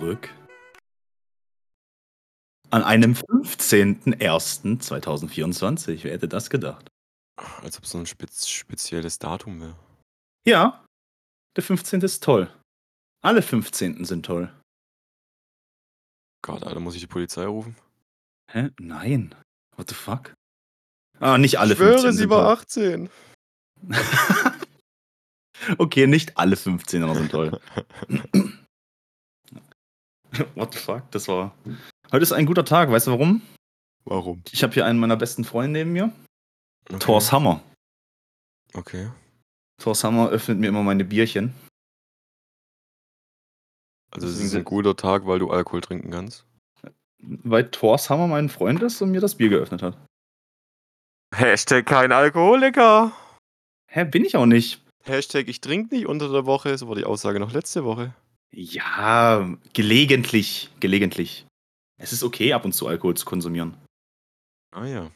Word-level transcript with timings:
zurück. 0.00 0.34
An 2.70 2.82
einem 2.82 3.14
15.01.2024. 3.14 6.04
Wer 6.04 6.12
hätte 6.12 6.28
das 6.28 6.50
gedacht? 6.50 6.86
Als 7.36 7.78
ob 7.78 7.86
so 7.86 7.98
ein 7.98 8.06
spez 8.06 8.48
spezielles 8.48 9.18
Datum 9.18 9.60
wäre. 9.60 9.76
Ja, 10.46 10.84
der 11.56 11.64
15. 11.64 12.02
ist 12.02 12.22
toll. 12.22 12.54
Alle 13.22 13.42
15. 13.42 14.04
sind 14.04 14.24
toll. 14.24 14.54
Gott, 16.42 16.62
Alter, 16.64 16.80
muss 16.80 16.94
ich 16.94 17.02
die 17.02 17.06
Polizei 17.06 17.44
rufen? 17.44 17.76
Hä? 18.50 18.70
Nein. 18.80 19.34
What 19.76 19.90
the 19.90 19.94
fuck? 19.94 20.32
Ah, 21.18 21.36
nicht 21.36 21.58
alle 21.58 21.72
ich 21.72 21.78
schwöre, 21.78 22.00
15 22.00 22.14
sie 22.14 22.30
war 22.30 22.44
toll. 22.44 22.54
18. 22.62 23.10
okay, 25.78 26.06
nicht 26.06 26.38
alle 26.38 26.56
15 26.56 27.02
aber 27.02 27.14
sind 27.14 27.30
toll. 27.30 27.60
What 30.54 30.74
the 30.74 30.78
fuck? 30.78 31.10
Das 31.10 31.28
war. 31.28 31.54
Heute 32.12 32.22
ist 32.22 32.32
ein 32.32 32.46
guter 32.46 32.64
Tag, 32.64 32.90
weißt 32.90 33.06
du 33.06 33.12
warum? 33.12 33.42
Warum? 34.04 34.42
Ich 34.50 34.62
habe 34.62 34.72
hier 34.72 34.86
einen 34.86 34.98
meiner 34.98 35.16
besten 35.16 35.44
Freunde 35.44 35.80
neben 35.80 35.92
mir. 35.92 36.12
Okay. 36.88 36.98
Thors 36.98 37.32
Hammer. 37.32 37.62
Okay. 38.74 39.10
Thors 39.78 40.04
Hammer 40.04 40.30
öffnet 40.30 40.58
mir 40.58 40.68
immer 40.68 40.82
meine 40.82 41.04
Bierchen. 41.04 41.54
Also 44.10 44.26
es 44.26 44.40
ist 44.40 44.54
ein 44.54 44.64
guter 44.64 44.96
Tag, 44.96 45.26
weil 45.26 45.38
du 45.38 45.50
Alkohol 45.50 45.80
trinken 45.80 46.10
kannst. 46.10 46.44
Weil 47.18 47.70
Thors 47.70 48.10
Hammer 48.10 48.26
mein 48.26 48.48
Freund 48.48 48.82
ist 48.82 49.00
und 49.02 49.10
mir 49.10 49.20
das 49.20 49.36
Bier 49.36 49.50
geöffnet 49.50 49.82
hat. 49.82 49.96
Hashtag 51.34 51.86
kein 51.86 52.10
Alkoholiker. 52.10 53.12
Hä, 53.86 54.04
bin 54.04 54.24
ich 54.24 54.36
auch 54.36 54.46
nicht. 54.46 54.82
Hashtag 55.04 55.48
ich 55.48 55.60
trinke 55.60 55.94
nicht 55.94 56.06
unter 56.06 56.30
der 56.30 56.46
Woche. 56.46 56.76
So 56.76 56.88
war 56.88 56.96
die 56.96 57.04
Aussage 57.04 57.38
noch 57.38 57.52
letzte 57.52 57.84
Woche. 57.84 58.14
Ja, 58.52 59.56
gelegentlich. 59.72 60.70
Gelegentlich. 60.80 61.46
Es 61.98 62.12
ist 62.12 62.22
okay, 62.22 62.52
ab 62.52 62.64
und 62.64 62.72
zu 62.72 62.86
Alkohol 62.86 63.16
zu 63.16 63.24
konsumieren. 63.24 63.76
Ah 64.72 64.86
ja. 64.86 65.10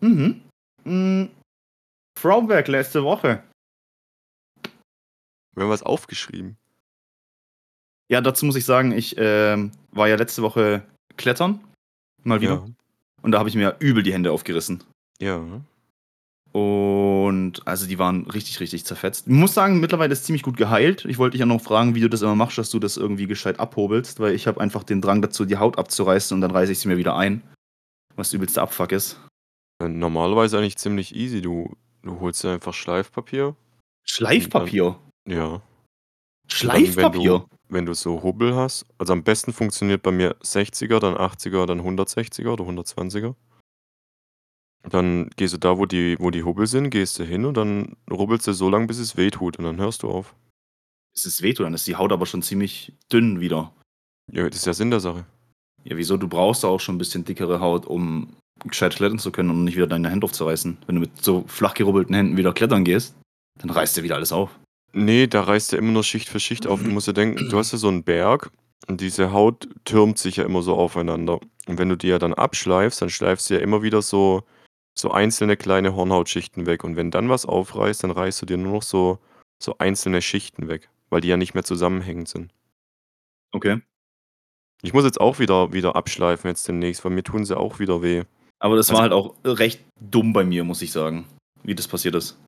Mhm. 0.00 0.42
Mhm. 0.84 1.30
Throwback 2.14 2.68
letzte 2.68 3.02
Woche. 3.04 3.42
Wir 5.54 5.64
haben 5.64 5.70
was 5.70 5.82
aufgeschrieben. 5.82 6.56
Ja, 8.08 8.20
dazu 8.20 8.46
muss 8.46 8.56
ich 8.56 8.64
sagen, 8.64 8.92
ich 8.92 9.14
ähm, 9.18 9.72
war 9.92 10.08
ja 10.08 10.16
letzte 10.16 10.42
Woche 10.42 10.86
klettern. 11.16 11.62
Mal 12.24 12.40
wieder. 12.40 12.54
Ja. 12.54 12.66
Und 13.22 13.32
da 13.32 13.38
habe 13.38 13.48
ich 13.48 13.54
mir 13.54 13.76
übel 13.78 14.02
die 14.02 14.12
Hände 14.12 14.32
aufgerissen. 14.32 14.82
Ja. 15.20 15.40
Und 16.52 17.64
also 17.64 17.86
die 17.86 17.98
waren 17.98 18.26
richtig, 18.26 18.58
richtig 18.58 18.84
zerfetzt. 18.84 19.28
Ich 19.28 19.32
muss 19.32 19.54
sagen, 19.54 19.78
mittlerweile 19.78 20.12
ist 20.12 20.24
ziemlich 20.24 20.42
gut 20.42 20.56
geheilt. 20.56 21.04
Ich 21.04 21.18
wollte 21.18 21.32
dich 21.32 21.40
ja 21.40 21.46
noch 21.46 21.60
fragen, 21.60 21.94
wie 21.94 22.00
du 22.00 22.08
das 22.08 22.22
immer 22.22 22.34
machst, 22.34 22.58
dass 22.58 22.70
du 22.70 22.80
das 22.80 22.96
irgendwie 22.96 23.28
gescheit 23.28 23.60
abhobelst, 23.60 24.18
weil 24.18 24.34
ich 24.34 24.48
habe 24.48 24.60
einfach 24.60 24.82
den 24.82 25.00
Drang 25.00 25.22
dazu, 25.22 25.44
die 25.44 25.58
Haut 25.58 25.78
abzureißen 25.78 26.34
und 26.34 26.40
dann 26.40 26.50
reiße 26.50 26.72
ich 26.72 26.80
sie 26.80 26.88
mir 26.88 26.96
wieder 26.96 27.16
ein. 27.16 27.42
Was 28.16 28.32
übelster 28.32 28.62
Abfuck 28.62 28.90
ist. 28.90 29.20
Äh, 29.80 29.88
Normalerweise 29.88 30.58
eigentlich 30.58 30.76
ziemlich 30.76 31.14
easy. 31.14 31.40
Du, 31.40 31.76
du 32.02 32.18
holst 32.18 32.42
dir 32.42 32.50
einfach 32.50 32.74
Schleifpapier. 32.74 33.54
Schleifpapier. 34.04 34.98
Ja. 35.28 35.62
Schleifpapier. 36.48 37.44
Wenn 37.68 37.86
du 37.86 37.94
so 37.94 38.24
Hubbel 38.24 38.56
hast. 38.56 38.86
Also 38.98 39.12
am 39.12 39.22
besten 39.22 39.52
funktioniert 39.52 40.02
bei 40.02 40.10
mir 40.10 40.34
60er, 40.40 40.98
dann 40.98 41.14
80er, 41.14 41.66
dann 41.66 41.80
160er 41.80 42.48
oder 42.48 42.64
120er. 42.64 43.36
Dann 44.88 45.30
gehst 45.36 45.54
du 45.54 45.58
da, 45.58 45.76
wo 45.76 45.86
die, 45.86 46.16
wo 46.18 46.30
die 46.30 46.42
Hubbel 46.42 46.66
sind, 46.66 46.90
gehst 46.90 47.18
du 47.18 47.24
hin 47.24 47.44
und 47.44 47.56
dann 47.56 47.96
rubbelst 48.10 48.46
du 48.46 48.52
so 48.52 48.70
lange, 48.70 48.86
bis 48.86 48.98
es 48.98 49.16
weh 49.16 49.30
tut 49.30 49.58
und 49.58 49.64
dann 49.64 49.78
hörst 49.78 50.02
du 50.02 50.08
auf. 50.08 50.34
Es 51.14 51.26
ist 51.26 51.42
wehtun, 51.42 51.64
dann 51.64 51.74
ist 51.74 51.86
die 51.86 51.96
Haut 51.96 52.12
aber 52.12 52.24
schon 52.24 52.42
ziemlich 52.42 52.92
dünn 53.12 53.40
wieder. 53.40 53.72
Ja, 54.32 54.48
das 54.48 54.60
ist 54.60 54.66
ja 54.66 54.72
Sinn 54.72 54.90
der 54.90 55.00
Sache. 55.00 55.26
Ja, 55.84 55.96
wieso? 55.96 56.16
Du 56.16 56.28
brauchst 56.28 56.64
auch 56.64 56.80
schon 56.80 56.94
ein 56.94 56.98
bisschen 56.98 57.24
dickere 57.24 57.60
Haut, 57.60 57.86
um 57.86 58.36
gescheit 58.64 58.94
klettern 58.94 59.18
zu 59.18 59.32
können 59.32 59.50
und 59.50 59.64
nicht 59.64 59.76
wieder 59.76 59.86
deine 59.86 60.10
Hände 60.10 60.24
aufzureißen. 60.24 60.78
Wenn 60.86 60.94
du 60.94 61.00
mit 61.00 61.22
so 61.22 61.44
flach 61.46 61.74
gerubbelten 61.74 62.14
Händen 62.14 62.36
wieder 62.36 62.52
klettern 62.52 62.84
gehst, 62.84 63.14
dann 63.58 63.70
reißt 63.70 63.96
dir 63.96 64.02
wieder 64.02 64.16
alles 64.16 64.32
auf. 64.32 64.50
Nee, 64.92 65.26
da 65.26 65.42
reißt 65.42 65.72
er 65.72 65.78
immer 65.78 65.92
nur 65.92 66.04
Schicht 66.04 66.28
für 66.28 66.40
Schicht 66.40 66.66
auf. 66.66 66.82
Du 66.82 66.90
musst 66.90 67.06
ja 67.06 67.12
denken, 67.12 67.48
du 67.48 67.58
hast 67.58 67.72
ja 67.72 67.78
so 67.78 67.88
einen 67.88 68.02
Berg 68.02 68.50
und 68.88 69.00
diese 69.00 69.32
Haut 69.32 69.68
türmt 69.84 70.18
sich 70.18 70.36
ja 70.36 70.44
immer 70.44 70.62
so 70.62 70.74
aufeinander. 70.74 71.40
Und 71.66 71.78
wenn 71.78 71.88
du 71.88 71.96
die 71.96 72.08
ja 72.08 72.18
dann 72.18 72.34
abschleifst, 72.34 73.00
dann 73.00 73.10
schleifst 73.10 73.48
du 73.48 73.54
ja 73.54 73.60
immer 73.60 73.82
wieder 73.82 74.02
so, 74.02 74.42
so 74.98 75.10
einzelne 75.10 75.56
kleine 75.56 75.94
Hornhautschichten 75.94 76.66
weg. 76.66 76.84
Und 76.84 76.96
wenn 76.96 77.10
dann 77.10 77.28
was 77.28 77.46
aufreißt, 77.46 78.04
dann 78.04 78.10
reißt 78.10 78.42
du 78.42 78.46
dir 78.46 78.56
nur 78.56 78.72
noch 78.74 78.82
so, 78.82 79.18
so 79.62 79.76
einzelne 79.78 80.22
Schichten 80.22 80.68
weg, 80.68 80.90
weil 81.10 81.20
die 81.20 81.28
ja 81.28 81.36
nicht 81.36 81.54
mehr 81.54 81.64
zusammenhängend 81.64 82.28
sind. 82.28 82.52
Okay. 83.52 83.80
Ich 84.82 84.92
muss 84.92 85.04
jetzt 85.04 85.20
auch 85.20 85.38
wieder, 85.38 85.72
wieder 85.72 85.96
abschleifen 85.96 86.48
jetzt 86.48 86.66
demnächst, 86.66 87.04
weil 87.04 87.12
mir 87.12 87.22
tun 87.22 87.44
sie 87.44 87.56
auch 87.56 87.78
wieder 87.78 88.02
weh. 88.02 88.24
Aber 88.58 88.76
das 88.76 88.88
Also- 88.90 88.94
war 88.96 89.02
halt 89.02 89.12
auch 89.12 89.34
recht 89.44 89.82
dumm 90.00 90.32
bei 90.32 90.44
mir, 90.44 90.64
muss 90.64 90.82
ich 90.82 90.92
sagen, 90.92 91.26
wie 91.62 91.74
das 91.74 91.88
passiert 91.88 92.14
ist. 92.14 92.38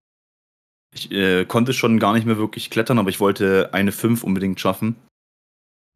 Ich 0.95 1.11
äh, 1.11 1.47
konnte 1.47 1.73
schon 1.73 1.99
gar 1.99 2.13
nicht 2.13 2.27
mehr 2.27 2.37
wirklich 2.37 2.69
klettern, 2.69 2.99
aber 2.99 3.09
ich 3.09 3.19
wollte 3.21 3.73
eine 3.73 3.93
5 3.93 4.25
unbedingt 4.25 4.61
schaffen. 4.61 4.97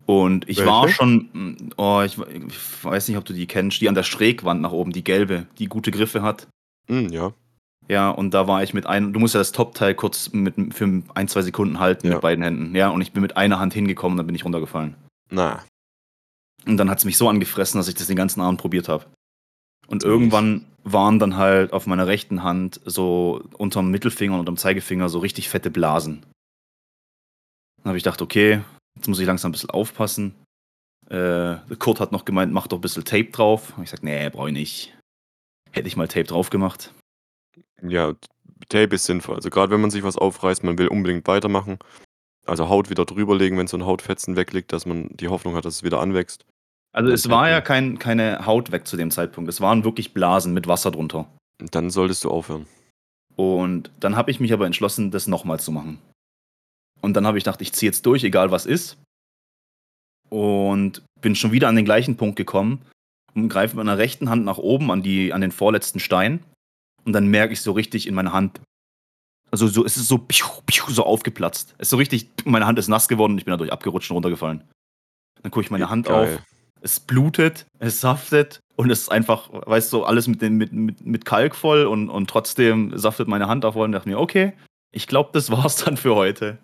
Und 0.06 0.49
ich 0.49 0.59
Welche? 0.59 0.71
war 0.71 0.89
schon, 0.89 1.28
mm, 1.33 1.56
oh, 1.77 2.03
ich, 2.05 2.17
ich 2.19 2.84
weiß 2.84 3.09
nicht, 3.09 3.17
ob 3.17 3.25
du 3.25 3.33
die 3.33 3.47
kennst, 3.47 3.81
die 3.81 3.89
an 3.89 3.94
der 3.97 4.05
Schrägwand 4.05 4.61
nach 4.62 4.71
oben, 4.72 4.93
die 4.93 5.03
gelbe, 5.05 5.47
die 5.59 5.67
gute 5.67 5.91
Griffe 5.91 6.22
hat. 6.22 6.47
Hm, 6.89 7.09
ja. 7.09 7.33
Ja, 7.89 8.11
und 8.11 8.33
da 8.34 8.49
war 8.49 8.62
ich 8.62 8.72
mit 8.75 8.87
einem, 8.87 9.12
du 9.12 9.21
musst 9.21 9.34
ja 9.34 9.41
das 9.41 9.53
Top-Teil 9.53 9.94
kurz 9.94 10.33
mit, 10.33 10.55
für 10.75 11.03
ein, 11.15 11.28
zwei 11.28 11.43
Sekunden 11.43 11.78
halten 11.81 12.06
Ja. 12.09 12.15
mit 12.15 12.22
beiden 12.22 12.43
Händen. 12.44 12.75
Ja, 12.75 12.89
und 12.89 13.00
ich 13.00 13.12
bin 13.12 13.22
mit 13.22 13.37
einer 13.37 13.59
Hand 13.59 13.75
hingekommen 13.75 14.15
und 14.15 14.19
dann 14.19 14.27
bin 14.27 14.34
ich 14.37 14.44
runtergefallen. 14.44 14.94
Na, 15.31 15.65
Und 16.67 16.77
dann 16.78 16.88
hat 16.91 16.99
es 16.99 17.05
mich 17.05 17.17
so 17.17 17.28
angefressen, 17.28 17.78
dass 17.78 17.88
ich 17.88 17.94
das 17.94 18.06
den 18.06 18.17
ganzen 18.17 18.41
Abend 18.41 18.61
probiert 18.61 18.88
habe. 18.88 19.06
Und 19.88 20.03
Mies. 20.03 20.05
irgendwann 20.05 20.67
waren 20.84 21.19
dann 21.21 21.37
halt 21.37 21.73
auf 21.73 21.87
meiner 21.87 22.06
rechten 22.06 22.43
Hand 22.44 22.81
so 22.84 23.43
unterm 23.56 23.91
Mittelfinger 23.91 24.34
und 24.34 24.41
unterm 24.41 24.56
Zeigefinger 24.56 25.09
so 25.09 25.19
richtig 25.21 25.49
fette 25.49 25.71
Blasen. 25.71 26.23
Dann 27.83 27.91
habe 27.91 27.99
ich 27.99 28.05
gedacht, 28.05 28.23
okay, 28.23 28.62
jetzt 28.96 29.08
muss 29.08 29.18
ich 29.18 29.26
langsam 29.26 29.50
ein 29.50 29.52
bisschen 29.52 29.70
aufpassen. 29.70 30.34
Äh, 31.08 31.56
Kurt 31.78 32.00
hat 32.00 32.12
noch 32.12 32.24
gemeint, 32.24 32.52
mach 32.52 32.66
doch 32.66 32.78
ein 32.78 32.82
bisschen 32.82 33.04
Tape 33.04 33.30
drauf. 33.30 33.76
Und 33.76 33.84
ich 33.84 33.90
sag, 33.90 34.02
nee, 34.02 34.28
brauche 34.30 34.48
ich 34.48 34.54
nicht. 34.54 34.98
Hätte 35.70 35.88
ich 35.88 35.96
mal 35.96 36.08
Tape 36.08 36.24
drauf 36.24 36.50
gemacht. 36.50 36.92
ja, 37.82 38.14
Tape 38.68 38.94
ist 38.94 39.04
sinnvoll. 39.04 39.36
Also 39.36 39.50
gerade 39.50 39.70
wenn 39.72 39.80
man 39.80 39.90
sich 39.90 40.02
was 40.02 40.16
aufreißt, 40.16 40.64
man 40.64 40.78
will 40.78 40.88
unbedingt 40.88 41.26
weitermachen. 41.28 41.78
Also 42.46 42.68
Haut 42.68 42.90
wieder 42.90 43.04
drüberlegen, 43.04 43.58
wenn 43.58 43.66
so 43.66 43.76
ein 43.76 43.86
Hautfetzen 43.86 44.36
wegliegt, 44.36 44.72
dass 44.72 44.86
man 44.86 45.08
die 45.10 45.28
Hoffnung 45.28 45.54
hat, 45.54 45.64
dass 45.64 45.76
es 45.76 45.82
wieder 45.82 46.00
anwächst. 46.00 46.44
Also 46.92 47.10
es 47.10 47.28
war 47.28 47.50
ja 47.50 47.60
kein, 47.60 47.98
keine 47.98 48.46
Haut 48.46 48.72
weg 48.72 48.86
zu 48.86 48.96
dem 48.96 49.10
Zeitpunkt. 49.10 49.50
Es 49.50 49.60
waren 49.60 49.84
wirklich 49.84 50.14
Blasen 50.14 50.54
mit 50.54 50.66
Wasser 50.66 50.90
drunter. 50.90 51.26
Dann 51.58 51.90
solltest 51.90 52.24
du 52.24 52.30
aufhören. 52.30 52.66
Und 53.34 53.90
dann 54.00 54.16
habe 54.16 54.30
ich 54.30 54.40
mich 54.40 54.52
aber 54.52 54.64
entschlossen, 54.64 55.10
das 55.10 55.26
nochmal 55.26 55.60
zu 55.60 55.72
machen. 55.72 55.98
Und 57.00 57.14
dann 57.14 57.26
habe 57.26 57.38
ich 57.38 57.44
gedacht, 57.44 57.60
ich 57.62 57.72
ziehe 57.72 57.90
jetzt 57.90 58.06
durch, 58.06 58.24
egal 58.24 58.50
was 58.50 58.66
ist. 58.66 58.98
Und 60.28 61.02
bin 61.20 61.34
schon 61.34 61.52
wieder 61.52 61.68
an 61.68 61.76
den 61.76 61.84
gleichen 61.84 62.16
Punkt 62.16 62.36
gekommen 62.36 62.82
und 63.34 63.48
greife 63.48 63.76
mit 63.76 63.84
meiner 63.84 63.98
rechten 63.98 64.28
Hand 64.28 64.44
nach 64.44 64.58
oben 64.58 64.90
an, 64.90 65.02
die, 65.02 65.32
an 65.32 65.40
den 65.40 65.52
vorletzten 65.52 66.00
Stein. 66.00 66.42
Und 67.04 67.12
dann 67.12 67.28
merke 67.28 67.52
ich 67.52 67.60
so 67.60 67.72
richtig 67.72 68.06
in 68.06 68.14
meiner 68.14 68.32
Hand. 68.32 68.60
Also 69.50 69.68
so, 69.68 69.84
es 69.84 69.96
ist 69.96 70.08
so, 70.08 70.18
piu, 70.18 70.46
piu, 70.66 70.84
so 70.88 71.04
aufgeplatzt. 71.04 71.74
Es 71.78 71.86
ist 71.86 71.90
so 71.90 71.96
richtig, 71.96 72.28
meine 72.44 72.66
Hand 72.66 72.78
ist 72.78 72.88
nass 72.88 73.06
geworden 73.06 73.32
und 73.32 73.38
ich 73.38 73.44
bin 73.44 73.52
dadurch 73.52 73.72
abgerutscht 73.72 74.10
und 74.10 74.16
runtergefallen. 74.16 74.64
Dann 75.42 75.52
gucke 75.52 75.64
ich 75.64 75.70
meine 75.70 75.88
Hand 75.88 76.06
Geil. 76.06 76.34
auf, 76.34 76.42
es 76.80 77.00
blutet, 77.00 77.66
es 77.78 78.00
saftet 78.00 78.60
und 78.76 78.90
es 78.90 79.02
ist 79.02 79.08
einfach, 79.10 79.50
weißt 79.52 79.92
du, 79.92 80.04
alles 80.04 80.26
mit, 80.26 80.42
den, 80.42 80.56
mit, 80.56 80.72
mit, 80.72 81.04
mit 81.06 81.25
Kalk 81.25 81.54
voll 81.54 81.87
und, 81.87 82.10
und 82.10 82.28
trotzdem 82.28 82.96
saftet 82.99 83.28
meine 83.28 83.49
Hand 83.49 83.64
voll 83.64 83.84
und 83.84 83.92
dachte 83.92 84.08
mir, 84.08 84.19
okay, 84.19 84.52
ich 84.92 85.06
glaube, 85.06 85.31
das 85.32 85.50
war's 85.50 85.76
dann 85.76 85.96
für 85.96 86.14
heute. 86.14 86.58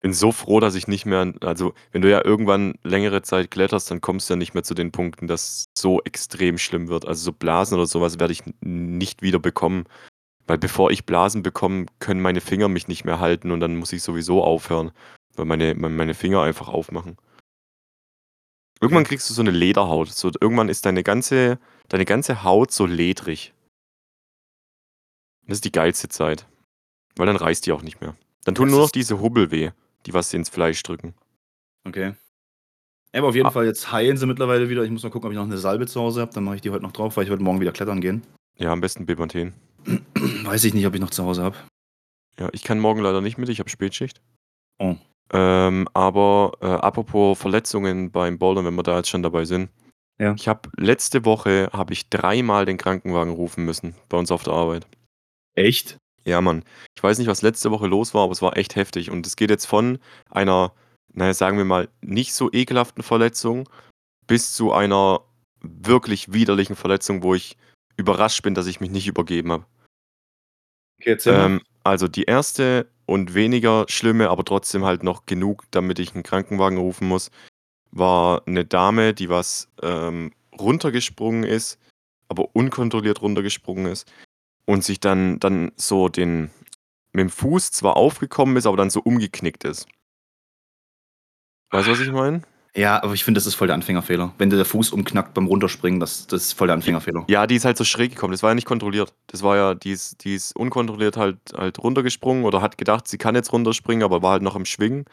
Bin 0.00 0.12
so 0.12 0.32
froh, 0.32 0.60
dass 0.60 0.74
ich 0.74 0.88
nicht 0.88 1.06
mehr, 1.06 1.32
also 1.40 1.74
wenn 1.92 2.02
du 2.02 2.10
ja 2.10 2.24
irgendwann 2.24 2.74
längere 2.82 3.22
Zeit 3.22 3.50
kletterst, 3.50 3.90
dann 3.90 4.00
kommst 4.00 4.28
du 4.28 4.34
ja 4.34 4.38
nicht 4.38 4.54
mehr 4.54 4.62
zu 4.62 4.74
den 4.74 4.92
Punkten, 4.92 5.26
dass 5.26 5.66
so 5.76 6.02
extrem 6.02 6.58
schlimm 6.58 6.88
wird. 6.88 7.06
Also 7.06 7.24
so 7.24 7.32
Blasen 7.32 7.76
oder 7.76 7.86
sowas 7.86 8.18
werde 8.18 8.32
ich 8.32 8.42
nicht 8.60 9.22
wieder 9.22 9.38
bekommen. 9.38 9.84
Weil 10.46 10.58
bevor 10.58 10.90
ich 10.90 11.06
Blasen 11.06 11.42
bekomme, 11.42 11.86
können 11.98 12.20
meine 12.20 12.40
Finger 12.40 12.68
mich 12.68 12.88
nicht 12.88 13.04
mehr 13.04 13.18
halten 13.18 13.50
und 13.50 13.60
dann 13.60 13.76
muss 13.76 13.92
ich 13.92 14.02
sowieso 14.02 14.44
aufhören, 14.44 14.92
weil 15.34 15.46
meine, 15.46 15.74
meine 15.74 16.14
Finger 16.14 16.42
einfach 16.42 16.68
aufmachen. 16.68 17.16
Irgendwann 18.80 19.04
kriegst 19.04 19.28
du 19.30 19.34
so 19.34 19.40
eine 19.40 19.50
Lederhaut. 19.50 20.10
So, 20.10 20.30
irgendwann 20.40 20.68
ist 20.68 20.86
deine 20.86 21.02
ganze, 21.02 21.58
deine 21.88 22.04
ganze 22.04 22.44
Haut 22.44 22.70
so 22.70 22.86
ledrig. 22.86 23.54
Das 25.46 25.58
ist 25.58 25.64
die 25.64 25.72
geilste 25.72 26.08
Zeit. 26.08 26.46
Weil 27.16 27.26
dann 27.26 27.36
reißt 27.36 27.64
die 27.66 27.72
auch 27.72 27.82
nicht 27.82 28.00
mehr. 28.00 28.14
Dann 28.44 28.54
tun 28.54 28.68
nur 28.68 28.80
noch 28.80 28.90
diese 28.90 29.20
Hubbel 29.20 29.50
weh, 29.50 29.70
die 30.06 30.14
was 30.14 30.32
ins 30.32 30.48
Fleisch 30.48 30.82
drücken. 30.82 31.14
Okay. 31.84 32.14
Aber 33.12 33.28
auf 33.28 33.34
jeden 33.34 33.46
Ah. 33.46 33.50
Fall, 33.50 33.66
jetzt 33.66 33.90
heilen 33.92 34.16
sie 34.16 34.26
mittlerweile 34.26 34.68
wieder. 34.68 34.82
Ich 34.84 34.90
muss 34.90 35.02
mal 35.02 35.10
gucken, 35.10 35.26
ob 35.28 35.32
ich 35.32 35.36
noch 35.38 35.44
eine 35.44 35.58
Salbe 35.58 35.86
zu 35.86 36.00
Hause 36.00 36.20
habe. 36.20 36.32
Dann 36.32 36.44
mache 36.44 36.56
ich 36.56 36.60
die 36.60 36.70
heute 36.70 36.82
noch 36.82 36.92
drauf, 36.92 37.16
weil 37.16 37.24
ich 37.24 37.30
heute 37.30 37.42
Morgen 37.42 37.60
wieder 37.60 37.72
klettern 37.72 38.00
gehen. 38.00 38.22
Ja, 38.58 38.72
am 38.72 38.80
besten 38.80 39.06
Bepanthen. 39.06 39.54
Weiß 40.44 40.64
ich 40.64 40.74
nicht, 40.74 40.86
ob 40.86 40.94
ich 40.94 41.00
noch 41.00 41.10
zu 41.10 41.24
Hause 41.24 41.42
habe. 41.42 41.56
Ja, 42.38 42.48
ich 42.52 42.62
kann 42.64 42.78
morgen 42.78 43.00
leider 43.00 43.20
nicht 43.22 43.38
mit, 43.38 43.48
ich 43.48 43.58
habe 43.60 43.70
Spätschicht. 43.70 44.20
Oh. 44.78 44.96
Ähm, 45.32 45.88
aber, 45.94 46.52
äh, 46.60 46.66
apropos 46.66 47.38
Verletzungen 47.38 48.10
beim 48.10 48.38
Bouldern, 48.38 48.64
wenn 48.66 48.74
wir 48.74 48.82
da 48.82 48.98
jetzt 48.98 49.08
schon 49.08 49.22
dabei 49.22 49.44
sind. 49.46 49.70
Ja. 50.18 50.34
Ich 50.34 50.46
habe 50.48 50.68
letzte 50.76 51.24
Woche 51.24 51.70
habe 51.72 51.92
ich 51.94 52.08
dreimal 52.10 52.64
den 52.66 52.76
Krankenwagen 52.76 53.32
rufen 53.32 53.64
müssen 53.64 53.94
bei 54.08 54.18
uns 54.18 54.30
auf 54.30 54.44
der 54.44 54.52
Arbeit. 54.52 54.86
Echt? 55.54 55.96
Ja, 56.26 56.40
Mann. 56.40 56.64
Ich 56.96 57.02
weiß 57.02 57.18
nicht, 57.18 57.28
was 57.28 57.42
letzte 57.42 57.70
Woche 57.70 57.86
los 57.86 58.12
war, 58.12 58.24
aber 58.24 58.32
es 58.32 58.42
war 58.42 58.56
echt 58.56 58.74
heftig. 58.74 59.10
Und 59.10 59.26
es 59.26 59.36
geht 59.36 59.48
jetzt 59.48 59.66
von 59.66 59.98
einer, 60.28 60.72
naja, 61.12 61.32
sagen 61.32 61.56
wir 61.56 61.64
mal, 61.64 61.88
nicht 62.00 62.34
so 62.34 62.50
ekelhaften 62.52 63.04
Verletzung 63.04 63.68
bis 64.26 64.52
zu 64.52 64.72
einer 64.72 65.20
wirklich 65.60 66.32
widerlichen 66.32 66.74
Verletzung, 66.74 67.22
wo 67.22 67.34
ich 67.34 67.56
überrascht 67.96 68.42
bin, 68.42 68.54
dass 68.54 68.66
ich 68.66 68.80
mich 68.80 68.90
nicht 68.90 69.06
übergeben 69.06 69.52
habe. 69.52 69.66
Okay, 71.00 71.16
ähm, 71.26 71.62
also 71.84 72.08
die 72.08 72.24
erste 72.24 72.88
und 73.06 73.34
weniger 73.34 73.84
schlimme, 73.88 74.28
aber 74.28 74.44
trotzdem 74.44 74.84
halt 74.84 75.04
noch 75.04 75.26
genug, 75.26 75.64
damit 75.70 76.00
ich 76.00 76.14
einen 76.14 76.24
Krankenwagen 76.24 76.78
rufen 76.78 77.06
muss, 77.06 77.30
war 77.92 78.42
eine 78.46 78.64
Dame, 78.64 79.14
die 79.14 79.28
was 79.28 79.68
ähm, 79.80 80.32
runtergesprungen 80.58 81.44
ist, 81.44 81.78
aber 82.28 82.48
unkontrolliert 82.54 83.22
runtergesprungen 83.22 83.86
ist 83.86 84.10
und 84.66 84.84
sich 84.84 85.00
dann, 85.00 85.40
dann 85.40 85.72
so 85.76 86.08
den 86.08 86.50
mit 87.12 87.22
dem 87.22 87.30
Fuß 87.30 87.72
zwar 87.72 87.96
aufgekommen 87.96 88.56
ist, 88.56 88.66
aber 88.66 88.76
dann 88.76 88.90
so 88.90 89.00
umgeknickt 89.00 89.64
ist. 89.64 89.88
Weißt 91.70 91.88
du, 91.88 91.92
was 91.92 92.00
ich 92.00 92.12
meine? 92.12 92.42
Ja, 92.76 93.02
aber 93.02 93.14
ich 93.14 93.24
finde, 93.24 93.38
das 93.38 93.46
ist 93.46 93.54
voll 93.54 93.68
der 93.68 93.74
Anfängerfehler. 93.74 94.34
Wenn 94.36 94.50
dir 94.50 94.56
der 94.56 94.66
Fuß 94.66 94.90
umknackt 94.90 95.32
beim 95.32 95.46
Runterspringen, 95.46 95.98
das, 95.98 96.26
das 96.26 96.42
ist 96.42 96.52
voll 96.52 96.66
der 96.66 96.74
Anfängerfehler. 96.74 97.24
Ja, 97.26 97.46
die 97.46 97.54
ist 97.54 97.64
halt 97.64 97.78
so 97.78 97.84
schräg 97.84 98.12
gekommen. 98.12 98.32
Das 98.32 98.42
war 98.42 98.50
ja 98.50 98.54
nicht 98.54 98.66
kontrolliert. 98.66 99.14
Das 99.28 99.42
war 99.42 99.56
ja, 99.56 99.74
die 99.74 99.92
ist, 99.92 100.22
die 100.24 100.34
ist 100.34 100.54
unkontrolliert 100.54 101.16
halt, 101.16 101.38
halt 101.56 101.78
runtergesprungen 101.78 102.44
oder 102.44 102.60
hat 102.60 102.76
gedacht, 102.76 103.08
sie 103.08 103.16
kann 103.16 103.34
jetzt 103.34 103.50
runterspringen, 103.50 104.04
aber 104.04 104.20
war 104.20 104.32
halt 104.32 104.42
noch 104.42 104.56
im 104.56 104.66
Schwingen. 104.66 105.06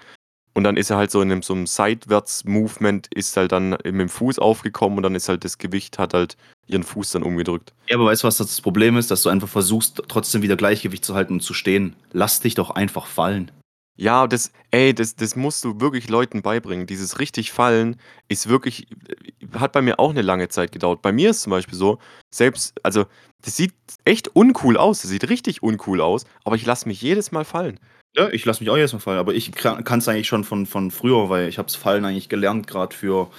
Und 0.54 0.64
dann 0.64 0.78
ist 0.78 0.92
er 0.92 0.98
halt 0.98 1.10
so 1.10 1.22
in 1.22 1.32
einem, 1.32 1.42
so 1.42 1.54
einem 1.54 1.66
Seitwärts-Movement, 1.66 3.08
ist 3.14 3.36
halt 3.38 3.52
dann 3.52 3.72
mit 3.72 3.86
dem 3.86 4.10
Fuß 4.10 4.38
aufgekommen 4.38 4.98
und 4.98 5.04
dann 5.04 5.16
ist 5.16 5.30
halt 5.30 5.44
das 5.44 5.58
Gewicht, 5.58 5.98
hat 5.98 6.14
halt 6.14 6.38
ihren 6.68 6.84
Fuß 6.84 7.12
dann 7.12 7.24
umgedrückt. 7.24 7.74
Ja, 7.88 7.98
aber 7.98 8.06
weißt 8.06 8.24
du, 8.24 8.28
was 8.28 8.38
das 8.38 8.62
Problem 8.62 8.96
ist? 8.98 9.10
Dass 9.10 9.24
du 9.24 9.30
einfach 9.30 9.50
versuchst, 9.50 10.04
trotzdem 10.08 10.42
wieder 10.44 10.56
Gleichgewicht 10.56 11.04
zu 11.04 11.16
halten 11.16 11.34
und 11.34 11.42
zu 11.42 11.54
stehen. 11.54 11.96
Lass 12.12 12.40
dich 12.40 12.56
doch 12.56 12.70
einfach 12.70 13.08
fallen. 13.08 13.52
Ja, 13.96 14.26
das, 14.26 14.52
ey, 14.72 14.94
das, 14.94 15.16
das 15.16 15.36
musst 15.36 15.64
du 15.64 15.80
wirklich 15.80 16.10
Leuten 16.10 16.42
beibringen. 16.42 16.88
Dieses 16.88 17.20
richtig 17.20 17.52
Fallen 17.52 17.98
ist 18.28 18.50
wirklich, 18.50 18.88
hat 19.54 19.72
bei 19.72 19.84
mir 19.84 20.00
auch 20.00 20.10
eine 20.10 20.24
lange 20.24 20.50
Zeit 20.50 20.72
gedauert. 20.72 21.04
Bei 21.04 21.12
mir 21.12 21.30
ist 21.30 21.44
zum 21.44 21.52
Beispiel 21.52 21.78
so, 21.78 22.00
selbst, 22.32 22.74
also, 22.82 23.06
das 23.44 23.56
sieht 23.56 23.74
echt 24.04 24.30
uncool 24.36 24.78
aus. 24.78 25.02
Das 25.02 25.12
sieht 25.12 25.30
richtig 25.30 25.62
uncool 25.62 26.02
aus, 26.02 26.26
aber 26.44 26.56
ich 26.56 26.66
lasse 26.66 26.88
mich 26.88 27.02
jedes 27.02 27.32
Mal 27.32 27.46
fallen. 27.46 27.80
Ja, 28.16 28.30
ich 28.30 28.46
lasse 28.46 28.64
mich 28.64 28.70
auch 28.70 28.78
jedes 28.78 28.94
Mal 28.94 29.00
fallen, 29.00 29.20
aber 29.20 29.34
ich 29.34 29.52
kann 29.52 30.00
es 30.00 30.08
eigentlich 30.08 30.28
schon 30.28 30.44
von, 30.44 30.66
von 30.66 30.92
früher, 30.92 31.30
weil 31.30 31.50
ich 31.50 31.58
habe 31.58 31.68
es 31.68 31.76
Fallen 31.76 32.06
eigentlich 32.06 32.30
gelernt, 32.30 32.68
gerade 32.68 32.96
für, 32.96 33.30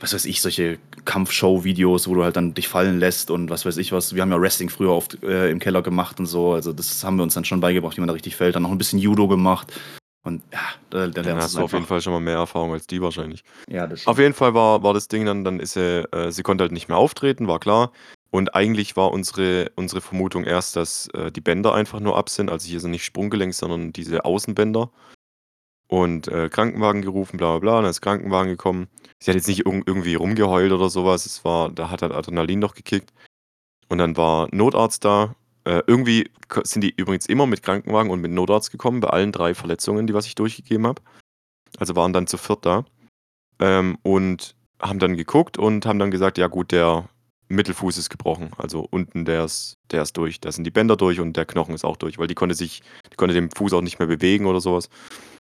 was 0.00 0.14
weiß 0.14 0.24
ich, 0.24 0.40
solche 0.40 0.78
Kampfshow-Videos, 1.04 2.08
wo 2.08 2.14
du 2.14 2.24
halt 2.24 2.36
dann 2.36 2.52
dich 2.52 2.66
fallen 2.66 2.98
lässt 2.98 3.30
und 3.30 3.50
was 3.50 3.64
weiß 3.64 3.76
ich 3.76 3.92
was. 3.92 4.14
Wir 4.14 4.22
haben 4.22 4.32
ja 4.32 4.40
Wrestling 4.40 4.68
früher 4.68 4.90
oft 4.90 5.22
äh, 5.22 5.50
im 5.50 5.60
Keller 5.60 5.82
gemacht 5.82 6.18
und 6.18 6.26
so. 6.26 6.52
Also 6.52 6.72
das 6.72 7.04
haben 7.04 7.16
wir 7.16 7.22
uns 7.22 7.34
dann 7.34 7.44
schon 7.44 7.60
beigebracht, 7.60 7.96
wie 7.96 8.00
man 8.00 8.08
da 8.08 8.14
richtig 8.14 8.34
fällt. 8.34 8.56
Dann 8.56 8.64
noch 8.64 8.72
ein 8.72 8.78
bisschen 8.78 8.98
Judo 8.98 9.28
gemacht. 9.28 9.72
Und 10.24 10.42
ja, 10.52 10.58
da, 10.90 11.06
da 11.06 11.20
lernst 11.20 11.56
du 11.56 11.60
auf 11.60 11.72
jeden 11.72 11.86
Fall 11.86 12.00
schon 12.00 12.12
mal 12.12 12.18
mehr 12.18 12.38
Erfahrung 12.38 12.72
als 12.72 12.88
die 12.88 13.00
wahrscheinlich. 13.00 13.44
Ja, 13.68 13.86
das 13.86 14.08
Auf 14.08 14.18
jeden 14.18 14.34
Fall 14.34 14.54
war, 14.54 14.82
war 14.82 14.92
das 14.92 15.06
Ding 15.06 15.24
dann, 15.24 15.44
dann 15.44 15.60
ist 15.60 15.74
sie, 15.74 16.02
äh, 16.12 16.32
sie 16.32 16.42
konnte 16.42 16.62
halt 16.62 16.72
nicht 16.72 16.88
mehr 16.88 16.96
auftreten, 16.96 17.46
war 17.46 17.60
klar. 17.60 17.92
Und 18.30 18.54
eigentlich 18.54 18.96
war 18.96 19.12
unsere, 19.12 19.70
unsere 19.76 20.00
Vermutung 20.00 20.44
erst, 20.44 20.76
dass 20.76 21.08
äh, 21.08 21.30
die 21.30 21.40
Bänder 21.40 21.74
einfach 21.74 22.00
nur 22.00 22.16
ab 22.16 22.28
sind. 22.28 22.50
Also 22.50 22.68
hier 22.68 22.80
sind 22.80 22.90
nicht 22.90 23.04
Sprunggelenk, 23.04 23.54
sondern 23.54 23.92
diese 23.92 24.24
Außenbänder. 24.24 24.90
Und 25.88 26.26
äh, 26.28 26.48
Krankenwagen 26.48 27.02
gerufen, 27.02 27.36
bla 27.36 27.52
bla 27.52 27.58
bla. 27.58 27.80
Dann 27.80 27.90
ist 27.90 28.00
Krankenwagen 28.00 28.50
gekommen. 28.50 28.88
Sie 29.20 29.30
hat 29.30 29.36
jetzt 29.36 29.48
nicht 29.48 29.64
irgendwie 29.64 30.16
rumgeheult 30.16 30.72
oder 30.72 30.90
sowas. 30.90 31.26
Es 31.26 31.44
war, 31.44 31.70
da 31.70 31.90
hat 31.90 32.02
halt 32.02 32.12
Adrenalin 32.12 32.58
noch 32.58 32.74
gekickt. 32.74 33.12
Und 33.88 33.98
dann 33.98 34.16
war 34.16 34.48
Notarzt 34.52 35.04
da. 35.04 35.36
Äh, 35.64 35.82
irgendwie 35.86 36.30
sind 36.64 36.82
die 36.82 36.94
übrigens 36.96 37.26
immer 37.26 37.46
mit 37.46 37.62
Krankenwagen 37.62 38.10
und 38.10 38.20
mit 38.20 38.32
Notarzt 38.32 38.70
gekommen, 38.70 39.00
bei 39.00 39.08
allen 39.08 39.32
drei 39.32 39.54
Verletzungen, 39.54 40.06
die 40.06 40.14
was 40.14 40.26
ich 40.26 40.34
durchgegeben 40.34 40.86
habe. 40.86 41.02
Also 41.78 41.94
waren 41.96 42.12
dann 42.12 42.26
zu 42.26 42.38
viert 42.38 42.66
da. 42.66 42.84
Ähm, 43.60 43.98
und 44.02 44.56
haben 44.80 44.98
dann 44.98 45.16
geguckt 45.16 45.56
und 45.58 45.86
haben 45.86 45.98
dann 45.98 46.10
gesagt, 46.10 46.36
ja 46.38 46.48
gut, 46.48 46.72
der 46.72 47.08
Mittelfuß 47.48 47.96
ist 47.98 48.10
gebrochen. 48.10 48.50
Also 48.56 48.86
unten 48.90 49.24
der 49.24 49.44
ist, 49.44 49.76
der 49.90 50.02
ist 50.02 50.16
durch. 50.16 50.40
Da 50.40 50.50
sind 50.52 50.64
die 50.64 50.70
Bänder 50.70 50.96
durch 50.96 51.20
und 51.20 51.36
der 51.36 51.46
Knochen 51.46 51.74
ist 51.74 51.84
auch 51.84 51.96
durch, 51.96 52.18
weil 52.18 52.26
die 52.26 52.34
konnte 52.34 52.54
sich, 52.54 52.82
die 53.10 53.16
konnte 53.16 53.34
den 53.34 53.50
Fuß 53.50 53.72
auch 53.72 53.82
nicht 53.82 53.98
mehr 53.98 54.08
bewegen 54.08 54.46
oder 54.46 54.60
sowas. 54.60 54.88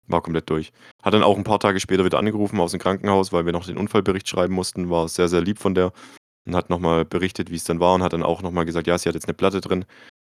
War 0.08 0.22
komplett 0.22 0.50
durch. 0.50 0.72
Hat 1.04 1.14
dann 1.14 1.24
auch 1.24 1.38
ein 1.38 1.44
paar 1.44 1.60
Tage 1.60 1.80
später 1.80 2.06
wieder 2.06 2.20
angerufen 2.20 2.60
aus 2.60 2.72
dem 2.72 2.80
Krankenhaus, 2.80 3.34
weil 3.34 3.46
wir 3.46 3.54
noch 3.54 3.66
den 3.66 3.78
Unfallbericht 3.78 4.28
schreiben 4.28 4.54
mussten. 4.54 4.90
War 4.90 5.10
sehr, 5.10 5.28
sehr 5.28 5.42
lieb 5.42 5.60
von 5.60 5.76
der. 5.76 5.92
Und 6.46 6.56
hat 6.56 6.70
nochmal 6.70 7.04
berichtet, 7.04 7.52
wie 7.52 7.56
es 7.56 7.66
dann 7.66 7.82
war 7.82 7.94
und 7.96 8.04
hat 8.04 8.14
dann 8.14 8.24
auch 8.24 8.42
nochmal 8.42 8.64
gesagt, 8.64 8.88
ja, 8.88 8.98
sie 8.98 9.10
hat 9.10 9.16
jetzt 9.16 9.28
eine 9.28 9.34
Platte 9.34 9.60
drin, 9.60 9.84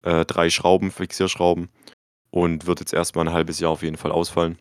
äh, 0.04 0.25
drei 0.25 0.50
Schrauben, 0.50 0.92
Fixierschrauben 0.92 1.69
und 2.31 2.66
wird 2.66 2.81
jetzt 2.81 2.94
erstmal 2.94 3.28
ein 3.28 3.34
halbes 3.34 3.62
Jahr 3.62 3.72
auf 3.72 3.81
jeden 3.81 3.96
Fall 3.96 4.12
ausfallen. 4.12 4.57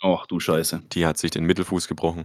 Ach 0.00 0.26
du 0.26 0.40
Scheiße. 0.40 0.82
Die 0.92 1.06
hat 1.06 1.18
sich 1.18 1.30
den 1.30 1.44
Mittelfuß 1.44 1.88
gebrochen. 1.88 2.24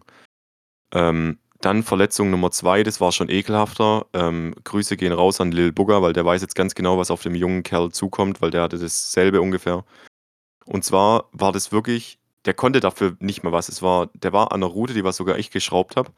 Ähm, 0.94 1.40
dann 1.62 1.84
Verletzung 1.84 2.32
Nummer 2.32 2.52
zwei, 2.52 2.84
das 2.84 3.00
war 3.02 3.12
schon 3.12 3.30
ekelhafter. 3.30 4.06
Ähm, 4.14 4.54
Grüße 4.64 4.98
gehen 4.98 5.14
raus 5.14 5.40
an 5.42 5.52
Lil 5.52 5.72
Bugger, 5.72 6.02
weil 6.02 6.14
der 6.14 6.26
weiß 6.26 6.42
jetzt 6.42 6.56
ganz 6.56 6.76
genau, 6.76 6.98
was 6.98 7.12
auf 7.12 7.24
dem 7.24 7.36
jungen 7.36 7.64
Kerl 7.64 7.92
zukommt, 7.92 8.42
weil 8.42 8.52
der 8.52 8.64
hatte 8.64 8.78
dasselbe 8.78 9.42
ungefähr. 9.42 9.86
Und 10.66 10.84
zwar 10.84 11.30
war 11.32 11.52
das 11.52 11.72
wirklich, 11.72 12.20
der 12.46 12.54
konnte 12.54 12.80
dafür 12.80 13.16
nicht 13.20 13.44
mehr 13.44 13.52
was. 13.52 13.70
Es 13.70 13.82
war, 13.82 14.10
der 14.14 14.34
war 14.34 14.52
an 14.52 14.62
der 14.62 14.70
Route, 14.70 14.94
die 14.94 15.04
was 15.04 15.18
sogar 15.18 15.38
ich 15.38 15.52
geschraubt 15.52 15.96
habe 15.96 16.12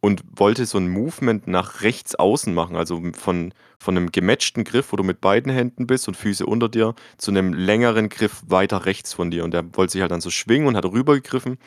und 0.00 0.22
wollte 0.36 0.66
so 0.66 0.78
ein 0.78 0.88
Movement 0.88 1.46
nach 1.46 1.82
rechts 1.82 2.14
außen 2.14 2.54
machen, 2.54 2.76
also 2.76 3.02
von, 3.12 3.52
von 3.78 3.96
einem 3.96 4.10
gematchten 4.10 4.64
Griff, 4.64 4.92
wo 4.92 4.96
du 4.96 5.04
mit 5.04 5.20
beiden 5.20 5.52
Händen 5.52 5.86
bist 5.86 6.08
und 6.08 6.16
Füße 6.16 6.46
unter 6.46 6.68
dir, 6.68 6.94
zu 7.16 7.30
einem 7.30 7.52
längeren 7.52 8.08
Griff 8.08 8.42
weiter 8.46 8.86
rechts 8.86 9.12
von 9.12 9.30
dir. 9.30 9.44
Und 9.44 9.52
der 9.52 9.64
wollte 9.76 9.92
sich 9.92 10.00
halt 10.02 10.10
dann 10.10 10.20
so 10.20 10.30
schwingen 10.30 10.66
und 10.66 10.76
hat 10.76 10.84
rübergegriffen 10.84 11.58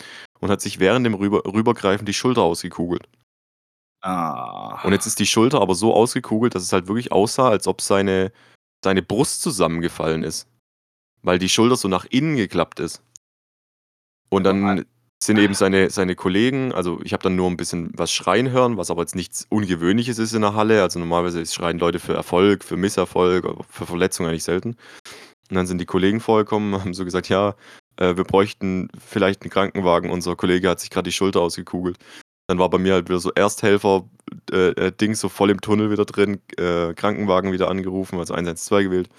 und 0.41 0.49
hat 0.49 0.59
sich 0.59 0.79
während 0.79 1.05
dem 1.05 1.13
Rüber 1.13 1.43
Rübergreifen 1.45 2.05
die 2.05 2.13
Schulter 2.13 2.41
ausgekugelt. 2.41 3.07
Ah. 4.01 4.81
Und 4.83 4.93
jetzt 4.93 5.05
ist 5.05 5.19
die 5.19 5.27
Schulter 5.27 5.61
aber 5.61 5.75
so 5.75 5.93
ausgekugelt, 5.93 6.55
dass 6.55 6.63
es 6.63 6.73
halt 6.73 6.87
wirklich 6.87 7.11
aussah, 7.11 7.49
als 7.49 7.67
ob 7.67 7.81
seine, 7.81 8.31
seine 8.83 9.03
Brust 9.03 9.41
zusammengefallen 9.41 10.23
ist. 10.23 10.47
Weil 11.21 11.37
die 11.37 11.49
Schulter 11.49 11.75
so 11.75 11.87
nach 11.87 12.05
innen 12.05 12.35
geklappt 12.35 12.79
ist. 12.79 13.03
Und 14.29 14.43
dann 14.43 14.85
sind 15.23 15.37
eben 15.37 15.53
seine, 15.53 15.91
seine 15.91 16.15
Kollegen, 16.15 16.73
also 16.73 16.99
ich 17.03 17.13
habe 17.13 17.21
dann 17.21 17.35
nur 17.35 17.47
ein 17.47 17.57
bisschen 17.57 17.91
was 17.93 18.11
schreien 18.11 18.49
hören, 18.49 18.77
was 18.77 18.89
aber 18.89 19.01
jetzt 19.01 19.15
nichts 19.15 19.45
Ungewöhnliches 19.49 20.17
ist 20.17 20.33
in 20.33 20.41
der 20.41 20.55
Halle. 20.55 20.81
Also 20.81 20.97
normalerweise 20.97 21.45
schreien 21.45 21.77
Leute 21.77 21.99
für 21.99 22.15
Erfolg, 22.15 22.63
für 22.63 22.77
Misserfolg, 22.77 23.45
für 23.69 23.85
Verletzungen 23.85 24.29
eigentlich 24.29 24.43
selten. 24.43 24.77
Und 25.49 25.55
dann 25.55 25.67
sind 25.67 25.79
die 25.79 25.85
Kollegen 25.85 26.21
vorgekommen, 26.21 26.73
haben 26.81 26.95
so 26.95 27.05
gesagt, 27.05 27.29
ja, 27.29 27.55
äh, 27.97 28.15
wir 28.15 28.23
bräuchten 28.23 28.89
vielleicht 28.97 29.43
einen 29.43 29.51
Krankenwagen. 29.51 30.09
Unser 30.09 30.35
Kollege 30.35 30.69
hat 30.69 30.79
sich 30.79 30.89
gerade 30.89 31.09
die 31.09 31.13
Schulter 31.13 31.41
ausgekugelt. 31.41 31.97
Dann 32.47 32.59
war 32.59 32.69
bei 32.69 32.77
mir 32.77 32.93
halt 32.93 33.07
wieder 33.07 33.19
so 33.19 33.31
Ersthelfer-Ding 33.31 34.09
äh, 34.51 35.11
äh 35.11 35.15
so 35.15 35.29
voll 35.29 35.51
im 35.51 35.61
Tunnel 35.61 35.91
wieder 35.91 36.05
drin, 36.05 36.41
äh, 36.57 36.93
Krankenwagen 36.93 37.51
wieder 37.51 37.69
angerufen, 37.69 38.19
also 38.19 38.33
112 38.33 38.85
gewählt. 38.85 39.09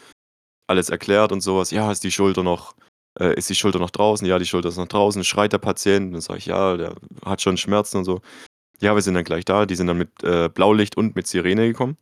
Alles 0.66 0.90
erklärt 0.90 1.32
und 1.32 1.40
sowas. 1.40 1.70
Ja, 1.70 1.90
ist 1.90 2.04
die 2.04 2.10
Schulter 2.10 2.42
noch, 2.42 2.74
äh, 3.18 3.34
ist 3.34 3.48
die 3.48 3.54
Schulter 3.54 3.78
noch 3.78 3.90
draußen? 3.90 4.26
Ja, 4.26 4.38
die 4.38 4.46
Schulter 4.46 4.68
ist 4.68 4.76
noch 4.76 4.88
draußen. 4.88 5.24
Schreit 5.24 5.52
der 5.52 5.58
Patient. 5.58 6.14
Dann 6.14 6.20
sage 6.20 6.38
ich, 6.38 6.46
ja, 6.46 6.76
der 6.76 6.94
hat 7.24 7.42
schon 7.42 7.56
Schmerzen 7.56 7.98
und 7.98 8.04
so. 8.04 8.20
Ja, 8.80 8.94
wir 8.94 9.02
sind 9.02 9.14
dann 9.14 9.24
gleich 9.24 9.44
da. 9.44 9.66
Die 9.66 9.76
sind 9.76 9.86
dann 9.86 9.98
mit 9.98 10.22
äh, 10.24 10.48
Blaulicht 10.48 10.96
und 10.96 11.14
mit 11.16 11.26
Sirene 11.26 11.68
gekommen. 11.68 11.96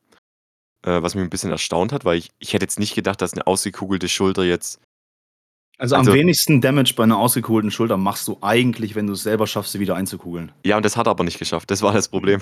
Was 0.83 1.15
mich 1.15 1.23
ein 1.23 1.29
bisschen 1.29 1.51
erstaunt 1.51 1.93
hat, 1.93 2.07
weil 2.07 2.17
ich, 2.17 2.31
ich 2.39 2.55
hätte 2.55 2.65
jetzt 2.65 2.79
nicht 2.79 2.95
gedacht, 2.95 3.21
dass 3.21 3.35
eine 3.35 3.47
ausgekugelte 3.47 4.09
Schulter 4.09 4.45
jetzt 4.45 4.81
also, 5.81 5.95
am 5.95 6.01
also 6.01 6.13
wenigsten 6.13 6.61
Damage 6.61 6.93
bei 6.95 7.05
einer 7.05 7.17
ausgekugelten 7.17 7.71
Schulter 7.71 7.97
machst 7.97 8.29
du 8.29 8.37
eigentlich, 8.43 8.95
wenn 8.95 9.07
du 9.07 9.15
es 9.15 9.23
selber 9.23 9.47
schaffst, 9.47 9.73
sie 9.73 9.81
wieder 9.81 9.97
einzukugeln. 9.97 10.53
Ja, 10.65 10.77
und 10.77 10.85
das 10.85 10.97
hat 10.97 11.07
er 11.07 11.11
aber 11.11 11.25
nicht 11.25 11.39
geschafft. 11.39 11.71
Das 11.71 11.81
war 11.81 11.95
das 11.95 12.09
Problem. 12.09 12.41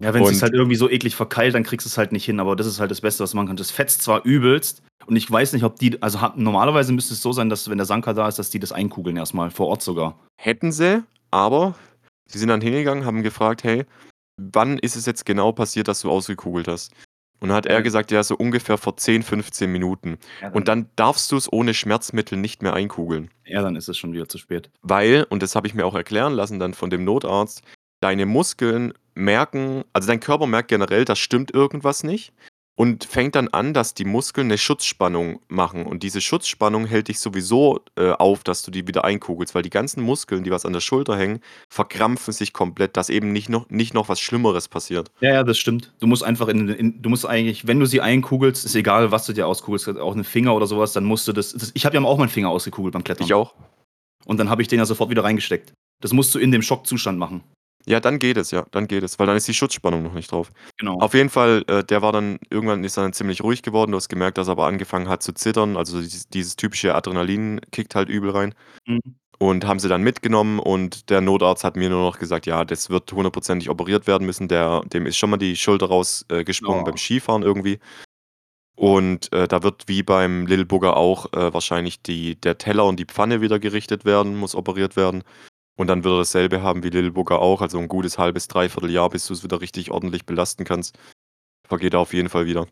Ja, 0.00 0.14
wenn 0.14 0.22
es 0.24 0.42
halt 0.42 0.52
irgendwie 0.52 0.76
so 0.76 0.88
eklig 0.88 1.16
verkeilt, 1.16 1.54
dann 1.54 1.64
kriegst 1.64 1.86
du 1.86 1.88
es 1.88 1.98
halt 1.98 2.12
nicht 2.12 2.24
hin. 2.24 2.40
Aber 2.40 2.56
das 2.56 2.66
ist 2.66 2.80
halt 2.80 2.90
das 2.90 3.00
Beste, 3.00 3.22
was 3.24 3.34
man 3.34 3.46
kann. 3.46 3.56
Das 3.56 3.70
fetzt 3.70 4.02
zwar 4.02 4.24
übelst 4.24 4.82
und 5.06 5.16
ich 5.16 5.30
weiß 5.30 5.52
nicht, 5.52 5.64
ob 5.64 5.78
die, 5.78 6.00
also 6.02 6.18
normalerweise 6.36 6.92
müsste 6.92 7.14
es 7.14 7.22
so 7.22 7.32
sein, 7.32 7.48
dass 7.48 7.68
wenn 7.68 7.78
der 7.78 7.86
Sanka 7.86 8.12
da 8.12 8.28
ist, 8.28 8.38
dass 8.38 8.50
die 8.50 8.60
das 8.60 8.72
einkugeln 8.72 9.16
erstmal, 9.16 9.50
vor 9.50 9.66
Ort 9.66 9.82
sogar. 9.82 10.18
Hätten 10.40 10.72
sie, 10.72 11.02
aber 11.30 11.74
sie 12.26 12.38
sind 12.38 12.48
dann 12.48 12.60
hingegangen, 12.60 13.04
haben 13.04 13.22
gefragt, 13.22 13.64
hey, 13.64 13.84
wann 14.36 14.78
ist 14.78 14.96
es 14.96 15.06
jetzt 15.06 15.24
genau 15.24 15.52
passiert, 15.52 15.88
dass 15.88 16.00
du 16.00 16.10
ausgekugelt 16.10 16.68
hast? 16.68 16.92
Und 17.42 17.48
dann 17.48 17.56
hat 17.56 17.66
er 17.66 17.82
gesagt, 17.82 18.12
ja, 18.12 18.22
so 18.22 18.36
ungefähr 18.36 18.78
vor 18.78 18.96
10, 18.96 19.24
15 19.24 19.70
Minuten. 19.70 20.18
Ja, 20.40 20.46
dann 20.46 20.52
und 20.52 20.68
dann 20.68 20.90
darfst 20.94 21.32
du 21.32 21.36
es 21.36 21.52
ohne 21.52 21.74
Schmerzmittel 21.74 22.38
nicht 22.38 22.62
mehr 22.62 22.72
einkugeln. 22.72 23.32
Ja, 23.44 23.62
dann 23.62 23.74
ist 23.74 23.88
es 23.88 23.98
schon 23.98 24.12
wieder 24.12 24.28
zu 24.28 24.38
spät. 24.38 24.70
Weil, 24.80 25.26
und 25.28 25.42
das 25.42 25.56
habe 25.56 25.66
ich 25.66 25.74
mir 25.74 25.84
auch 25.84 25.96
erklären 25.96 26.34
lassen 26.34 26.60
dann 26.60 26.72
von 26.72 26.88
dem 26.88 27.04
Notarzt, 27.04 27.62
deine 28.00 28.26
Muskeln 28.26 28.92
merken, 29.14 29.82
also 29.92 30.06
dein 30.06 30.20
Körper 30.20 30.46
merkt 30.46 30.68
generell, 30.68 31.04
da 31.04 31.16
stimmt 31.16 31.52
irgendwas 31.52 32.04
nicht. 32.04 32.32
Und 32.74 33.04
fängt 33.04 33.34
dann 33.34 33.48
an, 33.48 33.74
dass 33.74 33.94
die 33.94 34.04
Muskeln 34.04 34.46
eine 34.46 34.56
Schutzspannung 34.56 35.40
machen. 35.48 35.84
Und 35.84 36.02
diese 36.02 36.20
Schutzspannung 36.20 36.86
hält 36.86 37.08
dich 37.08 37.20
sowieso 37.20 37.80
äh, 37.96 38.12
auf, 38.12 38.44
dass 38.44 38.62
du 38.62 38.70
die 38.70 38.86
wieder 38.86 39.04
einkugelst, 39.04 39.54
weil 39.54 39.62
die 39.62 39.70
ganzen 39.70 40.02
Muskeln, 40.02 40.42
die 40.42 40.50
was 40.50 40.64
an 40.64 40.72
der 40.72 40.80
Schulter 40.80 41.16
hängen, 41.16 41.40
verkrampfen 41.68 42.32
sich 42.32 42.52
komplett, 42.52 42.96
dass 42.96 43.10
eben 43.10 43.32
nicht 43.32 43.50
noch, 43.50 43.68
nicht 43.68 43.92
noch 43.92 44.08
was 44.08 44.20
Schlimmeres 44.20 44.68
passiert. 44.68 45.10
Ja, 45.20 45.32
ja, 45.32 45.44
das 45.44 45.58
stimmt. 45.58 45.92
Du 46.00 46.06
musst 46.06 46.24
einfach 46.24 46.48
in, 46.48 46.68
in 46.68 47.02
du 47.02 47.10
musst 47.10 47.26
eigentlich, 47.26 47.66
wenn 47.66 47.78
du 47.78 47.86
sie 47.86 48.00
einkugelst, 48.00 48.64
ist 48.64 48.74
egal, 48.74 49.12
was 49.12 49.26
du 49.26 49.34
dir 49.34 49.46
auskugelst, 49.46 49.88
auch 49.88 50.14
eine 50.14 50.24
Finger 50.24 50.54
oder 50.54 50.66
sowas, 50.66 50.92
dann 50.92 51.04
musst 51.04 51.28
du 51.28 51.32
das. 51.32 51.52
das 51.52 51.72
ich 51.74 51.84
habe 51.84 51.96
ja 51.96 52.02
auch 52.02 52.18
meinen 52.18 52.30
Finger 52.30 52.48
ausgekugelt 52.48 52.94
beim 52.94 53.04
Klettern. 53.04 53.26
Ich 53.26 53.34
auch. 53.34 53.54
Und 54.24 54.38
dann 54.38 54.48
habe 54.48 54.62
ich 54.62 54.68
den 54.68 54.78
ja 54.78 54.86
sofort 54.86 55.10
wieder 55.10 55.24
reingesteckt. 55.24 55.74
Das 56.00 56.12
musst 56.12 56.34
du 56.34 56.38
in 56.38 56.52
dem 56.52 56.62
Schockzustand 56.62 57.18
machen. 57.18 57.42
Ja, 57.86 57.98
dann 58.00 58.18
geht 58.18 58.36
es, 58.36 58.50
ja, 58.52 58.64
dann 58.70 58.86
geht 58.86 59.02
es, 59.02 59.18
weil 59.18 59.26
dann 59.26 59.36
ist 59.36 59.48
die 59.48 59.54
Schutzspannung 59.54 60.02
noch 60.04 60.12
nicht 60.14 60.30
drauf. 60.30 60.50
Genau. 60.78 60.98
Auf 61.00 61.14
jeden 61.14 61.30
Fall, 61.30 61.64
äh, 61.66 61.82
der 61.82 62.00
war 62.02 62.12
dann 62.12 62.38
irgendwann 62.50 62.84
ist 62.84 62.96
er 62.96 63.02
dann 63.02 63.12
ziemlich 63.12 63.42
ruhig 63.42 63.62
geworden. 63.62 63.90
Du 63.92 63.96
hast 63.96 64.08
gemerkt, 64.08 64.38
dass 64.38 64.48
er 64.48 64.52
aber 64.52 64.66
angefangen 64.66 65.08
hat 65.08 65.22
zu 65.22 65.32
zittern. 65.32 65.76
Also 65.76 66.00
dieses, 66.00 66.28
dieses 66.28 66.56
typische 66.56 66.94
Adrenalin 66.94 67.60
kickt 67.72 67.94
halt 67.94 68.08
übel 68.08 68.30
rein. 68.30 68.54
Mhm. 68.86 69.00
Und 69.38 69.64
haben 69.66 69.80
sie 69.80 69.88
dann 69.88 70.02
mitgenommen 70.04 70.60
und 70.60 71.10
der 71.10 71.20
Notarzt 71.20 71.64
hat 71.64 71.74
mir 71.76 71.90
nur 71.90 72.02
noch 72.02 72.20
gesagt, 72.20 72.46
ja, 72.46 72.64
das 72.64 72.90
wird 72.90 73.10
hundertprozentig 73.12 73.70
operiert 73.70 74.06
werden 74.06 74.24
müssen. 74.24 74.46
Der, 74.46 74.82
dem 74.86 75.04
ist 75.04 75.16
schon 75.16 75.30
mal 75.30 75.36
die 75.36 75.56
Schulter 75.56 75.86
rausgesprungen 75.86 76.82
Oh. 76.82 76.84
beim 76.84 76.96
Skifahren 76.96 77.42
irgendwie. 77.42 77.80
Und 78.76 79.32
äh, 79.32 79.46
da 79.48 79.62
wird 79.62 79.84
wie 79.86 80.02
beim 80.02 80.46
Little 80.46 80.64
Booger 80.66 80.96
auch 80.96 81.32
äh, 81.32 81.52
wahrscheinlich 81.52 82.02
die, 82.02 82.36
der 82.40 82.58
Teller 82.58 82.84
und 82.86 82.98
die 82.98 83.04
Pfanne 83.04 83.40
wieder 83.40 83.58
gerichtet 83.58 84.04
werden, 84.04 84.36
muss 84.36 84.54
operiert 84.54 84.96
werden. 84.96 85.22
Und 85.82 85.88
dann 85.88 86.04
wird 86.04 86.14
er 86.14 86.18
dasselbe 86.18 86.62
haben 86.62 86.84
wie 86.84 86.90
Little 86.90 87.10
Booger 87.10 87.40
auch, 87.40 87.60
also 87.60 87.76
ein 87.80 87.88
gutes 87.88 88.16
halbes, 88.16 88.46
dreiviertel 88.46 88.88
Jahr, 88.88 89.10
bis 89.10 89.26
du 89.26 89.34
es 89.34 89.42
wieder 89.42 89.60
richtig 89.60 89.90
ordentlich 89.90 90.24
belasten 90.24 90.62
kannst. 90.62 90.96
Vergeht 91.66 91.94
er 91.94 91.98
auf 91.98 92.14
jeden 92.14 92.28
Fall 92.28 92.46
wieder. 92.46 92.68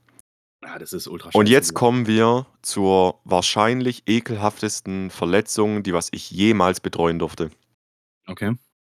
Ja, 0.63 0.79
das 0.79 0.93
ist 0.93 1.09
ultra 1.09 1.31
Und 1.33 1.49
jetzt 1.49 1.75
kommen 1.75 2.07
wir 2.07 2.47
zur 2.63 3.19
wahrscheinlich 3.25 4.05
ekelhaftesten 4.07 5.11
Verletzung, 5.11 5.83
die 5.83 5.93
was 5.93 6.11
ich 6.13 6.31
jemals 6.31 6.79
betreuen 6.79 7.19
durfte. 7.19 7.51
Okay. 8.29 8.55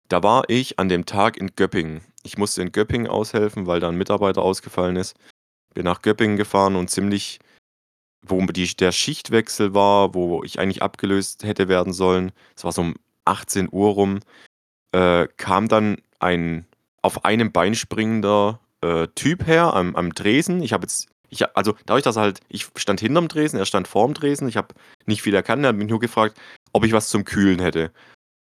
Da 0.09 0.23
war 0.23 0.45
ich 0.47 0.79
an 0.79 0.89
dem 0.89 1.07
Tag 1.07 1.37
in 1.37 1.57
Göppingen. 1.57 2.01
Ich 2.23 2.39
musste 2.39 2.63
in 2.63 2.71
Göppingen 2.71 3.09
aushelfen, 3.09 3.67
weil 3.67 3.81
da 3.81 3.89
ein 3.89 3.99
Mitarbeiter 3.99 4.43
ausgefallen 4.43 4.95
ist. 4.95 5.17
Bin 5.75 5.83
nach 5.87 6.03
Göppingen 6.03 6.37
gefahren 6.37 6.77
und 6.77 6.89
ziemlich, 6.89 7.41
wo 8.25 8.41
die, 8.47 8.77
der 8.77 8.93
Schichtwechsel 8.93 9.75
war, 9.75 10.15
wo 10.15 10.45
ich 10.45 10.61
eigentlich 10.61 10.83
abgelöst 10.85 11.43
hätte 11.43 11.67
werden 11.67 11.93
sollen, 11.93 12.31
es 12.55 12.63
war 12.63 12.71
so 12.71 12.83
um 12.83 12.95
18 13.25 13.69
Uhr 13.71 13.91
rum, 13.91 14.21
äh, 14.93 15.27
kam 15.37 15.69
dann 15.69 15.99
ein 16.19 16.67
auf 17.03 17.25
einem 17.25 17.53
Bein 17.53 17.75
springender 17.75 18.61
äh, 18.81 19.09
Typ 19.15 19.47
her 19.47 19.75
am, 19.75 19.95
am 19.95 20.15
Tresen. 20.15 20.63
Ich 20.63 20.73
habe 20.73 20.85
jetzt, 20.85 21.09
ich, 21.29 21.45
also 21.57 21.75
dadurch, 21.87 22.05
dass 22.05 22.17
er 22.17 22.23
halt, 22.23 22.41
ich 22.49 22.69
stand 22.77 23.01
hinterm 23.01 23.29
Tresen, 23.29 23.59
er 23.59 23.67
stand 23.67 23.89
vorm 23.89 24.15
Tresen, 24.15 24.49
ich 24.49 24.57
habe 24.57 24.75
nicht 25.05 25.23
viel 25.23 25.35
erkannt, 25.35 25.65
er 25.65 25.71
hat 25.71 25.77
mich 25.77 25.89
nur 25.89 26.01
gefragt, 26.01 26.39
ob 26.73 26.85
ich 26.85 26.93
was 26.93 27.09
zum 27.09 27.25
Kühlen 27.25 27.61
hätte. 27.61 27.93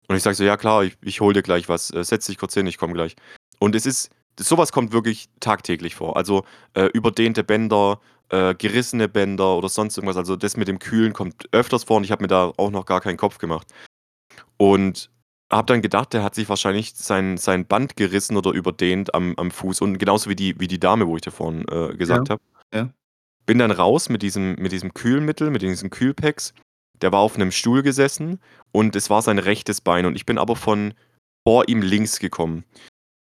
Und 0.09 0.17
ich 0.17 0.23
sage 0.23 0.35
so, 0.35 0.45
ja 0.45 0.57
klar, 0.57 0.85
ich, 0.85 0.97
ich 1.03 1.21
hole 1.21 1.35
dir 1.35 1.43
gleich 1.43 1.69
was, 1.69 1.91
äh, 1.93 2.05
setz 2.05 2.27
dich 2.27 2.37
kurz 2.37 2.55
hin, 2.55 2.67
ich 2.67 2.79
komme 2.79 2.93
gleich. 2.93 3.17
Und 3.59 3.75
es 3.75 3.87
ist, 3.87 4.11
sowas 4.39 4.73
kommt 4.73 4.93
wirklich 4.93 5.29
tagtäglich 5.41 5.95
vor. 5.95 6.17
Also 6.17 6.45
äh, 6.75 6.87
überdehnte 6.87 7.45
Bänder, 7.45 8.01
äh, 8.31 8.55
gerissene 8.55 9.09
Bänder 9.09 9.57
oder 9.57 9.69
sonst 9.69 9.97
irgendwas. 9.97 10.17
Also 10.17 10.37
das 10.37 10.57
mit 10.57 10.69
dem 10.69 10.79
Kühlen 10.79 11.13
kommt 11.13 11.49
öfters 11.53 11.85
vor 11.85 11.99
und 11.99 12.05
ich 12.05 12.11
habe 12.11 12.23
mir 12.23 12.29
da 12.29 12.53
auch 12.57 12.71
noch 12.71 12.87
gar 12.87 13.01
keinen 13.01 13.17
Kopf 13.17 13.39
gemacht. 13.39 13.69
Und 14.57 15.11
habe 15.51 15.67
dann 15.67 15.83
gedacht, 15.83 16.13
der 16.13 16.23
hat 16.23 16.35
sich 16.35 16.49
wahrscheinlich 16.49 16.95
sein, 16.95 17.37
sein 17.37 17.67
Band 17.67 17.97
gerissen 17.97 18.37
oder 18.37 18.53
überdehnt 18.53 19.15
am, 19.15 19.35
am 19.37 19.51
Fuß. 19.51 19.81
Und 19.81 19.99
genauso 19.99 20.31
wie 20.31 20.37
die, 20.37 20.59
wie 20.61 20.69
die 20.69 20.79
Dame, 20.79 21.07
wo 21.07 21.17
ich 21.17 21.25
vorhin 21.29 21.67
äh, 21.69 21.97
gesagt 21.97 22.31
habe. 22.31 22.43
ja. 22.73 22.91
Bin 23.47 23.59
dann 23.59 23.73
raus 23.73 24.09
mit 24.09 24.23
diesem, 24.23 24.55
mit 24.57 24.71
diesem 24.71 24.95
Kühlmittel, 24.95 25.51
mit 25.51 25.63
diesen 25.63 25.91
Kühlpacks. 25.91 26.55
Der 27.03 27.11
war 27.11 27.21
auf 27.21 27.35
einem 27.35 27.51
Stuhl 27.51 27.83
gesessen 27.83 28.39
und 28.71 28.95
es 28.95 29.11
war 29.11 29.23
sein 29.23 29.39
rechtes 29.39 29.81
Bein. 29.81 30.07
Und 30.07 30.15
ich 30.15 30.25
bin 30.25 30.39
aber 30.39 30.55
von 30.55 30.95
vor 31.45 31.69
ihm 31.69 31.83
links 31.83 32.21
gekommen. 32.21 32.65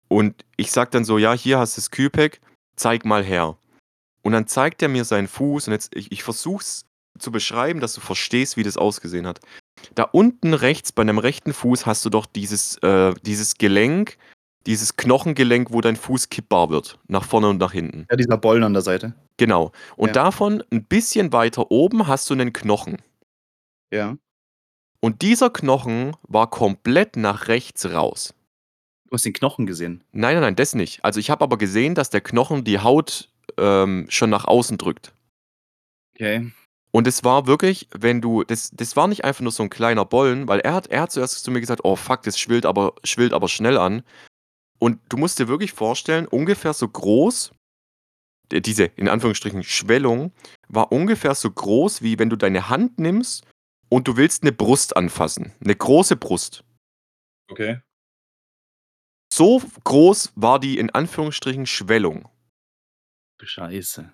Und 0.07 0.45
ich 0.57 0.71
sag 0.71 0.91
dann 0.91 1.05
so, 1.05 1.17
ja, 1.17 1.33
hier 1.33 1.59
hast 1.59 1.77
du 1.77 1.81
das 1.81 1.91
Kühlpack, 1.91 2.39
zeig 2.75 3.05
mal 3.05 3.23
her. 3.23 3.57
Und 4.21 4.31
dann 4.31 4.47
zeigt 4.47 4.81
er 4.81 4.89
mir 4.89 5.05
seinen 5.05 5.27
Fuß 5.27 5.67
und 5.67 5.73
jetzt, 5.73 5.95
ich, 5.95 6.11
ich 6.11 6.23
versuch's 6.23 6.85
zu 7.19 7.31
beschreiben, 7.31 7.79
dass 7.79 7.93
du 7.93 8.01
verstehst, 8.01 8.57
wie 8.57 8.63
das 8.63 8.77
ausgesehen 8.77 9.27
hat. 9.27 9.39
Da 9.93 10.03
unten 10.03 10.53
rechts, 10.53 10.91
bei 10.91 11.03
deinem 11.03 11.17
rechten 11.19 11.53
Fuß, 11.53 11.85
hast 11.85 12.03
du 12.05 12.09
doch 12.09 12.25
dieses, 12.25 12.77
äh, 12.77 13.13
dieses 13.23 13.55
Gelenk, 13.57 14.17
dieses 14.65 14.95
Knochengelenk, 14.97 15.71
wo 15.71 15.81
dein 15.81 15.95
Fuß 15.95 16.29
kippbar 16.29 16.69
wird. 16.69 16.97
Nach 17.07 17.23
vorne 17.23 17.49
und 17.49 17.57
nach 17.59 17.71
hinten. 17.71 18.07
Ja, 18.09 18.15
dieser 18.17 18.37
Bollen 18.37 18.63
an 18.63 18.73
der 18.73 18.81
Seite. 18.81 19.13
Genau. 19.37 19.71
Und 19.95 20.07
Ja. 20.07 20.13
davon 20.13 20.63
ein 20.71 20.83
bisschen 20.85 21.33
weiter 21.33 21.69
oben 21.71 22.07
hast 22.07 22.29
du 22.29 22.33
einen 22.33 22.51
Knochen. 22.53 22.97
Ja. 23.91 24.17
Und 25.01 25.21
dieser 25.21 25.51
Knochen 25.51 26.15
war 26.23 26.49
komplett 26.49 27.15
nach 27.15 27.47
rechts 27.47 27.85
raus. 27.91 28.33
Du 29.07 29.11
hast 29.13 29.25
den 29.25 29.33
Knochen 29.33 29.67
gesehen. 29.67 30.03
Nein, 30.13 30.33
nein, 30.35 30.41
nein, 30.41 30.55
das 30.55 30.73
nicht. 30.73 31.03
Also 31.05 31.19
ich 31.19 31.29
habe 31.29 31.43
aber 31.43 31.57
gesehen, 31.59 31.93
dass 31.93 32.09
der 32.09 32.21
Knochen 32.21 32.63
die 32.63 32.79
Haut 32.79 33.29
ähm, 33.57 34.07
schon 34.09 34.31
nach 34.31 34.45
außen 34.45 34.77
drückt. 34.77 35.13
Okay. 36.15 36.51
Und 36.95 37.07
es 37.07 37.25
war 37.25 37.45
wirklich, 37.45 37.89
wenn 37.91 38.21
du, 38.21 38.45
das, 38.45 38.71
das 38.71 38.95
war 38.95 39.09
nicht 39.09 39.25
einfach 39.25 39.41
nur 39.41 39.51
so 39.51 39.63
ein 39.63 39.69
kleiner 39.69 40.05
Bollen, 40.05 40.47
weil 40.47 40.61
er 40.61 40.73
hat, 40.73 40.87
er 40.87 41.01
hat 41.01 41.11
zuerst 41.11 41.43
zu 41.43 41.51
mir 41.51 41.59
gesagt, 41.59 41.81
oh 41.83 41.97
fuck, 41.97 42.23
das 42.23 42.39
schwillt 42.39 42.65
aber, 42.65 42.93
schwillt 43.03 43.33
aber 43.33 43.49
schnell 43.49 43.77
an. 43.77 44.01
Und 44.79 45.01
du 45.09 45.17
musst 45.17 45.37
dir 45.37 45.49
wirklich 45.49 45.73
vorstellen, 45.73 46.25
ungefähr 46.25 46.71
so 46.71 46.87
groß, 46.87 47.51
diese, 48.49 48.85
in 48.85 49.09
Anführungsstrichen, 49.09 49.63
Schwellung, 49.63 50.31
war 50.69 50.93
ungefähr 50.93 51.35
so 51.35 51.51
groß, 51.51 52.01
wie 52.01 52.17
wenn 52.17 52.29
du 52.29 52.37
deine 52.37 52.69
Hand 52.69 52.97
nimmst 52.97 53.45
und 53.89 54.07
du 54.07 54.15
willst 54.15 54.43
eine 54.43 54.53
Brust 54.53 54.95
anfassen. 54.95 55.53
Eine 55.61 55.75
große 55.75 56.15
Brust. 56.15 56.63
Okay. 57.51 57.81
So 59.33 59.61
groß 59.83 60.31
war 60.37 60.61
die, 60.61 60.77
in 60.77 60.91
Anführungsstrichen, 60.91 61.65
Schwellung. 61.65 62.29
Scheiße. 63.43 64.13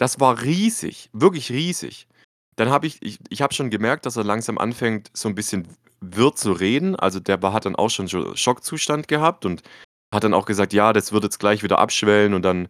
Das 0.00 0.18
war 0.18 0.40
riesig, 0.40 1.10
wirklich 1.12 1.52
riesig. 1.52 2.08
Dann 2.56 2.70
habe 2.70 2.86
ich, 2.86 3.02
ich, 3.02 3.18
ich 3.28 3.42
habe 3.42 3.52
schon 3.52 3.68
gemerkt, 3.68 4.06
dass 4.06 4.16
er 4.16 4.24
langsam 4.24 4.56
anfängt, 4.56 5.10
so 5.12 5.28
ein 5.28 5.34
bisschen 5.34 5.68
wirr 6.00 6.34
zu 6.34 6.52
reden. 6.52 6.96
Also 6.96 7.20
der 7.20 7.38
hat 7.42 7.66
dann 7.66 7.76
auch 7.76 7.90
schon 7.90 8.08
Schockzustand 8.08 9.08
gehabt 9.08 9.44
und 9.44 9.62
hat 10.10 10.24
dann 10.24 10.32
auch 10.32 10.46
gesagt, 10.46 10.72
ja, 10.72 10.94
das 10.94 11.12
wird 11.12 11.24
jetzt 11.24 11.38
gleich 11.38 11.62
wieder 11.62 11.78
abschwellen 11.78 12.32
und 12.32 12.42
dann, 12.42 12.68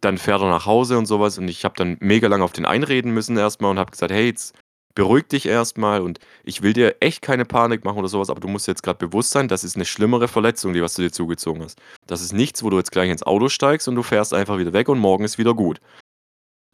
dann 0.00 0.16
fährt 0.16 0.40
er 0.40 0.48
nach 0.48 0.64
Hause 0.64 0.96
und 0.96 1.04
sowas. 1.04 1.36
Und 1.36 1.48
ich 1.48 1.66
habe 1.66 1.74
dann 1.76 1.98
mega 2.00 2.28
lang 2.28 2.40
auf 2.40 2.52
den 2.52 2.64
einreden 2.64 3.12
müssen 3.12 3.36
erstmal 3.36 3.72
und 3.72 3.78
habe 3.78 3.90
gesagt, 3.90 4.10
hey, 4.10 4.28
jetzt 4.28 4.54
beruhig 4.94 5.28
dich 5.28 5.44
erstmal 5.44 6.00
und 6.00 6.18
ich 6.44 6.62
will 6.62 6.72
dir 6.72 6.96
echt 7.00 7.20
keine 7.20 7.44
Panik 7.44 7.84
machen 7.84 7.98
oder 7.98 8.08
sowas, 8.08 8.30
aber 8.30 8.40
du 8.40 8.48
musst 8.48 8.66
jetzt 8.66 8.82
gerade 8.82 9.06
bewusst 9.06 9.32
sein, 9.32 9.48
das 9.48 9.64
ist 9.64 9.76
eine 9.76 9.84
schlimmere 9.84 10.28
Verletzung, 10.28 10.72
die 10.72 10.82
was 10.82 10.94
du 10.94 11.02
dir 11.02 11.12
zugezogen 11.12 11.62
hast. 11.62 11.78
Das 12.06 12.22
ist 12.22 12.32
nichts, 12.32 12.64
wo 12.64 12.70
du 12.70 12.78
jetzt 12.78 12.90
gleich 12.90 13.10
ins 13.10 13.22
Auto 13.22 13.50
steigst 13.50 13.86
und 13.86 13.96
du 13.96 14.02
fährst 14.02 14.32
einfach 14.32 14.58
wieder 14.58 14.72
weg 14.72 14.88
und 14.88 14.98
morgen 14.98 15.24
ist 15.24 15.36
wieder 15.36 15.54
gut. 15.54 15.78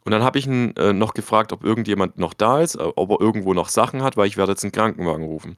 Und 0.07 0.11
dann 0.11 0.23
habe 0.23 0.39
ich 0.39 0.47
ihn 0.47 0.73
äh, 0.77 0.93
noch 0.93 1.13
gefragt, 1.13 1.51
ob 1.51 1.65
irgendjemand 1.65 2.17
noch 2.17 2.33
da 2.33 2.61
ist, 2.61 2.75
äh, 2.75 2.93
ob 2.95 3.11
er 3.11 3.19
irgendwo 3.19 3.53
noch 3.53 3.67
Sachen 3.67 4.03
hat, 4.03 4.15
weil 4.15 4.27
ich 4.27 4.37
werde 4.37 4.53
jetzt 4.53 4.63
einen 4.63 4.71
Krankenwagen 4.71 5.25
rufen. 5.25 5.57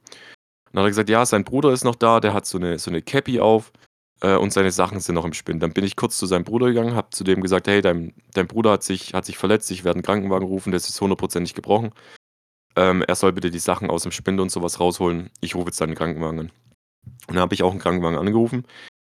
dann 0.72 0.80
hat 0.82 0.86
er 0.86 0.90
gesagt, 0.90 1.08
ja, 1.08 1.24
sein 1.24 1.44
Bruder 1.44 1.70
ist 1.70 1.84
noch 1.84 1.94
da, 1.94 2.18
der 2.18 2.34
hat 2.34 2.46
so 2.46 2.58
eine, 2.58 2.76
so 2.80 2.90
eine 2.90 3.00
Cappy 3.00 3.38
auf 3.38 3.70
äh, 4.22 4.34
und 4.34 4.52
seine 4.52 4.72
Sachen 4.72 4.98
sind 4.98 5.14
noch 5.14 5.24
im 5.24 5.34
Spind. 5.34 5.62
Dann 5.62 5.72
bin 5.72 5.84
ich 5.84 5.94
kurz 5.94 6.18
zu 6.18 6.26
seinem 6.26 6.42
Bruder 6.42 6.66
gegangen, 6.66 6.96
habe 6.96 7.10
zu 7.10 7.22
dem 7.22 7.42
gesagt, 7.42 7.68
hey, 7.68 7.80
dein, 7.80 8.12
dein 8.34 8.48
Bruder 8.48 8.72
hat 8.72 8.82
sich, 8.82 9.14
hat 9.14 9.24
sich 9.24 9.38
verletzt, 9.38 9.70
ich 9.70 9.84
werde 9.84 9.98
einen 9.98 10.02
Krankenwagen 10.02 10.48
rufen, 10.48 10.72
das 10.72 10.88
ist 10.88 11.00
hundertprozentig 11.00 11.54
gebrochen. 11.54 11.92
Ähm, 12.74 13.04
er 13.06 13.14
soll 13.14 13.32
bitte 13.32 13.52
die 13.52 13.60
Sachen 13.60 13.88
aus 13.88 14.02
dem 14.02 14.10
Spind 14.10 14.40
und 14.40 14.50
sowas 14.50 14.80
rausholen. 14.80 15.30
Ich 15.40 15.54
rufe 15.54 15.66
jetzt 15.66 15.80
dann 15.80 15.90
einen 15.90 15.96
Krankenwagen 15.96 16.40
an. 16.40 16.50
Und 17.28 17.36
dann 17.36 17.38
habe 17.38 17.54
ich 17.54 17.62
auch 17.62 17.70
einen 17.70 17.78
Krankenwagen 17.78 18.18
angerufen. 18.18 18.66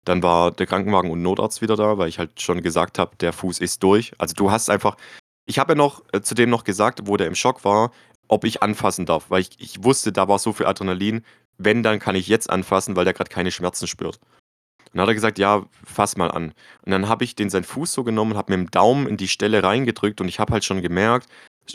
Dann 0.03 0.24
war 0.24 0.50
der 0.50 0.65
Krankenwagen 0.65 1.12
und 1.12 1.22
Notarzt 1.22 1.62
wieder 1.62 1.75
da, 1.75 2.00
weil 2.00 2.10
ich 2.10 2.17
halt 2.17 2.41
schon 2.41 2.63
gesagt 2.63 2.98
habe, 2.98 3.15
der 3.17 3.34
Fuß 3.34 3.60
ist 3.60 3.84
durch. 3.84 4.13
Also 4.17 4.34
du 4.34 4.50
hast 4.50 4.72
einfach, 4.72 4.98
ich 5.48 5.58
habe 5.58 5.72
ja 5.72 5.75
noch 5.75 6.04
äh, 6.12 6.22
zudem 6.22 6.50
noch 6.50 6.63
gesagt, 6.63 7.01
wo 7.06 7.18
der 7.18 7.27
im 7.27 7.36
Schock 7.36 7.66
war, 7.66 7.92
ob 8.27 8.44
ich 8.44 8.62
anfassen 8.62 9.06
darf, 9.06 9.30
weil 9.30 9.42
ich, 9.42 9.51
ich 9.58 9.84
wusste, 9.84 10.12
da 10.12 10.27
war 10.27 10.38
so 10.38 10.54
viel 10.54 10.68
Adrenalin. 10.68 11.24
Wenn, 11.58 11.82
dann 11.82 12.00
kann 12.00 12.16
ich 12.16 12.27
jetzt 12.27 12.50
anfassen, 12.50 12.96
weil 12.96 13.06
der 13.06 13.13
gerade 13.13 13.32
keine 13.32 13.51
Schmerzen 13.51 13.88
spürt. 13.88 14.18
Und 14.18 14.94
dann 14.94 15.01
hat 15.01 15.08
er 15.10 15.16
gesagt, 15.16 15.39
ja, 15.39 15.66
fass 15.84 16.18
mal 16.18 16.30
an. 16.30 16.54
Und 16.86 16.92
dann 16.92 17.10
habe 17.10 17.24
ich 17.24 17.36
den 17.36 17.50
seinen 17.50 17.63
Fuß 17.63 17.92
so 17.92 18.04
genommen 18.04 18.34
und 18.34 18.38
habe 18.38 18.56
mit 18.56 18.68
dem 18.68 18.72
Daumen 18.72 19.08
in 19.08 19.18
die 19.18 19.27
Stelle 19.27 19.63
reingedrückt 19.63 20.22
und 20.22 20.27
ich 20.27 20.39
habe 20.39 20.54
halt 20.54 20.66
schon 20.66 20.82
gemerkt, 20.82 21.27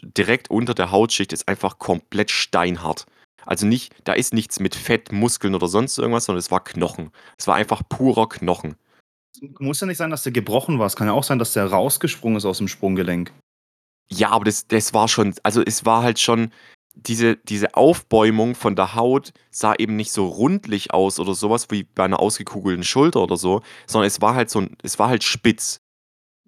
direkt 0.02 0.50
unter 0.50 0.74
der 0.74 0.90
Hautschicht 0.90 1.32
ist 1.32 1.48
einfach 1.48 1.78
komplett 1.78 2.30
steinhart. 2.30 3.06
Also 3.44 3.66
nicht, 3.66 3.92
da 4.04 4.12
ist 4.12 4.32
nichts 4.32 4.60
mit 4.60 4.74
Fett, 4.74 5.10
Muskeln 5.10 5.54
oder 5.54 5.66
sonst 5.66 5.98
irgendwas, 5.98 6.26
sondern 6.26 6.38
es 6.38 6.50
war 6.50 6.62
Knochen. 6.62 7.10
Es 7.38 7.46
war 7.46 7.56
einfach 7.56 7.82
purer 7.88 8.28
Knochen. 8.28 8.76
Muss 9.58 9.80
ja 9.80 9.86
nicht 9.86 9.96
sein, 9.96 10.10
dass 10.10 10.22
der 10.22 10.32
gebrochen 10.32 10.78
war. 10.78 10.86
Es 10.86 10.94
kann 10.94 11.08
ja 11.08 11.12
auch 11.12 11.24
sein, 11.24 11.38
dass 11.38 11.54
der 11.54 11.66
rausgesprungen 11.66 12.36
ist 12.36 12.44
aus 12.44 12.58
dem 12.58 12.68
Sprunggelenk. 12.68 13.32
Ja, 14.10 14.30
aber 14.30 14.44
das, 14.44 14.66
das 14.66 14.92
war 14.94 15.08
schon, 15.08 15.34
also 15.42 15.62
es 15.62 15.84
war 15.84 16.02
halt 16.02 16.18
schon, 16.18 16.50
diese, 16.94 17.36
diese 17.36 17.74
Aufbäumung 17.74 18.54
von 18.54 18.76
der 18.76 18.94
Haut 18.94 19.32
sah 19.50 19.74
eben 19.74 19.96
nicht 19.96 20.12
so 20.12 20.26
rundlich 20.26 20.92
aus 20.92 21.18
oder 21.18 21.34
sowas 21.34 21.68
wie 21.70 21.84
bei 21.84 22.04
einer 22.04 22.20
ausgekugelten 22.20 22.84
Schulter 22.84 23.20
oder 23.22 23.36
so, 23.36 23.62
sondern 23.86 24.06
es 24.06 24.20
war 24.20 24.34
halt 24.34 24.50
so 24.50 24.60
ein, 24.60 24.76
es 24.82 24.98
war 24.98 25.08
halt 25.08 25.24
spitz. 25.24 25.78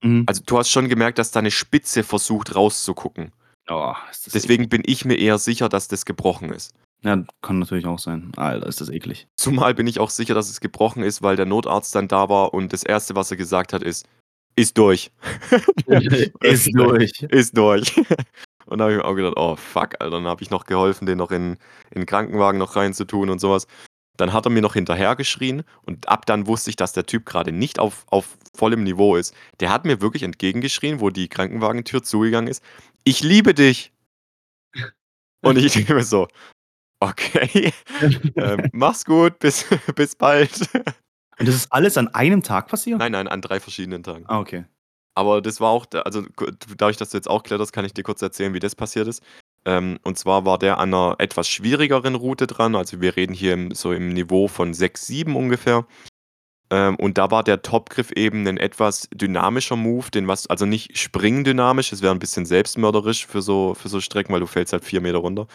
Mhm. 0.02 0.24
Also, 0.26 0.42
du 0.46 0.58
hast 0.58 0.70
schon 0.70 0.88
gemerkt, 0.88 1.18
dass 1.18 1.30
da 1.32 1.42
'ne 1.42 1.50
Spitze 1.50 2.04
versucht 2.04 2.54
rauszugucken. 2.54 3.32
Oh, 3.68 3.94
Deswegen 4.34 4.64
eklig. 4.64 4.70
bin 4.70 4.82
ich 4.86 5.04
mir 5.06 5.16
eher 5.16 5.38
sicher, 5.38 5.68
dass 5.70 5.88
das 5.88 6.04
gebrochen 6.04 6.50
ist. 6.52 6.74
Ja, 7.02 7.22
kann 7.42 7.58
natürlich 7.58 7.86
auch 7.86 7.98
sein. 7.98 8.32
Alter, 8.36 8.66
ist 8.66 8.80
das 8.80 8.88
eklig. 8.90 9.26
Zumal 9.36 9.74
bin 9.74 9.86
ich 9.86 10.00
auch 10.00 10.10
sicher, 10.10 10.34
dass 10.34 10.50
es 10.50 10.60
gebrochen 10.60 11.02
ist, 11.02 11.22
weil 11.22 11.36
der 11.36 11.46
Notarzt 11.46 11.94
dann 11.94 12.08
da 12.08 12.28
war 12.28 12.54
und 12.54 12.72
das 12.72 12.82
Erste, 12.82 13.14
was 13.14 13.30
er 13.30 13.36
gesagt 13.36 13.72
hat, 13.72 13.82
ist: 13.82 14.06
„Ist 14.56 14.78
durch.“ 14.78 15.10
Ist 16.40 16.70
durch. 16.76 17.22
Ist 17.30 17.56
durch. 17.58 17.96
Und 18.66 18.78
da 18.78 18.84
habe 18.84 18.92
ich 18.94 18.98
mir 18.98 19.04
auch 19.04 19.14
gedacht: 19.14 19.34
„Oh 19.36 19.56
fuck, 19.56 19.94
Alter.“ 20.00 20.10
Dann 20.10 20.26
habe 20.26 20.42
ich 20.42 20.50
noch 20.50 20.66
geholfen, 20.66 21.06
den 21.06 21.18
noch 21.18 21.30
in 21.32 21.58
in 21.92 22.02
'n 22.02 22.06
Krankenwagen 22.06 22.58
noch 22.58 22.76
reinzutun 22.76 23.30
und 23.30 23.40
so 23.40 23.50
was. 23.50 23.66
Dann 24.16 24.32
hat 24.32 24.46
er 24.46 24.50
mir 24.50 24.62
noch 24.62 24.74
hinterhergeschrien 24.74 25.64
und 25.86 26.08
ab 26.08 26.26
dann 26.26 26.46
wusste 26.46 26.70
ich, 26.70 26.76
dass 26.76 26.92
der 26.92 27.06
Typ 27.06 27.26
grade 27.26 27.52
nicht 27.52 27.78
auf 27.80 28.04
auf 28.10 28.36
vollem 28.56 28.84
Niveau 28.84 29.16
ist. 29.16 29.34
Der 29.60 29.70
hat 29.72 29.84
mir 29.86 30.00
wirklich 30.00 30.22
entgegengeschrien, 30.24 31.00
wo 31.00 31.10
die 31.10 31.28
Krankenwagentür 31.28 32.02
zugegangen 32.04 32.48
ist: 32.50 32.62
„Ich 33.04 33.22
liebe 33.22 33.54
dich!“ 33.54 33.92
Und 35.44 35.58
ich 35.58 35.72
denke 35.74 35.94
mir 35.94 36.04
so: 36.04 36.26
„Okay, 37.00 37.72
ähm, 38.36 38.68
mach's 38.72 39.04
gut, 39.04 39.38
bis 39.40 39.66
bis 39.96 40.16
bald.“ 40.16 40.68
Und 41.38 41.48
das 41.48 41.54
ist 41.54 41.72
alles 41.72 41.96
an 41.98 42.08
einem 42.08 42.42
Tag 42.42 42.68
passiert? 42.68 42.98
Nein, 42.98 43.12
nein, 43.12 43.28
an 43.28 43.40
3 43.40 43.60
verschiedenen 43.60 44.02
Tagen. 44.02 44.24
Ah, 44.28 44.38
okay. 44.40 44.64
Aber 45.16 45.40
das 45.40 45.60
war 45.60 45.70
auch 45.70 45.86
also, 46.04 46.22
dadurch, 46.76 46.96
dass 46.96 47.10
du 47.10 47.16
jetzt 47.16 47.28
auch 47.28 47.42
kletterst, 47.42 47.72
kann 47.72 47.84
ich 47.84 47.94
dir 47.94 48.02
kurz 48.02 48.20
erzählen, 48.22 48.52
wie 48.54 48.58
das 48.60 48.74
passiert 48.74 49.06
ist. 49.08 49.22
Ähm, 49.64 49.98
und 50.02 50.18
zwar 50.18 50.44
war 50.44 50.58
der 50.58 50.78
an 50.78 50.90
'ner 50.90 51.16
etwas 51.18 51.48
schwierigeren 51.48 52.14
Route 52.16 52.46
dran. 52.46 52.74
Also, 52.74 53.00
wir 53.00 53.16
reden 53.16 53.32
hier 53.34 53.54
im 53.54 53.70
so 53.74 53.92
im 53.92 54.08
Niveau 54.12 54.48
von 54.48 54.74
6, 54.74 55.06
7 55.06 55.36
ungefähr. 55.36 55.86
Ähm, 56.74 56.96
und 56.96 57.18
da 57.18 57.30
war 57.30 57.44
der 57.44 57.62
Topgriff 57.62 58.10
eben 58.12 58.42
'nen 58.42 58.56
etwas 58.58 59.08
dynamischer 59.14 59.76
Move, 59.76 60.10
den 60.10 60.26
was 60.26 60.48
also, 60.48 60.66
nicht 60.66 60.98
springdynamisch, 60.98 61.90
das 61.90 62.02
wäre 62.02 62.12
'n 62.14 62.18
bisschen 62.18 62.46
selbstmörderisch 62.46 63.26
für 63.26 63.42
so 63.42 63.74
für 63.74 63.88
so 63.88 64.00
Strecken, 64.00 64.32
weil 64.32 64.40
du 64.40 64.46
fällst 64.46 64.72
halt 64.72 64.84
4 64.84 65.00
Meter 65.00 65.18
runter, 65.18 65.46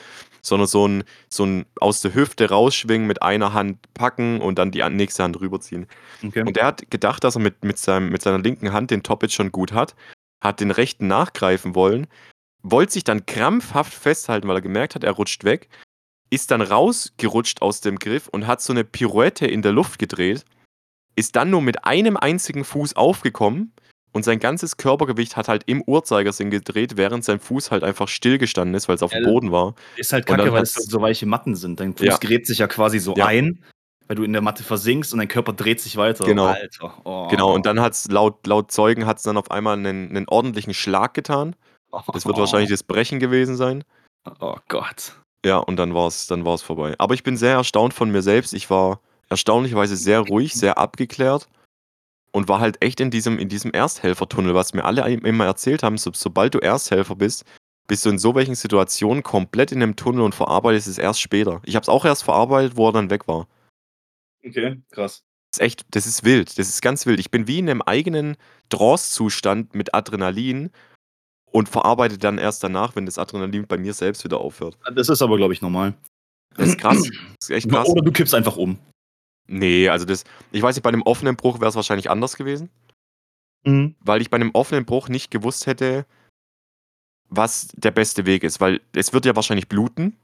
sondern 0.42 0.68
so 0.68 0.86
'n 0.88 1.04
so 1.28 1.44
'n 1.46 1.66
aus 1.82 2.02
der 2.02 2.14
Hüfte 2.14 2.50
rausschwingen, 2.50 3.06
mit 3.08 3.22
einer 3.22 3.52
Hand 3.54 3.80
packen 3.96 4.40
und 4.40 4.60
dann 4.60 4.72
die 4.72 4.88
nächste 4.90 5.24
Hand 5.24 5.42
rüberziehen. 5.42 5.88
Okay. 6.26 6.42
Und 6.44 6.56
der 6.56 6.66
hat 6.68 6.90
gedacht, 6.92 7.24
dass 7.26 7.36
er 7.36 7.42
mit 7.42 7.64
mit 7.66 7.78
seinem 7.80 8.10
mit 8.10 8.22
seiner 8.22 8.40
linken 8.40 8.72
Hand 8.72 8.92
den 8.92 9.04
Top 9.04 9.24
jetzt 9.24 9.34
schon 9.36 9.52
gut 9.52 9.74
hat, 9.74 9.96
hat 10.42 10.62
den 10.62 10.72
rechten 10.72 11.08
nachgreifen 11.08 11.76
wollen, 11.76 12.08
wollte 12.64 12.94
sich 12.94 13.04
dann 13.06 13.26
krampfhaft 13.26 13.94
festhalten, 13.94 14.48
weil 14.50 14.58
er 14.58 14.62
gemerkt 14.62 14.96
hat, 14.96 15.04
er 15.06 15.14
rutscht 15.14 15.44
weg, 15.46 15.70
ist 16.32 16.52
dann 16.52 16.62
rausgerutscht 16.62 17.62
aus 17.64 17.82
dem 17.82 17.98
Griff 18.00 18.28
und 18.30 18.48
hat 18.48 18.62
so 18.62 18.74
'ne 18.74 18.84
Pirouette 18.86 19.48
in 19.48 19.62
der 19.64 19.74
Luft 19.74 20.00
gedreht, 20.00 20.46
ist 21.20 21.36
dann 21.36 21.50
nur 21.50 21.62
mit 21.62 21.86
einem 21.86 22.18
einzigen 22.18 22.64
Fuß 22.64 22.96
aufgekommen 22.96 23.74
und 24.12 24.24
sein 24.24 24.40
ganzes 24.40 24.78
Körpergewicht 24.78 25.36
hat 25.38 25.48
halt 25.48 25.64
im 25.68 25.84
Uhrzeigersinn 25.84 26.50
gedreht, 26.50 26.98
während 26.98 27.24
sein 27.24 27.40
Fuß 27.40 27.70
halt 27.72 27.84
einfach 27.84 28.08
stillgestanden 28.08 28.74
ist, 28.76 28.90
weil's 28.90 29.04
aufm 29.04 29.18
Ja, 29.18 29.24
Boden 29.24 29.52
war. 29.52 29.76
Ist 29.98 30.14
halt 30.14 30.26
kacke, 30.26 30.52
weil 30.52 30.62
hat's 30.62 30.74
so 30.74 31.02
weiche 31.02 31.26
Matten 31.28 31.56
sind. 31.56 31.80
Dein 31.80 31.94
Fuß 31.96 32.06
Ja. 32.08 32.18
gräbt 32.18 32.48
sich 32.48 32.58
ja 32.60 32.68
quasi 32.68 32.98
so 33.00 33.14
Ja. 33.16 33.26
ein, 33.28 33.64
weil 34.08 34.16
du 34.16 34.24
in 34.24 34.34
der 34.34 34.42
Matte 34.42 34.64
versinkst 34.64 35.14
und 35.14 35.20
dein 35.20 35.28
Körper 35.28 35.54
dreht 35.54 35.80
sich 35.82 35.96
weiter. 35.98 36.24
Genau. 36.26 36.48
Alter, 36.48 37.02
oh. 37.06 37.28
Genau, 37.28 37.54
und 37.54 37.66
dann 37.68 37.80
hat's 37.80 38.08
laut 38.10 38.48
laut 38.48 38.72
Zeugen 38.72 39.06
hat's 39.06 39.22
dann 39.24 39.38
auf 39.38 39.52
einmal 39.52 39.78
'nen 39.78 40.12
'nen 40.12 40.28
ordentlichen 40.28 40.74
Schlag 40.74 41.14
getan. 41.14 41.56
Das 42.14 42.26
wird 42.26 42.38
wahrscheinlich 42.38 42.70
das 42.72 42.84
Brechen 42.84 43.20
gewesen 43.20 43.56
sein. 43.58 43.84
Oh 44.40 44.56
Gott. 44.70 45.14
Ja, 45.46 45.58
und 45.58 45.78
dann 45.78 45.94
war's 45.94 46.28
dann 46.28 46.46
war's 46.46 46.62
vorbei. 46.62 46.96
Aber 46.98 47.14
ich 47.14 47.24
bin 47.24 47.38
sehr 47.38 47.54
erstaunt 47.54 47.94
von 47.94 48.10
mir 48.12 48.22
selbst. 48.22 48.54
Ich 48.54 48.70
war 48.70 49.00
erstaunlicherweise 49.30 49.96
sehr 49.98 50.22
ruhig, 50.22 50.54
sehr 50.56 50.78
abgeklärt 50.78 51.48
und 52.32 52.48
war 52.50 52.60
halt 52.62 52.84
echt 52.84 53.00
in 53.02 53.12
diesem 53.12 53.40
in 53.40 53.50
diesem 53.50 53.72
Ersthelfertunnel, 53.74 54.56
was 54.56 54.74
mir 54.74 54.86
alle 54.86 55.08
im 55.12 55.26
immer 55.26 55.46
erzählt 55.46 55.84
haben, 55.84 55.98
so 55.98 56.12
sobald 56.14 56.56
du 56.56 56.60
Ersthelfer 56.60 57.16
bist, 57.16 57.46
bist 57.88 58.06
du 58.06 58.10
in 58.12 58.20
so 58.20 58.36
welchen 58.36 58.56
Situationen 58.56 59.24
komplett 59.24 59.72
in 59.74 59.80
'nem 59.80 59.96
Tunnel 59.98 60.22
und 60.24 60.36
verarbeitest 60.36 60.88
es 60.88 60.98
erst 61.00 61.22
später. 61.22 61.62
Ich 61.66 61.76
habe 61.76 61.84
es 61.84 61.90
auch 61.90 62.06
erst 62.06 62.24
verarbeitet, 62.24 62.78
wo 62.78 62.90
er 62.90 62.94
dann 62.94 63.10
weg 63.12 63.28
war. 63.28 63.48
Okay, 64.46 64.82
krass. 64.92 65.24
Das 65.54 65.60
ist 65.60 65.66
echt 65.66 65.86
das 65.92 66.06
ist 66.08 66.24
wild. 66.24 66.58
Das 66.60 66.70
ist 66.70 66.82
ganz 66.82 67.06
wild. 67.06 67.20
Ich 67.20 67.32
bin 67.32 67.48
wie 67.48 67.60
in 67.60 67.66
'nem 67.66 67.82
eigenen 67.82 68.38
Trancezustand 68.70 69.76
mit 69.76 69.94
Adrenalin 69.96 70.72
und 71.52 71.70
verarbeite 71.70 72.18
dann 72.20 72.38
erst 72.40 72.64
danach, 72.64 72.96
wenn 72.96 73.06
das 73.08 73.18
Adrenalin 73.20 73.68
bei 73.68 73.78
mir 73.78 73.94
selbst 73.94 74.24
wieder 74.26 74.40
aufhört. 74.40 74.78
Das 74.96 75.10
ist 75.10 75.22
aber, 75.22 75.38
glaube 75.38 75.54
ich, 75.54 75.62
normal. 75.62 75.96
Das 76.58 76.70
ist 76.70 76.80
krass. 76.80 77.04
Das 77.40 77.50
ist 77.50 77.52
echt 77.52 77.70
krass. 77.70 77.88
Oder 77.90 78.02
du 78.04 78.12
kippst 78.12 78.36
einfach 78.36 78.58
um. 78.58 78.80
Ne, 79.52 79.90
also 79.90 80.06
das 80.06 80.24
ich 80.52 80.62
weiß 80.62 80.76
nicht, 80.76 80.84
bei 80.84 80.92
'nem 80.92 81.02
offenen 81.02 81.36
Bruch 81.36 81.60
wär's 81.60 81.76
wahrscheinlich 81.76 82.10
anders 82.12 82.36
gewesen. 82.38 82.70
Mhm. 83.66 83.96
Weil 84.02 84.22
ich 84.22 84.30
bei 84.30 84.38
'nem 84.38 84.52
offenen 84.54 84.86
Bruch 84.86 85.10
nicht 85.10 85.32
gewusst 85.32 85.68
hätte 85.68 86.06
was 87.32 87.68
der 87.76 87.92
beste 87.92 88.26
Weg 88.26 88.44
ist, 88.44 88.60
weil 88.60 88.82
es 88.94 89.14
wird 89.14 89.26
ja 89.26 89.36
wahrscheinlich 89.36 89.70
bluten 89.70 90.16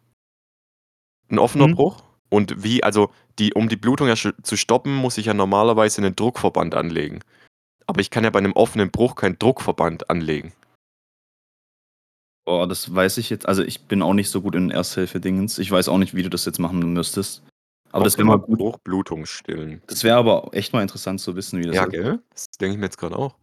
'n 1.31 1.39
offener 1.39 1.67
Mhm. 1.67 1.75
Bruch. 1.75 2.03
Und 2.29 2.63
wie 2.63 2.83
also, 2.83 3.09
die 3.39 3.53
um 3.53 3.69
die 3.69 3.75
Blutung 3.77 4.07
ja 4.07 4.15
zu 4.15 4.57
stoppen, 4.57 4.93
muss 4.95 5.17
ich 5.17 5.27
ja 5.27 5.33
normalerweise 5.33 6.01
'nen 6.01 6.15
Druckverband 6.15 6.75
anlegen. 6.75 7.19
Aber 7.87 8.01
ich 8.01 8.11
kann 8.11 8.23
ja 8.25 8.31
bei 8.31 8.41
'nem 8.41 8.53
offenen 8.53 8.91
Bruch 8.91 9.15
keinen 9.15 9.39
Druckverband 9.39 10.09
anlegen. 10.09 10.53
Boah, 12.47 12.67
das 12.67 12.93
weiß 12.93 13.17
ich 13.17 13.31
jetzt 13.31 13.47
also, 13.47 13.63
ich 13.63 13.81
bin 13.87 14.03
auch 14.03 14.13
nicht 14.13 14.29
so 14.29 14.39
gut 14.41 14.53
in 14.53 14.69
Ersthilfe-Dingens. 14.69 15.57
Ich 15.57 15.71
weiß 15.71 15.87
auch 15.89 15.97
nicht, 15.97 16.13
wie 16.13 16.21
du 16.21 16.29
das 16.29 16.45
jetzt 16.45 16.59
machen 16.59 16.93
müsstest. 16.93 17.41
Aber 17.95 18.03
das 18.03 18.17
wäre 18.17 18.27
mal 18.27 18.39
gut 18.39 18.57
Bruch, 18.57 18.77
Blutung 18.79 19.25
stillen. 19.25 19.81
das 19.87 20.03
wäre 20.03 20.17
aber 20.17 20.49
echt 20.53 20.73
mal 20.73 20.81
interessant 20.81 21.21
zu 21.21 21.35
wissen, 21.35 21.59
wie 21.59 21.67
das 21.67 21.75
Ja, 21.75 21.85
ist. 21.85 21.91
gell? 21.91 22.19
Das 22.31 22.45
denke 22.59 22.73
ich 22.73 22.79
mir 22.79 22.85
jetzt 22.87 22.97
grad 22.97 23.13
auch. 23.13 23.35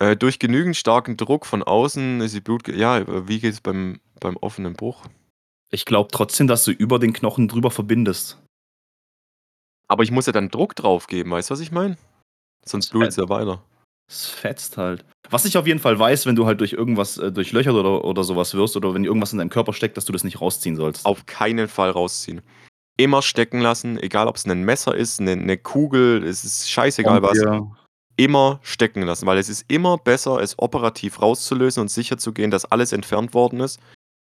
Äh, 0.00 0.16
durch 0.16 0.38
genügend 0.38 0.76
starken 0.76 1.16
Druck 1.16 1.46
von 1.46 1.62
außen 1.62 2.20
ist 2.20 2.34
die 2.34 2.40
Blut 2.40 2.66
ja, 2.68 3.28
wie 3.28 3.38
geht's 3.40 3.60
beim 3.60 4.00
beim 4.20 4.36
offenen 4.38 4.74
Bruch? 4.74 5.04
Ich 5.70 5.84
glaube 5.84 6.10
trotzdem, 6.10 6.46
dass 6.46 6.64
du 6.64 6.72
über 6.72 6.98
den 6.98 7.12
Knochen 7.12 7.48
drüber 7.48 7.70
verbindest. 7.70 8.38
Aber 9.88 10.02
ich 10.02 10.10
muss 10.10 10.26
ja 10.26 10.32
dann 10.32 10.48
Druck 10.48 10.74
drauf 10.74 11.06
geben, 11.06 11.30
weißt 11.30 11.50
du, 11.50 11.52
was 11.52 11.60
ich 11.60 11.72
meine? 11.72 11.96
Sonst 12.64 12.90
blutet's 12.90 13.16
ja 13.16 13.28
weiter. 13.28 13.62
Es 14.08 14.26
fetzt 14.26 14.76
halt. 14.76 15.04
Was 15.30 15.44
ich 15.44 15.56
auf 15.56 15.66
jeden 15.66 15.80
Fall 15.80 15.98
weiß, 15.98 16.26
wenn 16.26 16.34
du 16.36 16.46
halt 16.46 16.60
durch 16.60 16.72
irgendwas, 16.72 17.18
äh, 17.18 17.30
durchlöchert 17.30 17.74
oder 17.74 18.04
oder 18.04 18.24
so 18.24 18.34
was 18.36 18.54
wirst 18.54 18.76
oder 18.76 18.94
wenn 18.94 19.04
irgendwas 19.04 19.32
in 19.32 19.38
deinem 19.38 19.50
Körper 19.50 19.72
steckt, 19.72 19.96
dass 19.96 20.04
du 20.06 20.12
das 20.12 20.24
nicht 20.24 20.40
rausziehen 20.40 20.76
sollst. 20.76 21.06
Auf 21.06 21.24
keinen 21.26 21.68
Fall 21.68 21.90
rausziehen. 21.90 22.40
Immer 22.98 23.22
stecken 23.22 23.60
lassen, 23.60 23.96
egal 23.98 24.28
ob's 24.28 24.44
'nen 24.46 24.64
Messer 24.64 24.94
ist, 24.94 25.20
'ne 25.20 25.34
'ne 25.36 25.56
Kugel, 25.56 26.22
es 26.24 26.44
ist 26.44 26.70
scheißegal 26.70 27.22
was. 27.22 27.44
Ja. 27.44 27.62
Immer 28.16 28.60
stecken 28.62 29.02
lassen, 29.02 29.26
weil 29.26 29.38
es 29.38 29.48
ist 29.48 29.64
immer 29.68 29.98
besser, 29.98 30.40
es 30.42 30.58
operativ 30.58 31.22
rauszulösen 31.22 31.82
und 31.82 31.88
sicherzugehen, 31.90 32.50
dass 32.50 32.64
alles 32.66 32.92
entfernt 32.92 33.34
worden 33.34 33.60
ist, 33.60 33.80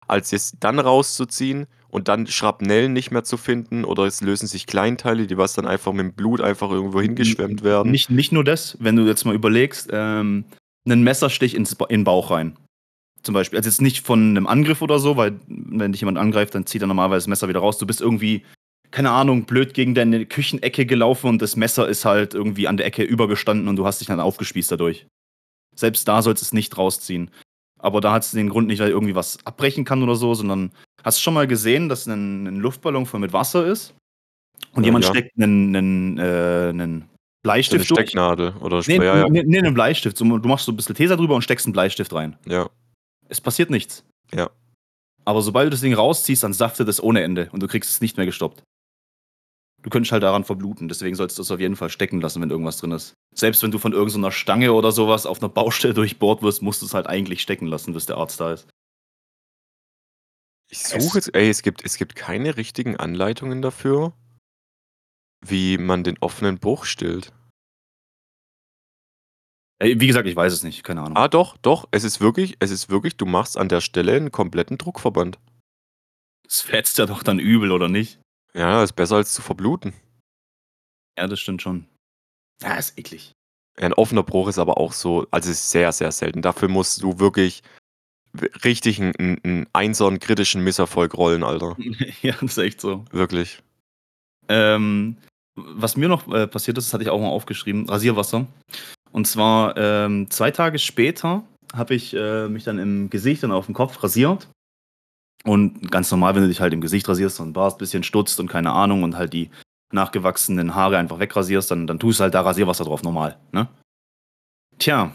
als 0.09 0.33
es 0.33 0.55
dann 0.61 0.79
rauszuziehen 0.81 1.67
und 1.91 2.09
dann 2.09 2.27
Schrapnellen 2.29 2.93
nicht 2.95 3.11
mehr 3.13 3.25
zu 3.25 3.37
finden 3.39 3.85
oder 3.85 4.05
es 4.05 4.21
lösen 4.23 4.49
sich 4.49 4.67
Kleinteile, 4.67 5.27
die 5.27 5.39
was 5.39 5.55
dann 5.55 5.67
einfach 5.69 5.93
mit'm 5.93 6.13
Blut 6.15 6.41
einfach 6.43 6.71
irgendwo 6.71 7.01
hingeschwemmt 7.03 7.63
werden. 7.65 7.93
Nicht 7.93 8.11
nicht 8.11 8.33
nur 8.33 8.45
das, 8.45 8.77
wenn 8.81 8.97
du 8.97 9.07
jetzt 9.07 9.25
mal 9.25 9.35
überlegst, 9.35 9.89
ähm, 9.93 10.45
'nen 10.85 11.03
Messerstich 11.03 11.55
ins 11.55 11.73
in 11.89 12.01
'n 12.03 12.05
Bauch 12.05 12.31
rein. 12.31 12.57
Zum 13.23 13.35
Beispiel. 13.35 13.59
Also, 13.59 13.69
jetzt 13.71 13.83
nicht 13.83 14.07
von 14.07 14.35
'nem 14.35 14.47
Angriff 14.47 14.83
oder 14.83 14.99
so, 15.01 15.17
weil 15.17 15.41
wenn 15.49 15.93
dich 15.93 16.03
jemand 16.03 16.19
angreift, 16.19 16.55
dann 16.55 16.67
zieht 16.67 16.83
er 16.83 16.89
normalerweise 16.89 17.25
das 17.25 17.29
Messer 17.29 17.49
wieder 17.49 17.61
raus. 17.61 17.79
Du 17.79 17.87
bist 17.87 18.01
irgendwie, 18.03 18.45
keine 18.91 19.11
Ahnung, 19.11 19.45
blöd 19.45 19.75
gegen 19.75 19.95
deine 19.95 20.27
Küchenecke 20.27 20.87
gelaufen 20.87 21.29
und 21.29 21.43
das 21.43 21.57
Messer 21.57 21.89
ist 21.89 22.05
halt 22.05 22.35
irgendwie 22.35 22.69
an 22.69 22.77
der 22.77 22.87
Ecke 22.87 23.03
übergestanden 23.03 23.69
und 23.69 23.77
du 23.77 23.87
hast 23.87 24.01
dich 24.01 24.09
dann 24.09 24.21
aufgespießt 24.21 24.73
dadurch. 24.73 25.07
Selbst 25.77 26.09
da 26.09 26.23
sollst 26.23 26.43
du's 26.43 26.53
nicht 26.55 26.79
rausziehen. 26.79 27.31
Aber 27.81 28.01
da 28.03 28.13
hat's 28.13 28.33
den 28.33 28.51
Grund 28.51 28.69
nicht, 28.69 28.81
weil 28.81 28.91
irgendwie 28.91 29.15
was 29.17 29.39
abbrechen 29.47 29.85
kann 29.87 30.03
oder 30.03 30.17
so, 30.17 30.35
sondern 30.35 30.73
hast 31.05 31.19
du 31.19 31.23
schon 31.23 31.35
mal 31.35 31.47
gesehen, 31.49 31.89
dass 31.91 32.07
'nen 32.07 32.45
'nen 32.45 32.61
Luftballon 32.61 33.07
voll 33.07 33.21
mit 33.21 33.33
Wasser 33.35 33.67
ist 33.67 33.95
und 34.75 34.85
Äh, 34.85 34.87
jemand 34.87 35.05
ja. 35.05 35.07
steckt 35.07 35.37
'nen 35.39 35.73
'nen 35.73 36.19
äh, 36.19 36.73
'nen 36.73 37.07
So 37.69 37.77
'ne 37.77 37.85
Bleistift 37.85 37.91
durch? 37.91 38.15
Stecknadel 38.15 38.55
oder 38.61 38.83
Spray 38.83 39.07
ja, 39.07 39.17
ja. 39.19 39.31
ne, 39.31 39.45
ne, 39.45 39.63
'nen 39.63 39.75
Bleistift. 39.75 40.21
Du 40.21 40.25
machst 40.27 40.67
so 40.67 40.73
'n 40.73 40.77
bisschen 40.77 40.95
Tesa 40.97 41.17
drüber 41.17 41.37
und 41.37 41.43
steckst 41.43 41.67
'n 41.69 41.73
Bleistift 41.73 42.13
rein. 42.15 42.37
Ja. 42.47 42.71
Es 43.29 43.41
passiert 43.41 43.71
nichts. 43.71 44.05
Ja. 44.35 44.51
Aber 45.27 45.43
sobald 45.43 45.67
du 45.67 45.71
das 45.71 45.81
Ding 45.81 45.95
rausziehst, 45.95 46.43
dann 46.43 46.53
saftet 46.53 46.89
es 46.89 47.03
ohne 47.03 47.23
Ende 47.23 47.49
und 47.53 47.63
du 47.63 47.67
kriegst 47.69 47.91
es 47.91 48.01
nicht 48.01 48.17
mehr 48.17 48.27
gestoppt. 48.27 48.63
Du 49.83 49.89
könntest 49.89 50.13
halt 50.13 50.23
daran 50.23 50.45
verbluten, 50.45 50.89
deswegen 50.89 51.17
solltest 51.17 51.39
du 51.39 51.43
es 51.43 51.51
auf 51.51 51.61
jeden 51.61 51.77
Fall 51.77 51.89
stecken 51.89 52.21
lassen, 52.21 52.43
wenn 52.43 52.51
irgendwas 52.51 52.77
drin 52.77 52.93
ist. 52.93 53.15
Selbst 53.35 53.63
wenn 53.63 53.71
du 53.71 53.79
von 53.79 53.93
irgend 53.93 54.13
so 54.13 54.19
'ner 54.19 54.31
Stange 54.33 54.73
oder 54.75 54.93
so 54.93 55.09
was 55.09 55.25
auf 55.25 55.41
'ner 55.41 55.49
Baustelle 55.49 55.95
durchbohrt 55.95 56.43
wirst, 56.43 56.63
musst 56.63 56.83
du's 56.83 56.93
halt 56.95 57.07
eigentlich 57.07 57.41
stecken 57.41 57.67
lassen, 57.67 57.95
bis 57.95 58.07
der 58.07 58.17
Arzt 58.19 58.41
da 58.41 58.53
ist. 58.53 58.69
Ich 60.73 60.79
suche 60.85 61.19
jetzt 61.19 61.35
ey, 61.35 61.49
es 61.51 61.63
gibt 61.63 61.85
es 61.85 61.97
gibt 61.97 62.15
keine 62.15 62.57
richtigen 62.57 62.97
Anleitungen 62.97 63.61
dafür, 63.61 64.13
wie 65.45 65.79
man 65.79 66.05
den 66.05 66.17
offenen 66.21 66.59
Bruch 66.59 66.85
stillt. 66.85 67.33
Ey, 69.83 69.99
wie 69.99 70.07
gesagt, 70.07 70.29
ich 70.29 70.37
weiß 70.37 70.53
es 70.53 70.63
nicht, 70.63 70.85
keine 70.85 71.01
Ahnung. 71.01 71.17
Ah, 71.17 71.27
doch, 71.29 71.57
doch, 71.57 71.89
es 71.91 72.05
ist 72.05 72.21
wirklich 72.21 72.57
es 72.61 72.71
ist 72.71 72.91
wirklich 72.91 73.17
du 73.17 73.25
machst 73.25 73.57
an 73.57 73.69
der 73.71 73.81
Stelle 73.81 74.15
'n 74.17 74.31
kompletten 74.31 74.77
Druckverband. 74.77 75.39
Es 76.47 76.61
fetzt 76.61 76.99
ja 76.99 77.07
doch 77.07 77.23
dann 77.23 77.39
übel, 77.39 77.71
oder 77.73 77.89
nicht? 77.89 78.19
Ja, 78.55 78.83
ist 78.83 78.93
besser 78.95 79.17
als 79.17 79.35
zu 79.35 79.43
verbluten. 79.43 79.93
Ja, 81.19 81.27
das 81.27 81.41
stimmt 81.41 81.63
schon. 81.63 81.87
Ja, 82.63 82.75
ist 82.75 82.99
eklig. 82.99 83.33
Ein 83.77 83.95
offener 83.95 84.23
Bruch 84.23 84.49
ist 84.49 84.59
aber 84.59 84.79
auch 84.79 84.93
so, 84.93 85.27
also 85.31 85.51
ist 85.51 85.71
sehr, 85.71 85.93
sehr 85.93 86.13
selten. 86.13 86.43
Dafür 86.43 86.69
musst 86.69 87.03
du 87.03 87.19
wirklich 87.19 87.63
richtig 88.65 89.01
einen, 89.01 89.15
einen 89.43 89.67
Einser, 89.73 90.17
kritischen 90.19 90.63
Misserfolg 90.63 91.17
rollen, 91.17 91.43
Alter. 91.43 91.77
ja, 92.23 92.33
das 92.33 92.53
ist 92.53 92.59
echt 92.59 92.81
so. 92.81 93.05
Wirklich. 93.11 93.63
Ähm, 94.49 95.17
was 95.57 95.97
mir 95.97 96.09
noch 96.09 96.33
äh, 96.33 96.47
passiert 96.47 96.79
ist, 96.79 96.87
das 96.87 96.95
hatte 96.95 97.05
ich 97.05 97.11
auch 97.11 97.21
mal 97.21 97.29
aufgeschrieben, 97.29 97.89
Rasierwasser. 97.89 98.47
Und 99.13 99.27
zwar 99.27 99.77
ähm, 99.77 100.31
zwei 100.31 100.51
Tage 100.51 100.79
später 100.79 101.45
habe 101.75 101.95
ich 101.95 102.15
äh, 102.15 102.49
mich 102.49 102.65
dann 102.65 102.79
im 102.79 103.11
Gesicht 103.11 103.45
und 103.45 103.53
auf 103.53 103.67
dem 103.67 103.75
Kopf 103.75 104.03
rasiert. 104.03 104.49
Und 105.45 105.91
ganz 105.91 106.11
normal, 106.11 106.35
wenn 106.35 106.43
du 106.43 106.49
dich 106.49 106.61
halt 106.61 106.73
im 106.75 106.81
Gesicht 106.81 107.09
rasierst 107.09 107.41
und 107.41 107.57
ein 107.57 107.79
bisschen 107.79 108.03
stutzt 108.03 108.41
und 108.41 108.49
keine 108.49 108.73
Ahnung 108.73 109.03
und 109.03 109.17
halt 109.17 109.33
die 109.33 109.51
nachgewachsenen 109.93 110.75
Haare 110.75 110.99
einfach 110.99 111.19
wegrasierst, 111.19 111.71
dann, 111.71 111.87
dann 111.87 111.99
tust 111.99 112.21
du 112.21 112.25
halt 112.25 112.35
da 112.35 112.43
Rasierwasser 112.43 112.85
drauf, 112.85 113.03
normal. 113.03 113.39
Ne? 113.53 113.69
Tja, 114.79 115.13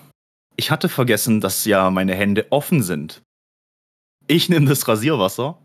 ich 0.58 0.72
hatte 0.72 0.90
vergessen, 0.90 1.42
dass 1.42 1.66
ja 1.66 1.90
meine 1.92 2.16
Hände 2.16 2.48
offen 2.50 2.82
sind. 2.82 3.22
Ich 4.28 4.50
nehme 4.50 4.66
das 4.66 4.88
Rasierwasser, 4.88 5.60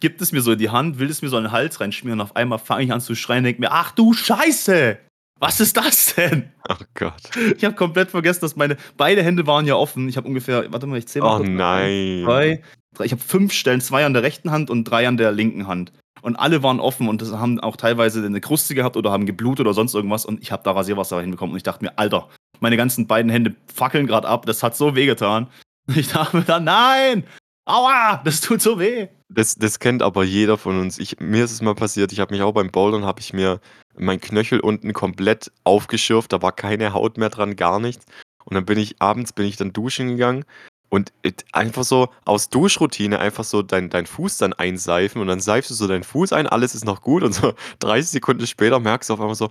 gibt 0.00 0.20
es 0.22 0.32
mir 0.32 0.40
so 0.40 0.52
in 0.52 0.58
die 0.58 0.70
Hand, 0.70 0.98
will 0.98 1.10
es 1.10 1.22
mir 1.22 1.28
so 1.28 1.36
in 1.36 1.44
den 1.44 1.52
Hals 1.52 1.80
reinschmieren 1.80 2.20
und 2.20 2.26
auf 2.26 2.36
einmal 2.36 2.58
fange 2.58 2.84
ich 2.84 2.92
an 2.92 3.00
zu 3.00 3.14
schreien 3.14 3.38
und 3.38 3.44
denke 3.44 3.60
mir, 3.60 3.72
ach 3.72 3.92
du 3.92 4.12
Scheiße! 4.12 4.98
Was 5.40 5.60
ist 5.60 5.76
das 5.76 6.14
denn? 6.14 6.52
Oh 6.68 6.76
Gott. 6.94 7.20
Ich 7.56 7.64
habe 7.64 7.74
komplett 7.74 8.10
vergessen, 8.10 8.40
dass 8.42 8.56
meine 8.56 8.76
beide 8.96 9.22
Hände 9.22 9.46
waren 9.46 9.66
ja 9.66 9.74
offen. 9.74 10.08
Ich 10.08 10.16
habe 10.16 10.28
ungefähr, 10.28 10.72
warte 10.72 10.86
mal, 10.86 10.98
ich 10.98 11.08
zähle 11.08 11.24
mal. 11.24 11.40
Oh 11.40 11.44
nein. 11.44 12.22
Drei, 12.22 12.24
drei, 12.24 12.62
ich 13.00 13.12
habe 13.12 13.22
fünf 13.22 13.52
Stellen, 13.52 13.80
zwei 13.80 14.04
an 14.04 14.12
der 14.12 14.22
rechten 14.22 14.50
Hand 14.50 14.70
und 14.70 14.84
drei 14.84 15.06
an 15.08 15.16
der 15.16 15.32
linken 15.32 15.66
Hand. 15.66 15.92
Und 16.22 16.36
alle 16.36 16.62
waren 16.62 16.80
offen 16.80 17.08
und 17.08 17.20
das 17.20 17.32
haben 17.32 17.60
auch 17.60 17.76
teilweise 17.76 18.24
eine 18.24 18.40
Kruste 18.40 18.74
gehabt 18.74 18.96
oder 18.96 19.10
haben 19.10 19.26
geblutet 19.26 19.60
oder 19.60 19.74
sonst 19.74 19.94
irgendwas. 19.94 20.24
Und 20.24 20.42
ich 20.42 20.52
habe 20.52 20.62
da 20.62 20.72
Rasierwasser 20.72 21.20
hinbekommen 21.20 21.52
und 21.52 21.58
ich 21.58 21.62
dachte 21.62 21.84
mir, 21.84 21.98
Alter, 21.98 22.30
meine 22.60 22.76
ganzen 22.76 23.06
beiden 23.06 23.30
Hände 23.30 23.54
fackeln 23.72 24.06
gerade 24.06 24.26
ab. 24.26 24.46
Das 24.46 24.62
hat 24.62 24.76
so 24.76 24.94
wehgetan. 24.94 25.48
Ich 25.94 26.08
dachte 26.08 26.38
mir 26.38 26.44
dann, 26.44 26.64
nein, 26.64 27.24
aua, 27.66 28.22
das 28.24 28.40
tut 28.40 28.62
so 28.62 28.78
weh. 28.78 29.08
Das, 29.28 29.54
das 29.54 29.78
kennt 29.78 30.02
aber 30.02 30.24
jeder 30.24 30.56
von 30.56 30.80
uns. 30.80 30.98
Ich, 30.98 31.20
mir 31.20 31.44
ist 31.44 31.52
es 31.52 31.60
mal 31.60 31.74
passiert, 31.74 32.10
ich 32.10 32.20
habe 32.20 32.32
mich 32.32 32.42
auch 32.42 32.54
beim 32.54 32.70
Bouldern, 32.70 33.04
habe 33.04 33.20
ich 33.20 33.34
mir 33.34 33.60
mein 33.94 34.18
Knöchel 34.18 34.60
unten 34.60 34.94
komplett 34.94 35.52
aufgeschürft, 35.62 36.32
da 36.32 36.40
war 36.40 36.52
keine 36.52 36.94
Haut 36.94 37.18
mehr 37.18 37.28
dran, 37.28 37.54
gar 37.54 37.80
nichts. 37.80 38.06
Und 38.46 38.54
dann 38.54 38.64
bin 38.64 38.78
ich 38.78 39.02
abends, 39.02 39.34
bin 39.34 39.44
ich 39.44 39.56
dann 39.56 39.74
duschen 39.74 40.08
gegangen 40.08 40.46
und 40.94 41.12
einfach 41.50 41.82
so 41.82 42.08
aus 42.24 42.50
Duschroutine 42.50 43.18
einfach 43.18 43.42
so 43.42 43.62
dein, 43.62 43.90
dein 43.90 44.06
Fuß 44.06 44.38
dann 44.38 44.52
einseifen 44.52 45.20
und 45.20 45.26
dann 45.26 45.40
seifst 45.40 45.70
du 45.70 45.74
so 45.74 45.88
deinen 45.88 46.04
Fuß 46.04 46.32
ein, 46.32 46.46
alles 46.46 46.76
ist 46.76 46.84
noch 46.84 47.00
gut 47.00 47.24
und 47.24 47.32
so 47.32 47.52
30 47.80 48.10
Sekunden 48.10 48.46
später 48.46 48.78
merkst 48.78 49.10
du 49.10 49.14
auf 49.14 49.20
einmal 49.20 49.34
so, 49.34 49.50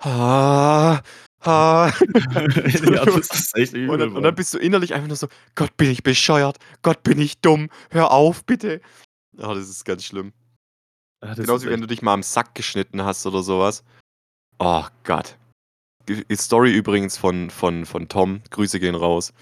ah, 0.00 1.00
ah. 1.40 1.90
ja, 1.90 3.04
übel, 3.72 3.88
und, 3.88 3.98
dann, 3.98 4.12
und 4.14 4.22
dann 4.22 4.34
bist 4.34 4.52
du 4.52 4.58
innerlich 4.58 4.92
einfach 4.92 5.08
nur 5.08 5.16
so, 5.16 5.28
Gott, 5.54 5.74
bin 5.78 5.90
ich 5.90 6.02
bescheuert, 6.02 6.58
Gott, 6.82 7.02
bin 7.02 7.18
ich 7.18 7.38
dumm, 7.38 7.70
hör 7.88 8.10
auf, 8.10 8.44
bitte. 8.44 8.82
Ja, 9.38 9.54
das 9.54 9.70
ist 9.70 9.86
ganz 9.86 10.04
schlimm. 10.04 10.34
Ja, 11.22 11.34
das 11.34 11.46
Genauso 11.46 11.64
wie 11.64 11.70
wenn 11.70 11.80
du 11.80 11.86
dich 11.86 12.02
mal 12.02 12.12
am 12.12 12.22
Sack 12.22 12.54
geschnitten 12.54 13.02
hast 13.02 13.24
oder 13.24 13.42
sowas. 13.42 13.84
Oh 14.58 14.84
Gott. 15.04 15.38
Die 16.06 16.36
Story 16.36 16.74
übrigens 16.74 17.16
von, 17.16 17.48
von, 17.48 17.86
von 17.86 18.06
Tom, 18.08 18.42
Grüße 18.50 18.78
gehen 18.78 18.94
raus, 18.94 19.32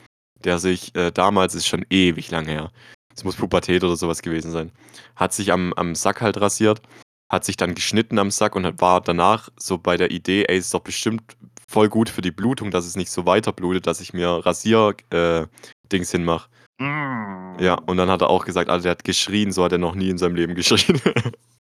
der 0.45 0.59
sich 0.59 0.95
äh, 0.95 1.11
damals, 1.11 1.55
ist 1.55 1.67
schon 1.67 1.85
ewig 1.91 2.31
lang 2.31 2.47
her, 2.47 2.71
es 3.15 3.25
muss 3.25 3.37
Pubertät 3.37 3.85
oder 3.85 3.97
sowas 3.97 4.23
gewesen 4.23 4.51
sein, 4.51 4.73
hat 5.17 5.33
sich 5.33 5.53
am, 5.53 5.73
am 5.75 5.95
Sack 5.95 6.21
halt 6.21 6.41
rasiert, 6.41 6.83
hat 7.31 7.45
sich 7.45 7.57
dann 7.57 7.75
geschnitten 7.75 8.19
am 8.19 8.31
Sack 8.31 8.57
und 8.57 8.81
war 8.81 9.01
danach 9.01 9.49
so 9.57 9.79
bei 9.79 9.97
der 9.97 10.11
Idee, 10.11 10.45
ey, 10.49 10.59
ist 10.59 10.75
doch 10.75 10.81
bestimmt 10.81 11.23
voll 11.69 11.89
gut 11.89 12.09
für 12.09 12.21
die 12.21 12.31
Blutung, 12.31 12.71
dass 12.71 12.85
es 12.85 12.97
nicht 12.97 13.11
so 13.11 13.25
weiter 13.25 13.53
blutet, 13.53 13.87
dass 13.87 14.01
ich 14.01 14.13
mir 14.13 14.29
Rasier-Dings 14.29 15.49
äh, 16.15 16.17
hinmache. 16.17 16.49
Mm. 16.79 17.59
Ja, 17.59 17.75
und 17.87 17.97
dann 17.97 18.11
hat 18.11 18.21
er 18.23 18.31
auch 18.31 18.45
gesagt, 18.45 18.69
Alter, 18.69 18.83
der 18.83 18.91
hat 18.93 19.05
geschrien, 19.05 19.53
so 19.53 19.65
hat 19.65 19.73
er 19.73 19.79
noch 19.79 19.95
nie 19.95 20.11
in 20.11 20.19
seinem 20.19 20.35
Leben 20.35 20.55
geschrien. 20.55 21.01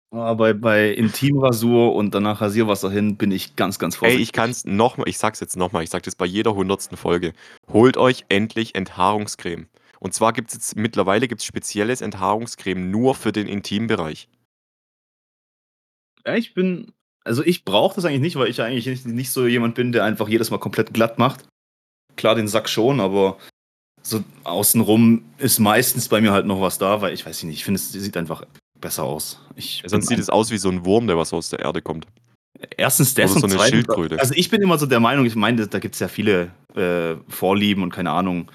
Aber 0.10 0.36
bei, 0.36 0.54
bei 0.54 0.90
Intimrasur 0.92 1.94
und 1.94 2.16
danach 2.16 2.40
Rasierwasser 2.40 2.90
hin 2.90 3.18
bin 3.18 3.32
ich 3.32 3.56
ganz, 3.56 3.78
ganz 3.78 3.96
Ey, 3.96 4.00
vorsichtig. 4.00 4.24
ich 4.24 4.32
kann's 4.34 4.66
nochmal, 4.66 5.10
ich 5.10 5.18
sag's 5.18 5.40
jetzt 5.42 5.58
nochmal, 5.58 5.84
ich 5.84 5.90
sag 5.90 6.04
das 6.04 6.16
bei 6.16 6.26
jeder 6.26 6.56
hundertsten 6.56 6.98
Folge. 6.98 7.34
Holt 7.72 7.98
euch 7.98 8.26
endlich 8.30 8.76
Enthaarungscreme. 8.76 9.68
Und 10.00 10.14
zwar 10.14 10.32
gibt's 10.32 10.54
jetzt, 10.54 10.76
mittlerweile 10.76 11.28
gibt's 11.28 11.44
spezielles 11.44 12.02
Enthaarungscreme 12.02 12.90
nur 12.90 13.16
für 13.16 13.32
den 13.32 13.48
Intimbereich. 13.48 14.30
Ja, 16.26 16.36
ich 16.36 16.54
bin, 16.54 16.94
also 17.26 17.44
ich 17.44 17.66
brauche 17.66 17.96
das 17.96 18.06
eigentlich 18.06 18.22
nicht, 18.22 18.36
weil 18.38 18.50
ich 18.50 18.62
eigentlich 18.62 18.86
nicht, 18.86 19.06
nicht 19.06 19.32
so 19.32 19.46
jemand 19.46 19.76
bin, 19.76 19.92
der 19.92 20.06
einfach 20.06 20.30
jedes 20.30 20.52
Mal 20.52 20.60
komplett 20.60 20.94
glatt 20.94 21.20
macht. 21.20 21.48
Klar, 22.16 22.36
den 22.36 22.48
Sack 22.48 22.70
schon, 22.70 23.00
aber 23.02 23.38
so 24.02 24.24
außenrum 24.46 25.26
ist 25.38 25.60
meistens 25.60 26.08
bei 26.08 26.22
mir 26.22 26.32
halt 26.32 26.46
noch 26.46 26.62
was 26.62 26.78
da, 26.78 27.02
weil 27.02 27.14
ich 27.14 27.26
weiß 27.26 27.44
nicht, 27.44 27.56
ich 27.56 27.66
finde, 27.66 27.80
es 27.80 27.92
sieht 27.92 28.16
einfach 28.16 28.44
besser 28.82 29.04
aus. 29.04 29.42
Ich 29.56 29.84
Sonst 29.86 30.08
bin 30.08 30.18
sieht 30.18 30.24
es 30.24 30.30
aus 30.30 30.52
wie 30.52 30.58
so 30.58 30.70
ein 30.70 30.86
Wurm, 30.86 31.08
der 31.08 31.18
was 31.18 31.34
aus 31.34 31.50
der 31.50 31.60
Erde 31.60 31.82
kommt. 31.82 32.08
Erstens 32.76 33.14
das 33.14 33.32
Oder 33.32 33.40
so 33.40 33.46
und 33.46 33.52
eine 33.52 33.60
zweitens, 33.60 33.70
Schildkröte. 33.70 34.20
also 34.20 34.34
ich 34.36 34.50
bin 34.50 34.62
immer 34.62 34.78
so 34.78 34.86
der 34.86 35.00
Meinung, 35.00 35.26
ich 35.26 35.36
meine, 35.36 35.68
da 35.68 35.80
gibt 35.80 35.94
es 35.96 36.00
ja 36.00 36.08
viele 36.08 36.52
äh, 36.76 37.16
Vorlieben 37.28 37.84
und 37.84 37.92
keine 37.92 38.12
Ahnung. 38.12 38.52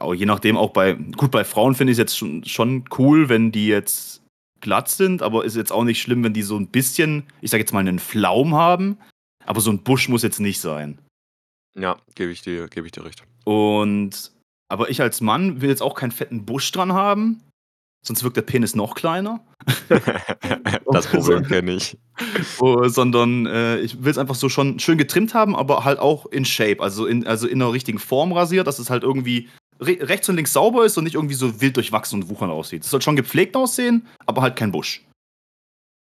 Auch 0.00 0.14
je 0.14 0.26
nachdem, 0.26 0.56
auch 0.56 0.70
bei, 0.70 0.94
gut, 0.94 1.30
bei 1.30 1.44
Frauen 1.44 1.74
finde 1.74 1.92
ich 1.92 1.96
es 1.96 2.00
jetzt 2.00 2.16
schon, 2.18 2.44
schon 2.44 2.84
cool, 2.98 3.28
wenn 3.28 3.52
die 3.52 3.68
jetzt 3.68 4.22
glatt 4.60 4.88
sind, 4.88 5.22
aber 5.22 5.44
ist 5.44 5.56
jetzt 5.56 5.70
auch 5.70 5.84
nicht 5.84 6.00
schlimm, 6.00 6.24
wenn 6.24 6.32
die 6.32 6.42
so 6.42 6.56
ein 6.56 6.66
bisschen, 6.68 7.24
ich 7.40 7.50
sag 7.50 7.58
jetzt 7.58 7.72
mal, 7.72 7.80
einen 7.80 7.98
Flaum 7.98 8.54
haben, 8.54 8.98
aber 9.44 9.60
so 9.60 9.70
ein 9.70 9.82
Busch 9.82 10.08
muss 10.08 10.22
jetzt 10.22 10.40
nicht 10.40 10.60
sein. 10.60 10.98
Ja, 11.78 11.96
gebe 12.16 12.32
ich 12.32 12.42
dir, 12.42 12.66
gebe 12.68 12.86
ich 12.86 12.92
dir 12.92 13.04
recht. 13.04 13.22
Und, 13.44 14.32
aber 14.68 14.90
ich 14.90 15.00
als 15.00 15.20
Mann 15.20 15.60
will 15.60 15.68
jetzt 15.68 15.82
auch 15.82 15.94
keinen 15.94 16.10
fetten 16.10 16.44
Busch 16.44 16.72
dran 16.72 16.92
haben, 16.92 17.40
sonst 18.02 18.22
wirkt 18.22 18.36
der 18.36 18.42
Penis 18.42 18.74
noch 18.74 18.94
kleiner. 18.94 19.44
das 20.90 21.06
Problem 21.06 21.44
kenne 21.44 21.72
ich. 21.72 21.96
Oh, 22.58 22.88
sondern 22.88 23.46
äh, 23.46 23.78
ich 23.78 24.02
will 24.02 24.10
es 24.10 24.18
einfach 24.18 24.34
so 24.34 24.48
schon 24.48 24.80
schön 24.80 24.98
getrimmt 24.98 25.34
haben, 25.34 25.54
aber 25.54 25.84
halt 25.84 26.00
auch 26.00 26.26
in 26.26 26.44
Shape, 26.44 26.82
also 26.82 27.06
in, 27.06 27.24
also 27.28 27.46
in 27.46 27.62
einer 27.62 27.72
richtigen 27.72 28.00
Form 28.00 28.32
rasiert, 28.32 28.66
dass 28.66 28.80
es 28.80 28.90
halt 28.90 29.04
irgendwie 29.04 29.48
re 29.80 29.98
rechts 30.00 30.28
und 30.28 30.34
links 30.34 30.52
sauber 30.52 30.84
ist 30.84 30.98
und 30.98 31.04
nicht 31.04 31.14
irgendwie 31.14 31.36
so 31.36 31.60
wild 31.60 31.76
durchwachsen 31.76 32.20
und 32.20 32.28
wuchern 32.28 32.50
aussieht. 32.50 32.82
Es 32.82 32.90
soll 32.90 33.02
schon 33.02 33.14
gepflegt 33.14 33.56
aussehen, 33.56 34.06
aber 34.26 34.42
halt 34.42 34.56
kein 34.56 34.72
Busch. 34.72 35.04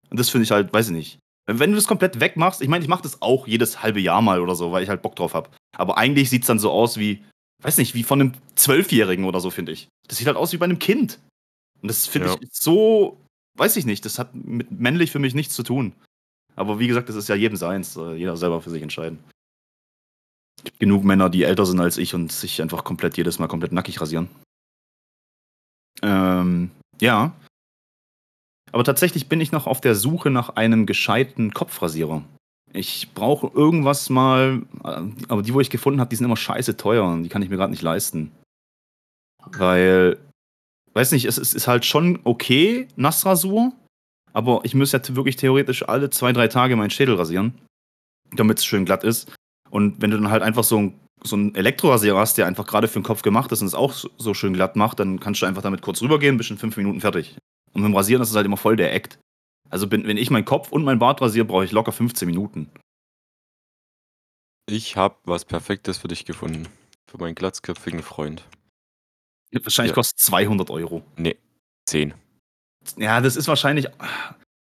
Und 0.10 0.18
das 0.18 0.30
finde 0.30 0.46
ich 0.46 0.52
halt, 0.52 0.72
weiß 0.72 0.88
ich 0.88 0.96
nicht. 0.96 1.20
Wenn 1.46 1.72
du 1.72 1.76
das 1.76 1.88
komplett 1.88 2.20
wegmachst, 2.20 2.62
ich 2.62 2.68
meine, 2.68 2.84
ich 2.84 2.90
mache 2.90 3.04
das 3.04 3.22
auch 3.22 3.48
jedes 3.48 3.82
halbe 3.82 4.00
Jahr 4.00 4.22
mal 4.22 4.42
oder 4.42 4.56
so, 4.56 4.72
weil 4.72 4.84
ich 4.84 4.90
halt 4.90 5.02
Bock 5.02 5.16
drauf 5.16 5.34
habe. 5.34 5.50
Aber 5.76 5.98
eigentlich 5.98 6.30
sieht 6.30 6.44
es 6.44 6.48
dann 6.48 6.60
so 6.60 6.72
aus 6.72 6.98
wie, 6.98 7.24
weiß 7.64 7.78
nicht, 7.78 7.96
wie 7.96 8.04
von 8.04 8.22
einem 8.22 8.32
Zwölfjährigen 8.56 9.26
oder 9.26 9.40
so, 9.40 9.50
finde 9.50 9.72
ich. 9.72 9.88
Das 10.08 10.18
sieht 10.18 10.28
halt 10.28 10.38
aus 10.38 10.52
wie 10.52 10.58
bei 10.58 10.66
einem 10.66 10.80
Kind. 10.80 11.20
Und 11.82 11.90
das 11.90 12.08
finde 12.08 12.30
Ja. 12.30 12.38
ich 12.40 12.50
so, 12.52 13.20
weiß 13.58 13.76
ich 13.78 13.86
nicht, 13.86 14.06
das 14.06 14.20
hat 14.20 14.34
mit 14.34 14.72
männlich 14.72 15.12
für 15.12 15.20
mich 15.20 15.34
nichts 15.36 15.54
zu 15.56 15.64
tun. 15.64 15.94
Aber 16.56 16.80
wie 16.80 16.88
gesagt, 16.88 17.08
das 17.10 17.16
ist 17.16 17.28
ja 17.30 17.36
jedem 17.36 17.56
seins, 17.56 17.96
äh, 17.98 18.16
jeder 18.16 18.36
selber 18.36 18.62
für 18.62 18.70
sich 18.72 18.82
entscheiden. 18.82 19.20
Es 20.58 20.64
gibt 20.64 20.80
genug 20.80 21.04
Männer, 21.04 21.30
die 21.30 21.44
älter 21.44 21.66
sind 21.68 21.80
als 21.80 21.98
ich 21.98 22.16
und 22.16 22.32
sich 22.32 22.62
einfach 22.62 22.84
komplett 22.84 23.16
jedes 23.16 23.38
Mal 23.38 23.48
komplett 23.48 23.72
nackig 23.72 24.02
rasieren. 24.02 24.28
Ähm, 26.02 26.72
ja. 27.00 27.34
Aber 28.72 28.84
tatsächlich 28.84 29.30
bin 29.30 29.40
ich 29.40 29.52
noch 29.52 29.68
auf 29.68 29.82
der 29.82 29.96
Suche 29.96 30.30
nach 30.30 30.50
einem 30.50 30.86
gescheiten 30.86 31.54
Kopfrasierer. 31.54 32.24
Ich 32.74 33.14
brauche 33.14 33.48
irgendwas 33.56 34.10
mal, 34.10 34.64
äh, 34.84 35.02
aber 35.30 35.42
die, 35.42 35.54
wo 35.54 35.62
ich 35.62 35.70
gefunden 35.70 36.00
habe, 36.00 36.10
die 36.10 36.16
sind 36.16 36.26
immer 36.26 36.38
scheiße 36.38 36.76
teuer 36.76 37.06
und 37.06 37.24
die 37.24 37.30
kann 37.30 37.42
ich 37.42 37.50
mir 37.50 37.56
gerade 37.56 37.72
nicht 37.72 37.82
leisten. 37.82 38.32
Weil, 39.46 40.18
weiß 40.98 41.12
nicht, 41.14 41.26
es 41.26 41.38
ist, 41.38 41.54
ist 41.54 41.68
halt 41.68 41.86
schon 41.86 42.20
okay, 42.26 42.88
Nassrasur, 42.96 43.72
aber 44.34 44.62
ich 44.64 44.74
müsste 44.76 44.98
ja 44.98 45.16
wirklich 45.16 45.36
theoretisch 45.38 45.88
alle 45.88 46.10
zwei, 46.10 46.34
drei 46.34 46.48
Tage 46.48 46.76
meinen 46.76 46.90
Schädel 46.90 47.16
rasieren, 47.16 47.58
damit 48.36 48.58
es 48.60 48.66
schön 48.66 48.84
glatt 48.86 49.04
ist. 49.04 49.32
Und 49.70 50.02
wenn 50.02 50.12
du 50.12 50.18
dann 50.18 50.30
halt 50.32 50.44
einfach 50.44 50.64
so 50.64 50.78
ein 50.80 51.00
so 51.24 51.36
einen 51.36 51.56
Elektrorasierer 51.56 52.20
hast, 52.20 52.38
der 52.38 52.46
einfach 52.46 52.68
gerade 52.68 52.88
für 52.88 53.00
den 53.00 53.04
Kopf 53.04 53.24
gemacht 53.24 53.52
ist 53.52 53.62
und 53.62 53.68
es 53.68 53.74
auch 53.74 53.92
so- 53.92 54.10
so 54.20 54.36
schön 54.36 54.54
glatt 54.54 54.76
macht, 54.76 55.00
dann 55.00 55.20
kannst 55.20 55.42
du 55.42 55.48
einfach 55.48 55.64
damit 55.64 55.82
kurz 55.82 56.00
rübergehen, 56.04 56.38
bist 56.38 56.52
in 56.52 56.60
fünf 56.60 56.78
Minuten 56.78 57.02
fertig. 57.02 57.36
Und 57.74 57.82
mit 57.82 57.90
dem 57.92 57.96
Rasieren 57.96 58.22
ist 58.22 58.30
es 58.30 58.36
halt 58.36 58.46
immer 58.46 58.56
voll 58.56 58.76
der 58.76 58.94
Act. 58.94 59.18
Also 59.72 59.88
bin, 59.88 60.06
wenn 60.06 60.16
ich 60.18 60.30
meinen 60.30 60.46
Kopf 60.46 60.72
und 60.72 60.84
mein 60.84 61.00
Bart 61.00 61.20
rasiere, 61.20 61.44
brauche 61.46 61.66
ich 61.66 61.72
locker 61.72 61.92
15 61.92 62.28
Minuten. 62.28 62.70
Ich 64.70 64.96
habe 64.96 65.16
was 65.24 65.44
Perfektes 65.44 65.98
für 65.98 66.08
dich 66.08 66.24
gefunden. 66.26 66.68
Für 67.10 67.18
meinen 67.18 67.36
glatzköpfigen 67.36 68.04
Freund. 68.04 68.46
Wahrscheinlich 69.52 69.92
Ja. 69.92 69.96
kostet 69.96 70.20
200 70.20 70.70
Euro. 70.70 71.04
Nee, 71.16 71.38
10. 71.88 72.14
Ja, 72.98 73.22
das 73.22 73.36
ist 73.36 73.48
wahrscheinlich 73.48 73.88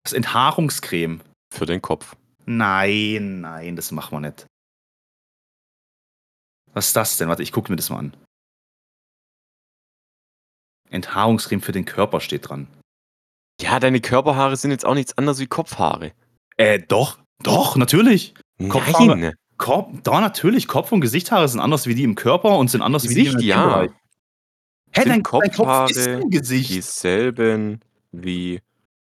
das 0.04 0.14
Enthaarungscreme. 0.14 1.22
Für 1.54 1.66
den 1.66 1.82
Kopf. 1.82 2.16
Nein, 2.46 3.42
nein, 3.42 3.76
das 3.76 3.92
machen 3.92 4.12
wir 4.22 4.30
nicht. 4.30 4.46
Was 6.74 6.88
ist 6.88 6.96
das 6.96 7.18
denn? 7.18 7.28
Warte, 7.28 7.44
ich 7.44 7.52
gucke 7.52 7.70
mir 7.72 7.76
das 7.76 7.90
mal 7.90 8.00
an. 8.00 8.16
Enthaarungscreme 10.90 11.62
für 11.62 11.72
den 11.72 11.86
Körper 11.86 12.20
steht 12.22 12.50
dran. 12.50 12.68
Ja, 13.62 13.80
deine 13.80 14.02
Körperhaare 14.02 14.56
sind 14.56 14.72
jetzt 14.72 14.86
auch 14.86 14.94
nichts 14.96 15.18
anderes 15.18 15.40
wie 15.40 15.48
Kopfhaare. 15.48 16.14
Äh, 16.58 16.80
doch, 16.80 17.20
doch, 17.44 17.76
natürlich. 17.76 18.34
Kopfhaare- 18.60 19.16
Nein. 19.16 19.36
Kopf, 19.58 19.94
da 20.04 20.22
natürlich, 20.22 20.68
Kopf 20.68 20.92
und 20.92 21.02
Gesichtshaare 21.02 21.48
sind 21.48 21.60
anders 21.60 21.86
wie 21.86 21.94
die 21.94 22.04
im 22.04 22.16
Körper 22.16 22.58
und 22.58 22.70
sind 22.70 22.82
anders 22.82 23.04
wie 23.08 23.14
die 23.14 23.28
im 23.28 23.34
Gesicht, 23.36 23.48
ja. 23.48 23.88
Hä, 24.94 25.02
dein, 25.04 25.10
dein 25.10 25.24
Kopf 25.24 25.44
ist 25.46 25.56
Kopfhaare 25.56 25.94
dein 25.94 26.30
Gesicht. 26.30 26.70
dieselben 26.70 27.80
wie 28.12 28.60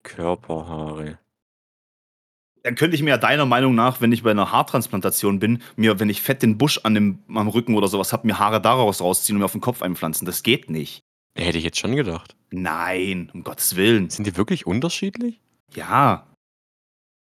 Körperhaare? 0.03 1.19
Dann 2.63 2.77
könnte 2.77 2.95
ich 2.95 3.03
mir 3.03 3.11
ja 3.11 3.19
deiner 3.19 3.47
Meinung 3.47 3.75
nach, 3.75 4.01
wenn 4.01 4.13
ich 4.13 4.23
bei 4.23 4.31
einer 4.31 4.53
Haartransplantation 4.53 5.41
bin, 5.41 5.63
mir, 5.77 5.99
wenn 5.99 6.09
ich 6.09 6.23
fett 6.23 6.43
den 6.43 6.59
Busch 6.59 6.79
an 6.85 6.95
dem, 6.95 7.19
am 7.29 7.49
Rücken 7.49 7.75
oder 7.75 7.89
sowas 7.89 8.13
habe, 8.13 8.27
mir 8.27 8.39
Haare 8.39 8.61
daraus 8.61 9.01
rausziehen 9.01 9.37
und 9.37 9.41
mir 9.41 9.47
auf 9.47 9.53
den 9.53 9.61
Kopf 9.61 9.83
einpflanzen. 9.83 10.27
Das 10.27 10.43
geht 10.43 10.71
nicht. 10.71 11.01
Hätte 11.37 11.59
ich 11.59 11.65
jetzt 11.65 11.79
schon 11.79 11.97
gedacht. 11.97 12.37
Nein, 12.51 13.31
um 13.33 13.43
Gottes 13.43 13.75
Willen. 13.75 14.11
Sind 14.11 14.27
die 14.27 14.37
wirklich 14.37 14.67
unterschiedlich? 14.67 15.41
Ja. 15.75 16.27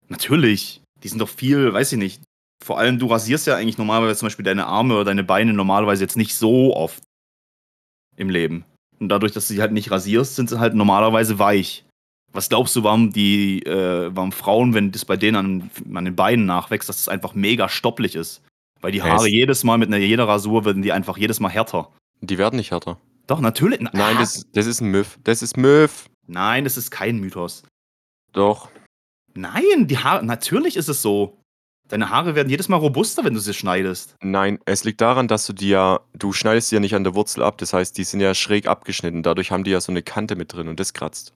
Natürlich. 0.08 0.82
Die 1.02 1.08
sind 1.08 1.20
doch 1.20 1.28
viel, 1.28 1.72
weiß 1.72 1.92
ich 1.92 1.98
nicht. 1.98 2.22
Vor 2.64 2.78
allem, 2.78 2.98
du 2.98 3.06
rasierst 3.06 3.46
ja 3.46 3.56
eigentlich 3.56 3.78
normalerweise 3.78 4.18
zum 4.18 4.26
Beispiel 4.26 4.44
deine 4.44 4.66
Arme 4.66 4.94
oder 4.94 5.04
deine 5.04 5.24
Beine 5.24 5.52
normalerweise 5.52 6.02
jetzt 6.02 6.16
nicht 6.16 6.34
so 6.34 6.74
oft 6.74 7.02
im 8.20 8.30
Leben. 8.30 8.64
Und 8.98 9.08
dadurch, 9.08 9.32
dass 9.32 9.48
du 9.48 9.54
sie 9.54 9.60
halt 9.60 9.72
nicht 9.72 9.90
rasierst, 9.90 10.36
sind 10.36 10.50
sie 10.50 10.60
halt 10.60 10.74
normalerweise 10.74 11.38
weich. 11.38 11.84
Was 12.32 12.48
glaubst 12.48 12.76
du, 12.76 12.84
warum 12.84 13.12
die, 13.12 13.60
äh, 13.66 14.10
warum 14.14 14.30
Frauen, 14.30 14.72
wenn 14.74 14.92
das 14.92 15.04
bei 15.04 15.16
denen 15.16 15.36
an, 15.36 15.70
an 15.96 16.04
den 16.04 16.14
Beinen 16.14 16.46
nachwächst, 16.46 16.88
dass 16.88 17.00
es 17.00 17.08
einfach 17.08 17.34
mega 17.34 17.68
stopplich 17.68 18.14
ist? 18.14 18.42
Weil 18.80 18.92
die 18.92 19.02
Haare 19.02 19.26
es- 19.26 19.32
jedes 19.32 19.64
Mal 19.64 19.78
mit 19.78 19.88
einer 19.88 19.96
jeder 19.98 20.28
Rasur 20.28 20.64
werden 20.64 20.82
die 20.82 20.92
einfach 20.92 21.16
jedes 21.18 21.40
Mal 21.40 21.48
härter. 21.50 21.90
Die 22.20 22.38
werden 22.38 22.56
nicht 22.56 22.70
härter. 22.70 22.98
Doch, 23.26 23.40
natürlich. 23.40 23.80
Nein, 23.80 23.94
Ah, 23.96 24.14
das, 24.20 24.44
das 24.52 24.66
ist 24.66 24.80
ein 24.80 24.90
Myth. 24.90 25.18
Das 25.24 25.42
ist 25.42 25.56
Myth. 25.56 25.90
Nein, 26.26 26.64
das 26.64 26.76
ist 26.76 26.90
kein 26.90 27.18
Mythos. 27.18 27.62
Doch. 28.32 28.68
Nein, 29.34 29.86
die 29.86 29.98
Haare, 29.98 30.24
natürlich 30.24 30.76
ist 30.76 30.88
es 30.88 31.02
so. 31.02 31.36
Deine 31.90 32.08
Haare 32.08 32.36
werden 32.36 32.48
jedes 32.48 32.68
Mal 32.68 32.76
robuster, 32.76 33.24
wenn 33.24 33.34
du 33.34 33.40
sie 33.40 33.52
schneidest. 33.52 34.16
Nein, 34.22 34.60
es 34.64 34.84
liegt 34.84 35.00
daran, 35.00 35.26
dass 35.26 35.44
du 35.46 35.52
die 35.52 35.70
ja, 35.70 36.00
du 36.14 36.32
schneidest 36.32 36.68
sie 36.68 36.76
ja 36.76 36.80
nicht 36.80 36.94
an 36.94 37.02
der 37.02 37.16
Wurzel 37.16 37.42
ab. 37.42 37.58
Das 37.58 37.72
heißt, 37.72 37.98
die 37.98 38.04
sind 38.04 38.20
ja 38.20 38.32
schräg 38.32 38.68
abgeschnitten. 38.68 39.24
Dadurch 39.24 39.50
haben 39.50 39.64
die 39.64 39.72
ja 39.72 39.80
so 39.80 39.90
eine 39.90 40.02
Kante 40.02 40.36
mit 40.36 40.52
drin 40.52 40.68
und 40.68 40.78
das 40.78 40.92
kratzt. 40.92 41.34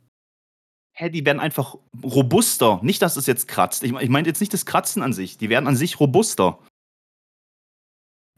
Hä, 0.93 1.11
die 1.11 1.27
werden 1.27 1.41
einfach 1.41 1.75
robuster. 2.05 2.79
Nicht, 2.83 3.03
dass 3.03 3.17
es 3.17 3.27
jetzt 3.27 3.49
kratzt. 3.49 3.83
Ich, 3.83 3.93
ich 3.93 4.09
meine 4.09 4.29
jetzt 4.29 4.41
nicht 4.41 4.53
das 4.53 4.65
Kratzen 4.65 5.03
an 5.03 5.13
sich. 5.13 5.37
Die 5.39 5.49
werden 5.49 5.67
an 5.67 5.75
sich 5.75 5.99
robuster. 5.99 6.61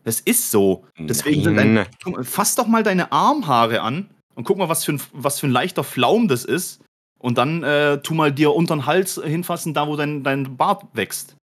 Das 0.02 0.20
ist 0.20 0.50
so. 0.50 0.86
Deswegen 0.98 1.42
sind 1.42 1.56
Nein. 1.56 1.74
dein, 1.74 1.86
guck 2.02 2.14
mal, 2.14 2.24
fass 2.24 2.54
doch 2.54 2.66
mal 2.66 2.82
deine 2.82 3.12
Armhaare 3.12 3.82
an 3.82 4.08
und 4.34 4.44
guck 4.44 4.56
mal, 4.56 4.70
was 4.70 4.86
für 4.86 4.94
ein, 4.94 5.02
was 5.12 5.40
für 5.40 5.48
ein 5.48 5.52
leichter 5.52 5.84
Flaum 5.84 6.28
das 6.28 6.46
ist. 6.46 6.80
Und 7.18 7.36
dann 7.36 7.62
äh, 7.62 8.00
tu 8.00 8.14
mal 8.14 8.32
dir 8.32 8.54
unter 8.54 8.74
den 8.74 8.86
Hals 8.86 9.20
hinfassen, 9.22 9.74
da 9.74 9.86
wo 9.86 9.96
dein, 9.96 10.22
dein 10.22 10.56
Bart 10.56 10.84
wächst. 10.94 11.36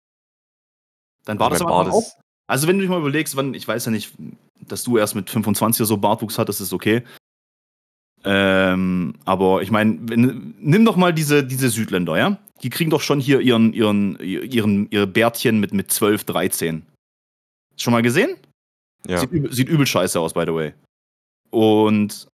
Dein 1.25 1.37
Bart 1.37 1.53
ist 1.53 1.63
Mein 1.63 1.71
aber 1.71 1.93
auch. 1.93 2.03
Also, 2.47 2.67
wenn 2.67 2.77
du 2.77 2.81
dich 2.81 2.89
mal 2.89 2.99
überlegst, 2.99 3.35
wann, 3.35 3.53
ich 3.53 3.67
weiß 3.67 3.85
ja 3.85 3.91
nicht, 3.91 4.13
dass 4.59 4.83
du 4.83 4.97
erst 4.97 5.15
mit 5.15 5.29
25 5.29 5.81
oder 5.81 5.87
so 5.87 5.97
Bartwuchs 5.97 6.37
hattest, 6.37 6.61
ist 6.61 6.73
okay. 6.73 7.03
Ähm, 8.25 9.15
aber 9.25 9.61
ich 9.61 9.71
meine, 9.71 9.91
nimm 9.95 10.85
doch 10.85 10.95
mal 10.95 11.13
diese, 11.13 11.43
diese 11.43 11.69
Südländer, 11.69 12.17
ja? 12.17 12.37
Die 12.61 12.69
kriegen 12.69 12.89
doch 12.89 13.01
schon 13.01 13.19
hier 13.19 13.41
ihren, 13.41 13.73
ihren, 13.73 14.17
ihren, 14.19 14.89
ihre 14.91 15.07
Bärtchen 15.07 15.59
mit, 15.59 15.73
mit 15.73 15.91
12, 15.91 16.23
13. 16.23 16.85
Schon 17.75 17.91
mal 17.91 18.01
gesehen? 18.01 18.37
Ja. 19.07 19.17
Sieht, 19.17 19.31
übel, 19.31 19.51
sieht 19.51 19.67
übel 19.67 19.85
scheiße 19.85 20.19
aus, 20.19 20.33
by 20.33 20.43
the 20.45 20.53
way. 20.53 20.73
Und 21.49 22.27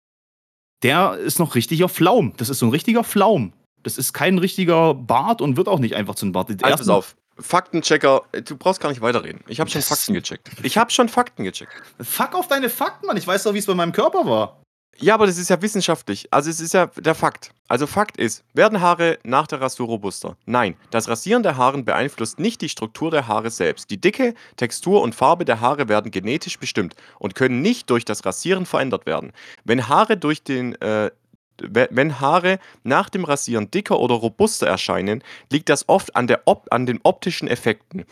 der 0.84 1.17
ist 1.17 1.39
noch 1.39 1.56
richtiger 1.56 1.89
Flaum. 1.89 2.34
Das 2.38 2.50
ist 2.50 2.60
so 2.60 2.65
ein 2.65 2.71
richtiger 2.71 3.04
Flaum. 3.04 3.54
Das 3.84 3.97
ist 3.97 4.13
kein 4.13 4.38
richtiger 4.38 4.93
Bart 4.93 5.41
und 5.41 5.56
wird 5.56 5.69
auch 5.69 5.80
nicht 5.80 5.95
einfach 5.95 6.15
zu 6.15 6.26
einem 6.26 6.34
Bart. 6.34 6.50
Also, 6.63 6.78
pass 6.78 6.89
auf. 6.89 7.16
Faktenchecker, 7.39 8.21
du 8.45 8.58
brauchst 8.58 8.80
gar 8.80 8.89
nicht 8.89 9.02
weiterreden. 9.02 9.41
Ich 9.47 9.60
habe 9.60 9.69
schon 9.69 9.80
Das- 9.82 9.89
Fakten 9.89 10.13
gecheckt. 10.13 10.50
Ich 10.63 10.78
habe 10.78 10.91
schon 10.91 11.10
Fakten 11.10 11.43
gecheckt. 11.43 11.71
Fuck 12.02 12.36
auf 12.36 12.47
deine 12.47 12.69
Fakten, 12.69 13.08
Mann. 13.08 13.17
Ich 13.17 13.28
weiß 13.28 13.43
doch, 13.43 13.54
wie 13.54 13.60
es 13.60 13.65
bei 13.65 13.73
meinem 13.76 13.91
Körper 13.91 14.26
war. 14.26 14.62
Ja, 15.00 15.13
aber 15.13 15.28
das 15.28 15.38
ist 15.38 15.50
ja 15.52 15.62
wissenschaftlich. 15.62 16.28
Also 16.32 16.50
es 16.50 16.60
ist 16.60 16.73
ja 16.73 16.88
der 16.88 17.13
Fakt. 17.13 17.52
Also 17.67 17.86
Fakt 17.86 18.17
ist, 18.17 18.43
werden 18.56 18.82
Haare 18.82 19.19
nach 19.23 19.45
der 19.45 19.62
Rasur 19.62 19.86
robuster? 19.86 20.38
Nein, 20.47 20.76
das 20.89 21.08
Rasieren 21.08 21.43
der 21.43 21.56
Haaren 21.56 21.86
beeinflusst 21.86 22.39
nicht 22.39 22.62
die 22.62 22.69
Struktur 22.69 23.12
der 23.12 23.28
Haare 23.28 23.52
selbst. 23.52 23.91
Die 23.91 24.02
Dicke, 24.02 24.34
Textur 24.56 25.04
und 25.04 25.13
Farbe 25.13 25.45
der 25.45 25.62
Haare 25.62 25.88
werden 25.88 26.10
genetisch 26.10 26.58
bestimmt 26.58 26.95
und 27.19 27.36
können 27.36 27.62
nicht 27.62 27.91
durch 27.91 28.06
das 28.06 28.26
Rasieren 28.26 28.65
verändert 28.65 29.06
werden. 29.06 29.34
Wenn 29.65 29.88
Haare 29.88 30.17
durch 30.17 30.41
den 30.41 30.73
äh, 30.82 31.12
wenn 31.61 32.19
Haare 32.19 32.59
nach 32.83 33.09
dem 33.09 33.23
Rasieren 33.23 33.71
dicker 33.71 33.99
oder 33.99 34.15
robuster 34.15 34.67
erscheinen, 34.67 35.23
liegt 35.51 35.69
das 35.69 35.87
oft 35.89 36.15
an, 36.15 36.27
der 36.27 36.41
op 36.45 36.67
an 36.71 36.85
den 36.85 36.99
optischen 37.03 37.47
Effekten. 37.47 38.05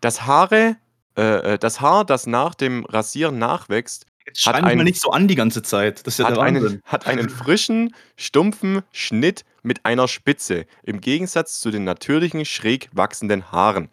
Das, 0.00 0.26
Haare, 0.26 0.76
äh, 1.16 1.54
äh, 1.54 1.58
das 1.58 1.80
Haar, 1.80 2.04
das 2.04 2.26
nach 2.26 2.54
dem 2.54 2.84
Rasieren 2.86 3.38
nachwächst, 3.38 4.06
Jetzt 4.26 4.46
Hat 4.46 4.54
schreib 4.56 4.64
mich 4.66 4.74
mal 4.76 4.80
ein- 4.82 4.84
nicht 4.84 5.00
so 5.00 5.10
an 5.10 5.28
die 5.28 5.34
ganze 5.34 5.62
Zeit. 5.62 6.06
Das 6.06 6.14
ist 6.14 6.18
ja 6.18 6.26
hat 6.26 6.36
der 6.36 6.42
Wahnsinn. 6.44 6.66
einen, 6.66 6.82
hat 6.84 7.06
einen 7.06 7.30
frischen, 7.30 7.94
stumpfen 8.16 8.82
Schnitt 8.92 9.44
mit 9.62 9.84
einer 9.86 10.08
Spitze, 10.08 10.66
im 10.82 11.00
Gegensatz 11.00 11.58
zu 11.58 11.70
den 11.70 11.84
natürlichen, 11.84 12.44
schräg 12.44 12.90
wachsenden 12.92 13.50
Haaren. 13.50 13.88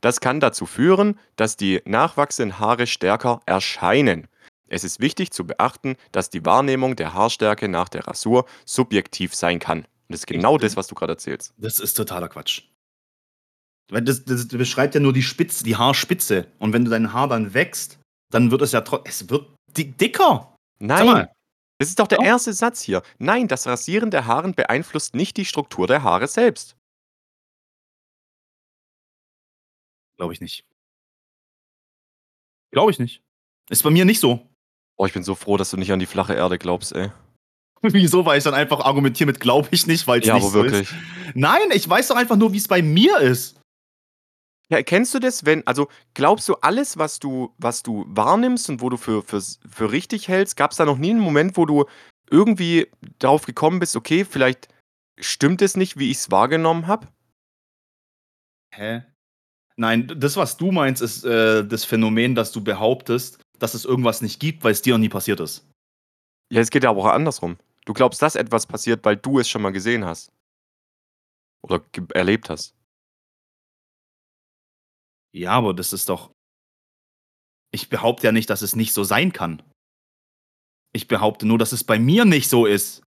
Das 0.00 0.20
kann 0.20 0.38
dazu 0.38 0.64
führen, 0.64 1.18
dass 1.34 1.56
die 1.56 1.82
nachwachsenden 1.84 2.60
Haare 2.60 2.86
stärker 2.86 3.40
erscheinen. 3.46 4.28
Es 4.68 4.84
ist 4.84 5.00
wichtig 5.00 5.30
zu 5.32 5.46
beachten, 5.46 5.96
dass 6.12 6.30
die 6.30 6.44
Wahrnehmung 6.44 6.96
der 6.96 7.14
Haarstärke 7.14 7.68
nach 7.68 7.88
der 7.88 8.06
Rasur 8.06 8.46
subjektiv 8.64 9.34
sein 9.34 9.58
kann. 9.58 9.80
Und 9.80 9.86
das 10.08 10.20
ist 10.20 10.26
genau 10.26 10.56
Ich- 10.56 10.62
das, 10.62 10.76
was 10.76 10.86
du 10.86 10.94
gerade 10.94 11.12
erzählst. 11.14 11.52
Das 11.56 11.78
ist 11.78 11.94
totaler 11.94 12.28
Quatsch. 12.28 12.62
Weil 13.90 14.02
das, 14.02 14.24
das 14.24 14.46
beschreibt 14.48 14.94
ja 14.94 15.00
nur 15.00 15.12
die 15.14 15.22
Spitze, 15.22 15.64
die 15.64 15.76
Haarspitze. 15.76 16.46
Und 16.58 16.72
wenn 16.74 16.84
du 16.84 16.90
dein 16.90 17.12
Haar 17.14 17.28
dann 17.28 17.54
wächst, 17.54 17.98
dann 18.30 18.50
wird 18.50 18.60
es 18.62 18.72
ja 18.72 18.82
trotzdem. 18.82 19.10
Es 19.10 19.30
wird 19.30 19.54
di 19.76 19.90
dicker. 19.92 20.54
Nein, 20.78 21.26
das 21.78 21.88
ist 21.88 21.98
doch 21.98 22.06
der 22.06 22.20
erste 22.20 22.52
Satz 22.52 22.82
hier. 22.82 23.02
Nein, 23.18 23.48
das 23.48 23.66
Rasieren 23.66 24.10
der 24.10 24.26
Haaren 24.26 24.54
beeinflusst 24.54 25.14
nicht 25.14 25.36
die 25.38 25.44
Struktur 25.46 25.86
der 25.86 26.02
Haare 26.02 26.26
selbst. 26.28 26.76
Glaube 30.18 30.32
ich 30.34 30.40
nicht. 30.40 30.64
Glaube 32.72 32.90
ich 32.90 32.98
nicht. 32.98 33.22
Ist 33.70 33.82
bei 33.82 33.90
mir 33.90 34.04
nicht 34.04 34.20
so. 34.20 34.46
Oh, 34.98 35.06
ich 35.06 35.12
bin 35.12 35.22
so 35.22 35.34
froh, 35.34 35.56
dass 35.56 35.70
du 35.70 35.76
nicht 35.76 35.92
an 35.92 36.00
die 36.00 36.06
flache 36.06 36.34
Erde 36.34 36.58
glaubst, 36.58 36.92
ey. 36.94 37.10
Wieso? 37.82 38.26
Weil 38.26 38.38
ich 38.38 38.44
dann 38.44 38.54
einfach 38.54 38.80
argumentiere 38.80 39.28
mit 39.28 39.40
glaube 39.40 39.68
ich 39.70 39.86
nicht, 39.86 40.06
weil 40.06 40.20
es 40.20 40.26
Ja, 40.26 40.34
nicht 40.34 40.42
aber 40.42 40.52
so 40.52 40.62
wirklich. 40.64 40.90
ist. 40.90 40.94
Nein, 41.34 41.70
ich 41.72 41.88
weiß 41.88 42.08
doch 42.08 42.16
einfach 42.16 42.36
nur, 42.36 42.52
wie 42.52 42.56
es 42.58 42.68
bei 42.68 42.82
mir 42.82 43.18
ist. 43.18 43.58
Ja, 44.70 44.82
kennst 44.82 45.14
du 45.14 45.18
das, 45.18 45.46
wenn, 45.46 45.66
also 45.66 45.88
glaubst 46.12 46.48
du, 46.48 46.54
alles, 46.56 46.98
was 46.98 47.20
du, 47.20 47.54
was 47.56 47.82
du 47.82 48.04
wahrnimmst 48.08 48.68
und 48.68 48.82
wo 48.82 48.90
du 48.90 48.98
für, 48.98 49.22
für, 49.22 49.40
für 49.40 49.92
richtig 49.92 50.28
hältst, 50.28 50.56
gab 50.56 50.72
es 50.72 50.76
da 50.76 50.84
noch 50.84 50.98
nie 50.98 51.10
einen 51.10 51.20
Moment, 51.20 51.56
wo 51.56 51.64
du 51.64 51.86
irgendwie 52.30 52.88
darauf 53.18 53.46
gekommen 53.46 53.78
bist, 53.78 53.96
okay, 53.96 54.26
vielleicht 54.26 54.68
stimmt 55.18 55.62
es 55.62 55.76
nicht, 55.76 55.98
wie 55.98 56.10
ich 56.10 56.18
es 56.18 56.30
wahrgenommen 56.30 56.86
habe? 56.86 57.06
Hä? 58.74 59.04
Nein, 59.76 60.12
das, 60.16 60.36
was 60.36 60.58
du 60.58 60.70
meinst, 60.70 61.00
ist 61.00 61.24
äh, 61.24 61.64
das 61.64 61.84
Phänomen, 61.84 62.34
dass 62.34 62.52
du 62.52 62.62
behauptest, 62.62 63.38
dass 63.58 63.74
es 63.74 63.84
irgendwas 63.84 64.22
nicht 64.22 64.40
gibt, 64.40 64.64
weil 64.64 64.72
es 64.72 64.82
dir 64.82 64.94
noch 64.94 65.00
nie 65.00 65.08
passiert 65.08 65.40
ist. 65.40 65.66
Ja, 66.50 66.60
es 66.60 66.70
geht 66.70 66.84
ja 66.84 66.90
aber 66.90 67.02
auch 67.02 67.06
andersrum. 67.06 67.58
Du 67.84 67.92
glaubst, 67.92 68.22
dass 68.22 68.34
etwas 68.34 68.66
passiert, 68.66 69.04
weil 69.04 69.16
du 69.16 69.38
es 69.38 69.48
schon 69.48 69.62
mal 69.62 69.72
gesehen 69.72 70.04
hast. 70.04 70.32
Oder 71.62 71.82
erlebt 72.14 72.50
hast. 72.50 72.74
Ja, 75.32 75.52
aber 75.52 75.74
das 75.74 75.92
ist 75.92 76.08
doch. 76.08 76.30
Ich 77.70 77.88
behaupte 77.88 78.26
ja 78.26 78.32
nicht, 78.32 78.48
dass 78.50 78.62
es 78.62 78.76
nicht 78.76 78.92
so 78.92 79.04
sein 79.04 79.32
kann. 79.32 79.62
Ich 80.94 81.06
behaupte 81.06 81.46
nur, 81.46 81.58
dass 81.58 81.72
es 81.72 81.84
bei 81.84 81.98
mir 81.98 82.24
nicht 82.24 82.48
so 82.48 82.64
ist. 82.64 83.02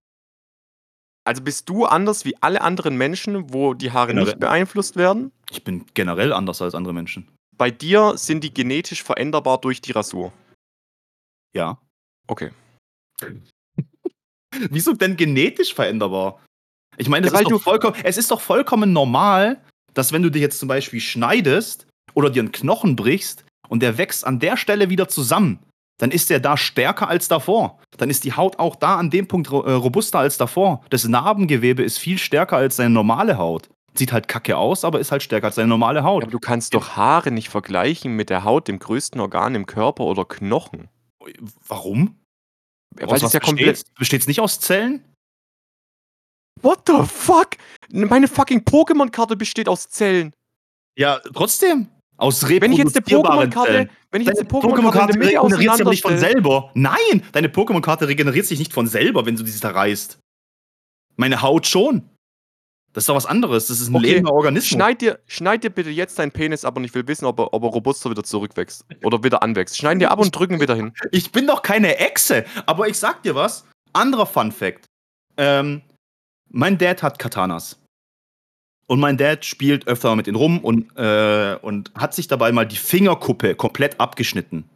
Also 1.24 1.42
bist 1.42 1.68
du 1.68 1.84
anders 1.84 2.24
wie 2.24 2.36
alle 2.42 2.60
anderen 2.60 2.96
Menschen, 2.96 3.52
wo 3.52 3.74
die 3.74 3.92
Haare 3.92 4.08
Generell. 4.08 4.26
nicht 4.26 4.40
beeinflusst 4.40 4.96
werden? 4.96 5.32
Ich 5.50 5.62
bin 5.62 5.86
generell 5.94 6.32
anders 6.32 6.62
als 6.62 6.74
andere 6.74 6.94
Menschen. 6.94 7.28
Bei 7.56 7.70
dir 7.70 8.16
sind 8.16 8.42
die 8.42 8.52
genetisch 8.52 9.02
veränderbar 9.02 9.60
durch 9.60 9.80
die 9.80 9.92
Rasur. 9.92 10.32
Ja. 11.54 11.78
Okay. 12.26 12.50
Wieso 14.70 14.92
denn 14.92 15.16
genetisch 15.16 15.74
veränderbar? 15.74 16.40
Ich 16.96 17.08
meine, 17.08 17.26
das 17.26 17.34
Ja, 17.34 17.40
ist 17.40 17.50
doch 17.50 17.62
vollkommen, 17.62 17.96
es 18.04 18.18
ist 18.18 18.30
doch 18.30 18.40
vollkommen 18.40 18.92
normal, 18.92 19.60
dass 19.94 20.12
wenn 20.12 20.22
du 20.22 20.30
dich 20.30 20.42
jetzt 20.42 20.58
zum 20.58 20.68
Beispiel 20.68 21.00
schneidest 21.00 21.86
oder 22.14 22.30
dir 22.30 22.40
einen 22.40 22.52
Knochen 22.52 22.96
brichst 22.96 23.44
und 23.68 23.82
der 23.82 23.98
wächst 23.98 24.26
an 24.26 24.38
der 24.38 24.56
Stelle 24.56 24.90
wieder 24.90 25.08
zusammen, 25.08 25.58
dann 25.98 26.10
ist 26.10 26.30
der 26.30 26.40
da 26.40 26.56
stärker 26.56 27.08
als 27.08 27.28
davor. 27.28 27.78
Dann 27.96 28.10
ist 28.10 28.24
die 28.24 28.32
Haut 28.32 28.58
auch 28.58 28.76
da 28.76 28.96
an 28.96 29.10
dem 29.10 29.28
Punkt 29.28 29.48
äh, 29.50 29.54
robuster 29.54 30.18
als 30.18 30.36
davor. 30.36 30.82
Das 30.90 31.06
Narbengewebe 31.06 31.82
ist 31.82 31.98
viel 31.98 32.18
stärker 32.18 32.56
als 32.56 32.76
seine 32.76 32.90
normale 32.90 33.38
Haut. 33.38 33.68
Sieht 33.94 34.12
halt 34.12 34.26
kacke 34.26 34.56
aus, 34.56 34.84
aber 34.84 35.00
ist 35.00 35.12
halt 35.12 35.22
stärker 35.22 35.46
als 35.46 35.56
seine 35.56 35.68
normale 35.68 36.02
Haut. 36.02 36.24
Aber 36.24 36.32
du 36.32 36.40
kannst 36.40 36.74
doch 36.74 36.96
Haare 36.96 37.30
nicht 37.30 37.50
vergleichen 37.50 38.16
mit 38.16 38.30
der 38.30 38.42
Haut, 38.42 38.68
dem 38.68 38.78
größten 38.78 39.20
Organ 39.20 39.54
im 39.54 39.66
Körper 39.66 40.04
oder 40.04 40.24
Knochen. 40.24 40.88
Warum? 41.66 42.18
Weil 42.94 43.06
Aus 43.06 43.12
das 43.14 43.22
was 43.22 43.32
ja 43.32 43.40
komplett. 43.40 43.68
besteht's? 43.74 43.94
Besteht's 43.98 44.26
nicht 44.26 44.40
aus 44.40 44.60
Zellen? 44.60 45.04
What 46.60 46.82
the 46.86 47.04
fuck? 47.06 47.56
Meine 47.90 48.28
fucking 48.28 48.60
Pokémon-Karte 48.60 49.36
besteht 49.36 49.68
aus 49.68 49.88
Zellen. 49.88 50.32
Ja, 50.96 51.20
trotzdem. 51.34 51.88
Aus 52.18 52.48
Wenn 52.48 52.72
ich 52.72 52.78
jetzt 52.78 52.94
eine 52.94 53.04
Pokémon-Karte, 53.04 53.88
wenn 54.10 54.20
ich 54.20 54.28
jetzt 54.28 54.40
eine 54.40 54.48
Pokémon-Karte 54.48 55.18
Mitte 55.18 55.30
regeneriert 55.42 55.76
sich 55.76 55.86
nicht 55.86 56.02
von 56.02 56.18
selber. 56.18 56.70
Nein, 56.74 57.24
deine 57.32 57.48
Pokémon-Karte 57.48 58.06
regeneriert 58.06 58.46
sich 58.46 58.58
nicht 58.58 58.72
von 58.72 58.86
selber, 58.86 59.26
wenn 59.26 59.34
du 59.34 59.44
sie 59.44 59.58
zerreißt. 59.58 60.18
Meine 61.16 61.42
Haut 61.42 61.66
schon. 61.66 62.08
Das 62.92 63.02
ist 63.04 63.08
doch 63.08 63.14
was 63.14 63.26
anderes. 63.26 63.68
Das 63.68 63.80
ist 63.80 63.88
ein 63.88 63.96
Okay, 63.96 64.06
lebender 64.06 64.32
Organismus. 64.32 64.68
schneid 64.68 65.00
dir, 65.00 65.18
schneid 65.26 65.64
dir 65.64 65.70
bitte 65.70 65.88
jetzt 65.90 66.18
deinen 66.18 66.30
Penis 66.30 66.64
ab 66.64 66.76
und 66.76 66.84
ich 66.84 66.94
will 66.94 67.06
wissen, 67.08 67.24
ob 67.24 67.38
er, 67.40 67.54
ob 67.54 67.62
er 67.62 67.70
robuster 67.70 68.10
wieder 68.10 68.22
zurückwächst 68.22 68.84
oder 69.02 69.22
wieder 69.24 69.42
anwächst. 69.42 69.78
Schneiden 69.78 69.98
dir 69.98 70.10
ab 70.10 70.18
und 70.18 70.30
drücken 70.36 70.60
wieder 70.60 70.74
hin. 70.74 70.92
Ich 71.10 71.32
bin 71.32 71.46
doch 71.46 71.62
keine 71.62 71.96
Echse. 71.98 72.44
Aber 72.66 72.88
ich 72.88 72.98
sag 72.98 73.22
dir 73.22 73.34
was. 73.34 73.64
Anderer 73.94 74.26
Fun 74.26 74.52
Fact. 74.52 74.84
Ähm, 75.38 75.80
mein 76.50 76.76
Dad 76.76 77.02
hat 77.02 77.18
Katanas. 77.18 77.78
Und 78.88 79.00
mein 79.00 79.16
Dad 79.16 79.44
spielt 79.46 79.86
öfter 79.86 80.08
mal 80.10 80.16
mit 80.16 80.26
ihnen 80.26 80.36
rum 80.36 80.58
und, 80.58 80.94
äh, 80.96 81.56
und 81.62 81.92
hat 81.94 82.12
sich 82.14 82.28
dabei 82.28 82.52
mal 82.52 82.66
die 82.66 82.76
Fingerkuppe 82.76 83.54
komplett 83.54 83.98
abgeschnitten. 84.00 84.68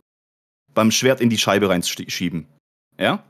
Beim 0.73 0.91
Schwert 0.91 1.21
in 1.21 1.29
die 1.29 1.37
Scheibe 1.39 1.69
reinschieben. 1.69 2.47
Ja? 2.99 3.23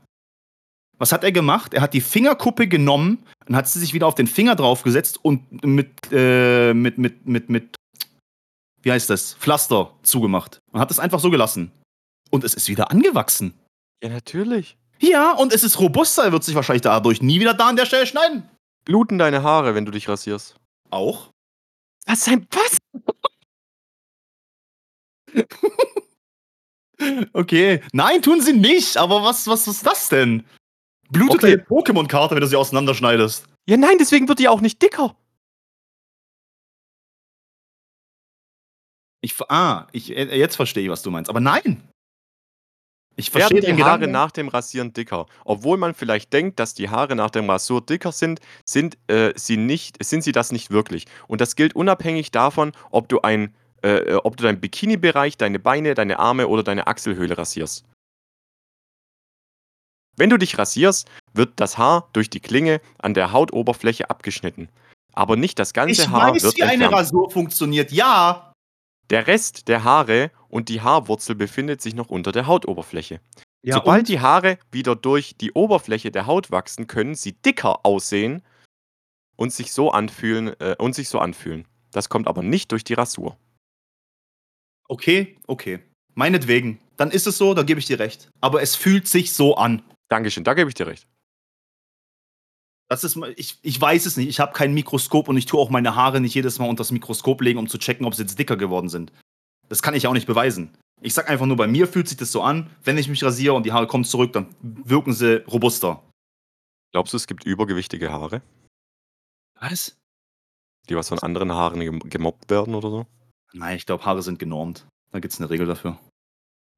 Was 0.97 1.11
hat 1.11 1.23
er 1.23 1.31
gemacht? 1.31 1.73
Er 1.73 1.81
hat 1.81 1.93
die 1.93 2.01
Fingerkuppe 2.01 2.67
genommen 2.67 3.23
und 3.47 3.55
hat 3.55 3.67
sie 3.67 3.79
sich 3.79 3.93
wieder 3.93 4.07
auf 4.07 4.15
den 4.15 4.27
Finger 4.27 4.55
draufgesetzt 4.55 5.23
und 5.23 5.63
mit, 5.63 5.91
äh, 6.11 6.73
mit, 6.73 6.97
mit, 6.97 7.27
mit, 7.27 7.49
mit, 7.49 7.75
wie 8.81 8.91
heißt 8.91 9.09
das? 9.09 9.35
Pflaster 9.35 9.93
zugemacht. 10.01 10.59
Und 10.71 10.79
hat 10.79 10.91
es 10.91 10.99
einfach 10.99 11.19
so 11.19 11.29
gelassen. 11.29 11.71
Und 12.31 12.43
es 12.43 12.53
ist 12.53 12.67
wieder 12.67 12.91
angewachsen. 12.91 13.53
Ja, 14.03 14.09
natürlich. 14.09 14.77
Ja, 14.99 15.33
und 15.33 15.53
es 15.53 15.63
ist 15.63 15.79
robuster. 15.79 16.23
Er 16.23 16.31
wird 16.31 16.43
sich 16.43 16.55
wahrscheinlich 16.55 16.81
dadurch 16.81 17.21
nie 17.21 17.39
wieder 17.39 17.53
da 17.53 17.67
an 17.67 17.75
der 17.75 17.85
Stelle 17.85 18.07
schneiden. 18.07 18.49
Bluten 18.83 19.17
deine 19.17 19.43
Haare, 19.43 19.75
wenn 19.75 19.85
du 19.85 19.91
dich 19.91 20.09
rasierst. 20.09 20.55
Auch? 20.89 21.29
Was 22.05 22.25
sein. 22.25 22.47
Was? 22.51 22.77
Okay. 27.33 27.81
Nein, 27.93 28.23
tun 28.23 28.41
sie 28.41 28.53
nicht. 28.53 28.97
Aber 28.97 29.21
was, 29.21 29.45
was 29.47 29.67
ist 29.67 29.85
das 29.85 30.09
denn? 30.09 30.43
Blutet 31.09 31.35
Okay. 31.37 31.51
deine 31.57 31.63
Pokémon-Karte, 31.63 32.35
wenn 32.35 32.41
du 32.41 32.47
sie 32.47 32.55
auseinanderschneidest. 32.55 33.45
Ja, 33.67 33.77
nein, 33.77 33.97
deswegen 33.99 34.27
wird 34.27 34.39
die 34.39 34.47
auch 34.49 34.61
nicht 34.61 34.81
dicker. 34.81 35.15
Ich, 39.21 39.33
ver- 39.33 39.49
ah, 39.49 39.87
ich, 39.91 40.15
äh, 40.15 40.37
jetzt 40.37 40.55
verstehe 40.55 40.83
ich, 40.83 40.89
was 40.89 41.01
du 41.01 41.11
meinst. 41.11 41.29
Aber 41.29 41.39
nein. 41.39 41.83
Ich 43.19 43.33
Werden 43.33 43.47
verstehe 43.49 43.61
die 43.61 43.67
den 43.77 43.83
Haare 43.83 43.99
Gedanken. 43.99 44.11
nach 44.13 44.31
dem 44.31 44.47
Rasieren 44.47 44.93
dicker. 44.93 45.25
Obwohl 45.43 45.77
man 45.77 45.95
vielleicht 45.95 46.31
denkt, 46.33 46.59
dass 46.59 46.75
die 46.75 46.89
Haare 46.89 47.15
nach 47.15 47.31
dem 47.31 47.49
Rasur 47.49 47.81
dicker 47.83 48.11
sind, 48.11 48.39
sind, 48.63 48.95
äh, 49.07 49.33
sie, 49.35 49.57
nicht, 49.57 50.03
sind 50.03 50.23
sie 50.23 50.31
das 50.31 50.51
nicht 50.51 50.69
wirklich. 50.69 51.05
Und 51.27 51.41
das 51.41 51.55
gilt 51.55 51.75
unabhängig 51.75 52.29
davon, 52.29 52.73
ob 52.91 53.09
du, 53.09 53.21
ein, 53.21 53.55
äh, 53.81 53.89
äh, 53.97 54.13
ob 54.23 54.37
du 54.37 54.43
deinen 54.43 54.59
Bikini-Bereich, 54.61 55.35
deine 55.35 55.57
Beine, 55.57 55.95
deine 55.95 56.19
Arme 56.19 56.47
oder 56.47 56.61
deine 56.61 56.85
Achselhöhle 56.85 57.35
rasierst. 57.39 57.85
Wenn 60.17 60.31
du 60.31 60.37
dich 60.37 60.57
rasierst, 60.57 61.09
wird 61.33 61.53
das 61.57 61.77
Haar 61.77 62.09
durch 62.13 62.29
die 62.29 62.39
Klinge 62.39 62.81
an 62.97 63.13
der 63.13 63.31
Hautoberfläche 63.31 64.09
abgeschnitten. 64.09 64.69
Aber 65.13 65.35
nicht 65.35 65.59
das 65.59 65.73
ganze 65.73 66.01
Ich 66.01 66.09
Haar 66.09 66.33
weiß, 66.33 66.43
wird 66.43 66.57
wie 66.57 66.63
eine 66.63 66.85
entfernt. 66.85 66.95
Rasur 66.95 67.31
funktioniert. 67.31 67.91
Ja. 67.91 68.51
Der 69.09 69.27
Rest 69.27 69.67
der 69.67 69.83
Haare 69.83 70.31
und 70.49 70.69
die 70.69 70.81
Haarwurzel 70.81 71.35
befindet 71.35 71.81
sich 71.81 71.95
noch 71.95 72.09
unter 72.09 72.31
der 72.31 72.47
Hautoberfläche. 72.47 73.21
ja 73.63 73.75
Sobald 73.75 74.09
die 74.09 74.19
Haare 74.19 74.57
wieder 74.71 74.95
durch 74.95 75.35
die 75.37 75.53
Oberfläche 75.53 76.11
der 76.11 76.25
Haut 76.25 76.51
wachsen, 76.51 76.87
können 76.87 77.15
sie 77.15 77.33
dicker 77.33 77.85
aussehen 77.85 78.41
und 79.35 79.53
sich 79.53 79.71
so 79.71 79.91
anfühlen, 79.91 80.59
äh, 80.59 80.75
und 80.77 80.93
sich 80.93 81.09
so 81.09 81.19
anfühlen. 81.19 81.67
Das 81.91 82.09
kommt 82.09 82.27
aber 82.27 82.43
nicht 82.43 82.71
durch 82.71 82.83
die 82.83 82.95
Rasur. 82.95 83.37
Okay, 84.89 85.37
okay. 85.47 85.79
Meinetwegen. 86.15 86.79
Dann 86.97 87.11
ist 87.11 87.27
es 87.27 87.37
so, 87.37 87.53
da 87.53 87.63
gebe 87.63 87.79
ich 87.79 87.85
dir 87.85 87.99
recht. 87.99 88.29
Aber 88.41 88.61
es 88.61 88.75
fühlt 88.75 89.07
sich 89.07 89.33
so 89.33 89.55
an. 89.55 89.83
Dankeschön, 90.09 90.43
da 90.43 90.53
gebe 90.53 90.69
ich 90.69 90.75
dir 90.75 90.87
recht. 90.87 91.07
Das 92.89 93.03
ist, 93.03 93.15
mal- 93.17 93.33
ich, 93.37 93.59
ich 93.63 93.79
weiß 93.79 94.05
es 94.05 94.15
nicht. 94.15 94.29
Ich 94.29 94.39
habe 94.39 94.53
kein 94.53 94.73
Mikroskop 94.73 95.27
und 95.27 95.35
ich 95.37 95.45
tue 95.45 95.59
auch 95.59 95.69
meine 95.69 95.95
Haare 95.95 96.21
nicht 96.21 96.33
jedes 96.33 96.57
Mal 96.59 96.69
unter 96.69 96.81
das 96.81 96.91
Mikroskop 96.91 97.41
legen, 97.41 97.59
um 97.59 97.67
zu 97.67 97.77
checken, 97.77 98.05
ob 98.05 98.15
sie 98.15 98.21
jetzt 98.21 98.39
dicker 98.39 98.55
geworden 98.55 98.87
sind. 98.89 99.11
Das 99.67 99.81
kann 99.81 99.93
ich 99.93 100.07
auch 100.07 100.13
nicht 100.13 100.27
beweisen. 100.27 100.73
Ich 101.01 101.13
sag 101.13 101.29
einfach 101.29 101.45
nur, 101.45 101.57
bei 101.57 101.67
mir 101.67 101.87
fühlt 101.87 102.07
sich 102.07 102.17
das 102.17 102.31
so 102.31 102.41
an, 102.41 102.69
wenn 102.83 102.97
ich 102.97 103.09
mich 103.09 103.23
rasiere 103.23 103.53
und 103.53 103.65
die 103.65 103.73
Haare 103.73 103.87
kommen 103.87 104.05
zurück, 104.05 104.31
dann 104.33 104.55
wirken 104.61 105.13
sie 105.13 105.43
robuster. 105.45 106.01
Glaubst 106.93 107.11
du, 107.13 107.17
es 107.17 107.27
gibt 107.27 107.43
übergewichtige 107.43 108.11
Haare, 108.11 108.41
Was? 109.59 109.97
die 110.87 110.95
was 110.95 111.09
von 111.09 111.19
anderen 111.19 111.51
Haaren 111.51 111.81
gem 111.81 111.99
gemobbt 111.99 112.49
werden 112.49 112.73
oder 112.73 112.89
so? 112.89 113.05
Nein, 113.51 113.75
ich 113.75 113.85
glaube, 113.85 114.05
Haare 114.05 114.23
sind 114.23 114.39
genormt. 114.39 114.87
Da 115.11 115.19
gibt 115.19 115.33
es 115.33 115.39
eine 115.41 115.49
Regel 115.49 115.67
dafür. 115.67 115.99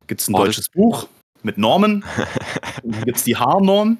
Gibt 0.07 0.21
es 0.21 0.27
ein 0.27 0.33
Oh, 0.33 0.39
deutsches 0.39 0.69
Buch 0.69 1.07
mit 1.43 1.57
Normen. 1.57 2.03
Gibt 2.83 3.17
es 3.17 3.23
die 3.23 3.37
Haarnorm. 3.37 3.97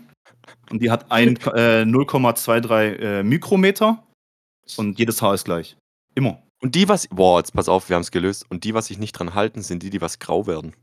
Und 0.70 0.82
die 0.82 0.92
hat 0.92 1.12
ein, 1.12 1.38
äh, 1.38 1.84
0,23 1.84 3.00
äh, 3.00 3.24
Mikrometer. 3.24 4.04
Und 4.78 5.00
jedes 5.00 5.22
Haar 5.22 5.34
ist 5.34 5.46
gleich. 5.46 5.78
Immer. 6.16 6.44
Und 6.62 6.76
die, 6.76 6.88
was. 6.88 7.08
Boah, 7.08 7.40
jetzt 7.40 7.54
pass 7.54 7.70
auf, 7.70 7.90
wir 7.90 7.96
haben 7.96 8.02
es 8.02 8.12
gelöst. 8.12 8.46
Und 8.50 8.64
die, 8.64 8.74
was 8.74 8.88
sich 8.88 9.00
nicht 9.00 9.14
dran 9.14 9.34
halten, 9.34 9.62
sind 9.62 9.84
die, 9.84 9.90
die 9.90 10.02
was 10.02 10.20
grau 10.20 10.48
werden. 10.48 10.76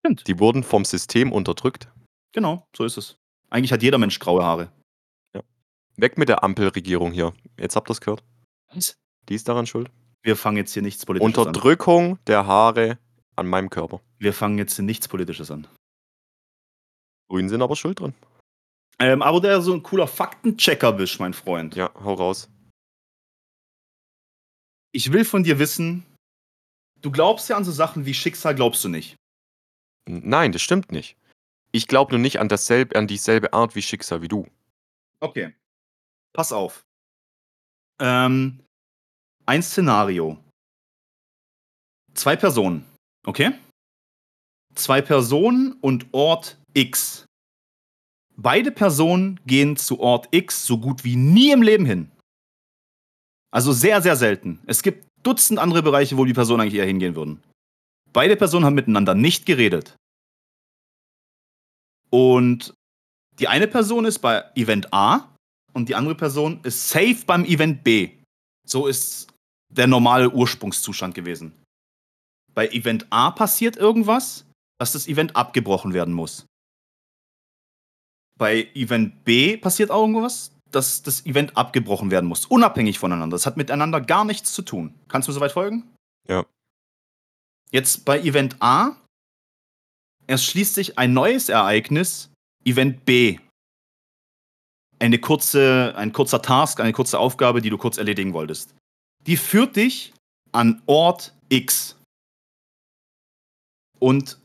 Stimmt. 0.00 0.26
Die 0.26 0.38
wurden 0.38 0.64
vom 0.64 0.84
System 0.84 1.30
unterdrückt. 1.30 1.88
Genau, 2.32 2.66
so 2.76 2.84
ist 2.84 2.96
es. 2.96 3.16
Eigentlich 3.50 3.72
hat 3.72 3.82
jeder 3.82 3.98
Mensch 3.98 4.18
graue 4.18 4.42
Haare. 4.42 4.72
Weg 5.96 6.16
mit 6.16 6.28
der 6.28 6.42
Ampelregierung 6.42 7.12
hier. 7.12 7.34
Jetzt 7.58 7.76
habt 7.76 7.90
ihr 7.90 7.92
es 7.92 8.00
gehört. 8.00 8.24
Was? 8.72 8.96
Die 9.28 9.34
ist 9.34 9.48
daran 9.48 9.66
schuld. 9.66 9.90
Wir 10.22 10.36
fangen 10.36 10.56
jetzt 10.56 10.72
hier 10.72 10.82
nichts 10.82 11.04
Politisches 11.04 11.36
an. 11.36 11.46
Unterdrückung 11.46 12.18
der 12.26 12.46
Haare 12.46 12.98
an 13.36 13.46
meinem 13.46 13.70
Körper. 13.70 14.00
Wir 14.18 14.32
fangen 14.32 14.58
jetzt 14.58 14.78
nichts 14.78 15.08
Politisches 15.08 15.50
an. 15.50 15.66
Grünen 17.28 17.48
sind 17.48 17.62
aber 17.62 17.76
schuld 17.76 18.00
drin. 18.00 18.14
Ähm, 18.98 19.22
aber 19.22 19.40
der 19.40 19.62
so 19.62 19.72
ein 19.72 19.82
cooler 19.82 20.06
Faktenchecker 20.06 20.92
bist, 20.92 21.20
mein 21.20 21.32
Freund. 21.32 21.74
Ja, 21.74 21.90
hau 21.94 22.14
raus. 22.14 22.50
Ich 24.92 25.12
will 25.12 25.24
von 25.24 25.44
dir 25.44 25.58
wissen, 25.58 26.04
du 27.00 27.10
glaubst 27.10 27.48
ja 27.48 27.56
an 27.56 27.64
so 27.64 27.72
Sachen 27.72 28.04
wie 28.04 28.14
Schicksal, 28.14 28.54
glaubst 28.54 28.84
du 28.84 28.88
nicht. 28.88 29.16
Nein, 30.08 30.52
das 30.52 30.62
stimmt 30.62 30.90
nicht. 30.90 31.16
Ich 31.72 31.86
glaube 31.86 32.12
nur 32.12 32.18
nicht 32.18 32.40
an, 32.40 32.48
dasselbe, 32.48 32.96
an 32.96 33.06
dieselbe 33.06 33.52
Art 33.52 33.74
wie 33.76 33.82
Schicksal 33.82 34.22
wie 34.22 34.28
du. 34.28 34.46
Okay. 35.20 35.54
Pass 36.32 36.52
auf. 36.52 36.82
Ähm, 38.00 38.64
ein 39.46 39.62
Szenario. 39.62 40.42
Zwei 42.14 42.34
Personen. 42.34 42.89
Okay? 43.26 43.52
Zwei 44.74 45.02
Personen 45.02 45.72
und 45.80 46.06
Ort 46.12 46.58
X. 46.74 47.26
Beide 48.36 48.70
Personen 48.70 49.38
gehen 49.46 49.76
zu 49.76 50.00
Ort 50.00 50.28
X 50.30 50.64
so 50.66 50.78
gut 50.78 51.04
wie 51.04 51.16
nie 51.16 51.50
im 51.50 51.62
Leben 51.62 51.84
hin. 51.84 52.10
Also 53.50 53.72
sehr, 53.72 54.00
sehr 54.00 54.16
selten. 54.16 54.60
Es 54.66 54.82
gibt 54.82 55.06
Dutzend 55.22 55.58
andere 55.58 55.82
Bereiche, 55.82 56.16
wo 56.16 56.24
die 56.24 56.32
Personen 56.32 56.62
eigentlich 56.62 56.80
eher 56.80 56.86
hingehen 56.86 57.14
würden. 57.14 57.42
Beide 58.12 58.36
Personen 58.36 58.64
haben 58.64 58.74
miteinander 58.74 59.14
nicht 59.14 59.44
geredet. 59.44 59.96
Und 62.08 62.72
die 63.38 63.48
eine 63.48 63.68
Person 63.68 64.04
ist 64.04 64.20
bei 64.20 64.44
Event 64.54 64.92
A 64.92 65.28
und 65.72 65.88
die 65.88 65.94
andere 65.94 66.14
Person 66.14 66.60
ist 66.62 66.88
safe 66.88 67.24
beim 67.26 67.44
Event 67.44 67.84
B. 67.84 68.12
So 68.66 68.86
ist 68.86 69.28
der 69.70 69.86
normale 69.86 70.30
Ursprungszustand 70.30 71.14
gewesen. 71.14 71.52
Bei 72.54 72.68
Event 72.68 73.06
A 73.10 73.30
passiert 73.30 73.76
irgendwas, 73.76 74.46
dass 74.78 74.92
das 74.92 75.06
Event 75.06 75.36
abgebrochen 75.36 75.92
werden 75.92 76.14
muss. 76.14 76.46
Bei 78.38 78.68
Event 78.74 79.24
B 79.24 79.56
passiert 79.56 79.90
auch 79.90 80.00
irgendwas, 80.00 80.52
dass 80.70 81.02
das 81.02 81.26
Event 81.26 81.56
abgebrochen 81.56 82.10
werden 82.10 82.28
muss. 82.28 82.46
Unabhängig 82.46 82.98
voneinander. 82.98 83.34
Das 83.34 83.46
hat 83.46 83.56
miteinander 83.56 84.00
gar 84.00 84.24
nichts 84.24 84.52
zu 84.52 84.62
tun. 84.62 84.94
Kannst 85.08 85.28
du 85.28 85.32
soweit 85.32 85.52
folgen? 85.52 85.88
Ja. 86.28 86.46
Jetzt 87.70 88.04
bei 88.04 88.20
Event 88.20 88.56
A, 88.60 88.96
es 90.26 90.44
schließt 90.44 90.74
sich 90.74 90.98
ein 90.98 91.12
neues 91.12 91.48
Ereignis, 91.48 92.30
Event 92.64 93.04
B. 93.04 93.38
Eine 94.98 95.18
kurze, 95.18 95.94
ein 95.96 96.12
kurzer 96.12 96.42
Task, 96.42 96.80
eine 96.80 96.92
kurze 96.92 97.18
Aufgabe, 97.18 97.62
die 97.62 97.70
du 97.70 97.78
kurz 97.78 97.96
erledigen 97.96 98.32
wolltest. 98.32 98.74
Die 99.26 99.36
führt 99.36 99.76
dich 99.76 100.12
an 100.52 100.82
Ort 100.86 101.34
X. 101.48 101.96
Und 104.00 104.40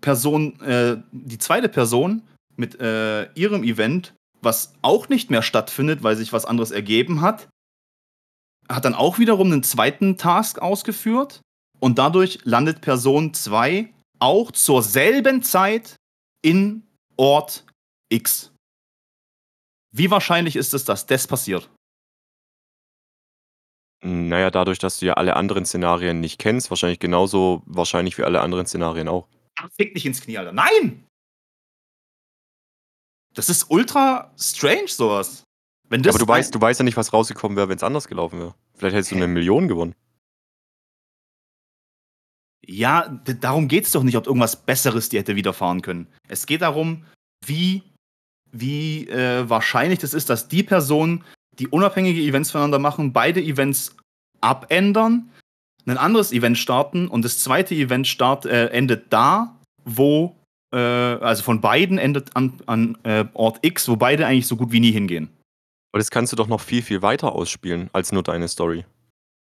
Person, 0.00 0.58
äh, 0.60 1.02
die 1.12 1.38
zweite 1.38 1.68
Person 1.68 2.22
mit 2.56 2.80
äh, 2.80 3.30
ihrem 3.34 3.62
Event, 3.64 4.14
was 4.40 4.72
auch 4.82 5.08
nicht 5.08 5.30
mehr 5.30 5.42
stattfindet, 5.42 6.02
weil 6.02 6.16
sich 6.16 6.32
was 6.32 6.44
anderes 6.46 6.70
ergeben 6.70 7.20
hat, 7.20 7.48
hat 8.68 8.84
dann 8.84 8.94
auch 8.94 9.18
wiederum 9.18 9.52
einen 9.52 9.62
zweiten 9.62 10.16
Task 10.16 10.60
ausgeführt 10.60 11.40
und 11.80 11.98
dadurch 11.98 12.40
landet 12.44 12.80
Person 12.80 13.34
2 13.34 13.92
auch 14.20 14.52
zur 14.52 14.82
selben 14.82 15.42
Zeit 15.42 15.96
in 16.42 16.82
Ort 17.16 17.64
X. 18.10 18.52
Wie 19.94 20.10
wahrscheinlich 20.10 20.56
ist 20.56 20.74
es, 20.74 20.84
dass 20.84 21.06
das 21.06 21.26
passiert? 21.26 21.70
Naja, 24.02 24.50
dadurch, 24.50 24.78
dass 24.78 24.98
du 25.00 25.06
ja 25.06 25.14
alle 25.14 25.34
anderen 25.34 25.66
Szenarien 25.66 26.20
nicht 26.20 26.38
kennst, 26.38 26.70
wahrscheinlich 26.70 27.00
genauso 27.00 27.62
wahrscheinlich 27.66 28.16
wie 28.18 28.22
alle 28.24 28.40
anderen 28.40 28.66
Szenarien 28.66 29.08
auch. 29.08 29.26
Ach, 29.58 29.68
fick 29.76 29.94
dich 29.94 30.06
ins 30.06 30.20
Knie, 30.20 30.38
Alter. 30.38 30.52
Nein! 30.52 31.04
Das 33.34 33.48
ist 33.48 33.70
ultra 33.70 34.32
strange, 34.38 34.88
sowas. 34.88 35.42
Wenn 35.88 36.02
das 36.02 36.14
Aber 36.14 36.24
du 36.24 36.28
weißt, 36.28 36.54
du 36.54 36.60
weißt 36.60 36.80
ja 36.80 36.84
nicht, 36.84 36.96
was 36.96 37.12
rausgekommen 37.12 37.56
wäre, 37.56 37.68
wenn 37.68 37.76
es 37.76 37.82
anders 37.82 38.06
gelaufen 38.08 38.38
wäre. 38.38 38.54
Vielleicht 38.74 38.94
hättest 38.94 39.10
du 39.10 39.16
Hä? 39.16 39.22
eine 39.24 39.32
Million 39.32 39.66
gewonnen. 39.68 39.94
Ja, 42.66 43.08
d- 43.08 43.34
darum 43.34 43.68
geht 43.68 43.84
es 43.84 43.92
doch 43.92 44.02
nicht, 44.02 44.16
ob 44.16 44.26
irgendwas 44.26 44.64
Besseres 44.64 45.08
dir 45.08 45.20
hätte 45.20 45.36
widerfahren 45.36 45.82
können. 45.82 46.06
Es 46.28 46.46
geht 46.46 46.62
darum, 46.62 47.04
wie, 47.46 47.82
wie 48.52 49.08
äh, 49.08 49.48
wahrscheinlich 49.48 49.98
das 50.00 50.14
ist, 50.14 50.28
dass 50.28 50.48
die 50.48 50.62
Personen, 50.62 51.24
die 51.58 51.68
unabhängige 51.68 52.20
Events 52.20 52.50
voneinander 52.50 52.78
machen, 52.78 53.12
beide 53.12 53.40
Events 53.40 53.96
abändern, 54.40 55.30
ein 55.86 55.98
anderes 55.98 56.32
Event 56.32 56.58
starten 56.58 57.08
und 57.08 57.24
das 57.24 57.38
zweite 57.38 57.74
Event 57.74 58.06
start, 58.06 58.44
äh, 58.44 58.66
endet 58.66 59.12
da, 59.12 59.56
wo, 59.84 60.36
äh, 60.72 60.76
also 60.76 61.42
von 61.42 61.60
beiden 61.60 61.98
endet 61.98 62.36
an, 62.36 62.52
an 62.66 62.98
äh, 63.04 63.24
Ort 63.32 63.58
X, 63.62 63.88
wo 63.88 63.96
beide 63.96 64.26
eigentlich 64.26 64.46
so 64.46 64.56
gut 64.56 64.70
wie 64.70 64.80
nie 64.80 64.92
hingehen. 64.92 65.30
Aber 65.92 65.98
das 65.98 66.10
kannst 66.10 66.32
du 66.32 66.36
doch 66.36 66.48
noch 66.48 66.60
viel, 66.60 66.82
viel 66.82 67.00
weiter 67.00 67.32
ausspielen 67.32 67.88
als 67.92 68.12
nur 68.12 68.22
deine 68.22 68.48
Story. 68.48 68.84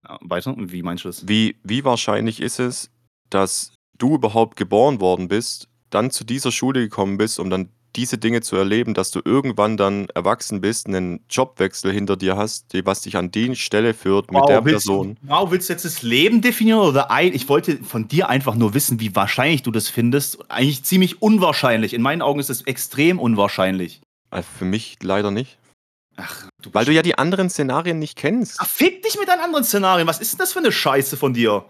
Ja, 0.07 0.17
weiter? 0.21 0.55
Wie 0.57 0.81
meinst 0.81 1.03
du 1.03 1.09
das? 1.09 1.27
Wie, 1.27 1.57
wie 1.63 1.83
wahrscheinlich 1.83 2.39
ist 2.39 2.59
es, 2.59 2.89
dass 3.29 3.73
du 3.97 4.15
überhaupt 4.15 4.55
geboren 4.55 5.01
worden 5.01 5.27
bist, 5.27 5.67
dann 5.89 6.09
zu 6.09 6.23
dieser 6.23 6.51
Schule 6.51 6.79
gekommen 6.81 7.17
bist, 7.17 7.39
um 7.39 7.49
dann 7.49 7.69
diese 7.99 8.17
Dinge 8.17 8.39
zu 8.39 8.55
erleben, 8.55 8.93
dass 8.93 9.11
du 9.11 9.19
irgendwann 9.23 9.75
dann 9.75 10.07
erwachsen 10.15 10.61
bist, 10.61 10.87
einen 10.87 11.19
Jobwechsel 11.29 11.91
hinter 11.91 12.15
dir 12.15 12.37
hast, 12.37 12.71
die, 12.71 12.85
was 12.85 13.01
dich 13.01 13.17
an 13.17 13.29
die 13.29 13.57
Stelle 13.57 13.93
führt 13.93 14.31
mit 14.31 14.47
der 14.47 14.63
willst, 14.63 14.85
Person. 14.85 15.17
Wow, 15.23 15.51
willst 15.51 15.67
du 15.67 15.73
jetzt 15.73 15.83
das 15.83 16.01
Leben 16.01 16.41
definieren 16.41 16.79
oder 16.79 17.11
ein? 17.11 17.33
Ich 17.33 17.49
wollte 17.49 17.83
von 17.83 18.07
dir 18.07 18.29
einfach 18.29 18.55
nur 18.55 18.73
wissen, 18.73 19.01
wie 19.01 19.13
wahrscheinlich 19.15 19.63
du 19.63 19.71
das 19.71 19.89
findest. 19.89 20.49
Eigentlich 20.49 20.83
ziemlich 20.83 21.21
unwahrscheinlich. 21.21 21.93
In 21.93 22.01
meinen 22.01 22.21
Augen 22.21 22.39
ist 22.39 22.49
es 22.49 22.61
extrem 22.61 23.19
unwahrscheinlich. 23.19 23.99
Also 24.29 24.47
für 24.57 24.65
mich 24.65 24.97
leider 25.03 25.31
nicht. 25.31 25.57
Ach, 26.15 26.47
du 26.61 26.73
Weil 26.73 26.85
du 26.85 26.93
ja 26.93 27.01
die 27.01 27.17
anderen 27.17 27.49
Szenarien 27.49 27.99
nicht 27.99 28.17
kennst. 28.17 28.57
Ach, 28.59 28.67
fick 28.67 29.03
dich 29.03 29.19
mit 29.19 29.27
deinen 29.27 29.41
anderen 29.41 29.65
Szenarien. 29.65 30.07
Was 30.07 30.19
ist 30.19 30.33
denn 30.33 30.39
das 30.39 30.53
für 30.53 30.59
eine 30.59 30.71
Scheiße 30.71 31.17
von 31.17 31.33
dir? 31.33 31.65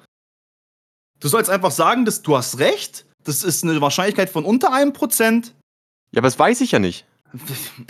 Du 1.20 1.28
sollst 1.28 1.50
einfach 1.50 1.72
sagen, 1.72 2.06
dass 2.06 2.22
du 2.22 2.38
hast 2.38 2.60
recht. 2.60 3.06
Das 3.24 3.44
ist 3.44 3.64
eine 3.64 3.80
Wahrscheinlichkeit 3.82 4.30
von 4.30 4.46
unter 4.46 4.74
einem 4.74 4.94
Prozent. 4.94 5.54
Ja, 6.12 6.20
aber 6.20 6.28
das 6.28 6.40
weiß 6.40 6.62
ich 6.62 6.72
ja 6.72 6.80
nicht. 6.80 7.06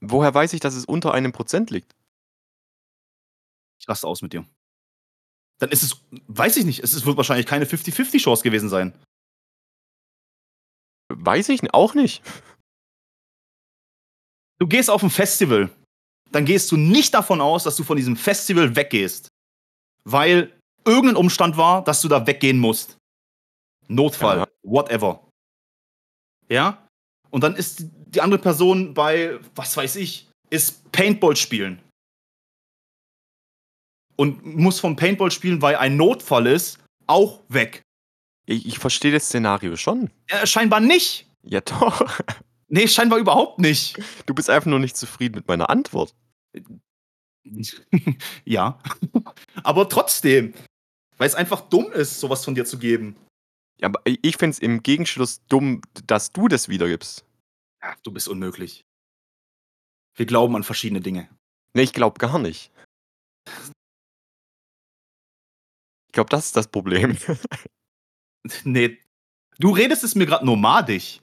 Woher 0.00 0.34
weiß 0.34 0.52
ich, 0.52 0.60
dass 0.60 0.74
es 0.74 0.84
unter 0.84 1.14
einem 1.14 1.32
Prozent 1.32 1.70
liegt? 1.70 1.94
Ich 3.80 3.88
raste 3.88 4.06
aus 4.06 4.22
mit 4.22 4.32
dir. 4.32 4.46
Dann 5.58 5.70
ist 5.70 5.82
es, 5.82 6.00
weiß 6.26 6.56
ich 6.58 6.64
nicht, 6.64 6.80
es 6.80 7.04
wird 7.06 7.16
wahrscheinlich 7.16 7.46
keine 7.46 7.64
50-50-Chance 7.64 8.42
gewesen 8.42 8.68
sein. 8.68 8.92
Weiß 11.08 11.48
ich 11.48 11.72
auch 11.72 11.94
nicht. 11.94 12.22
Du 14.58 14.66
gehst 14.66 14.90
auf 14.90 15.02
ein 15.02 15.10
Festival. 15.10 15.70
Dann 16.32 16.44
gehst 16.44 16.70
du 16.72 16.76
nicht 16.76 17.14
davon 17.14 17.40
aus, 17.40 17.64
dass 17.64 17.76
du 17.76 17.84
von 17.84 17.96
diesem 17.96 18.16
Festival 18.16 18.74
weggehst. 18.76 19.28
Weil 20.04 20.52
irgendein 20.84 21.16
Umstand 21.16 21.56
war, 21.56 21.82
dass 21.84 22.00
du 22.02 22.08
da 22.08 22.26
weggehen 22.26 22.58
musst. 22.58 22.96
Notfall, 23.88 24.38
Ja. 24.38 24.48
whatever. 24.62 25.25
Ja? 26.48 26.86
Und 27.30 27.42
dann 27.42 27.56
ist 27.56 27.84
die 28.06 28.20
andere 28.20 28.40
Person 28.40 28.94
bei, 28.94 29.38
was 29.54 29.76
weiß 29.76 29.96
ich, 29.96 30.28
ist 30.50 30.90
Paintball 30.92 31.36
spielen. 31.36 31.82
Und 34.16 34.46
muss 34.46 34.80
vom 34.80 34.96
Paintball 34.96 35.30
spielen, 35.30 35.60
weil 35.60 35.76
ein 35.76 35.96
Notfall 35.96 36.46
ist, 36.46 36.78
auch 37.06 37.42
weg. 37.48 37.82
Ich, 38.46 38.66
ich 38.66 38.78
verstehe 38.78 39.12
das 39.12 39.26
Szenario 39.26 39.76
schon. 39.76 40.10
Äh, 40.28 40.46
scheinbar 40.46 40.80
nicht. 40.80 41.26
Ja, 41.42 41.60
doch. 41.60 42.06
Nee, 42.68 42.88
scheinbar 42.88 43.20
überhaupt 43.20 43.60
nicht. 43.60 43.96
Du 44.26 44.34
bist 44.34 44.50
einfach 44.50 44.66
nur 44.66 44.80
nicht 44.80 44.96
zufrieden 44.96 45.36
mit 45.36 45.46
meiner 45.46 45.70
Antwort. 45.70 46.16
ja. 48.44 48.80
Aber 49.62 49.88
trotzdem. 49.88 50.52
Weil 51.16 51.28
es 51.28 51.36
einfach 51.36 51.60
dumm 51.60 51.92
ist, 51.92 52.18
sowas 52.18 52.44
von 52.44 52.56
dir 52.56 52.64
zu 52.64 52.78
geben. 52.78 53.16
Ja, 53.80 53.88
aber 53.88 54.00
ich 54.04 54.36
finde 54.36 54.52
es 54.54 54.58
im 54.58 54.82
Gegenschluss 54.82 55.40
dumm, 55.48 55.82
dass 56.06 56.32
du 56.32 56.48
das 56.48 56.68
wiedergibst. 56.68 57.24
Ja, 57.82 57.94
du 58.02 58.10
bist 58.10 58.28
unmöglich. 58.28 58.84
Wir 60.16 60.24
glauben 60.26 60.56
an 60.56 60.62
verschiedene 60.64 61.00
Dinge. 61.00 61.28
Nee, 61.74 61.82
ich 61.82 61.92
glaube 61.92 62.18
gar 62.18 62.38
nicht. 62.38 62.70
Ich 66.08 66.12
glaube, 66.12 66.30
das 66.30 66.46
ist 66.46 66.56
das 66.56 66.68
Problem. 66.68 67.16
nee. 68.64 68.98
Du 69.58 69.70
redest 69.70 70.04
es 70.04 70.14
mir 70.14 70.26
gerade 70.26 70.44
nomadisch. 70.46 71.20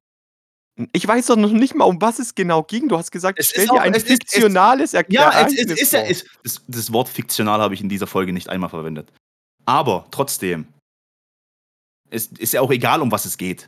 Ich 0.91 1.07
weiß 1.07 1.27
doch 1.27 1.35
noch 1.35 1.51
nicht 1.51 1.75
mal, 1.75 1.85
um 1.85 2.01
was 2.01 2.17
es 2.19 2.33
genau 2.33 2.63
ging. 2.63 2.87
Du 2.89 2.97
hast 2.97 3.11
gesagt, 3.11 3.37
Es 3.39 3.49
stell 3.49 3.63
ist 3.63 3.69
dir 3.71 3.75
auch- 3.75 3.79
ein 3.81 3.93
es 3.93 4.03
ist- 4.03 4.09
es- 4.09 4.31
fiktionales 4.31 4.93
Er 4.93 5.05
Ja, 5.11 5.45
es, 5.45 5.53
es 5.53 5.81
ist 5.81 5.93
ja. 5.93 6.03
das, 6.43 6.63
das 6.67 6.91
Wort 6.93 7.09
fiktional 7.09 7.59
habe 7.61 7.73
ich 7.75 7.81
in 7.81 7.89
dieser 7.89 8.07
Folge 8.07 8.33
nicht 8.33 8.49
einmal 8.49 8.69
verwendet. 8.69 9.11
Aber 9.65 10.07
trotzdem. 10.11 10.67
Es 12.13 12.27
ist 12.27 12.53
ja 12.53 12.61
auch 12.61 12.71
egal, 12.71 13.01
um 13.01 13.11
was 13.11 13.25
es 13.25 13.37
geht. 13.37 13.67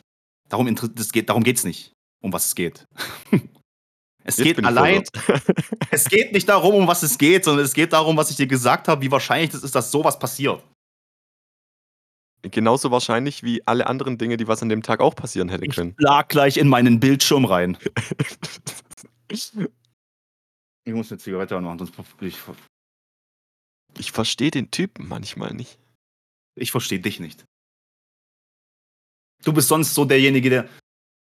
Darum, 0.50 0.74
das 0.76 1.12
geht, 1.12 1.30
darum 1.30 1.44
es 1.44 1.64
nicht, 1.64 1.94
um 2.22 2.32
was 2.32 2.46
es 2.46 2.56
geht. 2.56 2.86
es 4.24 4.38
Jetzt 4.38 4.44
geht 4.44 4.60
ich 4.60 4.66
allein. 4.66 5.04
Es 5.92 6.06
geht 6.10 6.32
nicht 6.34 6.48
darum, 6.48 6.76
um 6.76 6.88
was 6.88 7.04
es 7.04 7.18
geht, 7.18 7.46
sondern 7.46 7.66
es 7.66 7.74
geht 7.74 7.94
darum, 7.94 8.18
was 8.18 8.30
ich 8.30 8.36
dir 8.38 8.48
gesagt 8.48 8.88
habe, 8.88 9.02
wie 9.02 9.10
wahrscheinlich 9.10 9.54
es 9.54 9.64
ist, 9.64 9.74
dass 9.74 9.92
sowas 9.92 10.20
passiert. 10.20 10.62
Genauso 12.44 12.92
wahrscheinlich 12.92 13.42
wie 13.44 13.66
alle 13.66 13.88
anderen 13.88 14.18
Dinge, 14.20 14.38
die 14.38 14.48
was 14.48 14.62
an 14.62 14.70
dem 14.70 14.84
Tag 14.84 15.00
auch 15.00 15.16
passieren 15.16 15.50
hätte 15.50 15.66
Ich 15.66 15.74
können. 15.76 15.96
lag 15.98 16.28
gleich 16.28 16.58
in 16.58 16.68
meinen 16.68 17.00
Bildschirm 17.00 17.46
rein. 17.46 17.78
Ich 20.88 20.94
muss 20.94 21.12
eine 21.12 21.18
Zigarette 21.18 21.58
anmachen, 21.58 21.80
sonst 21.80 21.96
ich, 22.22 22.38
Ich 23.98 24.12
verstehe 24.12 24.52
den 24.52 24.70
Typen 24.70 25.08
manchmal 25.08 25.54
nicht. 25.56 25.80
ich 26.56 26.70
verstehe 26.72 27.00
dich 27.00 27.20
nicht. 27.20 27.44
Du 29.46 29.54
bist 29.54 29.70
sonst 29.70 29.94
so 29.94 30.04
derjenige, 30.04 30.50
der. 30.50 30.70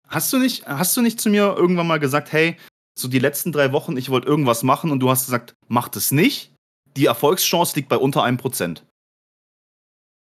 Hast 0.07 0.33
du 0.33 0.39
nicht, 0.39 0.67
hast 0.67 0.97
du 0.97 1.01
nicht 1.01 1.21
zu 1.21 1.31
mir 1.31 1.57
irgendwann 1.57 1.87
mal 1.87 1.99
gesagt, 1.99 2.31
hey, 2.33 2.59
so 2.97 3.09
die 3.09 3.19
letzten 3.19 3.51
drei 3.51 3.73
Wochen, 3.73 3.97
ich 3.97 4.11
wollte 4.11 4.29
irgendwas 4.29 4.63
machen 4.63 4.91
und 4.91 5.01
du 5.01 5.09
hast 5.09 5.25
gesagt, 5.25 5.55
mach 5.69 5.89
das 5.89 6.13
nicht. 6.13 6.53
Die 6.97 7.07
Erfolgschance 7.07 7.75
liegt 7.75 7.89
bei 7.89 7.97
unter 7.97 8.23
einem 8.23 8.37
Prozent. 8.37 8.85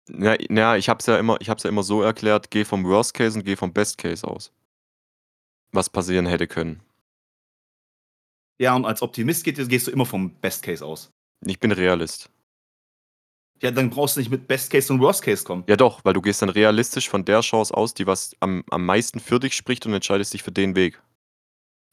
Ja, 0.09 0.37
ja 0.49 0.77
ich 0.77 0.87
habe 0.87 0.99
es 0.99 1.05
ja, 1.05 1.17
immer- 1.17 1.39
ich 1.41 1.49
hab's 1.49 1.63
ja 1.63 1.69
immer 1.69 1.83
so 1.83 2.01
erklärt, 2.01 2.49
geh 2.49 2.63
vom 2.63 2.85
Worst 2.85 3.13
Case 3.13 3.37
und 3.37 3.43
geh 3.43 3.57
vom 3.57 3.73
Best 3.73 3.97
Case 3.97 4.25
aus. 4.25 4.53
Was 5.73 5.89
passieren 5.89 6.25
hätte 6.25 6.47
können. 6.47 6.81
Ja, 8.61 8.75
und 8.75 8.85
als 8.85 9.01
Optimist 9.01 9.43
gehst 9.43 9.87
du 9.87 9.91
immer 9.91 10.05
vom 10.05 10.33
Best 10.35 10.63
Case 10.63 10.85
aus. 10.85 11.09
Ich 11.45 11.59
bin 11.59 11.71
Realist. 11.73 12.29
Ja, 13.61 13.71
dann 13.71 13.89
brauchst 13.89 14.15
du 14.15 14.19
nicht 14.19 14.31
mit 14.31 14.47
Best 14.47 14.71
Case 14.71 14.91
und 14.91 14.99
Worst 14.99 15.21
Case 15.21 15.43
kommen. 15.43 15.63
Ja 15.67 15.75
doch, 15.75 16.03
weil 16.03 16.13
du 16.13 16.21
gehst 16.21 16.41
dann 16.41 16.49
realistisch 16.49 17.09
von 17.09 17.25
der 17.25 17.41
Chance 17.41 17.73
aus, 17.73 17.93
die 17.93 18.07
was 18.07 18.35
am, 18.39 18.63
am 18.69 18.85
meisten 18.85 19.19
für 19.19 19.39
dich 19.39 19.55
spricht 19.55 19.85
und 19.85 19.93
entscheidest 19.93 20.33
dich 20.33 20.43
für 20.43 20.51
den 20.51 20.75
Weg. 20.75 21.01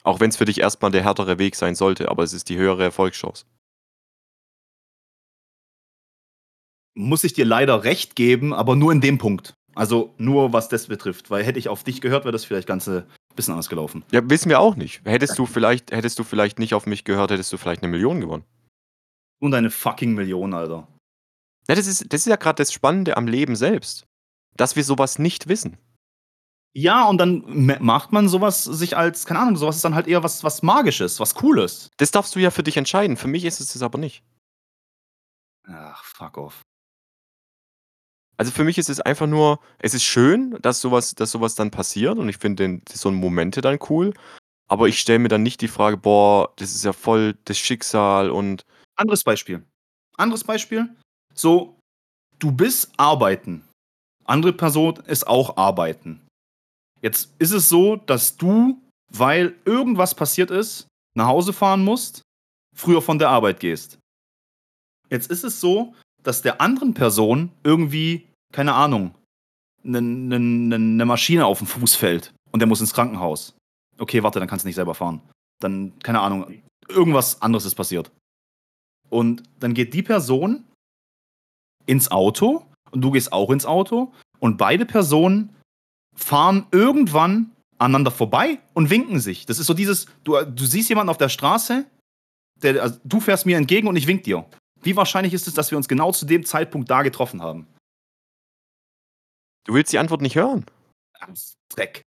Auch 0.03 0.21
wenn 0.21 0.31
es 0.31 0.37
für 0.37 0.47
dich 0.47 0.61
erstmal 0.61 0.91
der 0.91 1.03
härtere 1.03 1.39
Weg 1.39 1.57
sein 1.57 1.75
sollte, 1.75 2.11
aber 2.11 2.23
es 2.23 2.33
ist 2.33 2.49
die 2.49 2.57
höhere 2.57 2.85
Erfolgschance. 2.85 3.45
muss 6.99 7.25
ich 7.25 7.33
dir 7.33 7.45
leider 7.45 7.85
recht 7.85 8.17
geben, 8.17 8.53
aber 8.53 8.77
nur 8.77 8.93
in 8.93 9.01
dem 9.01 9.19
Punkt. 9.19 9.55
Also 9.75 10.15
nur 10.19 10.53
was 10.53 10.69
das 10.69 10.89
betrifft. 10.89 11.31
Weil 11.31 11.45
hätte 11.45 11.59
ich 11.59 11.69
auf 11.69 11.85
dich 11.85 12.01
gehört, 12.01 12.25
wäre 12.25 12.33
das 12.33 12.45
vielleicht 12.45 12.67
ganze 12.67 13.07
bisschen 13.37 13.53
anders 13.53 13.69
gelaufen. 13.69 14.05
Ja, 14.11 14.29
wissen 14.29 14.49
wir 14.49 14.59
auch 14.59 14.75
nicht. 14.75 15.01
Hättest 15.05 15.39
du 15.39 15.47
vielleicht, 15.47 15.93
hättest 15.93 16.19
du 16.19 16.25
vielleicht 16.25 16.59
nicht 16.59 16.75
auf 16.75 16.87
mich 16.87 17.05
gehört, 17.05 17.31
hättest 17.31 17.53
du 17.53 17.57
vielleicht 17.57 17.83
eine 17.83 17.91
Million 17.91 18.21
gewonnen. 18.21 18.43
Und 19.41 19.53
deine 19.53 19.71
fucking 19.71 20.15
Million, 20.15 20.53
Alter. 20.53 20.89
Ja, 21.69 21.75
das 21.75 21.87
ist, 21.87 22.13
das 22.13 22.21
ist 22.23 22.27
ja 22.27 22.37
gerade 22.37 22.57
das 22.57 22.73
Spannende 22.73 23.17
am 23.17 23.27
Leben 23.27 23.57
selbst. 23.57 24.07
Dass 24.57 24.77
wir 24.77 24.85
sowas 24.85 25.19
nicht 25.19 25.49
wissen. 25.49 25.79
Ja, 26.75 27.07
und 27.07 27.19
dann 27.19 27.45
macht 27.81 28.13
man 28.13 28.29
sowas 28.29 28.65
sich 28.65 28.97
als, 28.97 29.27
keine 29.27 29.41
Ahnung, 29.41 29.57
sowas 29.57 29.77
ist 29.77 29.85
dann 29.85 29.95
halt 29.95 30.07
eher 30.07 30.23
was, 30.23 30.45
was 30.45 30.63
Magisches, 30.63 31.19
was 31.19 31.35
Cooles. 31.35 31.91
Das 31.97 32.11
darfst 32.11 32.35
du 32.35 32.41
ja 32.41 32.51
für 32.51 32.63
dich 32.63 32.77
entscheiden. 32.77 33.17
Für 33.17 33.29
mich 33.29 33.45
ist 33.45 33.61
es 33.61 33.73
das 33.73 33.83
aber 33.83 33.99
nicht. 33.99 34.23
Ach, 35.67 36.05
fuck 36.05 36.39
off. 36.39 36.63
Also 38.37 38.53
für 38.53 38.63
mich 38.65 38.79
ist 38.79 38.89
es 38.89 39.01
einfach 39.01 39.27
nur, 39.27 39.59
es 39.81 39.95
ist 39.95 40.05
schön, 40.05 40.57
dass 40.63 40.81
sowas, 40.81 41.15
dass 41.17 41.33
sowas 41.33 41.57
dann 41.57 41.73
passiert 41.73 42.19
und 42.19 42.29
ich 42.29 42.39
finde 42.39 42.81
so 42.89 43.11
Momente 43.11 43.61
dann 43.61 43.79
cool. 43.91 44.15
Aber 44.69 44.87
ich 44.87 45.01
stelle 45.01 45.19
mir 45.19 45.29
dann 45.29 45.43
nicht 45.43 45.61
die 45.61 45.69
Frage, 45.69 45.97
boah, 45.97 46.53
das 46.57 46.75
ist 46.75 46.85
ja 46.85 46.93
voll 46.93 47.37
das 47.45 47.59
Schicksal 47.59 48.31
und 48.31 48.65
Anderes 48.95 49.25
Beispiel. 49.25 49.65
Anderes 50.17 50.45
Beispiel. 50.45 50.95
So, 51.39 51.79
du 52.41 52.51
bist 52.51 52.91
arbeiten. 52.97 53.63
Andere 54.25 54.53
Person 54.53 54.97
ist 55.07 55.25
auch 55.29 55.57
arbeiten. 55.57 56.27
Jetzt 57.01 57.33
ist 57.39 57.53
es 57.53 57.69
so, 57.69 57.95
dass 57.95 58.37
du, 58.37 58.83
weil 59.13 59.55
irgendwas 59.65 60.17
passiert 60.17 60.51
ist, 60.51 60.89
nach 61.15 61.29
Hause 61.29 61.53
fahren 61.53 61.85
musst, 61.85 62.23
früher 62.75 63.01
von 63.01 63.21
der 63.21 63.29
Arbeit 63.29 63.61
gehst. 63.61 63.99
Jetzt 65.11 65.31
ist 65.31 65.45
es 65.45 65.61
so, 65.61 65.95
dass 66.25 66.43
der 66.43 66.61
anderen 66.61 66.93
Person 66.93 67.53
irgendwie, 67.63 68.27
keine 68.53 68.75
Ahnung, 68.75 69.15
eine 69.85 70.03
ne, 70.03 70.41
ne, 70.41 70.79
ne 70.79 71.07
Maschine 71.07 71.47
auf 71.47 71.59
den 71.59 71.69
Fuß 71.69 71.95
fällt 71.95 72.35
und 72.51 72.59
der 72.59 72.67
muss 72.67 72.81
ins 72.81 72.93
Krankenhaus. 72.93 73.55
Okay, 73.97 74.25
warte, 74.25 74.41
dann 74.41 74.49
kannst 74.49 74.65
du 74.65 74.69
nicht 74.69 74.75
selber 74.75 74.97
fahren. 74.97 75.21
Dann, 75.61 75.97
keine 76.01 76.21
Ahnung, 76.21 76.63
irgendwas 76.89 77.41
anderes 77.41 77.65
ist 77.65 77.77
passiert. 77.77 78.11
Und 79.09 79.45
dann 79.61 79.73
geht 79.73 79.95
die 79.95 80.03
Person 80.03 80.65
ins 81.89 82.11
Auto 82.11 82.65
und 82.91 83.03
du 83.03 83.11
gehst 83.11 83.33
auch 83.33 83.51
ins 83.51 83.67
Auto 83.67 84.13
und 84.39 84.59
beide 84.59 84.87
Personen 84.87 85.57
fahren 86.15 86.67
irgendwann 86.71 87.53
aneinander 87.79 88.11
vorbei 88.11 88.59
und 88.75 88.91
winken 88.91 89.21
sich. 89.21 89.47
Das 89.47 89.59
ist 89.59 89.67
so 89.67 89.75
dieses, 89.75 90.07
du, 90.25 90.41
du 90.45 90.65
siehst 90.67 90.89
jemanden 90.89 91.11
auf 91.11 91.19
der 91.19 91.29
Straße, 91.29 91.87
der, 92.63 92.83
also 92.83 92.99
du 93.05 93.21
fährst 93.21 93.47
mir 93.47 93.57
entgegen 93.57 93.89
und 93.89 93.97
ich 93.97 94.07
wink 94.07 94.25
dir. 94.25 94.45
Wie 94.83 94.97
wahrscheinlich 94.97 95.33
ist 95.33 95.49
es, 95.49 95.55
dass 95.55 95.71
wir 95.71 95.79
uns 95.79 95.89
genau 95.89 96.13
zu 96.13 96.27
dem 96.27 96.45
Zeitpunkt 96.45 96.91
da 96.91 97.03
getroffen 97.03 97.43
haben? 97.43 97.67
Du 99.65 99.75
willst 99.75 99.93
die 99.93 99.99
Antwort 99.99 100.23
nicht 100.23 100.37
hören? 100.37 100.67
Dreck. 101.69 102.03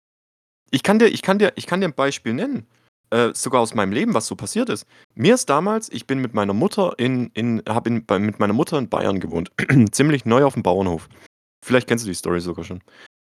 Ich 0.70 0.82
kann 0.82 0.98
dir, 0.98 1.08
ich 1.08 1.22
kann 1.22 1.38
dir, 1.38 1.52
ich 1.56 1.66
kann 1.66 1.80
dir 1.80 1.88
ein 1.88 1.94
Beispiel 1.94 2.34
nennen. 2.34 2.66
Äh, 3.12 3.34
sogar 3.34 3.60
aus 3.60 3.74
meinem 3.74 3.92
Leben, 3.92 4.14
was 4.14 4.26
so 4.26 4.34
passiert 4.34 4.70
ist. 4.70 4.86
Mir 5.14 5.34
ist 5.34 5.50
damals, 5.50 5.92
ich 5.92 6.06
bin 6.06 6.20
mit 6.20 6.32
meiner 6.32 6.54
Mutter 6.54 6.94
in, 6.96 7.30
in 7.34 7.62
habe 7.68 7.90
mit 7.90 8.38
meiner 8.38 8.54
Mutter 8.54 8.78
in 8.78 8.88
Bayern 8.88 9.20
gewohnt. 9.20 9.52
Ziemlich 9.92 10.24
neu 10.24 10.44
auf 10.44 10.54
dem 10.54 10.62
Bauernhof. 10.62 11.10
Vielleicht 11.62 11.88
kennst 11.88 12.06
du 12.06 12.08
die 12.08 12.14
Story 12.14 12.40
sogar 12.40 12.64
schon. 12.64 12.80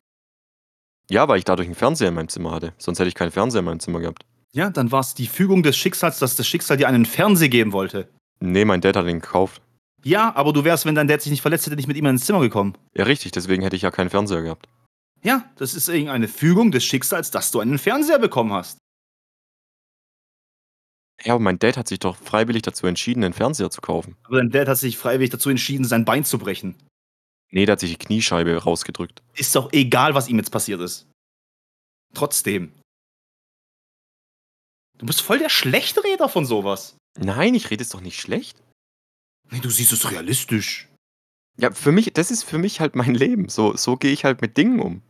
Ja, 1.10 1.26
weil 1.28 1.38
ich 1.38 1.44
dadurch 1.44 1.66
einen 1.66 1.74
Fernseher 1.74 2.08
in 2.08 2.14
meinem 2.14 2.28
Zimmer 2.28 2.50
hatte. 2.50 2.74
Sonst 2.78 2.98
hätte 2.98 3.08
ich 3.08 3.14
keinen 3.14 3.30
Fernseher 3.30 3.60
in 3.60 3.64
meinem 3.64 3.80
Zimmer 3.80 4.00
gehabt. 4.00 4.24
Ja, 4.52 4.70
dann 4.70 4.92
war 4.92 5.00
es 5.00 5.14
die 5.14 5.26
Fügung 5.26 5.62
des 5.62 5.76
Schicksals, 5.76 6.18
dass 6.18 6.36
das 6.36 6.46
Schicksal 6.46 6.76
dir 6.76 6.88
einen 6.88 7.06
Fernseher 7.06 7.48
geben 7.48 7.72
wollte. 7.72 8.08
Nee, 8.40 8.64
mein 8.64 8.80
Dad 8.80 8.96
hat 8.96 9.06
ihn 9.06 9.20
gekauft. 9.20 9.62
Ja, 10.04 10.34
aber 10.36 10.52
du 10.52 10.64
wärst, 10.64 10.84
wenn 10.84 10.94
dein 10.94 11.08
Dad 11.08 11.22
sich 11.22 11.30
nicht 11.30 11.42
verletzt 11.42 11.66
hätte, 11.66 11.76
nicht 11.76 11.88
mit 11.88 11.96
ihm 11.96 12.06
ins 12.06 12.26
Zimmer 12.26 12.40
gekommen. 12.40 12.76
Ja, 12.94 13.04
richtig, 13.04 13.32
deswegen 13.32 13.62
hätte 13.62 13.76
ich 13.76 13.82
ja 13.82 13.90
keinen 13.90 14.10
Fernseher 14.10 14.42
gehabt. 14.42 14.68
Ja, 15.22 15.50
das 15.56 15.74
ist 15.74 15.88
irgendeine 15.88 16.28
Fügung 16.28 16.70
des 16.70 16.84
Schicksals, 16.84 17.30
dass 17.30 17.50
du 17.50 17.60
einen 17.60 17.78
Fernseher 17.78 18.18
bekommen 18.18 18.52
hast. 18.52 18.78
Ja, 21.22 21.34
aber 21.34 21.42
mein 21.42 21.58
Dad 21.58 21.76
hat 21.76 21.88
sich 21.88 22.00
doch 22.00 22.16
freiwillig 22.16 22.62
dazu 22.62 22.86
entschieden, 22.86 23.24
einen 23.24 23.34
Fernseher 23.34 23.70
zu 23.70 23.80
kaufen. 23.80 24.16
Aber 24.24 24.38
dein 24.38 24.50
Dad 24.50 24.68
hat 24.68 24.78
sich 24.78 24.98
freiwillig 24.98 25.30
dazu 25.30 25.48
entschieden, 25.50 25.84
sein 25.84 26.04
Bein 26.04 26.24
zu 26.24 26.38
brechen. 26.38 26.76
Nee, 27.50 27.66
der 27.66 27.74
hat 27.74 27.80
sich 27.80 27.90
die 27.90 28.04
Kniescheibe 28.04 28.56
rausgedrückt. 28.56 29.22
Ist 29.34 29.54
doch 29.54 29.72
egal, 29.72 30.14
was 30.14 30.28
ihm 30.28 30.38
jetzt 30.38 30.50
passiert 30.50 30.80
ist. 30.80 31.08
Trotzdem. 32.12 32.72
Du 34.98 35.06
bist 35.06 35.20
voll 35.20 35.38
der 35.38 35.48
Schlechträder 35.48 36.28
von 36.28 36.46
sowas. 36.46 36.96
Nein, 37.18 37.54
ich 37.54 37.70
rede 37.70 37.82
es 37.82 37.90
doch 37.90 38.00
nicht 38.00 38.20
schlecht. 38.20 38.60
Nee, 39.50 39.60
du 39.60 39.70
siehst 39.70 39.92
es 39.92 40.10
realistisch. 40.10 40.88
Ja, 41.56 41.70
für 41.70 41.92
mich, 41.92 42.12
das 42.12 42.30
ist 42.30 42.42
für 42.42 42.58
mich 42.58 42.80
halt 42.80 42.96
mein 42.96 43.14
Leben. 43.14 43.48
So, 43.48 43.76
so 43.76 43.96
gehe 43.96 44.12
ich 44.12 44.24
halt 44.24 44.40
mit 44.40 44.56
Dingen 44.56 44.80
um. 44.80 45.02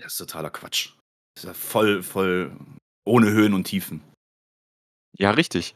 Das 0.00 0.12
ist 0.12 0.18
totaler 0.18 0.50
Quatsch. 0.50 0.92
Das 1.34 1.44
ist 1.44 1.48
ja 1.48 1.54
voll, 1.54 2.02
voll 2.02 2.56
ohne 3.06 3.30
Höhen 3.30 3.52
und 3.52 3.64
Tiefen. 3.64 4.00
Ja, 5.16 5.30
richtig. 5.30 5.74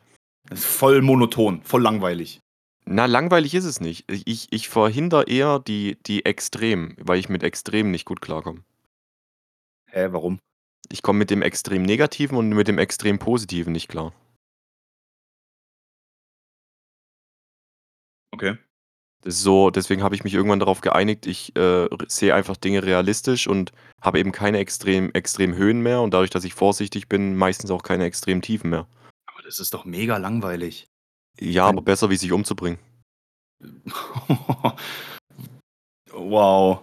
Das 0.49 0.61
ist 0.61 0.67
voll 0.67 1.03
monoton, 1.03 1.63
voll 1.63 1.83
langweilig. 1.83 2.41
Na, 2.85 3.07
langweilig 3.07 3.55
ist 3.55 3.65
es 3.65 3.81
nicht. 3.81 4.11
Ich, 4.11 4.49
ich 4.51 4.69
verhindere 4.69 5.25
eher 5.25 5.59
die, 5.59 5.99
die 6.07 6.25
Extremen, 6.25 6.97
weil 6.99 7.19
ich 7.19 7.29
mit 7.29 7.43
Extremen 7.43 7.91
nicht 7.91 8.07
gut 8.07 8.21
klarkomme. 8.23 8.65
Hä, 9.91 10.09
warum? 10.11 10.39
Ich 10.91 11.03
komme 11.03 11.19
mit 11.19 11.31
dem 11.31 11.43
extrem 11.43 11.83
Negativen 11.83 12.39
und 12.39 12.49
mit 12.49 12.67
dem 12.67 12.79
extrem 12.79 13.19
Positiven 13.19 13.73
nicht 13.73 13.89
klar. 13.89 14.15
Okay. 18.33 18.57
Das 19.23 19.35
ist 19.35 19.43
so, 19.43 19.71
deswegen 19.71 20.03
habe 20.03 20.15
ich 20.15 20.25
mich 20.25 20.33
irgendwann 20.33 20.61
darauf 20.61 20.81
geeinigt, 20.81 21.27
ich 21.27 21.55
äh, 21.57 21.89
sehe 22.07 22.35
einfach 22.35 22.57
Dinge 22.57 22.85
realistisch 22.85 23.49
und 23.49 23.73
habe 24.01 24.21
eben 24.21 24.33
keine 24.33 24.59
extrem, 24.59 25.11
extrem 25.13 25.57
Höhen 25.57 25.83
mehr 25.83 26.01
und 26.01 26.15
dadurch, 26.15 26.31
dass 26.31 26.45
ich 26.45 26.55
vorsichtig 26.55 27.09
bin, 27.09 27.37
meistens 27.37 27.71
auch 27.71 27.83
keine 27.83 28.05
extrem 28.05 28.41
Tiefen 28.43 28.71
mehr. 28.71 28.87
Das 29.49 29.59
ist 29.61 29.73
doch 29.73 29.87
mega 29.87 30.19
langweilig. 30.19 30.91
Ja, 31.41 31.69
aber 31.69 31.81
besser, 31.81 32.11
wie 32.11 32.19
sich 32.19 32.33
umzubringen. 32.33 32.79
wow. 36.13 36.83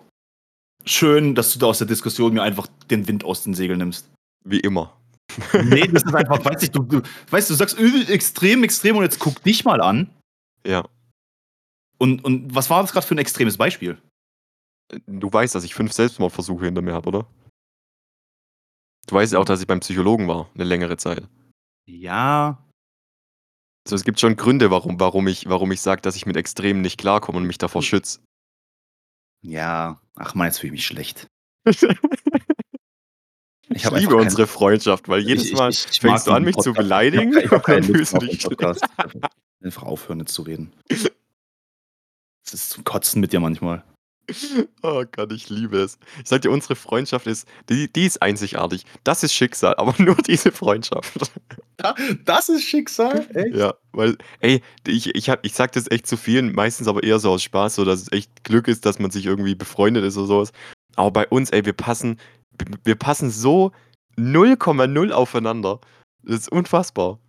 Schön, 0.84 1.36
dass 1.36 1.53
du 1.53 1.59
da 1.59 1.68
aus 1.68 1.78
der 1.78 1.86
Diskussion 1.86 2.34
mir 2.34 2.41
einfach 2.41 2.66
den 2.89 3.07
Wind 3.07 3.24
aus 3.24 3.43
den 3.43 3.53
Segeln 3.53 3.78
nimmst. 3.78 4.09
Wie 4.43 4.59
immer. 4.61 4.99
nee, 5.63 5.88
das 5.88 6.05
ist 6.05 6.16
einfach, 6.16 6.43
weißt 6.43 6.76
du, 6.76 6.82
du, 6.82 7.01
weißt, 7.30 7.51
du 7.51 7.53
sagst 7.53 7.78
extrem, 7.78 8.63
extrem 8.63 8.97
und 8.97 9.03
jetzt 9.03 9.20
guck 9.20 9.43
dich 9.43 9.63
mal 9.63 9.80
an. 9.80 10.09
Ja. 10.66 10.89
Und, 11.99 12.26
und 12.26 12.55
was 12.55 12.72
war 12.72 12.82
das 12.82 12.93
gerade 12.93 13.05
für 13.05 13.13
ein 13.13 13.20
extremes 13.20 13.57
Beispiel? 13.57 14.01
Du 15.05 15.32
weißt, 15.32 15.53
dass 15.53 15.66
ich 15.66 15.76
fünf 15.76 15.93
Selbstmordversuche 15.93 16.66
hinter 16.66 16.82
mir 16.82 16.95
habe, 16.95 17.09
oder? 17.09 17.28
Du 19.05 19.13
weißt 19.13 19.36
auch, 19.36 19.45
dass 19.45 19.61
ich 19.61 19.68
beim 19.68 19.82
Psychologen 19.82 20.28
war, 20.28 20.49
eine 20.55 20.63
längere 20.63 20.97
Zeit. 20.97 21.28
Ja. 21.86 22.63
Also 23.86 23.95
es 23.95 24.03
gibt 24.03 24.19
schon 24.19 24.36
Gründe, 24.36 24.71
warum, 24.71 24.99
warum 24.99 25.27
ich, 25.27 25.47
warum 25.47 25.71
ich 25.71 25.81
sage, 25.81 26.01
dass 26.01 26.15
ich 26.15 26.25
mit 26.25 26.36
Extremen 26.38 26.81
nicht 26.81 26.99
klarkomme 26.99 27.38
und 27.38 27.45
mich 27.45 27.57
davor 27.57 27.81
hm. 27.81 27.88
schütze. 27.88 28.19
Ja, 29.41 30.01
ach 30.15 30.33
man, 30.33 30.47
jetzt 30.47 30.59
fühle 30.59 30.69
ich 30.69 30.79
mich 30.79 30.86
schlecht. 30.86 31.27
Ich, 33.69 33.83
ich 33.83 33.91
liebe 33.91 34.15
unsere 34.15 34.45
Freundschaft, 34.45 35.09
weil 35.09 35.21
jedes 35.21 35.51
Mal 35.53 35.71
ich, 35.71 35.88
ich, 35.89 35.99
fängst 35.99 36.27
du 36.27 36.31
an, 36.31 36.43
mich 36.43 36.55
zu 36.57 36.71
beleidigen 36.71 37.36
ich 37.36 37.49
hab, 37.49 37.67
hab 37.67 37.75
und 37.77 37.86
fühlst 37.86 38.13
du 38.13 38.19
dich. 38.19 38.47
Einfach 39.63 39.83
aufhören, 39.83 40.19
jetzt 40.19 40.33
zu 40.33 40.43
reden. 40.43 40.71
Es 40.88 42.53
ist 42.53 42.69
zum 42.69 42.83
Kotzen 42.83 43.21
mit 43.21 43.33
dir 43.33 43.39
manchmal. 43.39 43.83
Oh 44.82 45.03
Gott, 45.11 45.32
ich 45.32 45.49
liebe 45.49 45.78
es. 45.78 45.97
Ich 46.21 46.30
sag 46.30 46.41
dir, 46.41 46.51
unsere 46.51 46.76
Freundschaft 46.76 47.28
ist, 47.28 47.47
die, 47.69 47.91
die 47.91 48.05
ist 48.05 48.21
einzigartig. 48.21 48.86
Das 49.03 49.23
ist 49.23 49.34
Schicksal, 49.34 49.76
aber 49.78 49.93
nur 50.01 50.15
diese 50.15 50.51
Freundschaft. 50.51 51.32
Das 52.23 52.49
ist 52.49 52.63
Schicksal? 52.63 53.28
Echt? 53.34 53.55
Ja, 53.55 53.73
weil, 53.91 54.17
ey, 54.39 54.61
ich, 54.88 55.13
ich, 55.15 55.30
hab, 55.30 55.45
ich 55.45 55.53
sag 55.53 55.71
das 55.73 55.89
echt 55.89 56.07
zu 56.07 56.17
vielen, 56.17 56.53
meistens 56.53 56.88
aber 56.88 57.03
eher 57.03 57.19
so 57.19 57.32
aus 57.32 57.43
Spaß, 57.43 57.76
so 57.76 57.86
dass 57.86 58.01
es 58.01 58.11
echt 58.11 58.43
Glück 58.43 58.67
ist, 58.67 58.86
dass 58.86 58.99
man 58.99 59.11
sich 59.11 59.26
irgendwie 59.26 59.55
befreundet 59.55 60.03
ist 60.03 60.17
oder 60.17 60.28
sowas. 60.28 60.51
Aber 60.95 61.11
bei 61.11 61.28
uns, 61.28 61.49
ey, 61.49 61.65
wir 61.65 61.73
passen, 61.73 62.19
wir 62.84 62.95
passen 62.95 63.30
so 63.30 63.71
0,0 64.17 65.11
aufeinander. 65.11 65.80
Das 66.23 66.41
ist 66.41 66.51
unfassbar. 66.51 67.19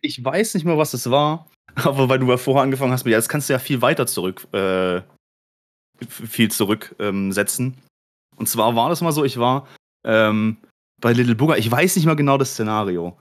Ich 0.00 0.24
weiß 0.24 0.54
nicht 0.54 0.64
mal, 0.64 0.78
was 0.78 0.94
es 0.94 1.10
war, 1.10 1.46
aber 1.74 2.08
weil 2.08 2.18
du 2.18 2.28
ja 2.28 2.36
vorher 2.36 2.62
angefangen 2.62 2.92
hast 2.92 3.04
mit, 3.04 3.12
ja, 3.12 3.18
das 3.18 3.28
kannst 3.28 3.48
du 3.48 3.52
ja 3.52 3.58
viel 3.58 3.82
weiter 3.82 4.06
zurück, 4.06 4.46
äh, 4.52 5.02
viel 6.08 6.50
zurücksetzen. 6.50 7.66
Ähm, 7.66 7.74
und 8.36 8.48
zwar 8.48 8.74
war 8.76 8.88
das 8.88 9.00
mal 9.00 9.12
so, 9.12 9.24
ich 9.24 9.38
war 9.38 9.66
ähm, 10.04 10.56
bei 11.00 11.12
Little 11.12 11.34
Booger, 11.34 11.58
ich 11.58 11.70
weiß 11.70 11.96
nicht 11.96 12.06
mal 12.06 12.16
genau 12.16 12.38
das 12.38 12.52
Szenario. 12.52 13.16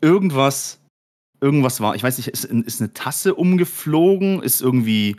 Irgendwas, 0.00 0.80
irgendwas 1.40 1.80
war, 1.80 1.94
ich 1.94 2.02
weiß 2.02 2.18
nicht, 2.18 2.28
ist, 2.28 2.44
ist 2.44 2.80
eine 2.80 2.92
Tasse 2.92 3.34
umgeflogen, 3.34 4.42
ist 4.42 4.60
irgendwie 4.60 5.16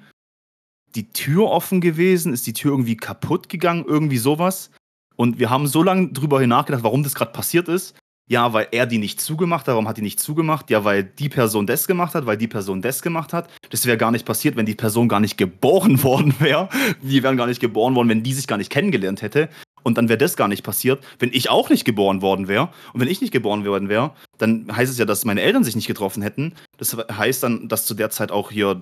die 0.95 1.11
Tür 1.11 1.49
offen 1.49 1.81
gewesen, 1.81 2.33
ist 2.33 2.47
die 2.47 2.53
Tür 2.53 2.71
irgendwie 2.71 2.97
kaputt 2.97 3.49
gegangen, 3.49 3.85
irgendwie 3.87 4.17
sowas. 4.17 4.71
Und 5.15 5.39
wir 5.39 5.49
haben 5.49 5.67
so 5.67 5.83
lange 5.83 6.09
drüber 6.09 6.45
nachgedacht, 6.45 6.83
warum 6.83 7.03
das 7.03 7.15
gerade 7.15 7.31
passiert 7.31 7.67
ist. 7.67 7.95
Ja, 8.29 8.53
weil 8.53 8.67
er 8.71 8.85
die 8.85 8.97
nicht 8.97 9.19
zugemacht 9.19 9.67
hat. 9.67 9.73
Warum 9.73 9.87
hat 9.87 9.97
die 9.97 10.01
nicht 10.01 10.19
zugemacht? 10.19 10.69
Ja, 10.69 10.85
weil 10.85 11.03
die 11.03 11.27
Person 11.27 11.67
das 11.67 11.85
gemacht 11.87 12.15
hat, 12.15 12.25
weil 12.25 12.37
die 12.37 12.47
Person 12.47 12.81
das 12.81 13.01
gemacht 13.01 13.33
hat. 13.33 13.49
Das 13.71 13.85
wäre 13.85 13.97
gar 13.97 14.11
nicht 14.11 14.25
passiert, 14.25 14.55
wenn 14.55 14.65
die 14.65 14.75
Person 14.75 15.09
gar 15.09 15.19
nicht 15.19 15.37
geboren 15.37 16.01
worden 16.03 16.33
wäre. 16.39 16.69
Die 17.01 17.23
wären 17.23 17.37
gar 17.37 17.47
nicht 17.47 17.59
geboren 17.59 17.95
worden, 17.95 18.09
wenn 18.09 18.23
die 18.23 18.33
sich 18.33 18.47
gar 18.47 18.57
nicht 18.57 18.69
kennengelernt 18.69 19.21
hätte. 19.21 19.49
Und 19.83 19.97
dann 19.97 20.09
wäre 20.09 20.17
das 20.17 20.35
gar 20.35 20.47
nicht 20.47 20.63
passiert, 20.63 21.03
wenn 21.19 21.31
ich 21.33 21.49
auch 21.49 21.69
nicht 21.69 21.85
geboren 21.85 22.21
worden 22.21 22.47
wäre. 22.47 22.69
Und 22.93 23.01
wenn 23.01 23.07
ich 23.07 23.21
nicht 23.21 23.33
geboren 23.33 23.65
worden 23.65 23.89
wäre, 23.89 24.11
dann 24.37 24.67
heißt 24.73 24.91
es 24.91 24.97
ja, 24.97 25.05
dass 25.05 25.25
meine 25.25 25.41
Eltern 25.41 25.63
sich 25.63 25.75
nicht 25.75 25.87
getroffen 25.87 26.21
hätten. 26.21 26.53
Das 26.77 26.95
heißt 26.95 27.43
dann, 27.43 27.67
dass 27.67 27.85
zu 27.85 27.93
der 27.93 28.09
Zeit 28.09 28.31
auch 28.31 28.51
hier, 28.51 28.81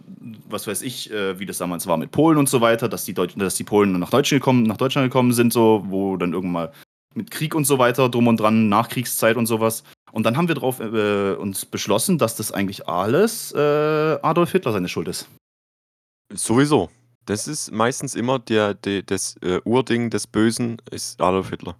was 0.49 0.67
weiß 0.67 0.81
ich, 0.81 1.11
äh, 1.11 1.39
wie 1.39 1.45
das 1.45 1.57
damals 1.57 1.87
war 1.87 1.97
mit 1.97 2.11
Polen 2.11 2.37
und 2.37 2.49
so 2.49 2.61
weiter, 2.61 2.89
dass 2.89 3.05
die, 3.05 3.13
Deut 3.13 3.33
dass 3.39 3.55
die 3.55 3.63
Polen 3.63 3.97
nach 3.97 4.09
Deutschland, 4.09 4.41
gekommen, 4.41 4.63
nach 4.63 4.77
Deutschland 4.77 5.05
gekommen 5.05 5.33
sind, 5.33 5.53
so, 5.53 5.83
wo 5.87 6.17
dann 6.17 6.33
irgendwann 6.33 6.51
mal 6.51 6.71
mit 7.16 7.32
Krieg 7.32 7.55
und 7.55 7.66
so 7.66 7.80
weiter, 7.80 8.10
drum 8.10 8.28
und 8.28 8.39
dran, 8.39 8.70
Nachkriegszeit 8.70 9.38
und 9.38 9.45
sowas. 9.45 9.84
Und 10.12 10.26
dann 10.26 10.38
haben 10.38 10.47
wir 10.47 10.55
darauf 10.55 10.80
äh, 10.80 11.34
uns 11.34 11.66
beschlossen, 11.66 12.18
dass 12.18 12.36
das 12.36 12.51
eigentlich 12.51 12.88
alles 12.88 13.51
äh, 13.53 13.60
Adolf 13.60 14.51
Hitler 14.51 14.72
seine 14.72 14.89
Schuld 14.89 15.07
ist. 15.07 15.28
Sowieso. 16.34 16.89
Das 17.26 17.47
ist 17.47 17.72
meistens 17.72 18.16
immer 18.16 18.39
der, 18.39 18.74
der 18.74 19.03
das 19.03 19.36
äh, 19.43 19.60
Urding 19.64 20.10
des 20.10 20.26
Bösen 20.26 20.78
ist 20.89 21.22
Adolf 21.22 21.49
Hitler. 21.49 21.76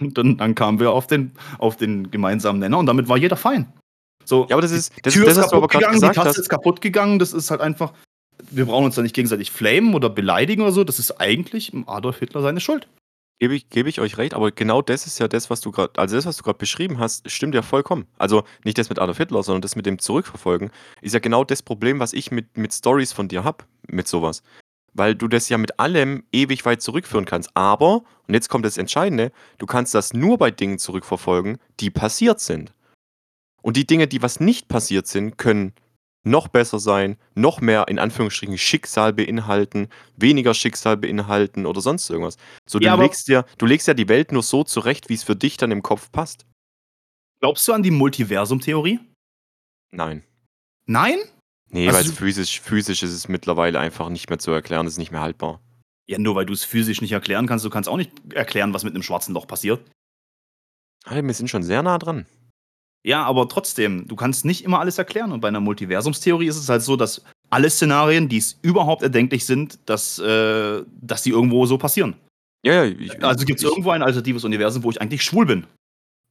Und 0.00 0.18
dann, 0.18 0.36
dann 0.36 0.54
kamen 0.54 0.80
wir 0.80 0.90
auf 0.90 1.06
den, 1.06 1.32
auf 1.58 1.76
den 1.76 2.10
gemeinsamen 2.10 2.58
Nenner 2.58 2.78
und 2.78 2.86
damit 2.86 3.08
war 3.08 3.16
jeder 3.16 3.36
fein. 3.36 3.72
So, 4.24 4.46
Ja, 4.48 4.56
aber 4.56 4.62
das 4.62 4.72
ist, 4.72 4.92
das, 5.02 5.14
Tür 5.14 5.26
das 5.26 5.36
ist 5.36 5.50
kaputt 5.50 5.70
gegangen, 5.70 5.94
die 5.94 6.00
gesagt. 6.00 6.16
Tasse 6.16 6.28
Hast, 6.30 6.38
ist 6.38 6.48
kaputt 6.48 6.80
gegangen, 6.80 7.18
das 7.18 7.32
ist 7.32 7.50
halt 7.50 7.60
einfach, 7.60 7.92
wir 8.50 8.66
brauchen 8.66 8.86
uns 8.86 8.96
da 8.96 9.02
nicht 9.02 9.14
gegenseitig 9.14 9.50
flamen 9.50 9.94
oder 9.94 10.10
beleidigen 10.10 10.62
oder 10.62 10.72
so, 10.72 10.84
das 10.84 10.98
ist 10.98 11.20
eigentlich 11.20 11.72
Adolf 11.86 12.18
Hitler 12.18 12.42
seine 12.42 12.60
Schuld. 12.60 12.88
Gebe 13.40 13.54
ich, 13.54 13.70
gebe 13.70 13.88
ich 13.88 14.02
euch 14.02 14.18
recht, 14.18 14.34
aber 14.34 14.52
genau 14.52 14.82
das 14.82 15.06
ist 15.06 15.18
ja 15.18 15.26
das, 15.26 15.48
was 15.48 15.62
du 15.62 15.70
gerade, 15.70 15.98
also 15.98 16.14
das, 16.14 16.26
was 16.26 16.36
du 16.36 16.42
gerade 16.42 16.58
beschrieben 16.58 16.98
hast, 16.98 17.30
stimmt 17.30 17.54
ja 17.54 17.62
vollkommen. 17.62 18.06
Also 18.18 18.44
nicht 18.64 18.76
das 18.76 18.90
mit 18.90 18.98
Adolf 18.98 19.16
Hitler, 19.16 19.42
sondern 19.42 19.62
das 19.62 19.76
mit 19.76 19.86
dem 19.86 19.98
Zurückverfolgen, 19.98 20.70
ist 21.00 21.14
ja 21.14 21.20
genau 21.20 21.42
das 21.42 21.62
Problem, 21.62 22.00
was 22.00 22.12
ich 22.12 22.30
mit, 22.30 22.58
mit 22.58 22.74
Stories 22.74 23.14
von 23.14 23.28
dir 23.28 23.42
habe, 23.42 23.64
mit 23.88 24.06
sowas. 24.06 24.42
Weil 24.92 25.14
du 25.14 25.26
das 25.26 25.48
ja 25.48 25.56
mit 25.56 25.80
allem 25.80 26.22
ewig 26.32 26.66
weit 26.66 26.82
zurückführen 26.82 27.24
kannst. 27.24 27.48
Aber, 27.54 28.02
und 28.28 28.34
jetzt 28.34 28.50
kommt 28.50 28.66
das 28.66 28.76
Entscheidende, 28.76 29.32
du 29.56 29.64
kannst 29.64 29.94
das 29.94 30.12
nur 30.12 30.36
bei 30.36 30.50
Dingen 30.50 30.78
zurückverfolgen, 30.78 31.56
die 31.80 31.88
passiert 31.88 32.40
sind. 32.40 32.74
Und 33.62 33.78
die 33.78 33.86
Dinge, 33.86 34.06
die 34.06 34.20
was 34.20 34.40
nicht 34.40 34.68
passiert 34.68 35.06
sind, 35.06 35.38
können 35.38 35.72
noch 36.22 36.48
besser 36.48 36.78
sein, 36.78 37.16
noch 37.34 37.60
mehr 37.60 37.88
in 37.88 37.98
Anführungsstrichen 37.98 38.58
Schicksal 38.58 39.12
beinhalten, 39.12 39.88
weniger 40.16 40.52
Schicksal 40.54 40.96
beinhalten 40.96 41.64
oder 41.66 41.80
sonst 41.80 42.10
irgendwas. 42.10 42.36
So, 42.68 42.78
du, 42.78 42.84
Ja, 42.86 42.92
aber- 42.94 43.04
legst 43.04 43.28
ja, 43.28 43.44
du 43.58 43.66
legst 43.66 43.88
ja 43.88 43.94
die 43.94 44.08
Welt 44.08 44.32
nur 44.32 44.42
so 44.42 44.64
zurecht, 44.64 45.08
wie 45.08 45.14
es 45.14 45.22
für 45.24 45.36
dich 45.36 45.56
dann 45.56 45.70
im 45.70 45.82
Kopf 45.82 46.10
passt. 46.12 46.46
Glaubst 47.40 47.66
du 47.68 47.72
an 47.72 47.82
die 47.82 47.90
Multiversum-Theorie? 47.90 49.00
Nein. 49.92 50.22
Nein? 50.86 51.18
Nee, 51.70 51.86
Also 51.86 51.98
weil 51.98 52.04
du- 52.04 52.10
es 52.10 52.18
physisch, 52.18 52.60
physisch 52.60 53.02
ist 53.02 53.12
es 53.12 53.28
mittlerweile 53.28 53.78
einfach 53.80 54.08
nicht 54.10 54.28
mehr 54.28 54.38
zu 54.38 54.50
erklären, 54.50 54.86
es 54.86 54.94
ist 54.94 54.98
nicht 54.98 55.12
mehr 55.12 55.20
haltbar. 55.22 55.62
Ja, 56.06 56.18
nur 56.18 56.34
weil 56.34 56.44
du 56.44 56.52
es 56.52 56.64
physisch 56.64 57.00
nicht 57.00 57.12
erklären 57.12 57.46
kannst, 57.46 57.64
du 57.64 57.70
kannst 57.70 57.88
auch 57.88 57.96
nicht 57.96 58.10
erklären, 58.34 58.74
was 58.74 58.82
mit 58.84 58.92
einem 58.94 59.02
schwarzen 59.04 59.32
Loch 59.32 59.46
passiert. 59.46 59.80
Hey, 61.06 61.22
wir 61.24 61.32
sind 61.32 61.48
schon 61.48 61.62
sehr 61.62 61.82
nah 61.82 61.96
dran. 61.98 62.26
Ja, 63.02 63.24
aber 63.24 63.48
trotzdem, 63.48 64.06
du 64.06 64.16
kannst 64.16 64.44
nicht 64.44 64.62
immer 64.64 64.80
alles 64.80 64.98
erklären. 64.98 65.32
Und 65.32 65.40
bei 65.40 65.48
einer 65.48 65.60
Multiversumstheorie 65.60 66.46
ist 66.46 66.56
es 66.56 66.68
halt 66.68 66.82
so, 66.82 66.96
dass 66.96 67.24
alle 67.48 67.70
Szenarien, 67.70 68.28
die 68.28 68.38
es 68.38 68.58
überhaupt 68.62 69.02
erdenklich 69.02 69.46
sind, 69.46 69.78
dass, 69.86 70.18
äh, 70.18 70.82
dass 71.00 71.22
die 71.22 71.30
irgendwo 71.30 71.64
so 71.66 71.78
passieren. 71.78 72.16
Ja, 72.62 72.84
ja, 72.84 72.94
ich, 72.98 73.24
Also 73.24 73.46
gibt 73.46 73.60
es 73.60 73.64
irgendwo 73.64 73.90
ein 73.90 74.02
alternatives 74.02 74.44
Universum, 74.44 74.82
wo 74.82 74.90
ich 74.90 75.00
eigentlich 75.00 75.22
schwul 75.22 75.46
bin. 75.46 75.66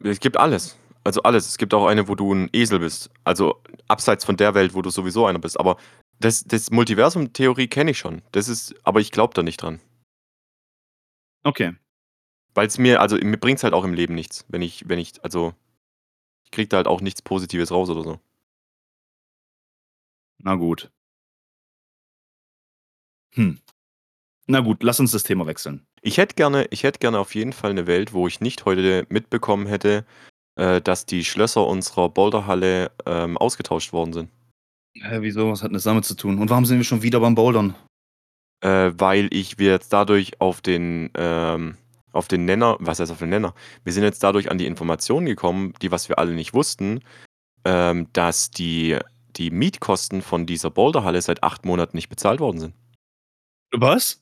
Es 0.03 0.19
gibt 0.19 0.37
alles. 0.37 0.77
Also 1.03 1.23
alles. 1.23 1.47
Es 1.47 1.57
gibt 1.57 1.73
auch 1.73 1.87
eine, 1.87 2.07
wo 2.07 2.13
du 2.13 2.33
ein 2.33 2.49
Esel 2.53 2.79
bist. 2.79 3.09
Also 3.23 3.61
abseits 3.87 4.23
von 4.23 4.37
der 4.37 4.53
Welt, 4.53 4.75
wo 4.75 4.83
du 4.83 4.91
sowieso 4.91 5.25
einer 5.25 5.39
bist. 5.39 5.59
Aber 5.59 5.77
das, 6.19 6.43
das 6.43 6.69
Multiversum-Theorie 6.69 7.67
kenne 7.67 7.91
ich 7.91 7.97
schon. 7.97 8.21
Das 8.31 8.47
ist, 8.47 8.75
aber 8.83 8.99
ich 8.99 9.11
glaube 9.11 9.33
da 9.33 9.41
nicht 9.41 9.61
dran. 9.61 9.79
Okay. 11.43 11.73
Weil 12.53 12.67
es 12.67 12.77
mir, 12.77 13.01
also 13.01 13.15
mir 13.17 13.37
bringt 13.37 13.57
es 13.57 13.63
halt 13.63 13.73
auch 13.73 13.85
im 13.85 13.93
Leben 13.93 14.13
nichts, 14.13 14.45
wenn 14.49 14.61
ich, 14.61 14.87
wenn 14.87 14.99
ich, 14.99 15.23
also 15.23 15.53
ich 16.49 16.55
krieg 16.55 16.69
da 16.71 16.77
halt 16.77 16.87
auch 16.87 17.01
nichts 17.01 17.21
Positives 17.21 17.71
raus 17.71 17.89
oder 17.89 18.03
so. 18.03 18.19
Na 20.39 20.55
gut. 20.55 20.89
Hm. 23.35 23.59
Na 24.47 24.61
gut, 24.61 24.81
lass 24.81 24.99
uns 24.99 25.11
das 25.11 25.21
Thema 25.21 25.45
wechseln. 25.45 25.85
Ich 26.01 26.17
hätte 26.17 26.33
gerne, 26.33 26.65
ich 26.71 26.81
hätte 26.81 26.97
gerne 26.97 27.19
auf 27.19 27.35
jeden 27.35 27.53
Fall 27.53 27.69
eine 27.69 27.85
Welt, 27.85 28.13
wo 28.13 28.27
ich 28.27 28.41
nicht 28.41 28.65
heute 28.65 29.05
mitbekommen 29.09 29.67
hätte, 29.67 30.05
äh, 30.55 30.81
dass 30.81 31.05
die 31.05 31.23
Schlösser 31.23 31.67
unserer 31.67 32.09
Boulderhalle 32.09 32.91
ähm, 33.05 33.37
ausgetauscht 33.37 33.93
worden 33.93 34.13
sind. 34.13 34.31
Hä, 34.95 35.17
wieso? 35.21 35.51
Was 35.51 35.61
hat 35.61 35.73
das 35.73 35.83
damit 35.83 36.05
zu 36.05 36.15
tun? 36.15 36.39
Und 36.39 36.49
warum 36.49 36.65
sind 36.65 36.77
wir 36.77 36.83
schon 36.83 37.03
wieder 37.03 37.19
beim 37.19 37.35
Bouldern? 37.35 37.75
Äh, 38.61 38.91
weil 38.97 39.27
ich 39.31 39.59
wir 39.59 39.69
jetzt 39.69 39.93
dadurch 39.93 40.41
auf 40.41 40.61
den, 40.61 41.11
ähm, 41.15 41.77
auf 42.11 42.27
den 42.27 42.45
Nenner, 42.45 42.77
was 42.79 42.99
heißt 42.99 43.11
auf 43.11 43.19
den 43.19 43.29
Nenner? 43.29 43.53
Wir 43.83 43.93
sind 43.93 44.03
jetzt 44.03 44.23
dadurch 44.23 44.49
an 44.49 44.57
die 44.57 44.65
Informationen 44.65 45.25
gekommen, 45.25 45.73
die 45.81 45.91
was 45.91 46.09
wir 46.09 46.19
alle 46.19 46.33
nicht 46.33 46.53
wussten, 46.53 47.01
ähm, 47.65 48.07
dass 48.13 48.51
die, 48.51 48.97
die 49.35 49.51
Mietkosten 49.51 50.21
von 50.21 50.45
dieser 50.45 50.71
Boulderhalle 50.71 51.21
seit 51.21 51.43
acht 51.43 51.65
Monaten 51.65 51.97
nicht 51.97 52.09
bezahlt 52.09 52.39
worden 52.39 52.59
sind. 52.59 52.75
Was? 53.71 54.21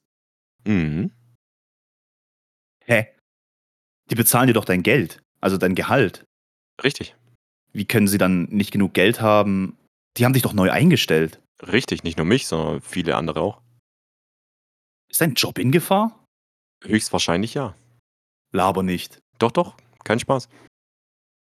Mhm. 0.66 1.12
Hä? 2.86 3.08
Die 4.10 4.16
bezahlen 4.16 4.48
dir 4.48 4.54
doch 4.54 4.66
dein 4.66 4.84
Geld, 4.84 5.22
also 5.42 5.58
dein 5.58 5.76
Gehalt. 5.76 6.26
Richtig. 6.84 7.16
Wie 7.74 7.86
können 7.86 8.08
sie 8.08 8.18
dann 8.18 8.44
nicht 8.46 8.72
genug 8.72 8.94
Geld 8.94 9.22
haben? 9.22 9.78
Die 10.18 10.26
haben 10.26 10.34
dich 10.34 10.44
doch 10.44 10.54
neu 10.54 10.72
eingestellt. 10.72 11.42
Richtig, 11.62 12.04
nicht 12.04 12.18
nur 12.18 12.26
mich, 12.26 12.48
sondern 12.48 12.82
viele 12.82 13.16
andere 13.16 13.42
auch. 13.42 13.62
Ist 15.10 15.22
dein 15.22 15.34
Job 15.34 15.58
in 15.58 15.72
Gefahr? 15.72 16.27
Höchstwahrscheinlich 16.88 17.54
ja. 17.54 17.76
Laber 18.52 18.84
nicht. 18.84 19.22
Doch, 19.40 19.52
doch, 19.52 19.76
kein 20.04 20.20
Spaß. 20.20 20.50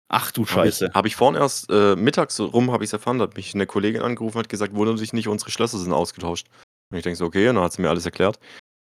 Ach 0.10 0.32
du 0.32 0.42
Habe 0.42 0.52
Scheiße. 0.52 0.88
ich, 0.88 0.94
hab 0.94 1.06
ich 1.06 1.16
vorhin 1.16 1.42
erst 1.42 1.70
äh, 1.70 1.96
mittags 1.96 2.40
rum, 2.40 2.72
habe 2.72 2.84
ich 2.84 2.90
es 2.90 2.94
erfahren, 2.94 3.20
da 3.20 3.24
hat 3.24 3.38
mich 3.38 3.56
eine 3.56 3.66
Kollegin 3.66 4.02
angerufen 4.02 4.38
und 4.38 4.44
hat 4.44 4.50
gesagt, 4.50 4.76
wundern 4.76 4.98
sich 4.98 5.14
nicht, 5.14 5.30
unsere 5.30 5.52
Schlösser 5.52 5.78
sind 5.78 5.94
ausgetauscht. 5.94 6.48
Und 6.92 6.98
ich 6.98 7.04
denke 7.04 7.16
so, 7.16 7.26
okay, 7.26 7.48
und 7.48 7.56
dann 7.56 7.64
hat 7.64 7.72
sie 7.72 7.82
mir 7.82 7.90
alles 7.90 8.06
erklärt. 8.06 8.38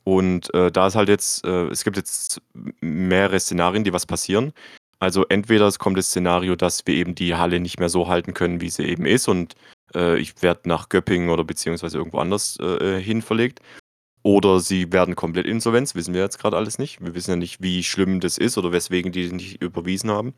Und 0.03 0.53
äh, 0.53 0.69
da 0.69 0.87
ist 0.87 0.95
halt 0.95 1.07
jetzt, 1.07 1.45
äh, 1.45 1.67
es 1.67 1.85
gibt 1.85 1.95
jetzt 1.95 2.41
mehrere 2.81 3.39
Szenarien, 3.39 3.85
die 3.85 3.93
was 3.93 4.05
passieren. 4.05 4.51
Also 4.99 5.25
entweder 5.29 5.67
es 5.67 5.79
kommt 5.79 5.97
das 5.97 6.07
Szenario, 6.07 6.57
dass 6.57 6.85
wir 6.85 6.93
eben 6.95 7.15
die 7.15 7.35
Halle 7.35 7.61
nicht 7.61 7.79
mehr 7.79 7.89
so 7.89 8.09
halten 8.09 8.33
können, 8.33 8.59
wie 8.59 8.69
sie 8.69 8.83
eben 8.83 9.05
ist 9.05 9.29
und 9.29 9.55
äh, 9.95 10.17
ich 10.17 10.41
werde 10.41 10.67
nach 10.67 10.89
Göppingen 10.89 11.29
oder 11.29 11.43
beziehungsweise 11.43 11.97
irgendwo 11.97 12.19
anders 12.19 12.59
äh, 12.59 13.01
hin 13.01 13.21
verlegt. 13.21 13.61
Oder 14.23 14.61
sie 14.61 14.91
werden 14.93 15.15
komplett 15.15 15.45
insolvenz, 15.45 15.95
wissen 15.95 16.13
wir 16.13 16.21
jetzt 16.21 16.39
gerade 16.39 16.55
alles 16.55 16.79
nicht. 16.79 17.01
Wir 17.01 17.13
wissen 17.13 17.31
ja 17.31 17.35
nicht, 17.35 17.61
wie 17.61 17.83
schlimm 17.83 18.21
das 18.21 18.37
ist 18.37 18.57
oder 18.57 18.71
weswegen 18.71 19.11
die 19.11 19.29
nicht 19.31 19.61
überwiesen 19.61 20.09
haben. 20.11 20.33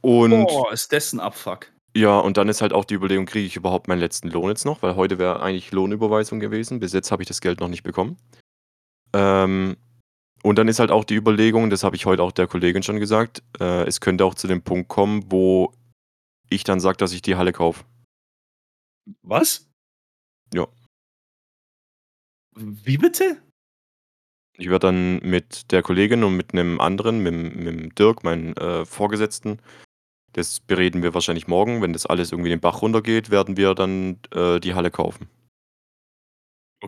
Und 0.00 0.46
Boah, 0.48 0.72
ist 0.72 0.92
das 0.92 1.12
ein 1.12 1.20
Abfuck. 1.20 1.70
ja, 1.96 2.18
und 2.18 2.36
dann 2.36 2.48
ist 2.48 2.60
halt 2.60 2.72
auch 2.72 2.84
die 2.84 2.94
Überlegung, 2.94 3.24
kriege 3.26 3.46
ich 3.46 3.54
überhaupt 3.54 3.86
meinen 3.86 4.00
letzten 4.00 4.28
Lohn 4.30 4.48
jetzt 4.48 4.64
noch? 4.64 4.82
Weil 4.82 4.96
heute 4.96 5.18
wäre 5.18 5.40
eigentlich 5.42 5.70
Lohnüberweisung 5.70 6.40
gewesen. 6.40 6.80
Bis 6.80 6.92
jetzt 6.92 7.12
habe 7.12 7.22
ich 7.22 7.28
das 7.28 7.40
Geld 7.40 7.60
noch 7.60 7.68
nicht 7.68 7.84
bekommen. 7.84 8.16
Ähm, 9.12 9.76
und 10.42 10.58
dann 10.58 10.66
ist 10.66 10.80
halt 10.80 10.90
auch 10.90 11.04
die 11.04 11.14
Überlegung, 11.14 11.70
das 11.70 11.84
habe 11.84 11.94
ich 11.94 12.04
heute 12.04 12.22
auch 12.24 12.32
der 12.32 12.48
Kollegin 12.48 12.82
schon 12.82 12.98
gesagt, 12.98 13.44
äh, 13.60 13.84
es 13.86 14.00
könnte 14.00 14.24
auch 14.24 14.34
zu 14.34 14.48
dem 14.48 14.62
Punkt 14.62 14.88
kommen, 14.88 15.22
wo 15.30 15.72
ich 16.50 16.64
dann 16.64 16.80
sage, 16.80 16.96
dass 16.96 17.12
ich 17.12 17.22
die 17.22 17.36
Halle 17.36 17.52
kaufe. 17.52 17.84
Was? 19.22 19.68
Ja. 20.52 20.66
Wie 22.54 22.98
bitte? 22.98 23.42
Ich 24.58 24.68
werde 24.68 24.88
dann 24.88 25.18
mit 25.20 25.72
der 25.72 25.82
Kollegin 25.82 26.24
und 26.24 26.36
mit 26.36 26.52
einem 26.52 26.80
anderen, 26.80 27.22
mit, 27.22 27.32
dem- 27.32 27.64
mit 27.64 27.98
Dirk, 27.98 28.22
meinen 28.22 28.56
äh, 28.56 28.84
Vorgesetzten, 28.84 29.60
das 30.34 30.60
bereden 30.60 31.02
wir 31.02 31.14
wahrscheinlich 31.14 31.46
morgen. 31.48 31.82
Wenn 31.82 31.92
das 31.92 32.06
alles 32.06 32.32
irgendwie 32.32 32.50
den 32.50 32.60
Bach 32.60 32.82
runtergeht, 32.82 33.30
werden 33.30 33.56
wir 33.56 33.74
dann 33.74 34.18
äh, 34.30 34.60
die 34.60 34.74
Halle 34.74 34.90
kaufen. 34.90 35.28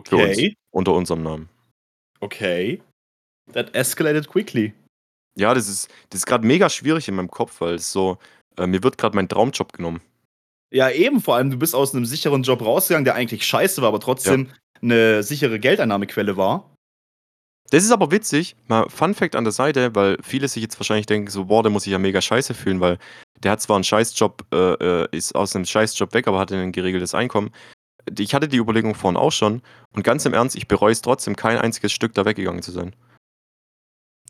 Für 0.05 0.17
uns. 0.17 0.37
Okay. 0.37 0.55
Unter 0.71 0.93
unserem 0.93 1.23
Namen. 1.23 1.49
Okay. 2.19 2.81
That 3.53 3.73
escalated 3.75 4.27
quickly. 4.27 4.73
Ja, 5.37 5.53
das 5.53 5.67
ist, 5.67 5.89
das 6.09 6.19
ist 6.21 6.25
gerade 6.25 6.45
mega 6.45 6.69
schwierig 6.69 7.07
in 7.07 7.15
meinem 7.15 7.29
Kopf, 7.29 7.61
weil 7.61 7.75
es 7.75 7.91
so, 7.91 8.17
äh, 8.57 8.67
mir 8.67 8.83
wird 8.83 8.97
gerade 8.97 9.15
mein 9.15 9.29
Traumjob 9.29 9.73
genommen. 9.73 10.01
Ja, 10.71 10.89
eben, 10.89 11.21
vor 11.21 11.35
allem, 11.35 11.49
du 11.49 11.57
bist 11.57 11.75
aus 11.75 11.93
einem 11.93 12.05
sicheren 12.05 12.43
Job 12.43 12.61
rausgegangen, 12.61 13.05
der 13.05 13.15
eigentlich 13.15 13.45
scheiße 13.45 13.81
war, 13.81 13.89
aber 13.89 13.99
trotzdem 13.99 14.51
eine 14.81 15.23
sichere 15.23 15.59
Geldeinnahmequelle 15.59 16.37
war. 16.37 16.71
Das 17.71 17.83
ist 17.83 17.91
aber 17.91 18.11
witzig, 18.11 18.55
mal 18.67 18.87
Fun 18.89 19.13
Fact 19.15 19.35
an 19.35 19.43
der 19.43 19.51
Seite, 19.53 19.95
weil 19.95 20.17
viele 20.23 20.47
sich 20.47 20.61
jetzt 20.63 20.79
wahrscheinlich 20.79 21.07
denken 21.07 21.29
so: 21.31 21.45
„Boah, 21.45 21.63
der 21.63 21.71
muss 21.71 21.83
sich 21.83 21.91
ja 21.91 21.99
mega 21.99 22.21
scheiße 22.21 22.53
fühlen“, 22.53 22.79
weil 22.81 22.99
der 23.43 23.51
hat 23.53 23.61
zwar 23.61 23.77
'n 23.77 23.83
Scheißjob 23.83 24.45
äh, 24.53 24.57
äh, 25.03 25.07
ist 25.11 25.35
aus 25.35 25.53
'nem 25.55 25.65
Scheißjob 25.65 26.13
weg, 26.13 26.27
aber 26.27 26.39
hatte 26.39 26.55
'nen 26.55 26.71
geregeltes 26.71 27.15
Einkommen. 27.15 27.51
Ich 28.19 28.33
hatte 28.35 28.47
die 28.49 28.57
Überlegung 28.57 28.95
vorhin 28.95 29.17
auch 29.17 29.31
schon 29.33 29.61
und 29.93 30.03
ganz 30.03 30.25
im 30.25 30.33
Ernst, 30.33 30.55
ich 30.57 30.67
bereue 30.67 30.93
es 30.93 31.01
trotzdem, 31.01 31.35
kein 31.37 31.57
einziges 31.59 31.91
Stück 31.93 32.13
da 32.15 32.25
weggegangen 32.25 32.63
zu 32.63 32.71
sein. 32.71 32.95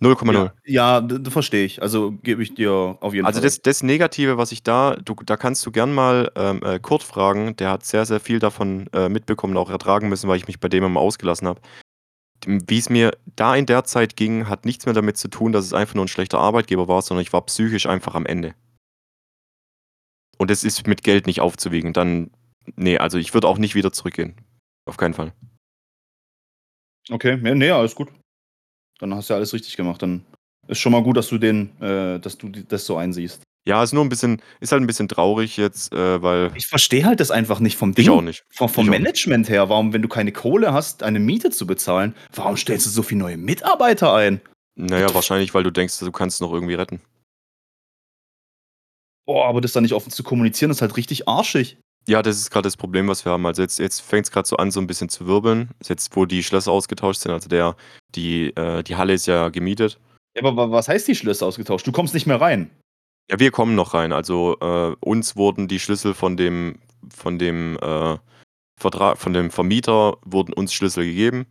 0,0. 0.01 0.51
Ja, 0.65 0.99
ja, 0.99 1.07
verstehe 1.29 1.65
ich. 1.65 1.81
Also, 1.81 2.11
gebe 2.23 2.43
ich 2.43 2.53
dir 2.53 2.97
auf 2.99 3.13
jeden 3.13 3.25
Also, 3.25 3.39
Fall 3.39 3.43
das 3.43 3.53
recht. 3.55 3.67
das 3.67 3.81
Negative, 3.83 4.37
was 4.37 4.51
ich 4.51 4.61
da 4.63 4.95
du 4.95 5.15
da 5.25 5.37
kannst 5.37 5.65
du 5.65 5.71
gern 5.71 5.93
mal, 5.93 6.31
ähm, 6.35 6.61
äh, 6.63 6.79
Kurt 6.79 7.03
fragen, 7.03 7.55
der 7.55 7.69
hat 7.71 7.85
sehr, 7.85 8.05
sehr 8.05 8.19
viel 8.19 8.39
davon, 8.39 8.87
äh, 8.93 9.07
mitbekommen, 9.09 9.55
auch 9.57 9.69
ertragen 9.69 10.09
müssen, 10.09 10.27
weil 10.29 10.37
ich 10.37 10.47
mich 10.47 10.59
bei 10.59 10.67
dem 10.69 10.83
immer 10.83 10.99
ausgelassen 10.99 11.47
habe. 11.47 11.61
Hm, 12.45 12.63
wie's 12.67 12.89
mir 12.89 13.11
da 13.35 13.55
in 13.55 13.65
der 13.67 13.85
Zeit 13.85 14.15
ging, 14.17 14.49
hat 14.49 14.65
nichts 14.65 14.85
mehr 14.85 14.93
damit 14.95 15.17
zu 15.17 15.29
tun, 15.29 15.51
dass 15.53 15.65
es 15.65 15.73
einfach 15.73 15.95
nur 15.95 16.05
'n 16.05 16.09
schlechter 16.09 16.39
Arbeitgeber 16.39 16.87
war, 16.87 17.01
sondern 17.01 17.23
ich 17.23 17.33
war 17.33 17.45
psychisch 17.45 17.87
einfach 17.87 18.15
am 18.15 18.25
Ende. 18.27 18.55
Und 20.37 20.51
das 20.51 20.63
ist 20.63 20.87
mit 20.87 21.03
Geld 21.03 21.27
nicht 21.27 21.41
aufzuwiegen. 21.41 21.93
Dann 21.93 22.31
ne, 22.75 22.97
also, 22.99 23.17
ich 23.17 23.33
würde 23.33 23.47
auch 23.47 23.57
nicht 23.57 23.75
wieder 23.75 23.91
zurückgehen. 23.91 24.35
Auf 24.85 24.97
keinen 24.97 25.13
Fall. 25.13 25.33
Okay, 27.11 27.37
ne, 27.37 27.53
ne, 27.55 27.71
alles 27.71 27.93
gut. 27.95 28.09
Dann 28.99 29.13
hast 29.13 29.29
du 29.29 29.33
ja 29.33 29.37
alles 29.37 29.53
richtig 29.53 29.75
gemacht. 29.75 30.01
Dann 30.01 30.25
ist 30.67 30.79
schon 30.79 30.91
mal 30.91 31.03
gut, 31.03 31.17
dass 31.17 31.27
du 31.29 31.37
den 31.37 31.79
äh, 31.81 32.19
dass 32.19 32.37
du 32.37 32.49
das 32.49 32.85
so 32.85 32.97
einsiehst. 32.97 33.41
Ja, 33.67 33.83
ist 33.83 33.93
nur 33.93 34.03
'n 34.03 34.09
bisschen 34.09 34.41
ist 34.59 34.71
halt 34.71 34.81
'n 34.83 34.87
bisschen 34.87 35.07
traurig 35.07 35.57
jetzt, 35.57 35.91
äh, 35.93 36.21
weil 36.21 36.51
Ich 36.55 36.67
verstehe 36.67 37.03
halt 37.05 37.19
das 37.19 37.31
einfach 37.31 37.59
nicht 37.59 37.77
vom 37.77 37.93
Ich 37.97 38.09
auch 38.09 38.17
Ding 38.17 38.25
nicht. 38.25 38.43
vo 38.53 38.65
Ich 38.65 38.71
vom 38.71 38.85
auch 38.89 38.89
nicht. 38.91 38.99
Management 38.99 39.49
her. 39.49 39.69
Warum, 39.69 39.91
wenn 39.93 40.01
du 40.01 40.07
keine 40.07 40.31
Kohle 40.31 40.71
hast, 40.73 41.03
eine 41.03 41.19
Miete 41.19 41.49
zu 41.49 41.65
bezahlen, 41.67 42.15
warum 42.33 42.57
stellst 42.57 42.85
du 42.85 42.89
so 42.91 43.03
viele 43.03 43.19
neue 43.19 43.37
Mitarbeiter 43.37 44.13
ein? 44.13 44.39
Na 44.77 44.97
What 44.97 45.01
ja, 45.01 45.07
the 45.07 45.13
f 45.13 45.15
wahrscheinlich, 45.15 45.53
weil 45.53 45.63
du 45.63 45.71
denkst, 45.71 45.99
du 45.99 46.11
kannst 46.11 46.41
noch 46.41 46.51
irgendwie 46.53 46.73
retten. 46.75 47.01
Boah, 49.27 49.47
aber 49.47 49.59
das 49.59 49.73
dann 49.73 49.81
nicht 49.83 49.93
offen 49.93 50.11
zu 50.11 50.21
kommunizieren, 50.23 50.69
ist 50.71 50.81
halt 50.81 50.97
richtig 50.97 51.27
arschig. 51.27 51.77
Ja, 52.07 52.21
das 52.21 52.37
ist 52.37 52.51
grad 52.51 52.65
das 52.65 52.77
Problem, 52.77 53.07
was 53.07 53.25
wir 53.25 53.31
haben. 53.31 53.45
Also, 53.45 53.61
jetzt 53.61 53.79
jetzt 53.79 54.01
fängt's 54.01 54.31
grad 54.31 54.45
so 54.45 54.57
an, 54.57 54.71
so 54.71 54.79
'n 54.79 54.87
bisschen 54.87 55.09
zu 55.09 55.25
wirbeln. 55.25 55.69
Jetzt, 55.83 56.15
wo 56.15 56.25
die 56.25 56.43
Schlösser 56.43 56.71
ausgetauscht 56.71 57.21
sind, 57.21 57.31
also 57.31 57.49
der 57.49 57.75
die 58.13 58.55
äh, 58.55 58.83
die 58.83 58.95
Halle 58.95 59.13
ist 59.13 59.25
ja 59.25 59.49
gemietet. 59.49 59.99
Ja, 60.35 60.43
aber 60.43 60.55
wa 60.55 60.71
was 60.71 60.87
heißt 60.87 61.07
die 61.07 61.15
Schlösser 61.15 61.47
ausgetauscht? 61.47 61.87
Du 61.87 61.91
kommst 61.91 62.13
nicht 62.13 62.27
mehr 62.27 62.39
rein? 62.39 62.69
Ja, 63.31 63.39
wir 63.39 63.49
kommen 63.51 63.73
noch 63.75 63.93
rein. 63.95 64.11
Also, 64.13 64.57
äh, 64.61 64.95
uns 64.99 65.35
wurden 65.35 65.67
die 65.67 65.79
Schlüssel 65.79 66.13
von 66.13 66.37
dem 66.37 66.79
von 67.13 67.39
dem, 67.39 67.77
äh, 67.81 68.17
Vertra 68.79 69.15
von 69.15 69.33
dem 69.33 69.51
Vermieter 69.51 70.17
wurden 70.25 70.53
uns 70.53 70.73
Schlüssel 70.73 71.05
gegeben, 71.05 71.45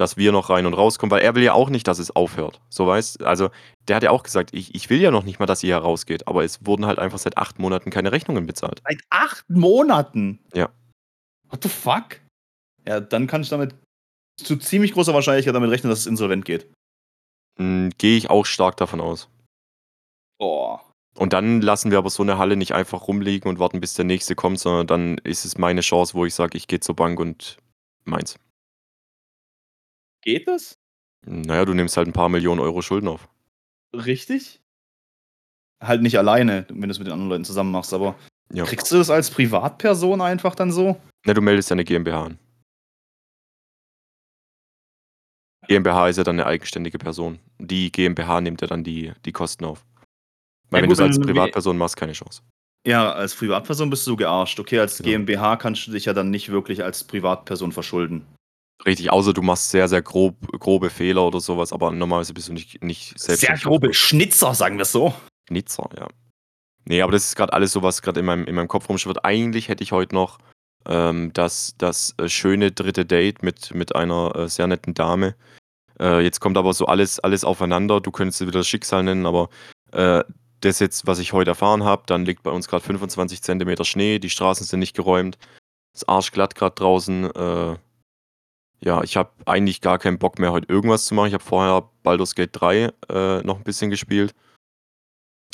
dass 0.00 0.16
wir 0.16 0.32
noch 0.32 0.50
rein 0.50 0.66
und 0.66 0.74
rauskommen, 0.74 1.10
weil 1.10 1.22
er 1.22 1.34
will 1.34 1.42
ja 1.42 1.52
auch 1.54 1.70
nicht, 1.70 1.86
dass 1.88 1.98
es 1.98 2.14
aufhört. 2.14 2.60
So, 2.70 2.86
weißt 2.86 3.22
also, 3.24 3.50
der 3.88 3.96
hat 3.96 4.02
ja 4.02 4.10
auch 4.10 4.22
gesagt: 4.22 4.50
„Ich 4.54 4.74
ich 4.74 4.90
will 4.90 5.00
ja 5.00 5.10
noch 5.10 5.24
nicht 5.24 5.38
mal, 5.40 5.46
dass 5.46 5.62
ihr 5.62 5.68
hier 5.68 5.78
rausgeht“, 5.78 6.26
aber 6.28 6.44
es 6.44 6.64
wurden 6.66 6.86
halt 6.86 6.98
einfach 6.98 7.18
seit 7.18 7.38
8 7.38 7.58
Monaten 7.58 7.90
keine 7.90 8.12
Rechnungen 8.12 8.46
bezahlt. 8.46 8.80
Seit 8.88 9.00
8 9.10 9.48
Monaten? 9.50 10.40
Ja. 10.54 10.70
What 11.50 11.62
the 11.64 11.68
fuck? 11.70 12.20
Ja, 12.86 13.00
dann 13.00 13.26
kann 13.28 13.42
ich 13.42 13.50
damit 13.50 13.74
zu 14.38 14.56
ziemlich 14.58 14.92
großer 14.94 15.14
Wahrscheinlichkeit 15.14 15.54
damit 15.54 15.70
rechnen, 15.70 15.90
dass 15.90 16.00
es 16.00 16.06
insolvent 16.06 16.44
geht. 16.46 16.68
Hm, 17.58 17.90
gehe 17.98 18.16
ich 18.18 18.30
auch 18.30 18.46
stark 18.46 18.76
davon 18.78 19.00
aus. 19.00 19.28
Boah. 20.40 20.80
Und 21.18 21.34
dann 21.34 21.60
lassen 21.60 21.90
wir 21.90 21.98
aber 21.98 22.08
so 22.08 22.24
'ne 22.24 22.38
Halle 22.38 22.56
nicht 22.56 22.72
einfach 22.72 23.06
rumliegen 23.06 23.48
und 23.50 23.58
warten, 23.58 23.80
bis 23.80 23.92
der 23.94 24.06
Nächste 24.06 24.34
kommt, 24.34 24.58
sondern 24.58 24.86
dann 24.86 25.18
ist 25.18 25.44
es 25.44 25.58
meine 25.58 25.82
Chance, 25.82 26.14
wo 26.14 26.24
ich 26.24 26.34
sage: 26.34 26.56
„Ich 26.56 26.66
gehe 26.66 26.80
zur 26.80 26.96
Bank 26.96 27.20
und 27.20 27.58
meins.“ 28.04 28.38
Geht 30.24 30.48
das? 30.48 30.74
Na 31.26 31.56
ja, 31.56 31.64
du 31.66 31.74
nimmst 31.74 31.96
halt 31.96 32.08
'n 32.08 32.12
paar 32.12 32.28
Millionen 32.30 32.60
Euro 32.60 32.80
Schulden 32.82 33.08
auf. 33.08 33.28
Richtig? 33.94 34.60
Halt 35.82 36.02
nicht 36.02 36.18
alleine, 36.18 36.66
wenn 36.68 36.88
du's 36.88 36.98
mit 36.98 37.06
den 37.06 37.12
anderen 37.14 37.30
Leuten 37.30 37.44
zusammen 37.44 37.70
machst, 37.72 37.94
aber 37.94 38.14
Ja. 38.52 38.64
kriegst 38.64 38.92
du 38.92 38.96
das 38.98 39.08
als 39.10 39.30
Privatperson 39.30 40.20
einfach 40.20 40.54
dann 40.54 40.72
so? 40.72 40.96
Ne, 41.26 41.34
du 41.34 41.40
meldest 41.40 41.70
ja 41.70 41.76
'ne 41.76 41.84
GmbH 41.84 42.24
an. 42.24 42.38
GmbH 45.68 46.08
ist 46.08 46.16
ja 46.16 46.24
dann 46.24 46.36
'ne 46.36 46.46
eigenständige 46.46 46.98
Person. 46.98 47.38
Die 47.58 47.92
GmbH 47.92 48.40
nimmt 48.40 48.60
ja 48.62 48.66
dann 48.66 48.82
die 48.84 49.12
die 49.24 49.32
Kosten 49.32 49.64
auf. 49.64 49.84
Weil 50.70 50.82
Ja 50.82 50.82
wenn 50.82 50.90
als 51.00 51.18
du 51.18 51.20
'ne 51.20 51.34
W 51.34 51.52
Privatperson 51.52 51.78
machst, 51.78 51.96
keine 51.96 52.12
Chance. 52.14 52.42
Ja, 52.86 53.12
als 53.12 53.34
Privatperson 53.34 53.90
bist 53.90 54.06
du 54.06 54.16
gearscht. 54.16 54.58
Okay, 54.58 54.78
als 54.78 54.96
Genau. 54.98 55.10
GmbH 55.10 55.56
kannst 55.56 55.86
du 55.86 55.90
dich 55.92 56.06
ja 56.06 56.14
dann 56.14 56.30
nicht 56.30 56.48
wirklich 56.50 56.82
als 56.82 57.04
Privatperson 57.04 57.72
verschulden. 57.72 58.24
Richtig, 58.86 59.10
außer 59.10 59.32
du 59.34 59.42
machst 59.42 59.70
sehr, 59.70 59.88
sehr 59.88 60.02
grob 60.02 60.36
grobe 60.58 60.90
Fehler 60.90 61.26
oder 61.26 61.40
so 61.40 61.58
was, 61.58 61.72
aber 61.72 61.90
normalerweise 61.90 62.32
bist 62.32 62.48
du 62.48 62.52
nicht 62.52 62.82
nicht 62.82 63.18
Sehr 63.18 63.36
selbstständig 63.36 63.64
grobe 63.64 63.94
Schnitzer, 63.94 64.54
sagen 64.54 64.78
wir's 64.78 64.92
so. 64.92 65.14
Schnitzer, 65.48 65.88
ja. 65.98 66.08
Ne, 66.86 67.02
aber 67.02 67.12
das 67.12 67.26
ist 67.26 67.36
grad 67.36 67.52
alles 67.52 67.72
so, 67.72 67.82
was 67.82 68.00
grad 68.00 68.16
in 68.16 68.24
meinem 68.24 68.46
in 68.46 68.54
meinem 68.54 68.68
Kopf 68.68 68.88
rumschwirrt. 68.88 69.24
Eigentlich 69.24 69.68
hätte 69.68 69.82
ich 69.82 69.92
heute 69.92 70.14
noch, 70.14 70.38
ähm, 70.88 71.30
das 71.34 71.74
das, 71.76 72.14
äh, 72.18 72.28
schöne 72.28 72.72
3. 72.72 73.04
Date 73.04 73.42
mit 73.42 73.74
mit 73.74 73.94
einer, 73.94 74.34
äh, 74.34 74.48
sehr 74.48 74.66
netten 74.66 74.94
Dame. 74.94 75.34
Äh, 76.00 76.20
jetzt 76.22 76.40
kommt 76.40 76.56
aber 76.56 76.72
so 76.72 76.86
alles 76.86 77.20
alles 77.20 77.44
aufeinander. 77.44 78.00
Du 78.00 78.10
könntest 78.10 78.40
es 78.40 78.46
wieder 78.48 78.64
Schicksal 78.64 79.02
nennen, 79.02 79.26
aber, 79.26 79.50
äh, 79.92 80.24
das 80.62 80.78
jetzt, 80.78 81.06
was 81.06 81.18
ich 81.18 81.32
heute 81.32 81.50
erfahren 81.50 81.84
habe, 81.84 82.02
dann 82.06 82.24
liegt 82.24 82.42
bei 82.42 82.50
uns 82.50 82.68
grad 82.68 82.82
25 82.82 83.42
Zentimeter 83.42 83.84
Schnee, 83.84 84.18
die 84.18 84.30
Straßen 84.30 84.66
sind 84.66 84.80
nicht 84.80 84.96
geräumt, 84.96 85.38
ist 85.94 86.08
arschglatt 86.08 86.54
grad 86.54 86.80
draußen. 86.80 87.30
Ja, 88.82 89.02
ich 89.02 89.16
habe 89.16 89.30
eigentlich 89.44 89.82
gar 89.82 89.98
keinen 89.98 90.18
Bock 90.18 90.38
mehr, 90.38 90.52
heute 90.52 90.66
irgendwas 90.72 91.04
zu 91.04 91.14
machen. 91.14 91.28
Ich 91.28 91.34
habe 91.34 91.44
vorher 91.44 91.84
Baldur's 92.02 92.34
Gate 92.34 92.50
3, 92.52 92.90
äh, 93.10 93.42
noch 93.42 93.58
'n 93.58 93.62
bisschen 93.64 93.90
gespielt. 93.90 94.34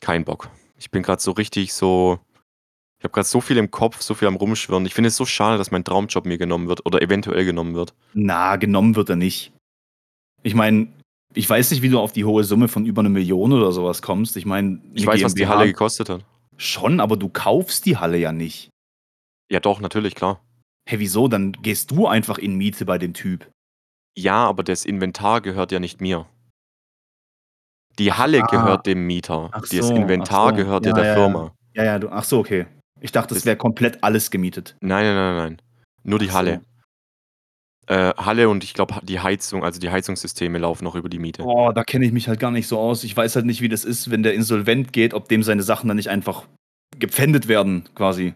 Kein 0.02 0.24
Bock. 0.24 0.48
Ich 0.78 0.90
bin 0.90 1.02
grad 1.02 1.20
so 1.20 1.32
richtig 1.32 1.72
so 1.72 2.18
ich 2.98 3.04
habe 3.04 3.12
grad 3.12 3.26
so 3.26 3.42
viel 3.42 3.58
im 3.58 3.70
Kopf, 3.70 4.00
so 4.00 4.14
viel 4.14 4.26
am 4.28 4.36
Rumschwirren. 4.36 4.86
Ich 4.86 4.94
finde 4.94 5.08
es 5.08 5.16
so 5.16 5.26
schade, 5.26 5.58
dass 5.58 5.70
mein 5.70 5.84
Traumjob 5.84 6.24
mir 6.26 6.38
genommen 6.38 6.68
wird 6.68 6.86
oder 6.86 7.02
eventuell 7.02 7.44
genommen 7.44 7.74
wird. 7.74 7.94
Na, 8.14 8.56
genommen 8.56 8.96
wird 8.96 9.10
er 9.10 9.16
nicht. 9.16 9.52
Ich 10.42 10.54
meine, 10.54 10.88
ich 11.34 11.48
weiß 11.48 11.70
nicht, 11.72 11.82
wie 11.82 11.90
du 11.90 12.00
auf 12.00 12.12
die 12.12 12.24
hohe 12.24 12.44
Summe 12.44 12.68
von 12.68 12.86
über 12.86 13.02
'ne 13.02 13.10
Million 13.10 13.52
oder 13.52 13.72
so 13.72 13.84
was 13.84 14.02
kommst. 14.02 14.36
Ich 14.36 14.46
meine, 14.46 14.70
'ne 14.70 14.80
Ich 14.94 15.06
weiß, 15.06 15.22
was 15.24 15.34
die 15.34 15.42
GmbH 15.42 15.58
Halle 15.58 15.66
gekostet 15.68 16.08
hat. 16.08 16.24
Schon, 16.56 17.00
aber 17.00 17.16
du 17.16 17.28
kaufst 17.28 17.86
die 17.86 17.98
Halle 17.98 18.18
ja 18.18 18.32
nicht. 18.32 18.70
Ja 19.50 19.60
doch, 19.60 19.80
natürlich, 19.80 20.14
klar. 20.14 20.40
Hä, 20.88 20.96
wieso? 20.98 21.28
Dann 21.28 21.52
gehst 21.52 21.90
du 21.90 22.06
einfach 22.06 22.38
in 22.38 22.56
Miete 22.56 22.84
bei 22.84 22.98
dem 22.98 23.12
Typ. 23.14 23.50
Ja, 24.16 24.46
aber 24.46 24.62
das 24.62 24.84
Inventar 24.84 25.40
gehört 25.40 25.72
ja 25.72 25.80
nicht 25.80 26.00
mir. 26.00 26.26
Die 27.98 28.12
Halle 28.12 28.42
Ah. 28.42 28.46
gehört 28.46 28.86
dem 28.86 29.06
Mieter. 29.06 29.50
Ach 29.52 29.60
Das 29.62 29.70
so, 29.70 29.94
Inventar 29.94 30.50
so. 30.50 30.56
gehört 30.56 30.86
ja 30.86 30.92
der 30.92 31.04
ja. 31.06 31.14
Firma. 31.14 31.54
Ja, 31.74 31.84
ja, 31.84 31.98
du 31.98 32.08
ach 32.10 32.24
so, 32.24 32.38
okay. 32.38 32.66
Ich 33.00 33.12
dachte, 33.12 33.34
es 33.34 33.40
Das 33.40 33.46
wäre 33.46 33.56
komplett 33.56 34.02
alles 34.02 34.30
gemietet. 34.30 34.76
Nein, 34.80 35.04
nein, 35.04 35.14
nein, 35.14 35.36
nein. 35.36 35.62
Nur 36.02 36.18
die 36.18 36.30
Ach 36.30 36.34
Halle. 36.34 36.60
so. 37.88 37.94
Äh, 37.94 38.14
Halle 38.16 38.48
und 38.48 38.64
ich 38.64 38.74
glaube, 38.74 38.98
die 39.02 39.20
Heizung 39.20 39.62
also 39.62 39.78
die 39.78 39.90
Heizungssysteme 39.90 40.58
laufen 40.58 40.84
noch 40.84 40.94
über 40.96 41.08
die 41.08 41.18
Miete. 41.18 41.42
Boah, 41.42 41.72
da 41.72 41.84
kenne 41.84 42.04
ich 42.06 42.12
mich 42.12 42.26
halt 42.28 42.40
gar 42.40 42.50
nicht 42.50 42.66
so 42.66 42.78
aus. 42.78 43.04
Ich 43.04 43.16
weiß 43.16 43.36
halt 43.36 43.46
nicht, 43.46 43.60
wie 43.60 43.68
das 43.68 43.84
ist, 43.84 44.10
wenn 44.10 44.22
der 44.22 44.34
insolvent 44.34 44.92
geht, 44.92 45.14
ob 45.14 45.28
dem 45.28 45.42
seine 45.42 45.62
Sachen 45.62 45.86
dann 45.88 45.96
nicht 45.96 46.10
einfach 46.10 46.46
gepfändet 46.98 47.46
werden, 47.48 47.88
quasi. 47.94 48.34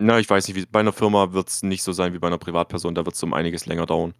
Na, 0.00 0.20
ich 0.20 0.30
weiß 0.30 0.46
nicht, 0.46 0.56
wie 0.56 0.64
bei 0.66 0.80
'ner 0.80 0.92
Firma 0.92 1.32
wird's 1.32 1.62
nicht 1.64 1.82
so 1.82 1.90
sein 1.92 2.12
wie 2.14 2.20
bei 2.20 2.28
'ner 2.30 2.38
Privatperson, 2.38 2.94
da 2.94 3.04
wird's 3.04 3.20
um 3.24 3.34
einiges 3.34 3.66
länger 3.66 3.84
dauern. 3.86 4.14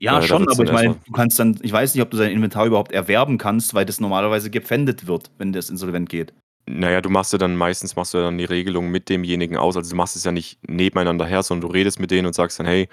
Ja, 0.00 0.18
Äh, 0.18 0.22
schon, 0.22 0.48
aber 0.48 0.64
ich 0.64 0.72
meine, 0.72 0.96
du 1.06 1.12
kannst 1.12 1.38
dann 1.38 1.58
ich 1.62 1.72
weiß 1.72 1.94
nicht, 1.94 2.02
ob 2.02 2.10
du 2.10 2.16
sein 2.16 2.32
Inventar 2.32 2.66
überhaupt 2.66 2.92
erwerben 2.92 3.38
kannst, 3.38 3.74
weil 3.74 3.86
das 3.86 4.00
normalerweise 4.00 4.50
gepfändet 4.50 5.06
wird, 5.06 5.30
wenn 5.38 5.52
das 5.52 5.70
insolvent 5.70 6.08
geht. 6.08 6.34
Na 6.66 6.90
ja, 6.90 7.00
du 7.00 7.08
machst 7.10 7.32
ja 7.32 7.38
dann 7.38 7.56
meistens 7.56 7.96
machst 7.96 8.14
du 8.14 8.18
ja 8.18 8.24
dann 8.24 8.38
die 8.38 8.44
Regelung 8.44 8.90
mit 8.90 9.08
demjenigen 9.08 9.56
aus. 9.56 9.76
Also, 9.76 9.90
du 9.90 9.96
machst 9.96 10.16
es 10.16 10.24
ja 10.24 10.32
nicht 10.32 10.58
nebeneinander 10.68 11.26
her, 11.26 11.42
sondern 11.42 11.68
du 11.68 11.74
redest 11.74 11.98
mit 12.00 12.10
denen 12.10 12.26
und 12.26 12.34
sagst 12.34 12.58
dann: 12.58 12.66
„Hey, 12.66 12.88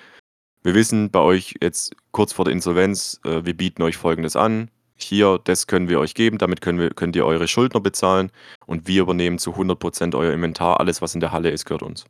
wir 0.63 0.75
wissen 0.75 1.11
bei 1.11 1.19
euch 1.21 1.55
jetzt 1.61 1.95
kurz 2.11 2.33
vor 2.33 2.45
der 2.45 2.53
Insolvenz, 2.53 3.19
äh, 3.25 3.45
wir 3.45 3.55
bieten 3.57 3.83
euch 3.83 3.97
Folgendes 3.97 4.35
an. 4.37 4.71
Hier, 4.99 5.39
das 5.43 5.67
können 5.67 5.89
wir 5.89 5.99
euch 5.99 6.15
geben, 6.15 6.39
damit 6.39 6.59
können 6.61 6.79
wir 6.79 6.89
könnt 6.89 7.15
ihr 7.15 7.25
eure 7.25 7.47
Schuldner 7.47 7.79
bezahlen 7.79 8.31
und 8.65 8.87
wir 8.87 9.03
übernehmen 9.03 9.37
zu 9.37 9.55
100 9.55 9.79
% 9.79 10.15
euer 10.15 10.33
Inventar. 10.33 10.79
Alles, 10.79 11.01
was 11.03 11.13
in 11.13 11.21
der 11.21 11.31
Halle 11.31 11.51
ist, 11.51 11.65
gehört 11.65 11.83
uns.“ 11.83 12.05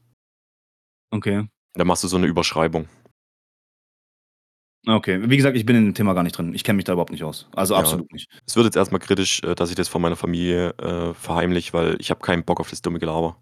Okay. 1.14 1.48
Dann 1.76 1.88
machst 1.88 2.04
du 2.04 2.08
so 2.08 2.18
'ne 2.18 2.28
Überschreibung. 2.28 2.88
Okay. 4.86 5.20
Wie 5.30 5.36
gesagt, 5.38 5.58
ich 5.58 5.66
bin 5.66 5.76
in 5.76 5.86
dem 5.86 5.94
Thema 5.94 6.14
gar 6.14 6.24
nicht 6.24 6.38
drin. 6.38 6.54
Ich 6.54 6.64
kenne 6.64 6.78
mich 6.78 6.86
da 6.86 6.94
überhaupt 6.94 7.12
nicht 7.12 7.24
aus. 7.24 7.48
Also, 7.56 7.74
Ja. 7.74 7.80
absolut 7.80 8.12
nicht. 8.14 8.30
Es 8.46 8.56
wird 8.56 8.66
jetzt 8.66 8.76
erst 8.78 8.92
mal 8.92 9.00
kritisch, 9.00 9.42
äh, 9.44 9.56
dass 9.56 9.70
ich 9.70 9.76
das 9.76 9.88
vor 9.88 10.00
meiner 10.00 10.16
Familie, 10.16 10.70
äh, 10.78 11.14
verheimliche, 11.14 11.74
weil 11.74 11.98
ich 12.00 12.10
habe 12.10 12.22
keinen 12.22 12.44
Bock 12.44 12.60
auf 12.60 12.70
das 12.70 12.82
dumme 12.82 13.00
Gelaber. 13.00 13.38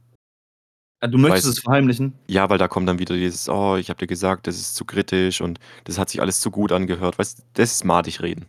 Ah, 1.01 1.07
du 1.07 1.17
möchtest 1.17 1.45
Weiß 1.47 1.57
es 1.57 1.59
verheimlichen? 1.59 2.13
Ja, 2.27 2.49
weil 2.49 2.57
da 2.57 2.67
kommt 2.67 2.87
dann 2.87 2.99
wieder 2.99 3.15
dieses: 3.15 3.49
„Oh, 3.49 3.75
ich 3.75 3.89
habe 3.89 3.99
dir 3.99 4.07
gesagt, 4.07 4.47
das 4.47 4.55
ist 4.55 4.75
zu 4.75 4.85
kritisch 4.85 5.41
und 5.41 5.59
das 5.83 5.97
hat 5.99 6.09
sich 6.09 6.21
alles 6.21 6.39
zu 6.39 6.51
gut 6.51 6.71
angehört.“ 6.71 7.19
Weißt, 7.19 7.43
das 7.53 7.71
ist 7.73 7.83
madig 7.85 8.21
reden. 8.21 8.45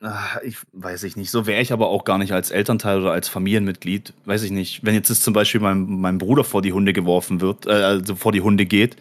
Ah, 0.00 0.38
ich 0.44 0.58
weiß 0.72 1.02
ich 1.02 1.16
nicht. 1.16 1.30
So 1.30 1.46
wäre 1.46 1.60
ich 1.60 1.72
aber 1.72 1.88
auch 1.88 2.04
gar 2.04 2.18
nicht 2.18 2.32
als 2.32 2.50
Elternteil 2.50 3.00
oder 3.00 3.12
als 3.12 3.28
Familienmitglied. 3.28 4.14
Weiß 4.26 4.42
ich 4.44 4.52
nicht. 4.52 4.84
Wenn 4.84 4.94
jetzt 4.94 5.08
zum 5.22 5.34
Beispiel 5.34 5.60
meinem 5.60 6.00
meinem 6.00 6.18
Bruder 6.18 6.44
vor 6.44 6.62
die 6.62 6.72
Hunde 6.72 6.92
geworfen 6.92 7.40
wird 7.40 7.66
äh, 7.66 7.70
also 7.70 8.14
vor 8.14 8.30
die 8.32 8.40
Hunde 8.40 8.64
geht 8.64 8.96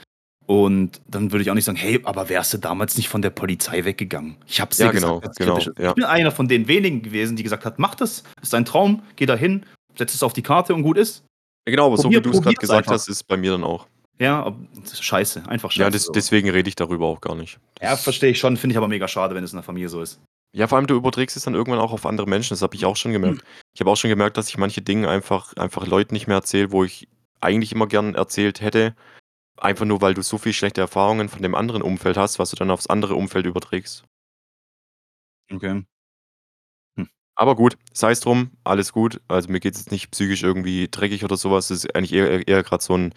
Und 0.48 1.02
dann 1.08 1.32
würde 1.34 1.44
ich 1.44 1.52
auch 1.52 1.56
nicht 1.56 1.66
sagen, 1.66 1.78
hey, 1.78 2.00
aber 2.04 2.30
wärst 2.30 2.54
du 2.54 2.58
damals 2.58 2.96
nicht 2.96 3.10
von 3.10 3.22
der 3.22 3.32
Polizei 3.32 3.84
weggegangen? 3.84 4.38
Ich 4.48 4.62
habe 4.62 4.74
ja, 4.78 4.92
genau, 4.92 5.22
genau, 5.36 5.60
ja. 5.78 5.90
Ich 5.90 5.96
bin 5.96 6.06
einer 6.06 6.32
von 6.32 6.48
den 6.48 6.70
wenigen 6.70 7.02
gewesen, 7.02 7.36
die 7.36 7.44
gesagt 7.44 7.66
hat, 7.66 7.80
mach 7.80 7.96
das, 7.96 8.24
ist 8.42 8.54
dein 8.54 8.64
Traum, 8.64 9.04
geh 9.18 9.26
da 9.26 9.36
hin, 9.36 9.66
setz 9.98 10.16
es 10.16 10.24
auf 10.24 10.32
die 10.32 10.42
Karte 10.42 10.74
und 10.74 10.84
gut 10.84 10.98
ist. 10.98 11.26
Ja, 11.68 11.72
genau, 11.72 11.88
aber 11.88 11.98
probier, 11.98 12.20
so 12.20 12.26
wie 12.26 12.32
du 12.32 12.38
es 12.38 12.42
gerade 12.42 12.56
gesagt 12.56 12.78
einfach. 12.78 12.94
hast, 12.94 13.10
ist 13.10 13.28
bei 13.28 13.36
mir 13.36 13.52
dann 13.52 13.66
auch. 13.66 13.88
Ja, 14.20 14.56
scheiße, 14.90 15.44
einfach 15.50 15.70
scheiße. 15.70 15.82
Ja, 15.82 15.90
des, 15.90 16.10
deswegen 16.12 16.50
rede 16.50 16.70
ich 16.70 16.76
darüber 16.76 17.08
auch 17.08 17.20
gar 17.20 17.36
nicht. 17.36 17.60
Das 17.76 17.90
ja, 17.90 17.96
verstehe 17.98 18.30
ich 18.30 18.40
schon, 18.40 18.56
finde 18.56 18.74
ich 18.74 18.78
aber 18.78 18.88
mega 18.88 19.10
schade, 19.10 19.36
wenn 19.36 19.44
es 19.44 19.52
in 19.52 19.58
der 19.58 19.64
Familie 19.64 19.90
so 19.90 20.02
ist. 20.02 20.22
Ja, 20.58 20.68
vor 20.68 20.78
allem 20.78 20.88
du 20.88 20.96
überträgst 20.96 21.38
es 21.38 21.44
dann 21.44 21.54
irgendwann 21.54 21.80
auch 21.80 21.94
auf 21.94 22.06
andere 22.06 22.28
Menschen, 22.28 22.50
das 22.54 22.62
habe 22.64 22.76
ich 22.76 22.86
auch 22.86 22.96
schon 22.96 23.12
gemerkt. 23.12 23.44
Mhm. 23.44 23.48
Ich 23.74 23.82
habe 23.82 23.92
auch 23.92 23.96
schon 23.96 24.10
gemerkt, 24.10 24.38
dass 24.38 24.50
ich 24.50 24.58
manche 24.58 24.82
Dinge 24.82 25.08
einfach, 25.08 25.56
einfach 25.56 25.86
Leuten 25.86 26.14
nicht 26.16 26.28
mehr 26.28 26.38
erzähle, 26.38 26.72
wo 26.72 26.84
ich 26.84 27.08
eigentlich 27.42 27.72
immer 27.72 27.88
gern 27.88 28.16
erzählt 28.16 28.62
hätte, 28.62 28.96
Einfach 29.58 29.86
nur, 29.86 30.02
weil 30.02 30.14
du 30.14 30.22
so 30.22 30.38
viel 30.38 30.54
schlechte 30.54 30.82
Erfahrungen 30.82 31.30
von 31.30 31.42
dem 31.42 31.56
anderen 31.56 31.82
Umfeld 31.82 32.16
hast, 32.16 32.38
was 32.38 32.52
du 32.52 32.56
dann 32.56 32.70
aufs 32.70 32.88
andere 32.88 33.16
Umfeld 33.16 33.48
überträgst. 33.48 34.04
Okay. 35.52 35.84
Hm. 36.98 37.10
Aber 37.36 37.56
gut, 37.56 37.78
sei 37.92 38.12
es 38.12 38.20
drum, 38.20 38.52
alles 38.64 38.94
gut. 38.94 39.20
Also 39.28 39.50
mir 39.50 39.60
geht 39.60 39.74
es 39.74 39.82
jetzt 39.82 39.92
nicht 39.92 40.12
psychisch 40.12 40.44
irgendwie 40.44 40.88
dreckig 40.90 41.24
oder 41.24 41.38
sowas. 41.38 41.72
Es 41.72 41.86
ist 41.86 41.96
eigentlich 41.96 42.14
eher, 42.14 42.48
eher 42.48 42.64
gerade 42.64 42.84
so 42.84 42.96
ein, 42.96 43.14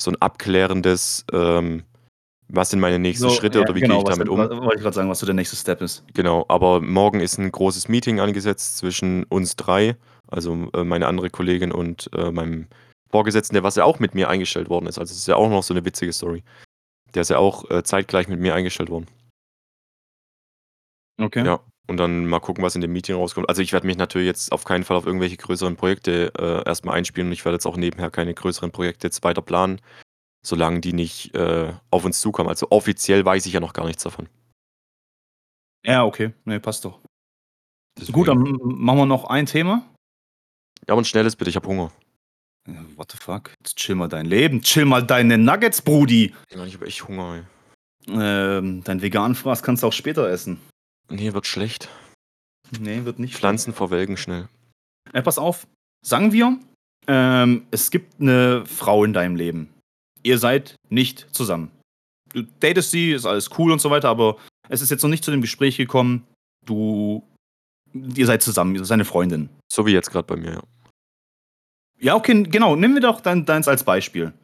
so 0.00 0.10
ein 0.10 0.20
abklärendes, 0.20 1.24
ähm, 1.32 1.84
was 2.48 2.70
sind 2.70 2.80
meine 2.80 2.98
nächsten 2.98 3.28
so, 3.28 3.34
Schritte 3.34 3.58
ja, 3.58 3.64
oder 3.64 3.74
wie 3.74 3.80
genau, 3.80 4.02
gehe 4.02 4.04
ich 4.04 4.16
damit 4.16 4.28
um? 4.28 4.38
Wollte 4.38 4.76
ich 4.76 4.82
gerade 4.82 4.94
sagen, 4.94 5.10
was 5.10 5.18
so 5.18 5.26
der 5.26 5.34
nächste 5.34 5.56
Step 5.56 5.82
ist. 5.82 6.04
Genau, 6.14 6.44
aber 6.48 6.80
morgen 6.80 7.20
ist 7.20 7.38
ein 7.38 7.52
großes 7.52 7.88
Meeting 7.88 8.20
angesetzt 8.20 8.78
zwischen 8.78 9.24
uns 9.24 9.56
drei, 9.56 9.96
also 10.28 10.68
äh, 10.74 10.84
meine 10.84 11.06
andere 11.06 11.30
Kollegin 11.30 11.72
und 11.72 12.10
äh, 12.14 12.30
meinem 12.30 12.66
Vorgesetzten, 13.10 13.54
der 13.54 13.62
was 13.62 13.76
ja 13.76 13.84
auch 13.84 13.98
mit 13.98 14.14
mir 14.14 14.28
eingestellt 14.28 14.68
worden 14.68 14.86
ist. 14.86 14.98
Also 14.98 15.12
es 15.12 15.18
ist 15.18 15.28
ja 15.28 15.36
auch 15.36 15.48
noch 15.48 15.62
so 15.62 15.74
eine 15.74 15.84
witzige 15.84 16.12
Story. 16.12 16.42
Der 17.14 17.22
ist 17.22 17.30
ja 17.30 17.38
auch 17.38 17.70
äh, 17.70 17.82
zeitgleich 17.82 18.28
mit 18.28 18.40
mir 18.40 18.54
eingestellt 18.54 18.90
worden. 18.90 19.06
Okay. 21.20 21.44
Ja, 21.44 21.60
und 21.86 21.96
dann 21.96 22.26
mal 22.26 22.38
gucken, 22.38 22.62
was 22.62 22.74
in 22.74 22.80
dem 22.80 22.92
Meeting 22.92 23.16
rauskommt. 23.16 23.48
Also 23.48 23.62
ich 23.62 23.72
werde 23.72 23.86
mich 23.86 23.96
natürlich 23.96 24.26
jetzt 24.26 24.52
auf 24.52 24.64
keinen 24.64 24.84
Fall 24.84 24.96
auf 24.96 25.06
irgendwelche 25.06 25.36
größeren 25.36 25.76
Projekte 25.76 26.32
äh, 26.38 26.68
erstmal 26.68 26.96
einspielen 26.96 27.28
und 27.28 27.32
ich 27.32 27.44
werde 27.44 27.56
jetzt 27.56 27.66
auch 27.66 27.76
nebenher 27.76 28.10
keine 28.10 28.34
größeren 28.34 28.70
Projekte 28.70 29.06
jetzt 29.06 29.24
weiter 29.24 29.42
planen, 29.42 29.80
solange 30.48 30.80
die 30.80 30.92
nicht 30.92 31.34
äh, 31.34 31.72
auf 31.90 32.04
uns 32.04 32.20
zukommen. 32.20 32.48
Also 32.48 32.68
offiziell 32.70 33.24
weiß 33.24 33.46
ich 33.46 33.52
ja 33.52 33.60
noch 33.60 33.72
gar 33.72 33.86
nichts 33.86 34.02
davon. 34.02 34.28
Ja, 35.84 36.04
okay. 36.04 36.34
Nee, 36.44 36.58
passt 36.58 36.84
doch. 36.84 37.00
Deswegen. 37.96 38.12
Gut, 38.12 38.28
dann 38.28 38.42
machen 38.62 38.98
wir 38.98 39.06
noch 39.06 39.24
ein 39.24 39.46
Thema. 39.46 39.88
Ja, 40.88 40.96
ein 40.96 41.04
schnelles 41.04 41.36
bitte, 41.36 41.50
ich 41.50 41.56
habe 41.56 41.68
Hunger. 41.68 41.92
What 42.96 43.12
the 43.12 43.18
fuck? 43.18 43.50
Jetzt 43.60 43.76
chill 43.76 43.94
mal 43.94 44.08
dein 44.08 44.26
Leben. 44.26 44.60
Chill 44.62 44.84
mal 44.84 45.02
deine 45.02 45.38
Nuggets, 45.38 45.80
Brudi. 45.80 46.34
Ich 46.50 46.74
habe 46.74 46.86
echt 46.86 47.06
Hunger, 47.08 47.36
ey. 47.36 47.42
Ähm, 48.10 48.82
dein 48.84 49.02
veganen 49.02 49.34
Fraß 49.34 49.62
kannst 49.62 49.82
du 49.82 49.86
auch 49.86 49.92
später 49.92 50.28
essen. 50.28 50.60
Nee, 51.08 51.32
wird 51.32 51.46
schlecht. 51.46 51.88
Nee, 52.78 53.04
wird 53.04 53.18
nicht. 53.18 53.34
Pflanzen 53.34 53.72
verwelken 53.72 54.16
schnell. 54.16 54.48
Äh, 55.12 55.22
pass 55.22 55.38
auf. 55.38 55.66
Sagen 56.04 56.32
wir, 56.32 56.58
ähm, 57.06 57.66
es 57.70 57.90
gibt 57.90 58.20
eine 58.20 58.66
Frau 58.66 59.04
in 59.04 59.12
deinem 59.12 59.36
Leben. 59.36 59.72
Ihr 60.28 60.36
seid 60.36 60.76
nicht 60.90 61.26
zusammen. 61.32 61.70
Du 62.34 62.42
datest 62.60 62.90
sie, 62.90 63.12
ist 63.12 63.24
alles 63.24 63.48
cool 63.56 63.72
und 63.72 63.80
so 63.80 63.90
weiter, 63.90 64.10
aber 64.10 64.36
es 64.68 64.82
ist 64.82 64.90
jetzt 64.90 65.02
noch 65.02 65.08
nicht 65.08 65.24
zu 65.24 65.30
dem 65.30 65.40
Gespräch 65.40 65.78
gekommen, 65.78 66.26
du. 66.66 67.26
Ihr 67.94 68.26
seid 68.26 68.42
zusammen, 68.42 68.74
ihr 68.74 68.84
seid 68.84 68.96
eine 68.96 69.06
Freundin. 69.06 69.48
So 69.72 69.86
wie 69.86 69.92
jetzt 69.92 70.10
gerade 70.10 70.26
bei 70.26 70.36
mir, 70.36 70.52
ja. 70.52 70.62
Ja, 71.98 72.14
okay, 72.14 72.42
genau. 72.42 72.76
Nehmen 72.76 72.92
wir 72.92 73.00
doch 73.00 73.22
dein, 73.22 73.46
deins 73.46 73.68
als 73.68 73.84
Beispiel. 73.84 74.34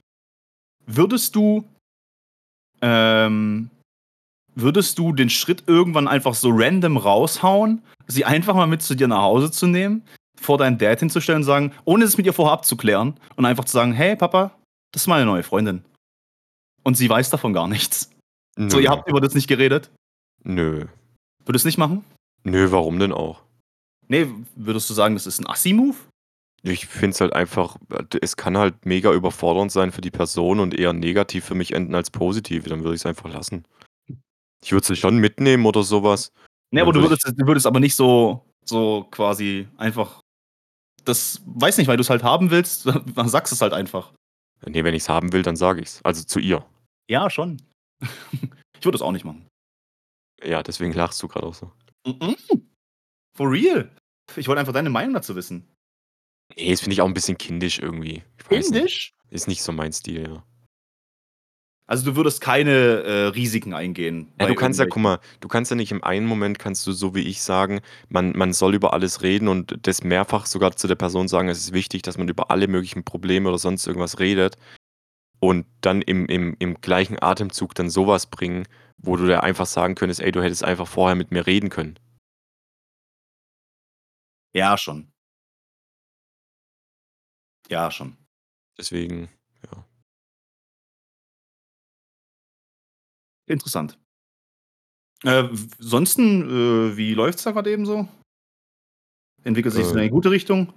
Würdest 0.86 1.36
du, 1.36 1.64
ähm, 2.80 3.68
würdest 4.54 4.98
du 4.98 5.12
den 5.12 5.28
Schritt 5.28 5.64
irgendwann 5.66 6.08
einfach 6.08 6.32
so 6.32 6.48
random 6.50 6.96
raushauen, 6.96 7.82
sie 8.06 8.24
einfach 8.24 8.54
mal 8.54 8.66
mit 8.66 8.80
zu 8.80 8.94
dir 8.94 9.08
nach 9.08 9.20
Hause 9.20 9.50
zu 9.50 9.66
nehmen, 9.66 10.02
vor 10.40 10.56
deinen 10.56 10.78
Dad 10.78 11.00
hinzustellen 11.00 11.42
und 11.42 11.46
sagen, 11.46 11.72
ohne 11.84 12.06
es 12.06 12.16
mit 12.16 12.24
ihr 12.24 12.32
vorher 12.32 12.54
abzuklären 12.54 13.20
und 13.36 13.44
einfach 13.44 13.66
zu 13.66 13.74
sagen, 13.74 13.92
hey 13.92 14.16
Papa, 14.16 14.50
das 14.94 15.02
ist 15.02 15.06
meine 15.08 15.26
neue 15.26 15.42
Freundin. 15.42 15.84
Und 16.84 16.96
sie 16.96 17.10
weiß 17.10 17.28
davon 17.30 17.52
gar 17.52 17.66
nichts. 17.66 18.10
Nö. 18.56 18.70
So, 18.70 18.78
ihr 18.78 18.90
habt 18.90 19.08
über 19.10 19.20
das 19.20 19.34
nicht 19.34 19.48
geredet? 19.48 19.90
Nö. 20.44 20.86
Würdest 21.44 21.46
du 21.46 21.56
es 21.56 21.64
nicht 21.64 21.78
machen? 21.78 22.04
Nö, 22.44 22.70
warum 22.70 23.00
denn 23.00 23.12
auch? 23.12 23.42
Nee, 24.06 24.28
würdest 24.54 24.88
du 24.88 24.94
sagen, 24.94 25.14
das 25.14 25.26
ist 25.26 25.40
ein 25.40 25.48
Assi-Move? 25.48 25.96
Ich 26.62 26.86
finde 26.86 27.10
es 27.10 27.20
halt 27.20 27.32
einfach 27.32 27.76
es 28.22 28.36
kann 28.36 28.56
halt 28.56 28.86
mega 28.86 29.12
überfordernd 29.12 29.72
sein 29.72 29.90
für 29.90 30.00
die 30.00 30.12
Person 30.12 30.60
und 30.60 30.74
eher 30.74 30.92
negativ 30.92 31.44
für 31.44 31.56
mich 31.56 31.72
enden 31.72 31.96
als 31.96 32.10
positiv. 32.10 32.64
Dann 32.64 32.84
würde 32.84 32.94
ich 32.94 33.00
es 33.00 33.06
einfach 33.06 33.28
lassen. 33.28 33.64
Ich 34.62 34.70
würde 34.70 34.92
es 34.92 34.98
schon 34.98 35.18
mitnehmen 35.18 35.66
oder 35.66 35.82
sowas. 35.82 36.30
Ne, 36.70 36.82
aber 36.82 36.92
du 36.92 37.02
würdest 37.02 37.26
du 37.26 37.46
würdest 37.46 37.66
aber 37.66 37.80
nicht 37.80 37.96
so 37.96 38.44
so 38.64 39.08
quasi 39.10 39.66
einfach 39.76 40.20
das 41.04 41.42
weiß 41.46 41.78
nicht, 41.78 41.88
weil 41.88 41.96
du 41.96 42.02
es 42.02 42.10
halt 42.10 42.22
haben 42.22 42.50
willst, 42.50 42.86
dann 42.86 43.28
sagst 43.28 43.52
du 43.52 43.56
es 43.56 43.60
halt 43.60 43.72
einfach. 43.72 44.12
Ne, 44.68 44.84
wenn 44.84 44.94
ich 44.94 45.02
es 45.02 45.08
haben 45.08 45.32
will, 45.32 45.42
dann 45.42 45.56
sage 45.56 45.80
ich 45.80 45.88
es. 45.88 46.04
Also 46.04 46.24
zu 46.24 46.38
ihr. 46.38 46.64
Ja, 47.10 47.30
schon. 47.30 47.62
Ich 48.76 48.86
würde 48.86 48.96
es 48.96 49.02
auch 49.02 49.12
nicht 49.12 49.24
machen. 49.24 49.48
Ja, 50.42 50.62
deswegen 50.62 50.92
lachst 50.92 51.22
du 51.22 51.28
gerade 51.28 51.46
auch 51.46 51.54
so. 51.54 51.72
Mhm. 52.06 52.36
For 53.34 53.50
real. 53.50 53.90
Ich 54.36 54.46
wollte 54.46 54.60
einfach 54.60 54.74
deine 54.74 54.90
Meinung 54.90 55.14
dazu 55.14 55.34
wissen. 55.36 55.66
Nee, 56.54 56.70
das 56.70 56.80
finde 56.80 56.92
ich 56.92 57.00
auch 57.00 57.06
ein 57.06 57.14
bisschen 57.14 57.38
kindisch 57.38 57.78
irgendwie. 57.78 58.22
Kindisch? 58.46 58.72
Nicht. 58.72 59.14
Ist 59.30 59.48
nicht 59.48 59.62
so 59.62 59.72
mein 59.72 59.92
Stil, 59.94 60.28
ja. 60.28 60.44
Also 61.86 62.10
du 62.10 62.16
würdest 62.16 62.40
keine 62.40 62.70
äh, 62.70 63.26
Risiken 63.26 63.74
eingehen. 63.74 64.32
Ja, 64.40 64.46
du 64.46 64.54
kannst 64.54 64.80
ja, 64.80 64.86
guck 64.86 65.02
mal, 65.02 65.20
du 65.40 65.48
kannst 65.48 65.70
ja 65.70 65.76
nicht 65.76 65.92
im 65.92 66.02
einen 66.02 66.26
Moment 66.26 66.58
kannst 66.58 66.86
du 66.86 66.92
so 66.92 67.14
wie 67.14 67.20
ich 67.20 67.42
sagen, 67.42 67.80
man, 68.08 68.32
man 68.34 68.54
soll 68.54 68.74
über 68.74 68.94
alles 68.94 69.22
reden 69.22 69.48
und 69.48 69.78
das 69.86 70.02
mehrfach 70.02 70.46
sogar 70.46 70.74
zu 70.76 70.88
der 70.88 70.94
Person 70.94 71.28
sagen, 71.28 71.48
es 71.48 71.58
ist 71.58 71.72
wichtig, 71.74 72.00
dass 72.00 72.16
man 72.16 72.28
über 72.28 72.50
alle 72.50 72.68
möglichen 72.68 73.04
Probleme 73.04 73.48
oder 73.50 73.58
sonst 73.58 73.86
irgendwas 73.86 74.18
redet 74.18 74.56
und 75.40 75.66
dann 75.82 76.00
im, 76.00 76.24
im, 76.26 76.56
im 76.58 76.80
gleichen 76.80 77.22
Atemzug 77.22 77.74
dann 77.74 77.90
sowas 77.90 78.26
bringen, 78.26 78.66
wo 78.96 79.16
du 79.16 79.26
da 79.26 79.40
einfach 79.40 79.66
sagen 79.66 79.94
könntest, 79.94 80.20
ey, 80.20 80.32
du 80.32 80.42
hättest 80.42 80.64
einfach 80.64 80.88
vorher 80.88 81.16
mit 81.16 81.32
mir 81.32 81.46
reden 81.46 81.68
können. 81.68 81.98
Ja, 84.54 84.78
schon. 84.78 85.12
Ja, 87.68 87.90
schon. 87.90 88.16
Deswegen, 88.78 89.28
Interessant. 93.46 93.98
Äh, 95.22 95.48
ansonsten, 95.78 96.90
äh, 96.92 96.96
wie 96.96 97.14
läuft's 97.14 97.44
da 97.44 97.52
gerade 97.52 97.70
eben 97.70 97.86
so? 97.86 98.08
Entwickelt 99.42 99.74
sich 99.74 99.84
es 99.84 99.92
in 99.92 99.98
eine 99.98 100.06
ähm. 100.06 100.12
gute 100.12 100.30
Richtung? 100.30 100.72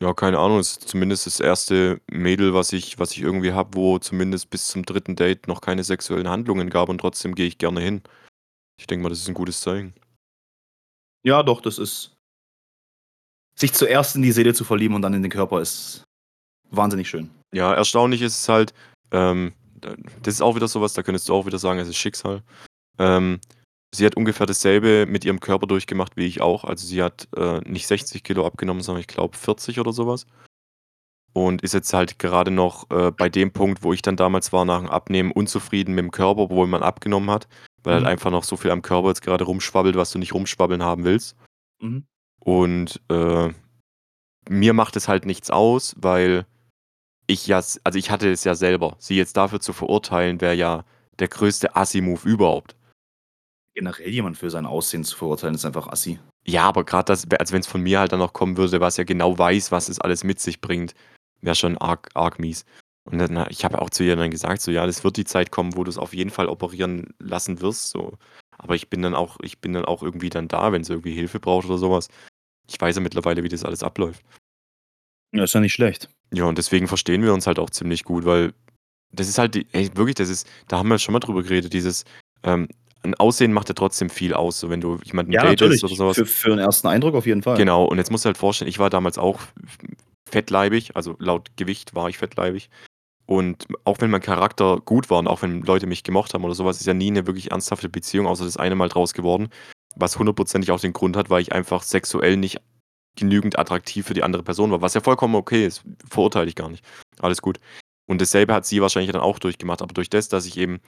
Ja, 0.00 0.14
keine 0.14 0.38
Ahnung. 0.38 0.58
Es 0.58 0.72
ist 0.72 0.88
zumindest 0.88 1.26
das 1.26 1.40
erste 1.40 2.00
Mädel, 2.10 2.54
was 2.54 2.72
ich 2.72 2.98
was 2.98 3.12
ich 3.12 3.20
irgendwie 3.20 3.52
habe, 3.52 3.74
wo 3.74 3.98
zumindest 3.98 4.50
bis 4.50 4.68
zum 4.68 4.84
dritten 4.84 5.16
Date 5.16 5.48
noch 5.48 5.60
keine 5.60 5.84
sexuellen 5.84 6.28
Handlungen 6.28 6.70
gab 6.70 6.88
und 6.88 6.98
trotzdem 6.98 7.34
gehe 7.34 7.46
ich 7.46 7.58
gerne 7.58 7.80
hin. 7.80 8.02
Ich 8.78 8.86
denke 8.86 9.02
mal, 9.02 9.10
das 9.10 9.20
ist 9.20 9.28
ein 9.28 9.34
gutes 9.34 9.60
Zeichen. 9.60 9.94
Ja, 11.24 11.42
doch, 11.42 11.60
das 11.60 11.78
ist 11.78 12.16
sich 13.54 13.72
zuerst 13.74 14.16
in 14.16 14.22
die 14.22 14.32
Seele 14.32 14.54
zu 14.54 14.64
verlieben 14.64 14.94
und 14.94 15.02
dann 15.02 15.14
in 15.14 15.22
den 15.22 15.30
Körper 15.30 15.60
ist 15.60 16.04
wahnsinnig 16.70 17.08
schön. 17.08 17.30
Ja, 17.54 17.72
erstaunlich 17.74 18.22
ist 18.22 18.40
es 18.40 18.48
halt, 18.48 18.74
ähm, 19.12 19.52
das 20.22 20.34
ist 20.34 20.42
auch 20.42 20.56
wieder 20.56 20.68
sowas, 20.68 20.94
da 20.94 21.02
könntest 21.02 21.28
du 21.28 21.34
auch 21.34 21.46
wieder 21.46 21.58
sagen, 21.58 21.78
es 21.78 21.88
ist 21.88 21.96
Schicksal. 21.96 22.42
Ähm, 22.98 23.40
sie 23.94 24.06
hat 24.06 24.16
ungefähr 24.16 24.46
dasselbe 24.46 25.06
mit 25.06 25.24
ihrem 25.24 25.40
Körper 25.40 25.66
durchgemacht 25.66 26.16
wie 26.16 26.26
ich 26.26 26.40
auch. 26.40 26.64
Also 26.64 26.86
sie 26.86 27.02
hat 27.02 27.28
äh, 27.36 27.60
nicht 27.68 27.86
60 27.86 28.22
Kilo 28.24 28.46
abgenommen, 28.46 28.82
sondern 28.82 29.00
ich 29.00 29.06
glaube 29.06 29.36
40 29.36 29.80
oder 29.80 29.92
sowas. 29.92 30.26
Und 31.34 31.62
ist 31.62 31.72
jetzt 31.72 31.92
halt 31.94 32.18
gerade 32.18 32.50
noch 32.50 32.90
äh, 32.90 33.10
bei 33.10 33.28
dem 33.28 33.52
Punkt, 33.52 33.82
wo 33.82 33.92
ich 33.92 34.02
dann 34.02 34.16
damals 34.16 34.52
war, 34.52 34.64
nach 34.64 34.80
dem 34.80 34.90
Abnehmen 34.90 35.32
unzufrieden 35.32 35.94
mit 35.94 36.04
dem 36.04 36.10
Körper, 36.10 36.42
obwohl 36.42 36.66
man 36.66 36.82
abgenommen 36.82 37.30
hat, 37.30 37.48
weil 37.82 37.94
halt 37.94 38.02
mhm. 38.02 38.06
halt 38.06 38.12
einfach 38.12 38.30
noch 38.30 38.44
so 38.44 38.56
viel 38.56 38.70
am 38.70 38.82
Körper 38.82 39.08
jetzt 39.08 39.22
gerade 39.22 39.44
rumschwabbelt, 39.44 39.96
was 39.96 40.10
du 40.10 40.18
nicht 40.18 40.34
rumschwabbeln 40.34 40.82
haben 40.82 41.04
willst. 41.04 41.36
Mhm. 41.80 42.04
Und 42.38 43.00
äh, 43.08 43.50
mir 44.48 44.72
macht 44.72 44.96
es 44.96 45.08
halt 45.08 45.24
nichts 45.24 45.50
aus, 45.50 45.94
weil 45.98 46.44
ich 47.26 47.46
ja, 47.46 47.56
also 47.56 47.98
ich 47.98 48.10
hatte 48.10 48.30
es 48.30 48.44
ja 48.44 48.54
selber. 48.54 48.96
Sie 48.98 49.16
jetzt 49.16 49.36
dafür 49.36 49.60
zu 49.60 49.72
verurteilen, 49.72 50.40
wäre 50.40 50.54
ja 50.54 50.84
der 51.18 51.28
größte 51.28 51.76
Assi-Move 51.76 52.28
überhaupt. 52.28 52.76
Generell 53.74 54.08
jemand 54.08 54.36
für 54.36 54.50
sein 54.50 54.66
Aussehen 54.66 55.04
zu 55.04 55.16
verurteilen, 55.16 55.54
ist 55.54 55.64
einfach 55.64 55.88
Assi. 55.88 56.18
Ja, 56.44 56.64
aber 56.64 56.84
gerade 56.84 57.06
das, 57.06 57.26
also 57.38 57.54
wenn 57.54 57.60
es 57.60 57.66
von 57.66 57.80
mir 57.80 58.00
halt 58.00 58.12
dann 58.12 58.18
noch 58.18 58.32
kommen 58.32 58.56
würde, 58.56 58.80
was 58.80 58.96
ja 58.96 59.04
genau 59.04 59.38
weiß, 59.38 59.72
was 59.72 59.88
es 59.88 60.00
alles 60.00 60.24
mit 60.24 60.40
sich 60.40 60.60
bringt, 60.60 60.94
wäre 61.40 61.54
schon 61.54 61.78
arg, 61.78 62.10
arg 62.14 62.38
mies. 62.38 62.64
Und 63.04 63.18
dann, 63.18 63.46
ich 63.50 63.64
habe 63.64 63.80
auch 63.80 63.90
zu 63.90 64.04
ihr 64.04 64.16
dann 64.16 64.30
gesagt, 64.30 64.60
so 64.60 64.70
ja, 64.70 64.86
das 64.86 65.02
wird 65.04 65.16
die 65.16 65.24
Zeit 65.24 65.50
kommen, 65.50 65.76
wo 65.76 65.84
du 65.84 65.90
es 65.90 65.98
auf 65.98 66.14
jeden 66.14 66.30
Fall 66.30 66.48
operieren 66.48 67.14
lassen 67.18 67.60
wirst. 67.60 67.90
So. 67.90 68.18
Aber 68.58 68.74
ich 68.74 68.90
bin 68.90 69.02
dann 69.02 69.14
auch, 69.14 69.38
ich 69.42 69.60
bin 69.60 69.72
dann 69.72 69.84
auch 69.84 70.02
irgendwie 70.02 70.30
dann 70.30 70.48
da, 70.48 70.72
wenn 70.72 70.84
sie 70.84 70.92
irgendwie 70.92 71.14
Hilfe 71.14 71.40
braucht 71.40 71.66
oder 71.66 71.78
sowas. 71.78 72.08
Ich 72.68 72.80
weiß 72.80 72.94
ja 72.96 73.02
mittlerweile, 73.02 73.42
wie 73.42 73.48
das 73.48 73.64
alles 73.64 73.82
abläuft. 73.82 74.22
Ja, 75.32 75.44
ist 75.44 75.54
ja 75.54 75.60
nicht 75.60 75.72
schlecht. 75.72 76.08
Ja, 76.32 76.44
und 76.44 76.58
deswegen 76.58 76.88
verstehen 76.88 77.22
wir 77.22 77.32
uns 77.34 77.46
halt 77.46 77.58
auch 77.58 77.70
ziemlich 77.70 78.04
gut, 78.04 78.24
weil 78.24 78.52
das 79.12 79.28
ist 79.28 79.38
halt, 79.38 79.54
die, 79.54 79.66
ey, 79.72 79.90
wirklich, 79.94 80.14
das 80.14 80.28
ist, 80.28 80.48
da 80.68 80.78
haben 80.78 80.88
wir 80.88 80.98
schon 80.98 81.12
mal 81.12 81.20
drüber 81.20 81.42
geredet, 81.42 81.72
dieses, 81.72 82.04
ähm, 82.42 82.68
ein 83.02 83.14
Aussehen 83.16 83.52
macht 83.52 83.68
ja 83.68 83.74
trotzdem 83.74 84.10
viel 84.10 84.32
aus, 84.32 84.60
so 84.60 84.70
wenn 84.70 84.80
du 84.80 84.98
jemanden 85.04 85.32
Ja, 85.32 85.42
datest 85.42 85.60
natürlich. 85.60 85.84
oder 85.84 85.94
sowas. 85.96 86.16
Für, 86.16 86.26
für 86.26 86.52
einen 86.52 86.60
ersten 86.60 86.86
Eindruck 86.86 87.14
auf 87.14 87.26
jeden 87.26 87.42
Fall. 87.42 87.56
Genau, 87.56 87.84
und 87.84 87.98
jetzt 87.98 88.10
musst 88.10 88.24
du 88.24 88.28
halt 88.28 88.38
vorstellen, 88.38 88.68
ich 88.68 88.78
war 88.78 88.90
damals 88.90 89.18
auch 89.18 89.40
fettleibig, 90.30 90.96
also 90.96 91.16
laut 91.18 91.50
Gewicht 91.56 91.94
war 91.94 92.08
ich 92.08 92.18
fettleibig. 92.18 92.70
Und 93.26 93.66
auch 93.84 94.00
wenn 94.00 94.10
mein 94.10 94.20
Charakter 94.20 94.78
gut 94.84 95.10
war 95.10 95.18
und 95.18 95.28
auch 95.28 95.42
wenn 95.42 95.62
Leute 95.62 95.86
mich 95.86 96.02
gemocht 96.04 96.34
haben 96.34 96.44
oder 96.44 96.54
sowas, 96.54 96.80
ist 96.80 96.86
ja 96.86 96.94
nie 96.94 97.08
eine 97.08 97.26
wirklich 97.26 97.50
ernsthafte 97.50 97.88
Beziehung, 97.88 98.26
außer 98.26 98.44
das 98.44 98.56
eine 98.56 98.74
Mal 98.74 98.88
draus 98.88 99.14
geworden. 99.14 99.48
Was 99.96 100.18
hundertprozentig 100.18 100.70
auch 100.70 100.80
den 100.80 100.92
Grund 100.92 101.16
hat, 101.16 101.30
weil 101.30 101.42
ich 101.42 101.52
einfach 101.52 101.82
sexuell 101.82 102.36
nicht 102.36 102.60
genügend 103.16 103.58
attraktiv 103.58 104.06
für 104.06 104.14
die 104.14 104.22
andere 104.22 104.42
Person 104.42 104.70
war. 104.70 104.80
Was 104.82 104.94
ja 104.94 105.00
vollkommen 105.00 105.34
okay 105.34 105.66
ist, 105.66 105.82
verurteile 106.08 106.48
ich 106.48 106.54
gar 106.56 106.70
nicht. 106.70 106.84
Alles 107.20 107.42
gut. 107.42 107.58
Und 108.06 108.20
dasselbe 108.20 108.54
hat 108.54 108.66
sie 108.66 108.82
wahrscheinlich 108.82 109.12
dann 109.12 109.20
auch 109.20 109.38
durchgemacht. 109.38 109.82
Aber 109.82 109.94
durch 109.94 110.10
das, 110.10 110.28
dass 110.28 110.46
ich 110.46 110.56
eben 110.56 110.80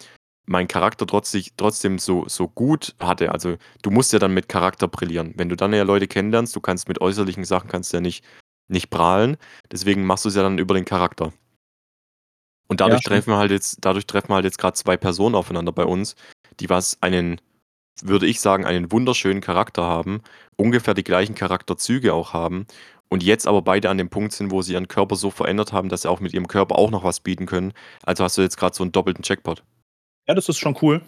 meinen 0.46 0.68
Charakter 0.68 1.06
trotzdem, 1.06 1.42
trotzdem 1.56 1.98
so, 1.98 2.24
so 2.28 2.48
gut 2.48 2.94
hatte, 3.00 3.32
also 3.32 3.56
du 3.82 3.90
musst 3.90 4.12
ja 4.12 4.18
dann 4.18 4.34
mit 4.34 4.48
Charakter 4.48 4.88
brillieren. 4.88 5.32
Wenn 5.36 5.48
du 5.48 5.56
dann 5.56 5.72
ja 5.72 5.82
Leute 5.84 6.06
kennenlernst, 6.08 6.54
du 6.56 6.60
kannst 6.60 6.88
mit 6.88 7.00
äußerlichen 7.00 7.44
Sachen 7.44 7.68
kannst 7.68 7.92
ja 7.92 8.00
nicht, 8.00 8.24
nicht 8.68 8.90
prahlen. 8.90 9.36
Deswegen 9.72 10.04
machst 10.04 10.24
du 10.24 10.28
es 10.30 10.34
ja 10.36 10.42
dann 10.42 10.58
über 10.58 10.74
den 10.74 10.84
Charakter. 10.84 11.32
Und 12.68 12.80
dadurch 12.80 13.02
Ja, 13.02 13.02
treffen 13.02 13.30
wir 13.30 13.36
halt 13.36 13.50
jetzt, 13.50 13.78
dadurch 13.82 14.06
treffen 14.06 14.30
wir 14.30 14.36
halt 14.36 14.44
jetzt 14.44 14.58
gerade 14.58 14.74
zwei 14.74 14.96
Personen 14.96 15.34
aufeinander 15.34 15.72
bei 15.72 15.84
uns, 15.84 16.16
die 16.60 16.68
was 16.70 17.00
einen, 17.02 17.40
würde 18.02 18.26
ich 18.26 18.40
sagen, 18.40 18.64
einen 18.64 18.90
wunderschönen 18.92 19.40
Charakter 19.40 19.84
haben, 19.84 20.22
ungefähr 20.56 20.94
die 20.94 21.04
gleichen 21.04 21.34
Charakterzüge 21.34 22.14
auch 22.14 22.32
haben 22.32 22.66
und 23.08 23.22
jetzt 23.22 23.46
aber 23.46 23.62
beide 23.62 23.90
an 23.90 23.98
dem 23.98 24.08
Punkt 24.08 24.32
sind, 24.32 24.50
wo 24.50 24.62
sie 24.62 24.72
ihren 24.72 24.88
Körper 24.88 25.16
so 25.16 25.30
verändert 25.30 25.72
haben, 25.72 25.88
dass 25.88 26.02
sie 26.02 26.10
auch 26.10 26.20
mit 26.20 26.32
ihrem 26.32 26.48
Körper 26.48 26.76
auch 26.76 26.90
noch 26.90 27.04
was 27.04 27.20
bieten 27.20 27.46
können. 27.46 27.72
Also 28.02 28.24
hast 28.24 28.36
du 28.38 28.42
jetzt 28.42 28.56
gerade 28.56 28.74
so 28.74 28.82
einen 28.82 28.92
doppelten 28.92 29.22
Jackpot. 29.24 29.62
Ja, 30.26 30.34
das 30.34 30.48
ist 30.48 30.58
schon 30.58 30.76
cool. 30.82 31.02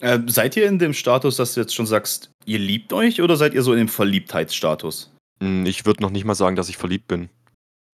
Äh, 0.00 0.18
seid 0.26 0.56
ihr 0.56 0.66
in 0.66 0.78
dem 0.78 0.92
Status, 0.92 1.36
dass 1.36 1.54
du 1.54 1.60
jetzt 1.60 1.74
schon 1.74 1.86
sagst, 1.86 2.30
ihr 2.44 2.58
liebt 2.58 2.92
euch 2.92 3.20
oder 3.22 3.36
seid 3.36 3.54
ihr 3.54 3.62
so 3.62 3.72
in 3.72 3.78
dem 3.78 3.88
Verliebtheitsstatus? 3.88 5.12
Hm, 5.40 5.66
Ich 5.66 5.86
würde 5.86 6.02
noch 6.02 6.10
nicht 6.10 6.24
mal 6.24 6.34
sagen, 6.34 6.56
dass 6.56 6.68
ich 6.68 6.76
verliebt 6.76 7.08
bin. 7.08 7.28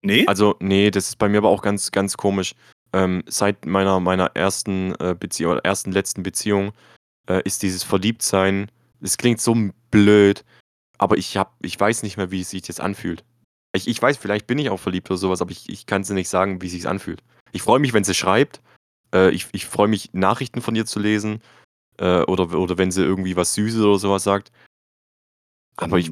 Nee? 0.03 0.25
Also, 0.27 0.57
nee, 0.61 0.91
das 0.91 1.09
ist 1.09 1.17
bei 1.17 1.29
mir 1.29 1.39
aber 1.39 1.49
auch 1.49 1.63
ganz, 1.63 1.91
ganz 1.91 2.17
komisch. 2.17 2.55
Ähm, 2.93 3.25
seit 3.27 3.67
meiner, 3.67 3.99
meiner 3.99 4.27
ersten 4.35 4.95
äh, 5.01 5.17
Beziehung, 5.19 5.53
oder 5.53 5.65
ersten 5.65 5.91
letzten 5.91 6.23
Beziehung, 6.23 6.73
äh, 7.29 7.43
ist 7.45 7.63
dieses 7.63 7.83
Verliebtsein, 7.83 8.71
es 9.01 9.19
klingt 9.19 9.41
so 9.41 9.55
blöd, 9.91 10.45
aber 10.99 11.19
ich 11.19 11.37
hab, 11.37 11.55
ich 11.63 11.79
weiß 11.79 12.03
nicht 12.03 12.17
mehr, 12.17 12.31
wie 12.31 12.41
es 12.41 12.51
sich 12.51 12.63
das 12.63 12.81
anfühlt. 12.81 13.25
Ich, 13.75 13.89
ich 13.89 14.01
weiß, 14.01 14.17
vielleicht 14.17 14.47
bin 14.47 14.59
ich 14.59 14.71
auch 14.71 14.81
verliebt 14.81 15.11
oder 15.11 15.19
sowas, 15.19 15.43
aber 15.43 15.51
ich, 15.51 15.69
ich 15.69 15.87
kann 15.87 16.03
es 16.03 16.09
dir 16.09 16.15
nicht 16.15 16.31
sagen, 16.31 16.63
wie 16.63 16.67
es 16.67 16.73
sich 16.73 16.89
anfühlt. 16.89 17.23
Ich 17.53 17.63
freue 17.63 17.79
mich, 17.79 17.93
wenn 17.93 18.05
sie 18.05 18.15
schreibt. 18.15 18.63
Äh, 19.15 19.31
ich 19.31 19.49
ich 19.53 19.67
freue 19.67 19.89
mich, 19.89 20.15
Nachrichten 20.15 20.63
von 20.63 20.75
ihr 20.75 20.87
zu 20.87 20.99
lesen. 20.99 21.43
Äh, 21.99 22.23
oder, 22.23 22.59
oder 22.59 22.79
wenn 22.79 22.91
sie 22.91 23.03
irgendwie 23.03 23.37
was 23.37 23.55
Süßes 23.55 23.81
oder 23.81 23.99
sowas 23.99 24.25
sagt. 24.25 24.51
Aber 25.77 25.99
ich, 25.99 26.11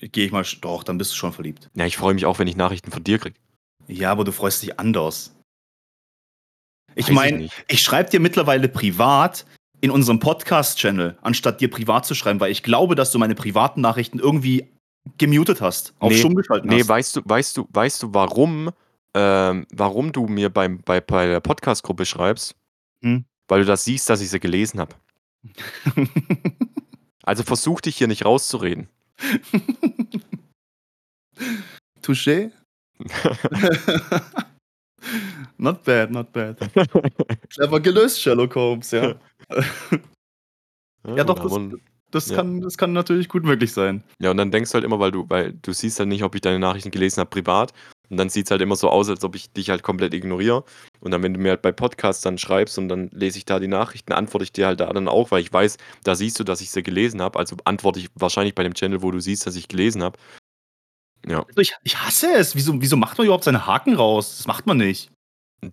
Gehe 0.00 0.26
ich 0.26 0.32
mal, 0.32 0.44
doch, 0.60 0.82
dann 0.82 0.98
bist 0.98 1.12
du 1.12 1.16
schon 1.16 1.32
verliebt. 1.32 1.70
ja, 1.74 1.86
ich 1.86 1.96
freue 1.96 2.14
mich 2.14 2.26
auch, 2.26 2.38
wenn 2.38 2.48
ich 2.48 2.56
Nachrichten 2.56 2.90
von 2.90 3.04
dir 3.04 3.18
kriege. 3.18 3.38
Ja, 3.86 4.10
aber 4.10 4.24
du 4.24 4.32
freust 4.32 4.62
dich 4.62 4.78
anders. 4.78 5.36
Ich 6.94 7.08
ich 7.08 7.14
meine, 7.14 7.38
nicht. 7.38 7.64
ich 7.68 7.82
schreibe 7.82 8.10
dir 8.10 8.20
mittlerweile 8.20 8.68
privat 8.68 9.46
in 9.84 9.90
unserem 9.90 10.18
Podcast-Channel, 10.18 11.18
anstatt 11.20 11.60
dir 11.60 11.68
privat 11.68 12.06
zu 12.06 12.14
schreiben, 12.14 12.40
weil 12.40 12.50
ich 12.50 12.62
glaube, 12.62 12.94
dass 12.94 13.10
du 13.10 13.18
meine 13.18 13.34
privaten 13.34 13.82
Nachrichten 13.82 14.18
irgendwie 14.18 14.72
gemutet 15.18 15.60
hast, 15.60 15.92
auf 15.98 16.10
Nee, 16.10 16.16
stumm 16.16 16.34
geschalten 16.34 16.70
Nee, 16.70 16.80
hast. 16.80 16.88
weißt 16.88 17.16
du, 17.16 17.20
weißt 17.22 17.58
du, 17.58 17.68
weißt 17.70 18.02
du, 18.02 18.14
warum, 18.14 18.70
ähm, 19.12 19.66
warum 19.74 20.10
du 20.10 20.26
mir 20.26 20.48
beim, 20.48 20.78
bei, 20.78 21.02
bei 21.02 21.26
der 21.26 21.40
Podcast-Gruppe 21.40 22.06
schreibst? 22.06 22.56
Hm? 23.02 23.26
Weil 23.46 23.60
du 23.60 23.66
das 23.66 23.84
siehst, 23.84 24.08
dass 24.08 24.22
ich 24.22 24.30
sie 24.30 24.40
gelesen 24.40 24.80
habe. 24.80 24.94
Also 27.26 27.42
versuch 27.42 27.80
dich 27.80 27.96
hier 27.96 28.06
nicht 28.06 28.26
rauszureden. 28.26 28.86
Touché? 32.02 32.50
not 35.58 35.82
bad, 35.84 36.10
not 36.10 36.30
bad. 36.32 36.58
Clever 37.48 37.80
gelöst, 37.80 38.20
Sherlock 38.20 38.54
Holmes, 38.54 38.90
ja. 38.90 39.14
Ja, 41.06 41.24
doch, 41.24 41.38
das- 41.38 41.78
Das, 42.10 42.28
Ja. 42.30 42.36
kann, 42.36 42.60
das 42.60 42.78
kann 42.78 42.92
natürlich 42.92 43.28
gut 43.28 43.42
möglich 43.42 43.72
sein. 43.72 44.04
ja, 44.20 44.30
und 44.30 44.36
dann 44.36 44.52
denkst 44.52 44.70
du 44.70 44.74
halt 44.74 44.84
immer, 44.84 45.00
weil 45.00 45.10
du, 45.10 45.24
weil 45.28 45.52
du 45.54 45.72
siehst 45.72 45.98
halt 45.98 46.08
nicht, 46.08 46.22
ob 46.22 46.36
ich 46.36 46.40
deine 46.42 46.60
Nachrichten 46.60 46.92
gelesen 46.92 47.18
habe 47.18 47.30
privat. 47.30 47.72
Und 48.08 48.18
dann 48.18 48.28
sieht 48.28 48.46
es 48.46 48.50
halt 48.52 48.60
immer 48.62 48.76
so 48.76 48.88
aus, 48.88 49.08
als 49.08 49.24
ob 49.24 49.34
ich 49.34 49.50
dich 49.52 49.68
halt 49.70 49.82
komplett 49.82 50.14
ignoriere. 50.14 50.62
Und 51.00 51.10
dann, 51.10 51.24
wenn 51.24 51.34
du 51.34 51.40
mir 51.40 51.50
halt 51.50 51.62
bei 51.62 51.72
Podcasts 51.72 52.22
dann 52.22 52.38
schreibst 52.38 52.78
und 52.78 52.88
dann 52.88 53.08
lese 53.12 53.38
ich 53.38 53.46
da 53.46 53.58
die 53.58 53.66
Nachrichten, 53.66 54.12
antworte 54.12 54.44
ich 54.44 54.52
dir 54.52 54.66
halt 54.68 54.78
da 54.78 54.92
dann 54.92 55.08
auch, 55.08 55.32
weil 55.32 55.40
ich 55.42 55.52
weiß, 55.52 55.76
da 56.04 56.14
siehst 56.14 56.38
du, 56.38 56.44
dass 56.44 56.60
ich 56.60 56.70
sie 56.70 56.84
gelesen 56.84 57.20
habe. 57.20 57.36
Also 57.38 57.56
antworte 57.64 57.98
ich 57.98 58.10
wahrscheinlich 58.14 58.54
bei 58.54 58.62
dem 58.62 58.74
Channel, 58.74 59.02
wo 59.02 59.10
du 59.10 59.18
siehst, 59.18 59.44
dass 59.46 59.56
ich 59.56 59.66
gelesen 59.66 60.02
habe. 60.04 60.16
Ja. 61.26 61.42
Also 61.44 61.60
ich, 61.62 61.74
ich 61.82 61.96
hasse 61.98 62.32
es. 62.34 62.54
Wieso, 62.54 62.80
wieso 62.80 62.96
macht 62.96 63.18
man 63.18 63.24
überhaupt 63.26 63.44
seine 63.44 63.66
Haken 63.66 63.96
raus? 63.96 64.36
Das 64.36 64.46
macht 64.46 64.66
man 64.66 64.76
nicht. 64.76 65.10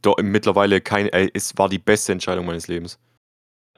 Do, 0.01 0.15
mittlerweile 0.21 0.81
kein, 0.81 1.07
ey, 1.09 1.29
es 1.35 1.55
war 1.57 1.69
die 1.69 1.77
beste 1.79 2.13
Entscheidung 2.13 2.47
meines 2.47 2.67
Lebens. 2.67 2.97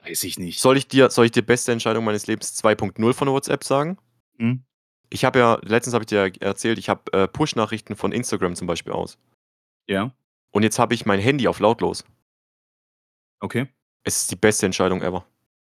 Weiß 0.04 0.22
ich 0.24 0.38
nicht. 0.38 0.60
Soll 0.60 0.76
ich 0.76 0.88
dir, 0.88 1.10
soll 1.10 1.26
ich 1.26 1.32
dir 1.32 1.42
beste 1.42 1.72
Entscheidung 1.72 2.04
meines 2.04 2.26
Lebens 2.26 2.62
2.0 2.62 3.12
von 3.14 3.28
WhatsApp 3.28 3.64
sagen? 3.64 3.98
Hm? 4.38 4.62
Ich 5.10 5.24
habe 5.24 5.38
ja, 5.38 5.58
letztens 5.62 5.94
habe 5.94 6.02
ich 6.02 6.08
dir 6.08 6.30
erzählt, 6.40 6.78
ich 6.78 6.88
habe 6.88 7.12
äh, 7.12 7.28
Push-Nachrichten 7.28 7.96
von 7.96 8.12
Instagram 8.12 8.54
zum 8.56 8.66
Beispiel 8.66 8.92
aus. 8.92 9.18
Ja, 9.86 10.12
Und 10.50 10.62
jetzt 10.62 10.78
habe 10.78 10.94
ich 10.94 11.06
mein 11.06 11.20
Handy 11.20 11.46
auf 11.48 11.58
lautlos. 11.60 12.04
okay. 13.40 13.68
Es 14.06 14.22
ist 14.22 14.30
die 14.30 14.36
beste 14.36 14.66
Entscheidung 14.66 15.00
ever. 15.00 15.24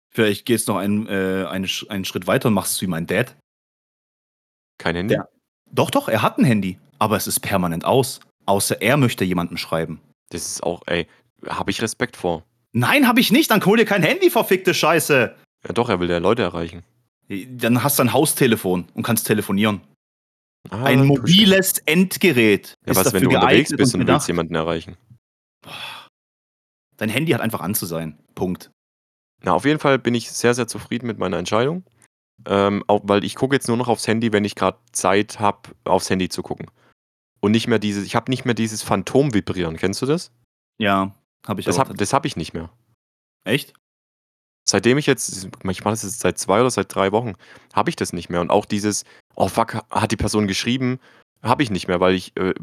Vielleicht 0.08 0.46
gehst 0.46 0.66
du 0.66 0.72
noch 0.72 0.78
einen, 0.78 1.06
äh, 1.08 1.44
einen, 1.46 1.68
einen 1.88 2.04
Schritt 2.06 2.26
weiter 2.26 2.48
und 2.48 2.54
machst 2.54 2.72
es 2.72 2.80
wie 2.80 2.86
mein 2.86 3.06
Dad. 3.06 3.36
Kein 4.78 4.96
Handy? 4.96 5.14
Ja. 5.14 5.28
Doch, 5.70 5.90
doch, 5.90 6.08
er 6.08 6.22
hat 6.22 6.38
ein 6.38 6.44
Handy, 6.44 6.78
aber 6.98 7.16
es 7.18 7.26
ist 7.26 7.40
permanent 7.40 7.84
aus. 7.84 8.20
Außer 8.46 8.80
er 8.80 8.96
möchte 8.96 9.24
jemanden 9.24 9.58
schreiben. 9.58 10.00
Das 10.30 10.46
ist 10.46 10.62
auch, 10.62 10.82
ey, 10.86 11.06
habe 11.46 11.70
ich 11.70 11.82
Respekt 11.82 12.16
vor. 12.16 12.44
Nein, 12.74 13.06
habe 13.06 13.20
ich 13.20 13.30
nicht. 13.30 13.50
Dann 13.50 13.64
hol 13.64 13.78
dir 13.78 13.84
kein 13.84 14.02
Handy, 14.02 14.30
verfickte 14.30 14.74
Scheiße. 14.74 15.34
Ja 15.66 15.72
doch, 15.72 15.88
er 15.88 16.00
will 16.00 16.10
ja 16.10 16.18
Leute 16.18 16.42
erreichen. 16.42 16.82
Dann 17.28 17.82
hast 17.82 17.98
du 17.98 18.02
ein 18.02 18.12
Haustelefon 18.12 18.86
und 18.94 19.02
kannst 19.02 19.26
telefonieren. 19.26 19.80
Ah, 20.70 20.84
ein 20.84 21.06
mobiles 21.06 21.78
Endgerät 21.86 22.74
Ja, 22.86 22.96
was, 22.96 23.12
wenn 23.12 23.22
du 23.22 23.30
unterwegs 23.30 23.70
bist 23.70 23.94
und 23.94 24.00
willst 24.00 24.06
gedacht. 24.06 24.28
jemanden 24.28 24.54
erreichen? 24.54 24.96
Dein 26.96 27.08
Handy 27.08 27.32
hat 27.32 27.40
einfach 27.40 27.60
an 27.60 27.74
zu 27.74 27.86
sein. 27.86 28.18
Punkt. 28.34 28.70
Na, 29.42 29.52
auf 29.52 29.64
jeden 29.64 29.78
Fall 29.78 29.98
bin 29.98 30.14
ich 30.14 30.30
sehr, 30.30 30.54
sehr 30.54 30.66
zufrieden 30.66 31.06
mit 31.06 31.18
meiner 31.18 31.38
Entscheidung. 31.38 31.84
Ähm, 32.46 32.82
auch, 32.88 33.02
weil 33.04 33.24
ich 33.24 33.36
gucke 33.36 33.54
jetzt 33.54 33.68
nur 33.68 33.76
noch 33.76 33.88
aufs 33.88 34.06
Handy, 34.08 34.32
wenn 34.32 34.44
ich 34.44 34.54
gerade 34.54 34.78
Zeit 34.92 35.38
habe, 35.38 35.70
aufs 35.84 36.10
Handy 36.10 36.28
zu 36.28 36.42
gucken. 36.42 36.70
Und 37.40 37.52
nicht 37.52 37.68
mehr 37.68 37.78
dieses, 37.78 38.04
ich 38.04 38.16
habe 38.16 38.30
nicht 38.30 38.44
mehr 38.44 38.54
dieses 38.54 38.82
Phantom-Vibrieren. 38.82 39.76
Kennst 39.76 40.02
du 40.02 40.06
das? 40.06 40.32
Ja, 40.78 41.14
habe 41.46 41.60
ich 41.60 41.66
Das 41.66 41.78
habe 41.78 41.94
hab 41.94 42.26
ich 42.26 42.36
nicht 42.36 42.54
mehr. 42.54 42.70
Echt? 43.44 43.74
Seitdem 44.66 44.96
ich 44.96 45.06
jetzt, 45.06 45.48
ich 45.68 45.84
mache 45.84 45.92
das 45.92 46.02
jetzt 46.02 46.20
seit 46.20 46.38
zwei 46.38 46.60
oder 46.60 46.70
seit 46.70 46.94
drei 46.94 47.12
Wochen, 47.12 47.34
habe 47.74 47.90
ich 47.90 47.96
das 47.96 48.12
nicht 48.12 48.30
mehr. 48.30 48.40
Und 48.40 48.50
auch 48.50 48.64
dieses, 48.64 49.04
oh 49.34 49.48
fuck, 49.48 49.74
hat 49.90 50.10
die 50.10 50.16
Person 50.16 50.46
geschrieben, 50.46 50.98
habe 51.42 51.62
ich 51.62 51.70
nicht 51.70 51.86
mehr, 51.86 52.00
weil 52.00 52.14
ich, 52.14 52.34
äh, 52.36 52.54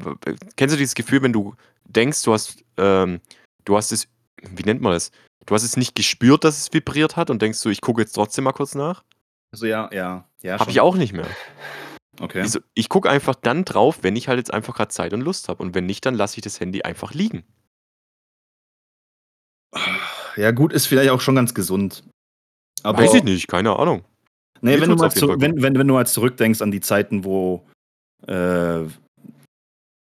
kennst 0.55 0.73
du 0.73 0.77
dieses 0.77 0.95
Gefühl, 0.95 1.21
wenn 1.21 1.33
du 1.33 1.55
denkst, 1.85 2.23
du 2.23 2.33
hast, 2.33 2.63
ähm, 2.77 3.21
du 3.65 3.77
hast 3.77 3.91
es, 3.91 4.07
wie 4.41 4.63
nennt 4.63 4.81
man 4.81 4.93
das? 4.93 5.11
Du 5.45 5.53
hast 5.53 5.63
es 5.63 5.77
nicht 5.77 5.95
gespürt, 5.95 6.43
dass 6.43 6.57
es 6.57 6.73
vibriert 6.73 7.15
hat 7.15 7.29
und 7.29 7.41
denkst 7.41 7.59
so, 7.59 7.69
ich 7.69 7.81
gucke 7.81 8.01
jetzt 8.01 8.13
trotzdem 8.13 8.45
mal 8.45 8.51
kurz 8.51 8.73
nach? 8.73 9.03
Also 9.51 9.67
ja, 9.67 9.89
ja, 9.91 10.27
ja. 10.41 10.59
Habe 10.59 10.71
ich 10.71 10.79
auch 10.79 10.95
nicht 10.95 11.13
mehr. 11.13 11.27
Okay. 12.19 12.43
Ich, 12.43 12.51
so, 12.51 12.59
ich 12.73 12.89
gucke 12.89 13.09
einfach 13.09 13.35
dann 13.35 13.65
drauf, 13.65 13.99
wenn 14.01 14.15
ich 14.15 14.27
halt 14.27 14.37
jetzt 14.37 14.53
einfach 14.53 14.75
gerade 14.75 14.89
Zeit 14.89 15.13
und 15.13 15.21
Lust 15.21 15.49
habe. 15.49 15.61
Und 15.61 15.75
wenn 15.75 15.85
nicht, 15.85 16.05
dann 16.05 16.15
lasse 16.15 16.37
ich 16.37 16.41
das 16.41 16.59
Handy 16.59 16.83
einfach 16.83 17.13
liegen. 17.13 17.43
Ja, 20.41 20.49
gut, 20.49 20.73
ist 20.73 20.87
vielleicht 20.87 21.11
auch 21.11 21.21
schon 21.21 21.35
ganz 21.35 21.53
gesund. 21.53 22.03
Aber 22.81 22.97
Weiß 22.97 23.13
ich 23.13 23.23
nicht, 23.23 23.47
keine 23.47 23.77
Ahnung. 23.77 24.03
Nee, 24.61 24.81
wenn 24.81 24.89
du, 24.89 24.95
mal 24.95 25.11
zu, 25.11 25.27
wenn, 25.39 25.61
wenn, 25.61 25.75
wenn 25.75 25.87
du 25.87 25.93
mal 25.93 26.07
zurückdenkst 26.07 26.61
an 26.61 26.71
die 26.71 26.79
Zeiten, 26.79 27.23
wo 27.23 27.67
äh, 28.27 28.85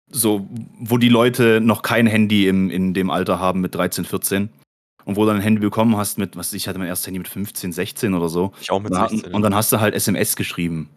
so, 0.10 0.48
wo 0.80 0.98
die 0.98 1.10
Leute 1.10 1.60
noch 1.62 1.82
kein 1.82 2.08
Handy 2.08 2.48
im, 2.48 2.70
in 2.70 2.94
dem 2.94 3.10
Alter 3.10 3.40
haben 3.40 3.60
mit 3.60 3.76
13, 3.76 4.06
14 4.06 4.50
und 5.04 5.18
wo 5.18 5.26
du 5.26 5.32
ein 5.32 5.42
Handy 5.42 5.60
bekommen 5.60 5.98
hast 5.98 6.18
mit, 6.18 6.38
was 6.38 6.54
ich 6.54 6.70
hatte 6.70 6.80
mein 6.80 6.88
erstes 6.88 7.08
Handy 7.08 7.20
mit 7.20 7.28
15, 7.28 7.74
16 7.74 8.14
oder 8.14 8.30
so. 8.30 8.54
Ich 8.62 8.72
auch 8.72 8.82
mit 8.82 8.92
Und 8.92 8.98
dann, 8.98 9.10
16. 9.10 9.34
und 9.34 9.42
dann 9.42 9.56
hast 9.56 9.74
du 9.74 9.82
halt 9.82 9.94
SMS 9.94 10.38
geschrieben. 10.38 10.90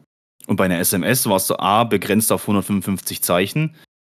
Und 0.46 0.56
bei 0.56 0.66
einer 0.66 0.78
SMS 0.78 1.26
warst 1.26 1.50
du 1.50 1.58
A 1.58 1.82
begrenzt 1.82 2.30
auf 2.30 2.42
155 2.42 3.22
Zeichen 3.22 3.74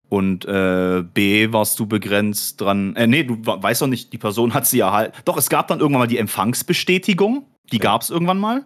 und 0.09 0.45
äh, 0.45 1.03
B 1.15 1.53
warst 1.53 1.79
du 1.79 1.87
begrenzt 1.87 2.61
dran. 2.61 2.95
Äh, 2.97 3.07
nee, 3.07 3.25
du 3.25 3.35
we- 3.45 3.63
weißt 3.63 3.83
doch 3.83 3.87
nicht, 3.87 4.13
die 4.13 4.19
Person 4.19 4.55
hat 4.55 4.67
sie 4.67 4.79
ja 4.79 4.93
halt. 4.93 5.15
Doch, 5.25 5.37
es 5.37 5.49
gab 5.49 5.69
dann 5.69 5.81
irgendwann 5.81 6.01
mal 6.01 6.07
die 6.07 6.19
Empfangsbestätigung. 6.19 7.47
Die 7.73 7.77
Ja. 7.77 7.83
gab 7.83 8.03
es 8.03 8.11
irgendwann 8.11 8.39
mal. 8.39 8.65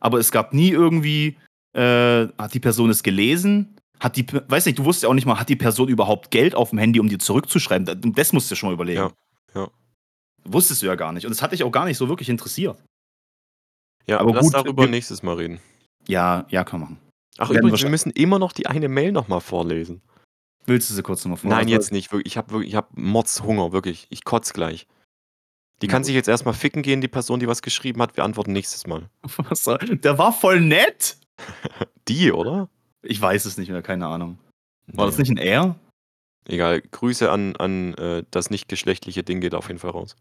Aber 0.00 0.18
es 0.18 0.30
gab 0.32 0.54
nie 0.54 0.70
irgendwie, 0.70 1.36
äh, 1.74 2.26
hat 2.38 2.54
die 2.54 2.60
Person 2.60 2.90
es 2.90 3.02
gelesen, 3.02 3.76
Hat 4.02 4.16
die, 4.16 4.24
weiß 4.32 4.64
nicht, 4.64 4.78
du 4.78 4.86
wusstest 4.86 5.02
ja 5.02 5.08
auch 5.10 5.14
nicht 5.14 5.26
mal, 5.26 5.38
hat 5.38 5.50
die 5.50 5.56
Person 5.56 5.88
überhaupt 5.88 6.30
Geld 6.30 6.54
auf 6.54 6.70
dem 6.70 6.78
Handy, 6.78 7.00
um 7.00 7.08
dir 7.10 7.18
zurückzuschreiben? 7.18 7.84
Das, 7.84 7.96
das 8.00 8.32
musst 8.32 8.50
du 8.50 8.54
schon 8.54 8.70
mal 8.70 8.72
überlegen. 8.72 8.98
Ja, 9.02 9.10
ja. 9.54 9.68
Wusstest 10.44 10.80
du 10.80 10.86
ja 10.86 10.94
gar 10.94 11.12
nicht. 11.12 11.26
Und 11.26 11.30
das 11.32 11.42
hat 11.42 11.52
dich 11.52 11.62
auch 11.62 11.70
gar 11.70 11.84
nicht 11.84 11.98
so 11.98 12.08
wirklich 12.08 12.30
interessiert. 12.30 12.82
Ja, 14.06 14.20
Aber 14.20 14.32
lass 14.32 14.46
gut, 14.46 14.54
darüber 14.54 14.84
wir- 14.84 14.88
nächstes 14.90 15.22
Mal 15.22 15.34
reden. 15.36 15.60
Ja, 16.08 16.46
ja, 16.48 16.64
kann 16.64 16.80
man 16.80 16.88
machen. 16.92 17.02
Ach 17.36 17.50
übrigens, 17.50 17.82
wir 17.82 17.90
müssen 17.90 18.10
immer 18.12 18.38
noch 18.38 18.52
die 18.52 18.66
eine 18.66 18.88
Mail 18.88 19.12
nochmal 19.12 19.42
vorlesen. 19.42 20.00
Willst 20.66 20.90
du 20.90 20.94
sie 20.94 21.02
kurz 21.02 21.24
nochmal 21.24 21.38
vor? 21.38 21.50
Nein, 21.50 21.60
Also, 21.64 21.70
jetzt 21.70 21.92
nicht. 21.92 22.10
Ich 22.24 22.36
habe 22.36 22.50
wirklich, 22.52 22.70
ich 22.70 22.76
hab 22.76 22.96
Mordshunger, 22.96 23.72
wirklich. 23.72 24.06
Ich 24.10 24.24
kotz 24.24 24.52
gleich. 24.52 24.86
Die 25.82 25.86
kann 25.88 26.04
sich 26.04 26.14
jetzt 26.14 26.28
erstmal 26.28 26.52
ficken 26.54 26.82
gehen, 26.82 27.00
die 27.00 27.08
Person, 27.08 27.40
die 27.40 27.48
was 27.48 27.62
geschrieben 27.62 28.02
hat. 28.02 28.16
Wir 28.16 28.24
antworten 28.24 28.52
nächstes 28.52 28.86
Mal. 28.86 29.08
Was 29.38 29.64
soll- 29.64 29.78
Der 29.78 30.18
war 30.18 30.30
voll 30.32 30.60
nett. 30.60 31.16
Die, 32.08 32.32
oder? 32.32 32.68
Ich 33.02 33.18
weiß 33.20 33.46
es 33.46 33.56
nicht 33.56 33.70
mehr, 33.70 33.80
keine 33.80 34.06
Ahnung. 34.06 34.38
War 34.88 35.06
das 35.06 35.16
Nee. 35.16 35.22
nicht 35.22 35.30
ein 35.30 35.36
R? 35.38 35.76
Egal. 36.46 36.82
Grüße 36.82 37.30
an, 37.32 37.56
an 37.56 37.94
äh, 37.94 38.24
das 38.30 38.50
nicht 38.50 38.68
geschlechtliche 38.68 39.22
Ding 39.24 39.40
geht 39.40 39.54
auf 39.54 39.68
jeden 39.68 39.78
Fall 39.78 39.90
raus. 39.92 40.16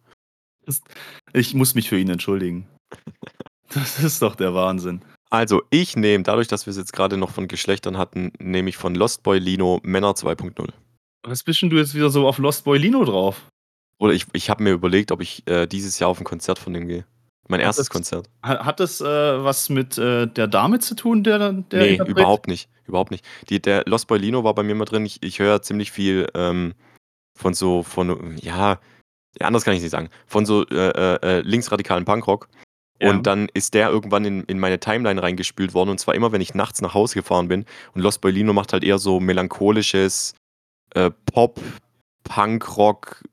Ich 1.34 1.54
muss 1.54 1.76
mich 1.76 1.90
für 1.90 2.00
ihn 2.00 2.10
entschuldigen. 2.10 2.68
Das 3.72 4.00
ist 4.00 4.22
doch 4.24 4.36
der 4.36 4.56
Wahnsinn. 4.56 5.04
Also, 5.30 5.62
ich 5.70 5.96
nehme, 5.96 6.24
dadurch, 6.24 6.48
dass 6.48 6.66
wir 6.66 6.72
es 6.72 6.78
jetzt 6.78 6.94
gerade 6.94 7.18
noch 7.18 7.30
von 7.30 7.48
Geschlechtern 7.48 7.98
hatten, 7.98 8.32
nehme 8.40 8.70
ich 8.70 8.78
von 8.78 8.96
Lost 8.96 9.24
Boy 9.24 9.40
Lino 9.40 9.80
Männer 9.84 10.12
2.0. 10.12 10.70
Was 11.24 11.44
bist 11.44 11.62
denn 11.62 11.70
du 11.70 11.78
jetzt 11.78 11.94
wieder 11.94 12.10
so 12.10 12.28
auf 12.28 12.40
Lost 12.40 12.64
Boy 12.64 12.80
Lino 12.80 13.04
drauf? 13.06 13.46
Oder 14.00 14.14
ich, 14.14 14.26
ich 14.34 14.50
habe 14.50 14.64
mir 14.64 14.72
überlegt, 14.72 15.12
ob 15.12 15.22
ich 15.22 15.46
äh, 15.48 15.68
dieses 15.68 16.00
Jahr 16.00 16.10
auf 16.10 16.20
ein 16.20 16.24
Konzert 16.24 16.58
von 16.58 16.74
dem 16.74 16.88
gehe. 16.88 17.06
Mein 17.48 17.60
erstes 17.60 17.88
das- 17.88 17.90
Konzert. 17.90 18.30
Hat, 18.42 18.60
hat 18.64 18.80
das 18.80 19.02
äh, 19.02 19.06
was 19.06 19.70
mit 19.70 19.98
äh, 19.98 20.28
der 20.28 20.48
Dame 20.48 20.80
zu 20.80 20.96
tun, 20.96 21.24
der, 21.24 21.52
der 21.52 21.80
nee, 21.80 22.00
überhaupt 22.08 22.48
nicht. 22.48 22.70
Überhaupt 22.86 23.12
nicht. 23.12 23.26
Die, 23.50 23.62
der 23.62 23.84
Lost 23.86 24.08
Boy 24.08 24.20
Lino 24.20 24.44
war 24.44 24.56
bei 24.56 24.64
mir 24.64 24.76
mal 24.76 24.86
drin. 24.86 25.06
Ich, 25.06 25.22
ich 25.22 25.40
höre 25.40 25.62
ziemlich 25.62 25.92
viel 25.92 26.28
ähm, 26.34 26.74
von 27.38 27.54
so, 27.54 27.84
von, 27.84 28.38
ja, 28.38 28.80
ja, 29.40 29.48
anders 29.48 29.64
kann 29.64 29.74
ich 29.74 29.82
nicht 29.82 29.92
sagen, 29.92 30.10
von 30.26 30.46
so 30.46 30.66
äh, 30.68 30.90
äh, 30.90 31.20
äh, 31.22 31.42
linksradikalen 31.42 32.06
Punkrock. 32.06 32.50
Ja. 33.02 33.12
Und 33.12 33.26
dann 33.28 33.48
ist 33.54 33.74
der 33.76 33.90
irgendwann 33.90 34.26
in, 34.26 34.44
in 34.44 34.60
meine 34.60 34.80
Timeline 34.80 35.22
reingespült 35.24 35.74
worden. 35.74 35.90
Und 35.90 36.00
zwar 36.00 36.16
immer, 36.16 36.32
wenn 36.32 36.42
ich 36.42 36.54
nachts 36.54 36.82
nach 36.82 36.94
Hause 36.94 37.16
gefahren 37.16 37.48
bin. 37.48 37.66
Und 37.94 38.02
Lost 38.02 38.20
Boy 38.22 38.32
Lino 38.32 38.52
macht 38.54 38.74
halt 38.74 38.84
eher 38.84 38.98
so 39.00 39.20
melancholisches 39.22 40.34
äh, 40.96 41.10
Pop, 41.32 41.60
Punkrock, 42.24 43.24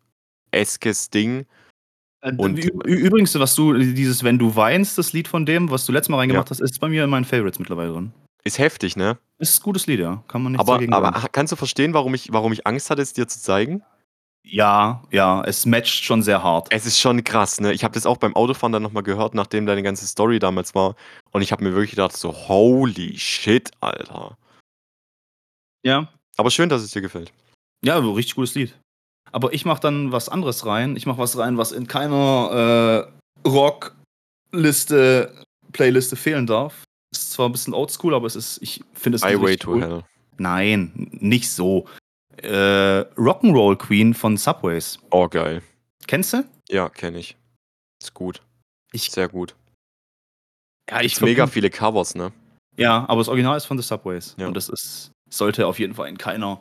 eskes 0.51 1.11
Ding. 1.11 1.47
Äh, 2.21 2.33
Und- 2.37 2.59
übrigens, 2.59 3.39
was 3.39 3.55
du, 3.55 3.73
dieses 3.75 4.23
Wenn 4.25 4.39
du 4.39 4.55
weinst, 4.57 4.99
das 4.99 5.13
Lied 5.13 5.29
von 5.29 5.47
dem, 5.47 5.71
was 5.71 5.87
du 5.87 5.93
letztes 5.93 6.09
Mal 6.11 6.19
reingemacht 6.19 6.47
Ja. 6.49 6.51
hast, 6.51 6.61
ist 6.61 6.81
bei 6.81 6.89
mir 6.89 7.05
in 7.05 7.11
meinen 7.11 7.25
Favorites 7.25 7.59
mittlerweile 7.59 7.93
drin. 7.93 8.13
Ist 8.45 8.59
heftig, 8.59 8.97
ne? 8.97 9.19
Ist 9.39 9.61
ein 9.61 9.63
gutes 9.65 9.87
Lied, 9.87 9.99
ja. 10.01 10.23
Kann 10.29 10.43
man 10.43 10.53
nicht 10.53 10.61
Aber, 10.61 10.75
dagegen 10.75 10.93
aber 10.93 11.13
sagen. 11.13 11.27
kannst 11.33 11.53
du 11.53 11.57
verstehen, 11.57 11.93
warum 11.95 12.15
ich, 12.15 12.33
warum 12.33 12.53
ich 12.53 12.67
Angst 12.67 12.91
hatte, 12.91 13.03
es 13.03 13.13
dir 13.13 13.27
zu 13.27 13.41
zeigen? 13.41 13.83
Ja, 14.49 15.03
ja, 15.11 15.43
es 15.43 15.67
matcht 15.67 16.05
schon 16.05 16.23
sehr 16.23 16.41
hart. 16.41 16.69
Es 16.71 16.87
ist 16.87 17.01
schon 17.01 17.25
krass, 17.25 17.61
ne? 17.61 17.73
Ich 17.73 17.83
habe 17.83 17.95
das 17.95 18.07
auch 18.07 18.17
beim 18.17 18.37
Autofahren 18.37 18.73
dann 18.73 18.83
nochmal 18.83 19.03
gehört, 19.03 19.35
nachdem 19.35 19.67
deine 19.67 19.83
ganze 19.83 20.07
Story 20.07 20.39
damals 20.39 20.73
war. 20.75 20.95
Und 21.33 21.43
ich 21.43 21.51
habe 21.51 21.65
mir 21.65 21.73
wirklich 21.73 21.91
gedacht, 21.91 22.17
so, 22.17 22.33
holy 22.33 23.19
shit, 23.19 23.73
Alter. 23.81 24.39
Ja. 25.85 26.13
Aber 26.37 26.53
schön, 26.53 26.69
dass 26.69 26.83
es 26.83 26.93
dir 26.93 27.03
gefällt. 27.03 27.33
Ja, 27.85 28.01
so 28.01 28.13
richtig 28.13 28.37
gutes 28.37 28.55
Lied. 28.55 28.79
Aber 29.33 29.53
ich 29.53 29.65
mach 29.65 29.81
dann 29.81 30.13
was 30.13 30.29
anderes 30.29 30.65
rein. 30.65 30.95
Ich 30.97 31.07
mach 31.07 31.19
was 31.19 31.37
rein, 31.37 31.59
was 31.59 31.73
in 31.73 31.89
keiner 31.89 33.11
äh, 33.45 33.49
Rock-Liste, 33.49 35.45
Playliste 35.73 36.15
fehlen 36.15 36.47
darf. 36.47 36.85
Ist 37.13 37.33
zwar 37.33 37.49
ein 37.49 37.53
bisschen 37.53 37.75
oldschool, 37.75 38.15
aber 38.15 38.27
es 38.27 38.37
ist, 38.37 38.63
ich 38.63 38.85
finde 38.95 39.17
es 39.17 39.25
Highway 39.25 39.57
to 39.57 39.73
cool. 39.73 39.83
Hell. 39.83 40.05
Nein, 40.39 40.93
nicht 41.13 41.51
so. 41.51 41.87
Äh, 42.43 43.05
Rock'n'Roll 43.17 43.77
Queen 43.77 44.15
von 44.15 44.37
Subways. 44.37 44.99
Oh, 45.11 45.29
geil. 45.29 45.63
Kennst 46.07 46.33
du? 46.33 46.45
Ja, 46.69 46.89
kenne 46.89 47.19
ich. 47.19 47.37
Ist 48.03 48.15
gut. 48.15 48.43
Ich, 48.93 49.11
Sehr 49.11 49.29
gut. 49.29 49.55
ja, 50.91 51.01
ich 51.01 51.21
mega 51.21 51.47
viele 51.47 51.71
Covers, 51.71 52.15
ne? 52.15 52.33
Ja, 52.77 53.05
aber 53.09 53.21
das 53.21 53.29
Original 53.29 53.57
ist 53.57 53.65
von 53.65 53.79
The 53.79 53.87
Subways. 53.87 54.35
Ja. 54.39 54.47
Und 54.47 54.55
das 54.55 54.69
ist, 54.69 55.11
sollte 55.31 55.67
auf 55.67 55.79
jeden 55.79 55.95
Fall 55.95 56.09
in 56.09 56.19
keiner, 56.19 56.61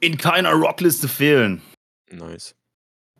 in 0.00 0.16
keiner 0.18 0.52
Rockliste 0.52 1.08
fehlen. 1.08 1.62
Nice. 2.10 2.54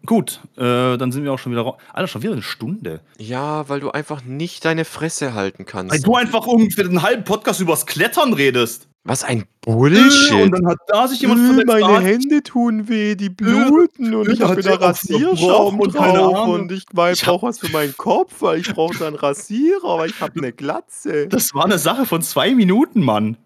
Gut, 0.07 0.41
äh, 0.57 0.99
dann 0.99 1.13
sind 1.13 1.25
wir 1.25 1.33
auch 1.33 1.39
schon 1.39 1.53
wieder 1.53 1.63
raus. 1.63 1.81
Alter, 1.95 2.09
schon 2.09 2.23
wieder 2.23 2.35
eine 2.35 2.43
Stunde. 2.43 3.01
Ja, 3.17 3.69
weil 3.71 3.81
du 3.81 3.91
einfach 3.91 4.23
nicht 4.23 4.65
deine 4.67 4.85
Fresse 4.85 5.33
halten 5.33 5.65
kannst. 5.65 5.95
Weil 5.95 6.03
du 6.03 6.15
einfach 6.15 6.47
ungefähr 6.47 6.85
den 6.85 7.01
halben 7.01 7.25
Podcast 7.25 7.61
übers 7.61 7.87
Klettern 7.87 8.35
redest. 8.35 8.87
Was 9.07 9.23
ein 9.23 9.45
Und 9.67 9.77
Bullshit. 9.81 10.51
dann 10.53 10.67
hat 10.67 10.79
da 10.89 11.07
sich 11.07 11.21
jemand 11.21 11.41
Äh, 11.41 11.47
verletzt. 11.65 11.69
da 11.83 11.89
meine 11.91 12.05
Hände 12.07 12.43
tun 12.43 12.89
weh, 12.89 13.15
die 13.15 13.29
bluten 13.29 14.15
und 14.15 14.29
äh, 14.29 14.33
ich 14.33 14.41
habe 14.41 14.57
wieder 14.57 14.81
Rasierschaum 14.81 15.79
und 15.79 15.95
keine 15.95 16.19
drauf 16.19 16.35
Ahnung. 16.35 16.51
und 16.63 16.73
ich, 16.73 16.85
Ich 17.13 17.23
brauche 17.23 17.47
was 17.47 17.59
für 17.59 17.69
meinen 17.71 17.95
Kopf, 17.99 18.37
weil 18.41 18.61
ich 18.61 18.73
brauche 18.73 18.97
dann 18.99 19.15
Rasierer, 19.15 19.99
weil 19.99 20.09
ich 20.09 20.21
habe 20.23 20.33
eine 20.39 20.53
Glatze. 20.53 21.29
Das 21.29 21.53
war 21.55 21.67
eine 21.67 21.79
Sache 21.79 22.07
von 22.07 22.23
zwei 22.23 22.55
Minuten, 22.55 23.03
Mann. 23.03 23.37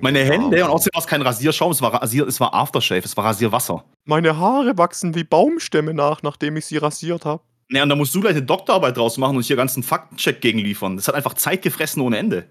Meine 0.00 0.18
Hände, 0.24 0.64
und 0.64 0.70
außerdem 0.72 0.94
war 0.96 1.00
es 1.02 1.06
kein 1.06 1.22
Rasierschaum, 1.22 1.70
es 1.70 1.80
war, 1.80 1.94
Rasier, 1.94 2.26
es 2.26 2.40
war 2.40 2.52
Aftershave, 2.52 3.02
es 3.04 3.16
war 3.16 3.24
Rasierwasser. 3.24 3.84
Meine 4.04 4.36
Haare 4.36 4.76
wachsen 4.76 5.14
wie 5.14 5.24
Baumstämme 5.24 5.94
nach, 5.94 6.22
nachdem 6.22 6.56
ich 6.56 6.66
sie 6.66 6.76
rasiert 6.78 7.24
habe. 7.24 7.42
Naja, 7.70 7.84
und 7.84 7.88
da 7.88 7.96
musst 7.96 8.14
du 8.14 8.20
gleich 8.20 8.32
eine 8.36 8.42
Doktorarbeit 8.44 8.96
draus 8.96 9.16
machen 9.16 9.36
und 9.36 9.44
hier 9.44 9.56
ganzen 9.56 9.82
Faktencheck 9.82 10.40
gegenliefern. 10.42 10.96
Das 10.96 11.08
hat 11.08 11.14
einfach 11.14 11.34
Zeit 11.34 11.62
gefressen 11.62 12.02
ohne 12.02 12.18
Ende. 12.18 12.46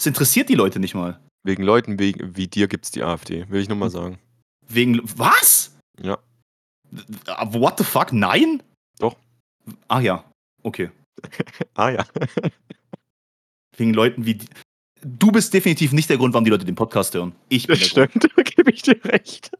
Das 0.00 0.06
interessiert 0.06 0.48
die 0.48 0.54
Leute 0.54 0.80
nicht 0.80 0.94
mal. 0.94 1.20
Wegen 1.42 1.62
Leuten 1.62 1.98
wie, 1.98 2.14
wie 2.18 2.48
dir 2.48 2.68
gibt's 2.68 2.90
die 2.90 3.02
AfD, 3.02 3.46
will 3.50 3.60
ich 3.60 3.68
nur 3.68 3.76
mal 3.76 3.90
sagen. 3.90 4.18
Wegen. 4.66 4.98
Was? 5.04 5.76
Ja. 6.00 6.16
What 6.90 7.76
the 7.76 7.84
fuck? 7.84 8.10
Nein? 8.10 8.62
Doch. 8.98 9.14
Ach 9.88 10.00
ja. 10.00 10.24
Okay. 10.62 10.90
Ah 11.74 11.90
ja. 11.90 12.06
Wegen 13.76 13.92
Leuten 13.92 14.24
wie. 14.24 14.38
Du 15.02 15.30
bist 15.30 15.52
definitiv 15.52 15.92
nicht 15.92 16.08
der 16.08 16.16
Grund, 16.16 16.32
warum 16.32 16.46
die 16.46 16.50
Leute 16.50 16.64
den 16.64 16.76
Podcast 16.76 17.12
hören. 17.12 17.34
Ich 17.50 17.66
bin 17.66 17.78
Das 17.78 17.92
der 17.92 18.06
Grund. 18.06 18.24
stimmt, 18.24 18.32
da 18.38 18.42
gebe 18.42 18.70
ich 18.70 18.80
dir 18.80 19.04
recht. 19.04 19.50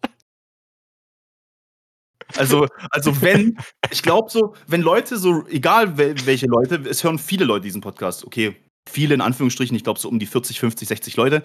Also, 2.39 2.67
also 2.91 3.21
wenn, 3.21 3.59
ich 3.91 4.03
glaube 4.03 4.31
so, 4.31 4.55
wenn 4.69 4.81
Leute 4.81 5.19
so, 5.19 5.47
egal 5.49 5.99
wel, 5.99 6.15
welche 6.25 6.47
Leute, 6.47 6.77
es 6.89 7.05
hören 7.05 7.19
viele 7.19 7.45
Leute 7.45 7.65
diesen 7.65 7.83
Podcast. 7.83 8.25
Okay, 8.25 8.57
viele 8.89 9.15
in 9.15 9.21
Anführungsstrichen, 9.21 9.77
ich 9.77 9.85
glaube 9.85 10.01
so 10.01 10.09
um 10.09 10.19
die 10.19 10.27
40, 10.27 10.61
50, 10.61 10.89
60 10.89 11.17
Leute. 11.17 11.45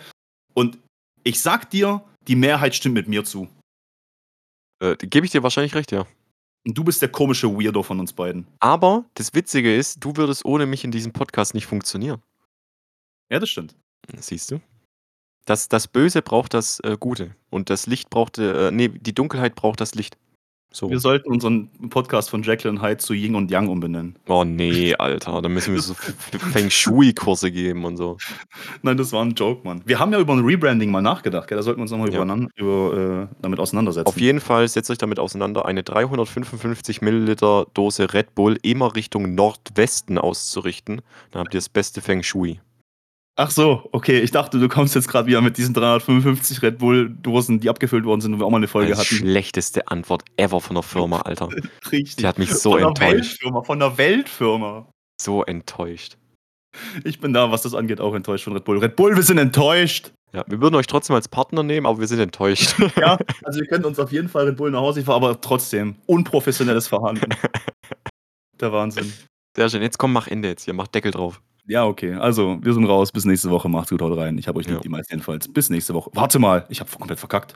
Und 0.54 0.78
ich 1.24 1.42
sag 1.42 1.70
dir, 1.70 2.04
die 2.28 2.36
Mehrheit 2.36 2.76
stimmt 2.76 2.96
mit 2.96 3.08
mir 3.08 3.24
zu. 3.24 3.48
Äh, 4.82 4.96
gebe 4.98 5.26
ich 5.26 5.32
dir 5.32 5.44
wahrscheinlich 5.44 5.76
recht, 5.76 5.92
ja. 5.92 6.06
Und 6.66 6.78
du 6.78 6.84
bist 6.84 7.02
der 7.02 7.10
komische 7.10 7.52
Weirdo 7.52 7.84
von 7.84 8.00
uns 8.00 8.14
beiden. 8.14 8.48
Aber 8.60 9.06
das 9.14 9.34
Witzige 9.34 9.76
ist, 9.76 10.04
du 10.04 10.16
würdest 10.16 10.46
ohne 10.46 10.66
mich 10.66 10.84
in 10.84 10.92
diesem 10.92 11.14
Podcast 11.14 11.54
nicht 11.54 11.68
funktionieren. 11.68 12.22
Ja, 13.32 13.40
das 13.40 13.50
stimmt. 13.50 13.76
Siehst 14.18 14.52
du? 14.52 14.62
Das, 15.46 15.70
das 15.70 15.88
Böse 15.88 16.22
braucht 16.24 16.56
das 16.56 16.80
äh, 16.80 16.98
Gute. 17.00 17.36
Und 17.52 17.70
das 17.70 17.86
Licht 17.86 18.10
braucht, 18.10 18.40
äh, 18.40 18.72
nee, 18.72 18.88
die 18.90 19.14
Dunkelheit 19.14 19.56
braucht 19.56 19.80
das 19.80 19.94
Licht. 19.94 20.18
So. 20.76 20.90
Wir 20.90 21.00
sollten 21.00 21.32
unseren 21.32 21.70
Podcast 21.90 22.30
von 22.30 22.44
Jacqueline 22.44 22.82
Hyde 22.82 22.98
zu 22.98 23.14
Yin 23.14 23.36
und 23.36 23.50
Yang 23.50 23.70
umbenennen. 23.70 24.16
Oh 24.28 24.44
nee, 24.44 24.94
Alter. 24.96 25.42
Da 25.42 25.48
müssen 25.48 25.74
wir 25.74 25.82
so 25.82 25.94
Feng 26.52 26.70
Shui-Kurse 26.70 27.50
geben 27.50 27.86
und 27.86 27.96
so. 27.96 28.18
Nein, 28.82 28.98
das 28.98 29.14
war 29.14 29.24
ein 29.24 29.32
Joke, 29.36 29.66
Mann. 29.66 29.82
Wir 29.86 30.00
haben 30.00 30.12
ja 30.12 30.20
über 30.20 30.34
ein 30.34 30.44
Rebranding 30.44 30.92
mal 30.92 31.02
nachgedacht, 31.02 31.48
gell? 31.48 31.56
Da 31.56 31.64
sollten 31.64 31.80
wir 31.80 31.84
uns 31.84 31.92
nochmal 31.92 32.12
Ja. 32.12 32.48
über, 32.58 33.30
äh, 33.32 33.36
damit 33.42 33.60
auseinandersetzen. 33.60 34.08
Auf 34.08 34.20
jeden 34.20 34.42
Fall 34.42 34.68
setzt 34.68 34.92
euch 34.92 34.98
damit 34.98 35.18
auseinander, 35.18 35.66
eine 35.66 35.82
355 35.82 37.02
Milliliter 37.02 37.68
Dose 37.74 38.14
Red 38.14 38.36
Bull 38.36 38.58
immer 38.62 38.96
Richtung 38.96 39.34
Nordwesten 39.34 40.18
auszurichten. 40.18 41.02
Dann 41.32 41.40
habt 41.42 41.54
ihr 41.54 41.60
das 41.60 41.70
beste 41.70 42.02
Feng 42.02 42.22
Shui. 42.22 42.60
Ach 43.38 43.52
so, 43.52 43.90
okay. 43.92 44.20
Ich 44.22 44.32
dachte, 44.32 44.60
du 44.60 44.70
kommst 44.70 44.96
jetzt 44.96 45.10
gerade 45.10 45.28
wieder 45.28 45.42
mit 45.42 45.58
diesen 45.58 45.74
355 45.74 46.62
Red 46.62 46.78
Bull-Dosen, 46.78 47.60
die 47.60 47.70
abgefüllt 47.70 48.06
worden 48.06 48.22
sind 48.22 48.34
und 48.34 48.40
wir 48.40 48.46
auch 48.46 48.50
mal 48.50 48.58
eine 48.58 48.68
Folge 48.70 48.94
Die 48.94 48.98
hatten. 48.98 49.04
schlechteste 49.16 49.88
Antwort 49.90 50.24
ever 50.38 50.62
von 50.62 50.76
der 50.76 50.84
Firma, 50.84 51.20
Alter. 51.26 51.50
Richtig. 51.92 52.16
Die 52.18 52.28
hat 52.28 52.40
mich 52.40 52.54
so 52.54 52.72
von 52.72 52.84
enttäuscht. 52.84 53.14
Weltfirma, 53.42 53.62
von 53.64 53.80
der 53.80 53.98
Weltfirma. 53.98 54.90
So 55.22 55.44
enttäuscht. 55.44 56.18
Ich 57.04 57.20
bin 57.20 57.34
da, 57.34 57.52
was 57.52 57.62
das 57.62 57.74
angeht, 57.74 58.00
auch 58.02 58.14
enttäuscht 58.16 58.46
von 58.46 58.54
Red 58.54 58.64
Bull. 58.66 58.78
Red 58.80 58.96
Bull, 58.96 59.16
wir 59.16 59.24
sind 59.24 59.38
enttäuscht. 59.38 60.12
Ja, 60.34 60.44
wir 60.48 60.60
würden 60.60 60.76
euch 60.76 60.88
trotzdem 60.88 61.16
als 61.16 61.28
Partner 61.30 61.64
nehmen, 61.64 61.86
aber 61.86 62.00
wir 62.00 62.08
sind 62.08 62.20
enttäuscht. 62.20 62.76
Ja, 62.98 63.18
also 63.44 63.60
ihr 63.60 63.68
könnt 63.68 63.86
uns 63.86 64.00
auf 64.00 64.12
jeden 64.12 64.28
Fall 64.30 64.46
Red 64.46 64.58
Bull 64.58 64.72
nach 64.72 64.80
Hause 64.82 65.04
fahren, 65.04 65.24
aber 65.24 65.40
trotzdem 65.40 65.96
unprofessionelles 66.06 66.88
Verhandeln. 66.88 67.34
Der 68.60 68.72
Wahnsinn. 68.72 69.12
Sehr 69.56 69.70
schön. 69.70 69.82
Jetzt 69.82 69.98
komm, 69.98 70.14
mach 70.14 70.28
Ende 70.28 70.50
jetzt 70.50 70.64
hier. 70.64 70.74
Mach 70.74 70.88
Deckel 70.88 71.12
drauf. 71.12 71.42
Ja, 71.68 71.86
okay. 71.86 72.14
Also, 72.14 72.58
wir 72.62 72.74
sind 72.74 72.86
raus. 72.86 73.12
Bis 73.12 73.26
nächste 73.26 73.50
Woche. 73.50 73.68
Macht's 73.70 73.90
gut, 73.90 74.02
haut 74.02 74.18
rein. 74.18 74.38
Ich 74.38 74.48
habe 74.48 74.60
euch 74.60 74.68
lieb, 74.68 74.76
Ja. 74.76 74.82
die 74.82 74.90
meisten 74.90 75.14
jedenfalls. 75.14 75.48
Bis 75.52 75.70
nächste 75.70 75.94
Woche. 75.94 76.12
Warte 76.14 76.40
mal, 76.40 76.66
ich 76.70 76.80
habe 76.80 76.90
komplett 76.92 77.20
verkackt. 77.20 77.56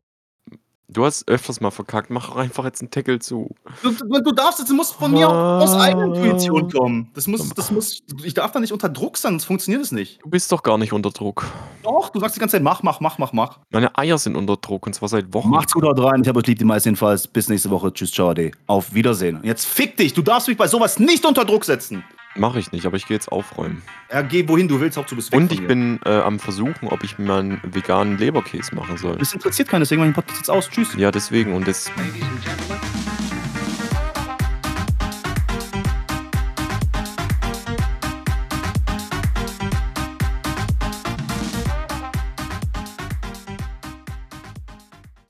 Du 0.92 1.06
hast 1.06 1.28
öfters 1.30 1.62
mal 1.62 1.70
verkackt. 1.70 2.10
Mach 2.10 2.30
doch 2.30 2.38
einfach 2.38 2.66
jetzt 2.66 2.82
'n 2.82 2.90
Deckel 2.90 3.20
zu. 3.20 3.54
Du 3.84 3.92
du 3.92 4.22
du 4.24 4.32
darfst 4.32 4.58
jetzt 4.58 4.70
du 4.70 4.74
musst 4.74 4.96
von 4.96 5.12
mir 5.12 5.30
aus 5.30 5.76
eigener 5.76 6.06
Intuition 6.16 6.68
kommen. 6.72 7.12
Das 7.14 7.28
muss 7.28 7.48
das 7.54 7.70
muss 7.70 8.00
ich 8.24 8.34
darf 8.34 8.52
da 8.54 8.60
nicht 8.60 8.74
unter 8.74 8.90
Druck 8.90 9.16
sein, 9.18 9.34
sonst 9.34 9.46
funktioniert 9.46 9.84
das 9.84 9.92
nicht. 9.92 10.20
Du 10.24 10.30
bist 10.32 10.52
doch 10.52 10.64
gar 10.64 10.80
nicht 10.80 10.92
unter 10.92 11.12
Druck. 11.12 11.46
Doch, 11.84 12.10
du 12.10 12.20
sagst 12.20 12.38
die 12.38 12.40
ganze 12.40 12.54
Zeit: 12.56 12.64
„Mach, 12.64 12.82
mach, 12.82 13.02
mach, 13.02 13.20
mach, 13.20 13.34
mach.“ 13.34 13.60
Meine 13.70 13.96
Eier 14.00 14.18
sind 14.18 14.36
unter 14.36 14.58
Druck 14.58 14.88
und 14.88 14.94
zwar 14.94 15.10
seit 15.10 15.32
Wochen. 15.32 15.50
Macht's 15.52 15.74
gut, 15.74 15.84
haut 15.84 16.00
rein. 16.00 16.24
Ich 16.24 16.28
habe 16.28 16.40
euch 16.40 16.48
lieb, 16.48 16.58
die 16.58 16.66
meisten 16.66 16.90
jedenfalls. 16.90 17.28
Bis 17.28 17.50
nächste 17.50 17.70
Woche. 17.70 17.94
Tschüss, 17.94 18.12
ciao, 18.12 18.30
ade. 18.30 18.50
Auf 18.66 18.92
Wiedersehen. 18.92 19.36
Und 19.36 19.46
jetzt 19.46 19.66
fick 19.68 19.96
dich, 19.96 20.16
du 20.16 20.24
darfst 20.24 20.48
mich 20.48 20.58
bei 20.58 20.68
so 20.68 20.80
was 20.80 20.98
nicht 20.98 21.24
unter 21.24 21.46
Druck 21.46 21.66
setzen. 21.66 22.04
Mache 22.36 22.60
ich 22.60 22.72
nicht, 22.72 22.86
aber 22.86 22.96
ich 22.96 23.08
gehe 23.08 23.16
jetzt 23.16 23.32
aufräumen. 23.32 23.82
Ja, 24.12 24.22
geh 24.22 24.48
wohin 24.48 24.68
du 24.68 24.80
willst, 24.80 24.98
Hauptsache 24.98 25.16
du 25.16 25.16
bist 25.18 25.32
weg 25.32 25.40
Und 25.40 25.52
ich 25.52 25.66
bin, 25.66 26.00
äh, 26.06 26.10
am 26.10 26.40
Versuchen, 26.40 26.88
ob 26.88 27.04
ich 27.04 27.18
mir 27.18 27.26
mal 27.26 27.40
'n 27.42 27.60
veganen 27.64 28.18
Leberkäse 28.18 28.76
machen 28.76 28.98
soll. 28.98 29.18
Das 29.18 29.34
interessiert 29.34 29.68
keinen, 29.68 29.82
deswegen 29.82 30.00
mache 30.02 30.10
ich 30.10 30.16
den 30.16 30.22
Podcast 30.24 30.40
jetzt 30.40 30.50
aus. 30.50 30.70
Tschüss. 30.70 30.94
Ja, 30.96 31.12
deswegen 31.12 31.54
und 31.54 31.68
das. 31.68 31.92